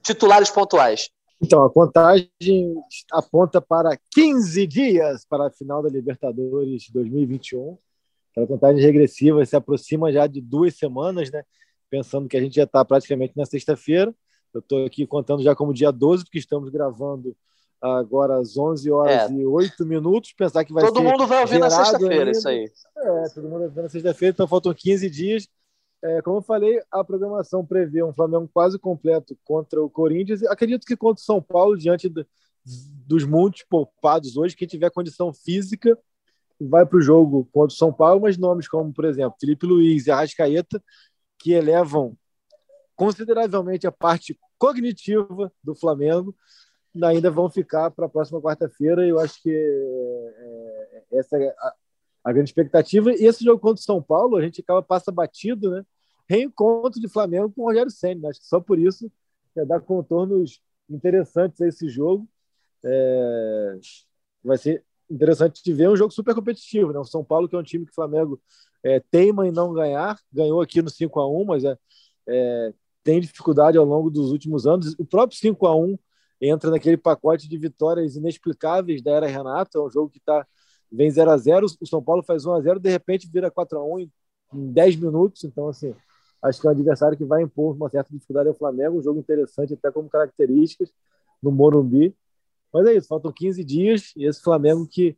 titulares 0.03 0.49
pontuais? 0.49 1.11
Então, 1.43 1.65
a 1.65 1.71
contagem 1.71 2.75
aponta 3.11 3.61
para 3.61 3.99
15 4.13 4.67
dias 4.67 5.25
para 5.25 5.47
a 5.47 5.51
final 5.51 5.83
da 5.83 5.89
Libertadores 5.89 6.91
2021. 6.91 7.79
A 8.37 8.47
contagem 8.47 8.83
regressiva 8.83 9.45
se 9.45 9.57
aproxima 9.57 10.13
já 10.13 10.27
de 10.27 10.41
duas 10.41 10.77
semanas, 10.77 11.31
né? 11.31 11.43
Pensando 11.89 12.29
que 12.29 12.37
a 12.37 12.41
gente 12.41 12.55
já 12.57 12.65
está 12.65 12.85
praticamente 12.85 13.33
na 13.37 13.47
sexta-feira. 13.47 14.15
Eu 14.53 14.61
estou 14.61 14.85
aqui 14.85 15.07
contando 15.07 15.43
já 15.43 15.55
como 15.55 15.73
dia 15.73 15.91
12, 15.91 16.25
porque 16.25 16.39
estamos 16.39 16.69
gravando 16.69 17.35
agora 17.81 18.39
às 18.39 18.57
11 18.57 18.91
horas 18.91 19.31
é. 19.31 19.33
e 19.33 19.47
8 19.47 19.87
minutos. 19.87 20.33
Pensar 20.33 20.65
que 20.65 20.73
vai 20.73 20.85
todo 20.85 20.97
ser. 20.97 21.03
Todo 21.03 21.11
mundo 21.11 21.27
vai 21.27 21.41
ouvir 21.41 21.59
na 21.59 21.71
sexta-feira, 21.71 22.31
isso 22.31 22.49
aí. 22.49 22.71
É, 22.97 23.29
todo 23.35 23.45
mundo 23.45 23.59
vai 23.59 23.69
ouvir 23.69 23.83
na 23.83 23.89
sexta-feira, 23.89 24.33
então 24.33 24.47
faltam 24.47 24.75
15 24.75 25.09
dias. 25.09 25.49
É, 26.03 26.23
como 26.23 26.39
eu 26.39 26.43
falei, 26.43 26.81
a 26.91 27.05
programação 27.05 27.65
prevê 27.65 28.03
um 28.03 28.13
Flamengo 28.13 28.49
quase 28.53 28.79
completo 28.79 29.37
contra 29.45 29.83
o 29.83 29.91
Corinthians. 29.91 30.43
Acredito 30.45 30.87
que 30.87 30.97
contra 30.97 31.21
o 31.21 31.25
São 31.25 31.43
Paulo, 31.43 31.77
diante 31.77 32.09
do, 32.09 32.27
dos 32.65 33.25
muitos 33.25 33.65
poupados 33.65 34.37
hoje, 34.37 34.57
quem 34.57 34.67
tiver 34.67 34.91
condição 34.91 35.33
física 35.33 35.99
vai 36.61 36.85
para 36.85 36.99
o 36.99 37.03
jogo 37.03 37.49
contra 37.53 37.75
o 37.75 37.79
São 37.79 37.93
Paulo, 37.93 38.23
mas 38.23 38.37
nomes 38.37 38.69
como, 38.69 38.93
por 38.93 39.05
exemplo, 39.05 39.37
Felipe 39.41 39.67
Luiz 39.67 40.07
e 40.07 40.11
Arrascaeta, 40.11 40.83
que 41.39 41.53
elevam 41.53 42.17
consideravelmente 42.95 43.87
a 43.87 43.93
parte 43.93 44.39
cognitiva 44.59 45.51
do 45.65 45.75
Flamengo, 45.75 46.35
ainda 47.03 47.31
vão 47.31 47.49
ficar 47.49 47.91
para 47.91 48.07
a 48.07 48.09
próxima 48.09 48.43
quarta-feira. 48.43 49.07
Eu 49.07 49.19
acho 49.19 49.41
que 49.43 49.51
é, 49.51 51.05
é, 51.13 51.19
essa 51.19 51.39
é 51.39 51.49
a, 51.49 51.75
a, 52.25 52.33
grande 52.33 52.51
expectativa. 52.51 53.13
E 53.13 53.25
esse 53.25 53.45
jogo 53.45 53.61
contra 53.61 53.81
o 53.81 53.85
São 53.85 54.03
Paulo, 54.03 54.37
a 54.37 54.43
gente 54.43 54.61
acaba 54.61 54.83
passa 54.83 55.13
batido, 55.13 55.71
né? 55.71 55.85
Reencontro 56.29 57.01
de 57.01 57.09
Flamengo 57.09 57.51
com 57.51 57.63
o 57.63 57.65
Rogério 57.67 57.91
Senna. 57.91 58.29
Acho 58.29 58.41
que 58.41 58.47
só 58.47 58.61
por 58.61 58.79
isso 58.79 59.11
é 59.57 59.65
dar 59.65 59.81
contornos 59.81 60.61
interessantes 60.89 61.61
a 61.61 61.67
esse 61.67 61.89
jogo. 61.89 62.29
É, 62.85 63.79
vai 64.43 64.57
ser 64.57 64.85
interessante 65.11 65.63
de 65.63 65.73
ver 65.73 65.89
um 65.89 65.97
jogo 65.97 66.13
super 66.13 66.35
competitivo. 66.35 66.93
Né? 66.93 66.99
O 66.99 67.05
São 67.05 67.25
Paulo, 67.25 67.49
que 67.49 67.57
é 67.57 67.59
um 67.59 67.65
time 67.65 67.85
que 67.85 67.93
o 67.93 67.95
Flamengo 67.95 68.41
é, 68.83 69.01
teima 69.11 69.47
em 69.47 69.51
não 69.51 69.73
ganhar, 69.73 70.19
ganhou 70.33 70.61
aqui 70.61 70.81
no 70.81 70.89
5 70.89 71.21
a 71.21 71.29
1 71.29 71.45
mas 71.45 71.65
é, 71.65 71.77
é, 72.29 72.73
tem 73.03 73.21
dificuldade 73.21 73.77
ao 73.77 73.85
longo 73.85 74.11
dos 74.11 74.31
últimos 74.31 74.67
anos. 74.67 74.95
O 74.99 75.05
próprio 75.05 75.39
5 75.39 75.67
a 75.67 75.77
1 75.77 75.99
entra 76.41 76.71
naquele 76.71 76.97
pacote 76.97 77.49
de 77.49 77.59
vitórias 77.59 78.17
inexplicáveis 78.17 79.03
da 79.03 79.11
era 79.13 79.27
Renato. 79.27 79.79
É 79.79 79.85
um 79.85 79.91
jogo 79.91 80.11
que 80.11 80.21
tá, 80.21 80.47
vem 80.91 81.11
0 81.11 81.31
a 81.31 81.37
0 81.37 81.67
O 81.81 81.87
São 81.87 82.03
Paulo 82.03 82.23
faz 82.23 82.45
1 82.45 82.53
a 82.53 82.61
0 82.61 82.81
de 82.81 82.91
repente 82.91 83.31
vira 83.33 83.51
4 83.51 83.79
a 83.79 83.85
1 83.85 83.99
em, 84.01 84.13
em 84.55 84.73
10 84.73 84.97
minutos. 84.97 85.45
Então, 85.45 85.69
assim, 85.69 85.95
acho 86.43 86.61
que 86.61 86.67
é 86.67 86.71
um 86.71 86.73
adversário 86.73 87.17
que 87.17 87.25
vai 87.25 87.43
impor 87.43 87.75
uma 87.77 87.89
certa 87.89 88.11
dificuldade 88.13 88.49
ao 88.49 88.55
Flamengo. 88.55 88.99
Um 88.99 89.03
jogo 89.03 89.19
interessante, 89.19 89.75
até 89.75 89.91
como 89.91 90.09
características, 90.09 90.93
no 91.43 91.51
Morumbi. 91.51 92.15
Mas 92.73 92.87
é 92.87 92.95
isso, 92.95 93.09
faltam 93.09 93.33
15 93.33 93.65
dias 93.65 94.13
e 94.17 94.25
esse 94.25 94.41
Flamengo 94.41 94.87
que 94.87 95.17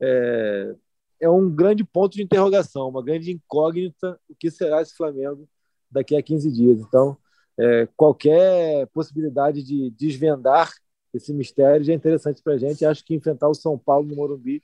é, 0.00 0.74
é 1.20 1.30
um 1.30 1.50
grande 1.50 1.84
ponto 1.84 2.14
de 2.14 2.22
interrogação, 2.22 2.88
uma 2.88 3.02
grande 3.02 3.30
incógnita 3.30 4.18
o 4.28 4.34
que 4.34 4.50
será 4.50 4.80
esse 4.80 4.94
Flamengo 4.94 5.48
daqui 5.90 6.16
a 6.16 6.22
15 6.22 6.50
dias. 6.50 6.80
Então, 6.80 7.16
é, 7.58 7.88
qualquer 7.96 8.86
possibilidade 8.88 9.62
de 9.62 9.90
desvendar 9.90 10.72
esse 11.12 11.32
mistério 11.32 11.84
já 11.84 11.92
é 11.92 11.96
interessante 11.96 12.42
para 12.42 12.54
a 12.54 12.58
gente. 12.58 12.84
Acho 12.84 13.04
que 13.04 13.14
enfrentar 13.14 13.48
o 13.48 13.54
São 13.54 13.78
Paulo 13.78 14.06
no 14.06 14.16
Morumbi 14.16 14.62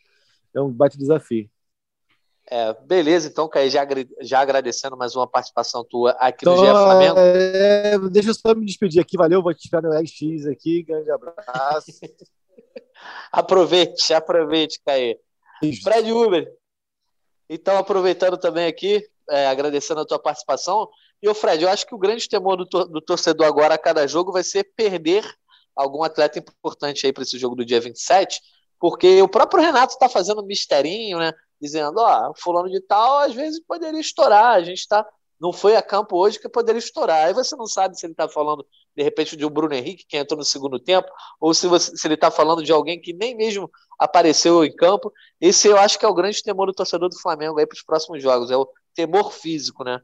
é 0.55 0.61
um 0.61 0.71
bate 0.71 0.99
desafio. 0.99 1.49
É, 2.51 2.75
beleza, 2.85 3.29
então, 3.29 3.49
Caí, 3.49 3.71
já, 3.71 3.87
já 4.21 4.41
agradecendo 4.41 4.97
mais 4.97 5.15
uma 5.15 5.27
participação 5.27 5.85
tua 5.85 6.11
aqui 6.13 6.45
então, 6.45 6.57
no 6.57 6.65
GE 6.65 6.71
Flamengo. 6.71 7.19
É, 7.19 7.99
deixa 8.11 8.31
eu 8.31 8.35
só 8.35 8.55
me 8.55 8.67
despedir 8.67 9.01
aqui, 9.01 9.17
valeu, 9.17 9.43
vou 9.43 9.55
te 9.55 9.65
esperar 9.65 9.83
no 9.83 9.97
LX 9.97 10.47
aqui, 10.47 10.83
grande 10.83 11.11
abraço. 11.11 11.93
aproveite, 13.31 14.13
aproveite, 14.13 14.81
Caí. 14.85 15.19
Fred 15.83 16.11
Uber, 16.11 16.53
então, 17.49 17.77
aproveitando 17.77 18.37
também 18.37 18.67
aqui, 18.67 19.07
é, 19.31 19.47
agradecendo 19.47 20.01
a 20.01 20.07
tua 20.07 20.19
participação, 20.19 20.89
e 21.23 21.29
o 21.29 21.35
Fred, 21.35 21.63
eu 21.63 21.71
acho 21.71 21.87
que 21.87 21.95
o 21.95 21.99
grande 21.99 22.29
temor 22.29 22.57
do, 22.57 22.65
do 22.65 23.01
torcedor 23.01 23.47
agora 23.47 23.75
a 23.75 23.79
cada 23.79 24.07
jogo 24.07 24.33
vai 24.33 24.43
ser 24.43 24.65
perder 24.75 25.25
algum 25.77 26.03
atleta 26.03 26.39
importante 26.39 27.07
aí 27.07 27.13
para 27.13 27.23
esse 27.23 27.39
jogo 27.39 27.55
do 27.55 27.65
dia 27.65 27.81
27, 27.81 28.41
porque 28.83 29.23
o 29.23 29.29
próprio 29.29 29.63
Renato 29.63 29.93
está 29.93 30.09
fazendo 30.09 30.43
um 30.43 30.47
misterinho, 30.47 31.17
né? 31.17 31.33
dizendo, 31.61 32.01
ó, 32.01 32.31
oh, 32.31 32.35
fulano 32.37 32.69
de 32.69 32.81
tal 32.81 33.21
às 33.21 33.33
vezes 33.33 33.65
poderia 33.65 34.01
estourar, 34.01 34.57
a 34.57 34.63
gente 34.65 34.89
tá 34.89 35.07
não 35.41 35.53
foi 35.53 35.77
a 35.77 35.83
campo 35.83 36.17
hoje 36.17 36.39
que 36.39 36.49
poderia 36.49 36.79
estourar. 36.79 37.27
Aí 37.27 37.35
você 37.35 37.57
não 37.57 37.67
sabe 37.67 37.99
se 37.99 38.07
ele 38.07 38.13
está 38.13 38.29
falando, 38.29 38.65
de 38.97 39.03
repente, 39.03 39.37
de 39.37 39.45
um 39.45 39.51
Bruno 39.51 39.75
Henrique, 39.75 40.07
que 40.07 40.17
entrou 40.17 40.39
no 40.39 40.45
segundo 40.45 40.79
tempo, 40.79 41.09
ou 41.41 41.53
se, 41.53 41.67
você, 41.67 41.97
se 41.97 42.07
ele 42.07 42.15
está 42.15 42.31
falando 42.31 42.63
de 42.63 42.71
alguém 42.71 43.01
que 43.01 43.13
nem 43.13 43.37
mesmo 43.37 43.69
apareceu 43.99 44.65
em 44.65 44.73
campo. 44.73 45.13
Esse 45.41 45.67
eu 45.67 45.77
acho 45.77 45.99
que 45.99 46.05
é 46.05 46.09
o 46.09 46.15
grande 46.15 46.41
temor 46.41 46.67
do 46.67 46.73
torcedor 46.73 47.09
do 47.09 47.19
Flamengo 47.19 47.59
aí 47.59 47.67
para 47.67 47.75
os 47.75 47.83
próximos 47.83 48.23
jogos, 48.23 48.53
é 48.53 48.57
o 48.57 48.69
temor 48.95 49.33
físico, 49.33 49.83
né? 49.83 50.01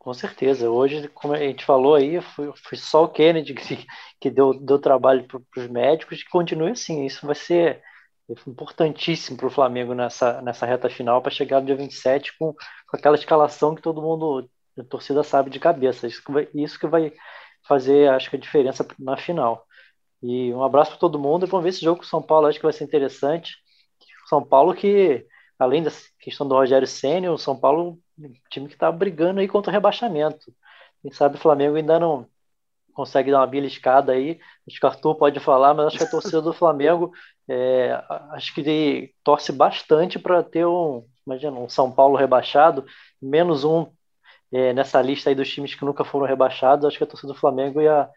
Com 0.00 0.14
certeza. 0.14 0.70
Hoje, 0.70 1.08
como 1.08 1.34
a 1.34 1.38
gente 1.38 1.62
falou 1.62 1.94
aí, 1.94 2.22
foi, 2.22 2.50
foi 2.56 2.78
só 2.78 3.04
o 3.04 3.08
Kennedy 3.08 3.52
que, 3.52 3.86
que 4.18 4.30
deu, 4.30 4.54
deu 4.58 4.78
trabalho 4.78 5.26
para 5.26 5.62
os 5.62 5.68
médicos 5.68 6.20
e 6.20 6.28
continue 6.30 6.70
assim. 6.70 7.04
Isso 7.04 7.26
vai 7.26 7.34
ser 7.34 7.82
importantíssimo 8.46 9.36
para 9.36 9.46
o 9.46 9.50
Flamengo 9.50 9.92
nessa, 9.92 10.40
nessa 10.40 10.64
reta 10.64 10.88
final 10.88 11.20
para 11.20 11.30
chegar 11.30 11.60
no 11.60 11.66
dia 11.66 11.76
27 11.76 12.34
com, 12.38 12.54
com 12.54 12.96
aquela 12.96 13.14
escalação 13.14 13.74
que 13.74 13.82
todo 13.82 14.00
mundo, 14.00 14.48
a 14.78 14.84
torcida 14.84 15.22
sabe 15.22 15.50
de 15.50 15.60
cabeça. 15.60 16.06
Isso 16.06 16.24
que 16.24 16.32
vai, 16.32 16.48
isso 16.54 16.80
que 16.80 16.86
vai 16.86 17.12
fazer, 17.68 18.08
acho 18.08 18.30
que, 18.30 18.36
a 18.36 18.40
diferença 18.40 18.86
na 18.98 19.18
final. 19.18 19.66
E 20.22 20.50
um 20.54 20.64
abraço 20.64 20.92
para 20.92 21.00
todo 21.00 21.18
mundo. 21.18 21.46
Vamos 21.46 21.62
ver 21.62 21.70
esse 21.70 21.84
jogo 21.84 21.98
com 21.98 22.06
o 22.06 22.08
São 22.08 22.22
Paulo, 22.22 22.46
acho 22.46 22.58
que 22.58 22.64
vai 22.64 22.72
ser 22.72 22.84
interessante. 22.84 23.54
São 24.30 24.42
Paulo 24.42 24.74
que, 24.74 25.26
além 25.58 25.82
da 25.82 25.90
questão 26.20 26.48
do 26.48 26.54
Rogério 26.54 26.88
Senna, 26.88 27.30
o 27.30 27.36
São 27.36 27.54
Paulo 27.58 27.98
time 28.50 28.68
que 28.68 28.74
está 28.74 28.90
brigando 28.90 29.40
aí 29.40 29.48
contra 29.48 29.70
o 29.70 29.72
rebaixamento. 29.72 30.52
Quem 31.02 31.12
sabe 31.12 31.36
o 31.36 31.40
Flamengo 31.40 31.76
ainda 31.76 31.98
não 31.98 32.26
consegue 32.92 33.30
dar 33.30 33.38
uma 33.38 33.46
beliscada 33.46 34.12
aí. 34.12 34.38
Acho 34.68 34.78
que 34.78 34.86
o 34.86 34.88
Arthur 34.88 35.14
pode 35.14 35.40
falar, 35.40 35.74
mas 35.74 35.86
acho 35.86 35.98
que 35.98 36.04
a 36.04 36.10
torcida 36.10 36.42
do 36.42 36.52
Flamengo 36.52 37.12
é, 37.48 38.02
acho 38.32 38.54
que 38.54 39.14
torce 39.24 39.52
bastante 39.52 40.18
para 40.18 40.42
ter 40.42 40.66
um, 40.66 41.04
imagina, 41.26 41.58
um 41.58 41.68
São 41.68 41.90
Paulo 41.90 42.16
rebaixado, 42.16 42.84
menos 43.20 43.64
um 43.64 43.86
é, 44.52 44.72
nessa 44.72 45.00
lista 45.00 45.30
aí 45.30 45.34
dos 45.34 45.50
times 45.50 45.74
que 45.74 45.84
nunca 45.84 46.04
foram 46.04 46.26
rebaixados. 46.26 46.84
Acho 46.84 46.98
que 46.98 47.04
a 47.04 47.06
torcida 47.06 47.32
do 47.32 47.38
Flamengo 47.38 47.80
ia, 47.80 48.08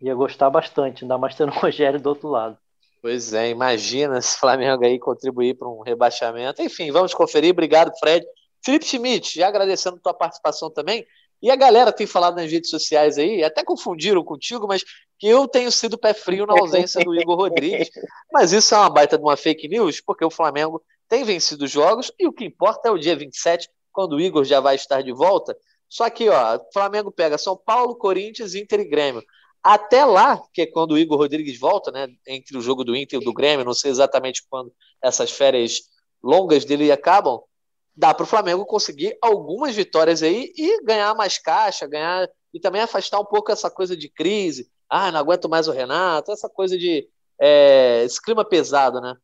ia 0.00 0.14
gostar 0.14 0.50
bastante, 0.50 1.04
ainda 1.04 1.18
mais 1.18 1.34
tendo 1.34 1.50
o 1.50 1.54
Rogério 1.58 2.00
do 2.00 2.08
outro 2.08 2.28
lado. 2.28 2.56
Pois 3.00 3.32
é, 3.32 3.50
imagina 3.50 4.20
se 4.20 4.36
o 4.36 4.40
Flamengo 4.40 4.84
aí 4.84 4.98
contribuir 4.98 5.56
para 5.56 5.68
um 5.68 5.82
rebaixamento. 5.82 6.60
Enfim, 6.60 6.90
vamos 6.90 7.14
conferir. 7.14 7.52
Obrigado, 7.52 7.92
Fred. 7.98 8.26
Felipe 8.64 8.84
Schmidt, 8.84 9.38
já 9.38 9.48
agradecendo 9.48 9.96
a 9.96 10.00
tua 10.00 10.14
participação 10.14 10.70
também. 10.70 11.06
E 11.40 11.50
a 11.50 11.56
galera 11.56 11.92
tem 11.92 12.06
falado 12.06 12.36
nas 12.36 12.50
redes 12.50 12.68
sociais 12.68 13.16
aí, 13.16 13.44
até 13.44 13.62
confundiram 13.62 14.24
contigo, 14.24 14.66
mas 14.66 14.82
que 15.18 15.28
eu 15.28 15.46
tenho 15.46 15.70
sido 15.70 15.96
pé 15.96 16.12
frio 16.12 16.46
na 16.46 16.54
ausência 16.54 17.04
do 17.04 17.14
Igor 17.14 17.36
Rodrigues. 17.36 17.90
Mas 18.32 18.52
isso 18.52 18.74
é 18.74 18.78
uma 18.78 18.90
baita 18.90 19.16
de 19.16 19.22
uma 19.22 19.36
fake 19.36 19.68
news, 19.68 20.00
porque 20.00 20.24
o 20.24 20.30
Flamengo 20.30 20.82
tem 21.08 21.24
vencido 21.24 21.66
jogos 21.66 22.12
e 22.18 22.26
o 22.26 22.32
que 22.32 22.44
importa 22.44 22.88
é 22.88 22.92
o 22.92 22.98
dia 22.98 23.16
27, 23.16 23.68
quando 23.92 24.16
o 24.16 24.20
Igor 24.20 24.44
já 24.44 24.60
vai 24.60 24.74
estar 24.74 25.02
de 25.02 25.12
volta. 25.12 25.56
Só 25.88 26.10
que, 26.10 26.28
ó, 26.28 26.60
Flamengo 26.72 27.10
pega 27.10 27.38
São 27.38 27.56
Paulo, 27.56 27.96
Corinthians, 27.96 28.54
Inter 28.54 28.80
e 28.80 28.84
Grêmio. 28.84 29.22
Até 29.62 30.04
lá, 30.04 30.40
que 30.52 30.62
é 30.62 30.66
quando 30.66 30.92
o 30.92 30.98
Igor 30.98 31.18
Rodrigues 31.18 31.58
volta, 31.58 31.90
né, 31.90 32.08
entre 32.26 32.56
o 32.56 32.60
jogo 32.60 32.84
do 32.84 32.94
Inter 32.94 33.20
e 33.20 33.24
do 33.24 33.32
Grêmio, 33.32 33.64
não 33.64 33.74
sei 33.74 33.90
exatamente 33.90 34.42
quando 34.48 34.72
essas 35.02 35.30
férias 35.30 35.80
longas 36.22 36.64
dele 36.64 36.92
acabam, 36.92 37.40
dá 37.98 38.14
para 38.14 38.22
o 38.22 38.26
Flamengo 38.26 38.64
conseguir 38.64 39.18
algumas 39.20 39.74
vitórias 39.74 40.22
aí 40.22 40.52
e 40.56 40.84
ganhar 40.84 41.12
mais 41.16 41.36
caixa, 41.36 41.88
ganhar 41.88 42.28
e 42.54 42.60
também 42.60 42.80
afastar 42.80 43.18
um 43.18 43.24
pouco 43.24 43.50
essa 43.50 43.68
coisa 43.68 43.96
de 43.96 44.08
crise. 44.08 44.70
Ah, 44.88 45.10
não 45.10 45.18
aguento 45.18 45.48
mais 45.48 45.66
o 45.66 45.72
Renato, 45.72 46.30
essa 46.30 46.48
coisa 46.48 46.78
de 46.78 47.08
é, 47.40 48.04
esse 48.04 48.22
clima 48.22 48.44
pesado, 48.44 49.00
né? 49.00 49.16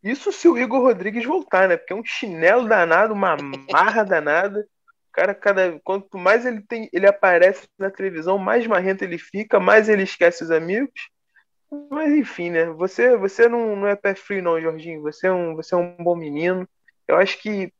Isso 0.00 0.30
se 0.30 0.46
o 0.46 0.56
Igor 0.56 0.82
Rodrigues 0.82 1.24
voltar, 1.24 1.68
né? 1.68 1.76
Porque 1.76 1.92
é 1.92 1.96
um 1.96 2.04
chinelo 2.04 2.68
danado, 2.68 3.12
uma 3.12 3.36
marra 3.72 4.04
danada. 4.04 4.64
Cara, 5.12 5.34
cada 5.34 5.80
quanto 5.82 6.16
mais 6.16 6.46
ele 6.46 6.60
tem, 6.62 6.88
ele 6.92 7.06
aparece 7.06 7.66
na 7.78 7.90
televisão, 7.90 8.38
mais 8.38 8.66
marrento 8.66 9.02
ele 9.02 9.18
fica, 9.18 9.58
mais 9.58 9.88
ele 9.88 10.04
esquece 10.04 10.44
os 10.44 10.50
amigos. 10.52 11.10
Mas 11.90 12.12
enfim, 12.12 12.50
né? 12.50 12.66
Você, 12.66 13.16
você 13.16 13.48
não, 13.48 13.74
não 13.74 13.88
é 13.88 13.96
pé 13.96 14.14
frio, 14.14 14.42
não, 14.42 14.60
Jorginho. 14.60 15.02
Você 15.02 15.26
é, 15.26 15.32
um, 15.32 15.56
você 15.56 15.74
é 15.74 15.78
um 15.78 15.96
bom 15.98 16.14
menino. 16.14 16.68
Eu 17.06 17.16
acho 17.16 17.40
que 17.40 17.72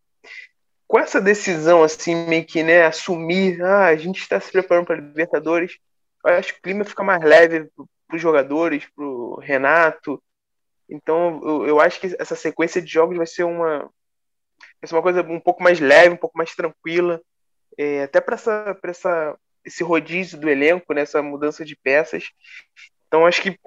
com 0.86 0.98
essa 0.98 1.20
decisão, 1.20 1.82
assim, 1.82 2.14
meio 2.26 2.44
que, 2.44 2.62
né, 2.62 2.84
assumir, 2.84 3.60
ah, 3.62 3.86
a 3.86 3.96
gente 3.96 4.20
está 4.20 4.38
se 4.38 4.52
preparando 4.52 4.86
para 4.86 4.96
Libertadores, 4.96 5.78
eu 6.24 6.34
acho 6.34 6.52
que 6.52 6.58
o 6.58 6.62
clima 6.62 6.84
fica 6.84 7.02
mais 7.02 7.22
leve 7.22 7.68
para 8.06 8.16
os 8.16 8.22
jogadores, 8.22 8.86
para 8.94 9.04
o 9.04 9.40
Renato. 9.40 10.22
Então, 10.88 11.40
eu, 11.42 11.66
eu 11.66 11.80
acho 11.80 12.00
que 12.00 12.14
essa 12.18 12.36
sequência 12.36 12.80
de 12.80 12.90
jogos 12.90 13.16
vai 13.16 13.26
ser 13.26 13.44
uma, 13.44 13.78
vai 13.78 14.86
ser 14.86 14.94
uma 14.94 15.02
coisa 15.02 15.22
um 15.22 15.40
pouco 15.40 15.62
mais 15.62 15.80
leve, 15.80 16.14
um 16.14 16.18
pouco 16.18 16.38
mais 16.38 16.54
tranquila, 16.54 17.20
é, 17.76 18.04
até 18.04 18.20
para 18.20 18.34
essa, 18.34 18.78
essa, 18.84 19.38
esse 19.64 19.82
rodízio 19.82 20.38
do 20.38 20.48
elenco, 20.48 20.94
né, 20.94 21.04
mudança 21.22 21.64
de 21.64 21.76
peças. 21.76 22.30
Então, 23.08 23.26
acho 23.26 23.42
que 23.42 23.58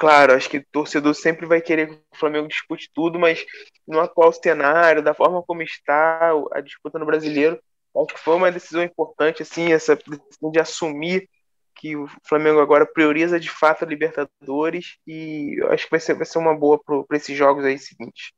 Claro, 0.00 0.32
acho 0.32 0.48
que 0.48 0.56
o 0.56 0.66
torcedor 0.72 1.14
sempre 1.14 1.44
vai 1.44 1.60
querer 1.60 1.86
que 1.86 1.94
o 2.10 2.16
Flamengo 2.16 2.48
dispute 2.48 2.90
tudo, 2.94 3.18
mas 3.18 3.44
no 3.86 4.00
atual 4.00 4.32
cenário, 4.32 5.02
da 5.02 5.12
forma 5.12 5.42
como 5.42 5.60
está 5.60 6.32
a 6.52 6.62
disputa 6.62 6.98
no 6.98 7.04
brasileiro, 7.04 7.60
acho 7.94 8.14
que 8.14 8.18
foi 8.18 8.34
uma 8.34 8.50
decisão 8.50 8.82
importante, 8.82 9.42
assim, 9.42 9.70
essa 9.70 9.94
decisão 9.94 10.50
de 10.50 10.58
assumir 10.58 11.28
que 11.76 11.96
o 11.96 12.08
Flamengo 12.26 12.60
agora 12.60 12.86
prioriza 12.86 13.38
de 13.38 13.50
fato 13.50 13.84
a 13.84 13.86
Libertadores 13.86 14.96
e 15.06 15.60
acho 15.68 15.84
que 15.84 15.90
vai 15.90 16.00
ser, 16.00 16.14
vai 16.14 16.24
ser 16.24 16.38
uma 16.38 16.56
boa 16.56 16.80
para 16.82 17.18
esses 17.18 17.36
jogos 17.36 17.62
aí 17.62 17.78
seguintes. 17.78 18.32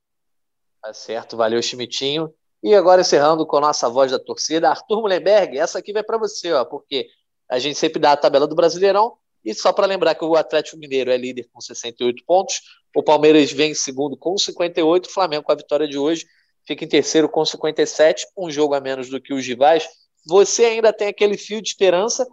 Tá 0.83 0.93
certo, 0.93 1.37
valeu, 1.37 1.63
Chimitinho. 1.63 2.35
E 2.61 2.75
agora 2.75 3.03
encerrando 3.03 3.47
com 3.47 3.59
a 3.59 3.61
nossa 3.61 3.89
voz 3.89 4.11
da 4.11 4.19
torcida, 4.19 4.69
Arthur 4.69 5.01
Mullenberg, 5.01 5.57
essa 5.57 5.79
aqui 5.79 5.93
vai 5.93 6.03
para 6.03 6.19
você, 6.19 6.53
ó, 6.53 6.65
porque 6.65 7.07
a 7.49 7.61
gente 7.61 7.79
sempre 7.79 8.01
dá 8.01 8.13
a 8.13 8.17
tabela 8.17 8.49
do 8.49 8.57
Brasileirão, 8.57 9.17
e 9.45 9.55
só 9.55 9.73
para 9.73 9.87
lembrar 9.87 10.15
que 10.15 10.25
o 10.25 10.37
Atlético 10.37 10.79
Mineiro 10.79 11.11
é 11.11 11.17
líder 11.17 11.49
com 11.53 11.61
68 11.61 12.25
pontos, 12.25 12.61
o 12.95 13.03
Palmeiras 13.03 13.51
vem 13.53 13.73
em 13.73 13.75
segundo 13.75 14.17
com 14.17 14.37
58, 14.37 15.07
o 15.07 15.13
Flamengo 15.13 15.45
com 15.45 15.53
a 15.53 15.57
vitória 15.57 15.89
de 15.89 15.99
hoje 15.99 16.27
fica 16.67 16.85
em 16.85 16.89
terceiro 16.89 17.29
com 17.29 17.45
57, 17.45 18.27
um 18.37 18.51
jogo 18.51 18.75
a 18.75 18.81
menos 18.81 19.09
do 19.09 19.21
que 19.21 19.35
os 19.35 19.47
rivais. 19.47 19.89
Você 20.27 20.65
ainda 20.65 20.93
tem 20.93 21.09
aquele 21.09 21.37
fio 21.37 21.61
de 21.61 21.69
esperança, 21.69 22.27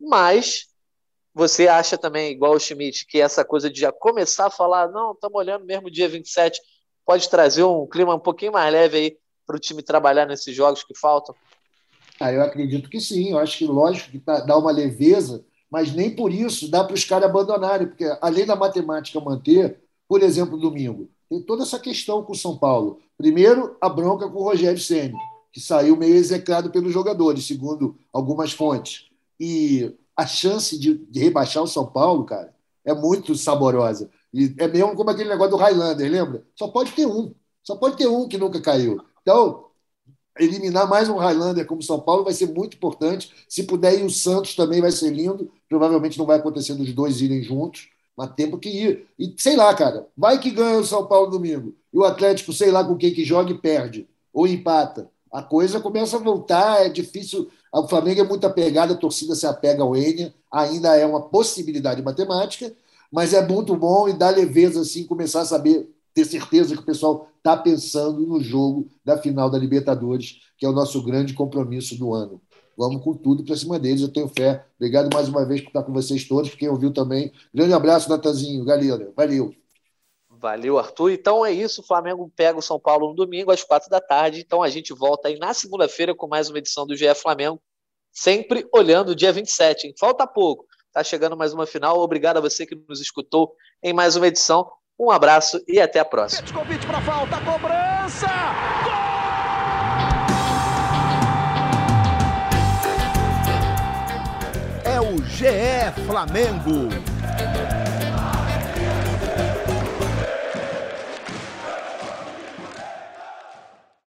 mas 0.00 0.66
você 1.34 1.68
acha 1.68 1.98
também, 1.98 2.32
igual 2.32 2.54
o 2.54 2.60
Schmidt, 2.60 3.06
que 3.06 3.20
essa 3.20 3.44
coisa 3.44 3.68
de 3.68 3.80
já 3.80 3.92
começar 3.92 4.46
a 4.46 4.50
falar, 4.50 4.88
não, 4.88 5.12
estamos 5.12 5.36
olhando 5.36 5.64
mesmo 5.64 5.90
dia 5.90 6.08
27, 6.08 6.60
pode 7.04 7.28
trazer 7.28 7.64
um 7.64 7.86
clima 7.86 8.14
um 8.14 8.20
pouquinho 8.20 8.52
mais 8.52 8.72
leve 8.72 8.96
aí 8.96 9.18
para 9.46 9.56
o 9.56 9.58
time 9.58 9.82
trabalhar 9.82 10.26
nesses 10.26 10.54
jogos 10.54 10.82
que 10.82 10.96
faltam? 10.96 11.34
Ah, 12.18 12.32
eu 12.32 12.42
acredito 12.42 12.88
que 12.88 13.00
sim. 13.00 13.32
Eu 13.32 13.38
acho 13.38 13.58
que, 13.58 13.66
lógico, 13.66 14.12
que 14.12 14.18
dá 14.18 14.56
uma 14.56 14.70
leveza 14.70 15.44
mas 15.74 15.92
nem 15.92 16.08
por 16.14 16.32
isso 16.32 16.70
dá 16.70 16.84
para 16.84 16.94
os 16.94 17.04
caras 17.04 17.28
abandonarem, 17.28 17.88
porque 17.88 18.04
além 18.20 18.46
da 18.46 18.54
matemática 18.54 19.18
manter, 19.18 19.80
por 20.06 20.22
exemplo, 20.22 20.56
domingo, 20.56 21.08
tem 21.28 21.42
toda 21.42 21.64
essa 21.64 21.80
questão 21.80 22.22
com 22.22 22.30
o 22.30 22.36
São 22.36 22.56
Paulo. 22.56 23.00
Primeiro, 23.18 23.76
a 23.80 23.88
bronca 23.88 24.28
com 24.28 24.38
o 24.38 24.44
Rogério 24.44 24.80
Ceni, 24.80 25.16
que 25.52 25.60
saiu 25.60 25.96
meio 25.96 26.14
execrado 26.14 26.70
pelos 26.70 26.92
jogadores, 26.92 27.44
segundo 27.44 27.98
algumas 28.12 28.52
fontes. 28.52 29.06
E 29.40 29.92
a 30.16 30.24
chance 30.28 30.78
de, 30.78 30.94
de 30.94 31.18
rebaixar 31.18 31.64
o 31.64 31.66
São 31.66 31.84
Paulo, 31.84 32.22
cara, 32.22 32.54
é 32.84 32.94
muito 32.94 33.34
saborosa. 33.34 34.08
E 34.32 34.54
é 34.58 34.68
mesmo 34.68 34.94
como 34.94 35.10
aquele 35.10 35.28
negócio 35.28 35.56
do 35.56 35.56
Highlander, 35.56 36.08
lembra? 36.08 36.46
Só 36.54 36.68
pode 36.68 36.92
ter 36.92 37.04
um. 37.04 37.34
Só 37.64 37.74
pode 37.74 37.96
ter 37.96 38.06
um 38.06 38.28
que 38.28 38.38
nunca 38.38 38.60
caiu. 38.60 39.02
Então, 39.22 39.64
eliminar 40.38 40.88
mais 40.88 41.08
um 41.08 41.16
Highlander 41.16 41.66
como 41.66 41.82
São 41.82 42.00
Paulo 42.00 42.24
vai 42.24 42.32
ser 42.32 42.46
muito 42.46 42.76
importante. 42.76 43.32
Se 43.48 43.62
puder 43.64 43.98
ir 43.98 44.04
o 44.04 44.10
Santos 44.10 44.54
também 44.54 44.80
vai 44.80 44.90
ser 44.90 45.10
lindo. 45.10 45.50
Provavelmente 45.68 46.18
não 46.18 46.26
vai 46.26 46.38
acontecer 46.38 46.74
dos 46.74 46.92
dois 46.92 47.20
irem 47.20 47.42
juntos, 47.42 47.88
mas 48.16 48.34
tempo 48.34 48.58
que 48.58 48.68
ir. 48.68 49.06
E 49.18 49.34
sei 49.38 49.56
lá, 49.56 49.74
cara, 49.74 50.06
vai 50.16 50.38
que 50.38 50.50
ganha 50.50 50.78
o 50.78 50.84
São 50.84 51.06
Paulo 51.06 51.30
domingo. 51.30 51.74
E 51.92 51.98
o 51.98 52.04
Atlético, 52.04 52.52
sei 52.52 52.70
lá 52.70 52.84
com 52.84 52.96
quem 52.96 53.12
que 53.12 53.24
joga 53.24 53.50
e 53.50 53.58
perde. 53.58 54.08
Ou 54.32 54.46
empata. 54.46 55.10
A 55.32 55.42
coisa 55.42 55.80
começa 55.80 56.16
a 56.16 56.20
voltar, 56.20 56.84
é 56.84 56.88
difícil. 56.88 57.50
O 57.72 57.88
Flamengo 57.88 58.20
é 58.20 58.24
muito 58.24 58.46
apegado, 58.46 58.92
a 58.92 58.96
torcida 58.96 59.34
se 59.34 59.46
apega 59.46 59.82
ao 59.82 59.96
Enia, 59.96 60.32
ainda 60.50 60.96
é 60.96 61.04
uma 61.04 61.22
possibilidade 61.22 62.00
matemática, 62.02 62.72
mas 63.10 63.32
é 63.32 63.44
muito 63.44 63.76
bom 63.76 64.08
e 64.08 64.12
dá 64.12 64.30
leveza 64.30 64.80
assim, 64.80 65.04
começar 65.04 65.40
a 65.40 65.44
saber 65.44 65.90
ter 66.14 66.24
certeza 66.24 66.76
que 66.76 66.82
o 66.82 66.86
pessoal 66.86 67.28
está 67.38 67.56
pensando 67.56 68.20
no 68.20 68.40
jogo 68.40 68.88
da 69.04 69.18
final 69.18 69.50
da 69.50 69.58
Libertadores, 69.58 70.40
que 70.56 70.64
é 70.64 70.68
o 70.68 70.72
nosso 70.72 71.02
grande 71.02 71.34
compromisso 71.34 71.98
do 71.98 72.14
ano. 72.14 72.40
Vamos 72.76 73.02
com 73.02 73.14
tudo 73.14 73.44
para 73.44 73.56
cima 73.56 73.78
deles, 73.78 74.02
eu 74.02 74.12
tenho 74.12 74.28
fé. 74.28 74.64
Obrigado 74.76 75.12
mais 75.12 75.28
uma 75.28 75.44
vez 75.44 75.60
por 75.60 75.68
estar 75.68 75.82
com 75.82 75.92
vocês 75.92 76.26
todos, 76.26 76.54
quem 76.54 76.68
ouviu 76.68 76.92
também. 76.92 77.32
Grande 77.52 77.72
abraço, 77.72 78.08
Natanzinho, 78.08 78.64
galera. 78.64 79.12
Valeu. 79.16 79.54
Valeu, 80.28 80.78
Arthur. 80.78 81.10
Então 81.10 81.44
é 81.44 81.52
isso. 81.52 81.80
O 81.80 81.84
Flamengo 81.84 82.30
pega 82.36 82.58
o 82.58 82.62
São 82.62 82.78
Paulo 82.78 83.08
no 83.08 83.14
domingo, 83.14 83.50
às 83.50 83.62
quatro 83.62 83.88
da 83.88 84.00
tarde. 84.00 84.40
Então 84.40 84.62
a 84.62 84.68
gente 84.68 84.92
volta 84.92 85.28
aí 85.28 85.38
na 85.38 85.54
segunda-feira 85.54 86.14
com 86.14 86.26
mais 86.26 86.50
uma 86.50 86.58
edição 86.58 86.86
do 86.86 86.94
GE 86.94 87.14
Flamengo, 87.14 87.60
sempre 88.12 88.68
olhando 88.72 89.10
o 89.10 89.14
dia 89.14 89.32
27. 89.32 89.86
Hein? 89.86 89.94
Falta 89.98 90.26
pouco. 90.26 90.66
Tá 90.92 91.02
chegando 91.02 91.36
mais 91.36 91.52
uma 91.52 91.66
final. 91.66 91.98
Obrigado 91.98 92.36
a 92.36 92.40
você 92.40 92.66
que 92.66 92.76
nos 92.88 93.00
escutou 93.00 93.54
em 93.82 93.92
mais 93.92 94.16
uma 94.16 94.28
edição. 94.28 94.70
Um 94.98 95.10
abraço 95.10 95.60
e 95.66 95.80
até 95.80 95.98
a 95.98 96.04
próxima. 96.04 96.46
Convite 96.52 96.86
para 96.86 97.00
falta, 97.00 97.40
cobrança! 97.40 98.83
GE 105.34 105.90
Flamengo. 106.06 107.83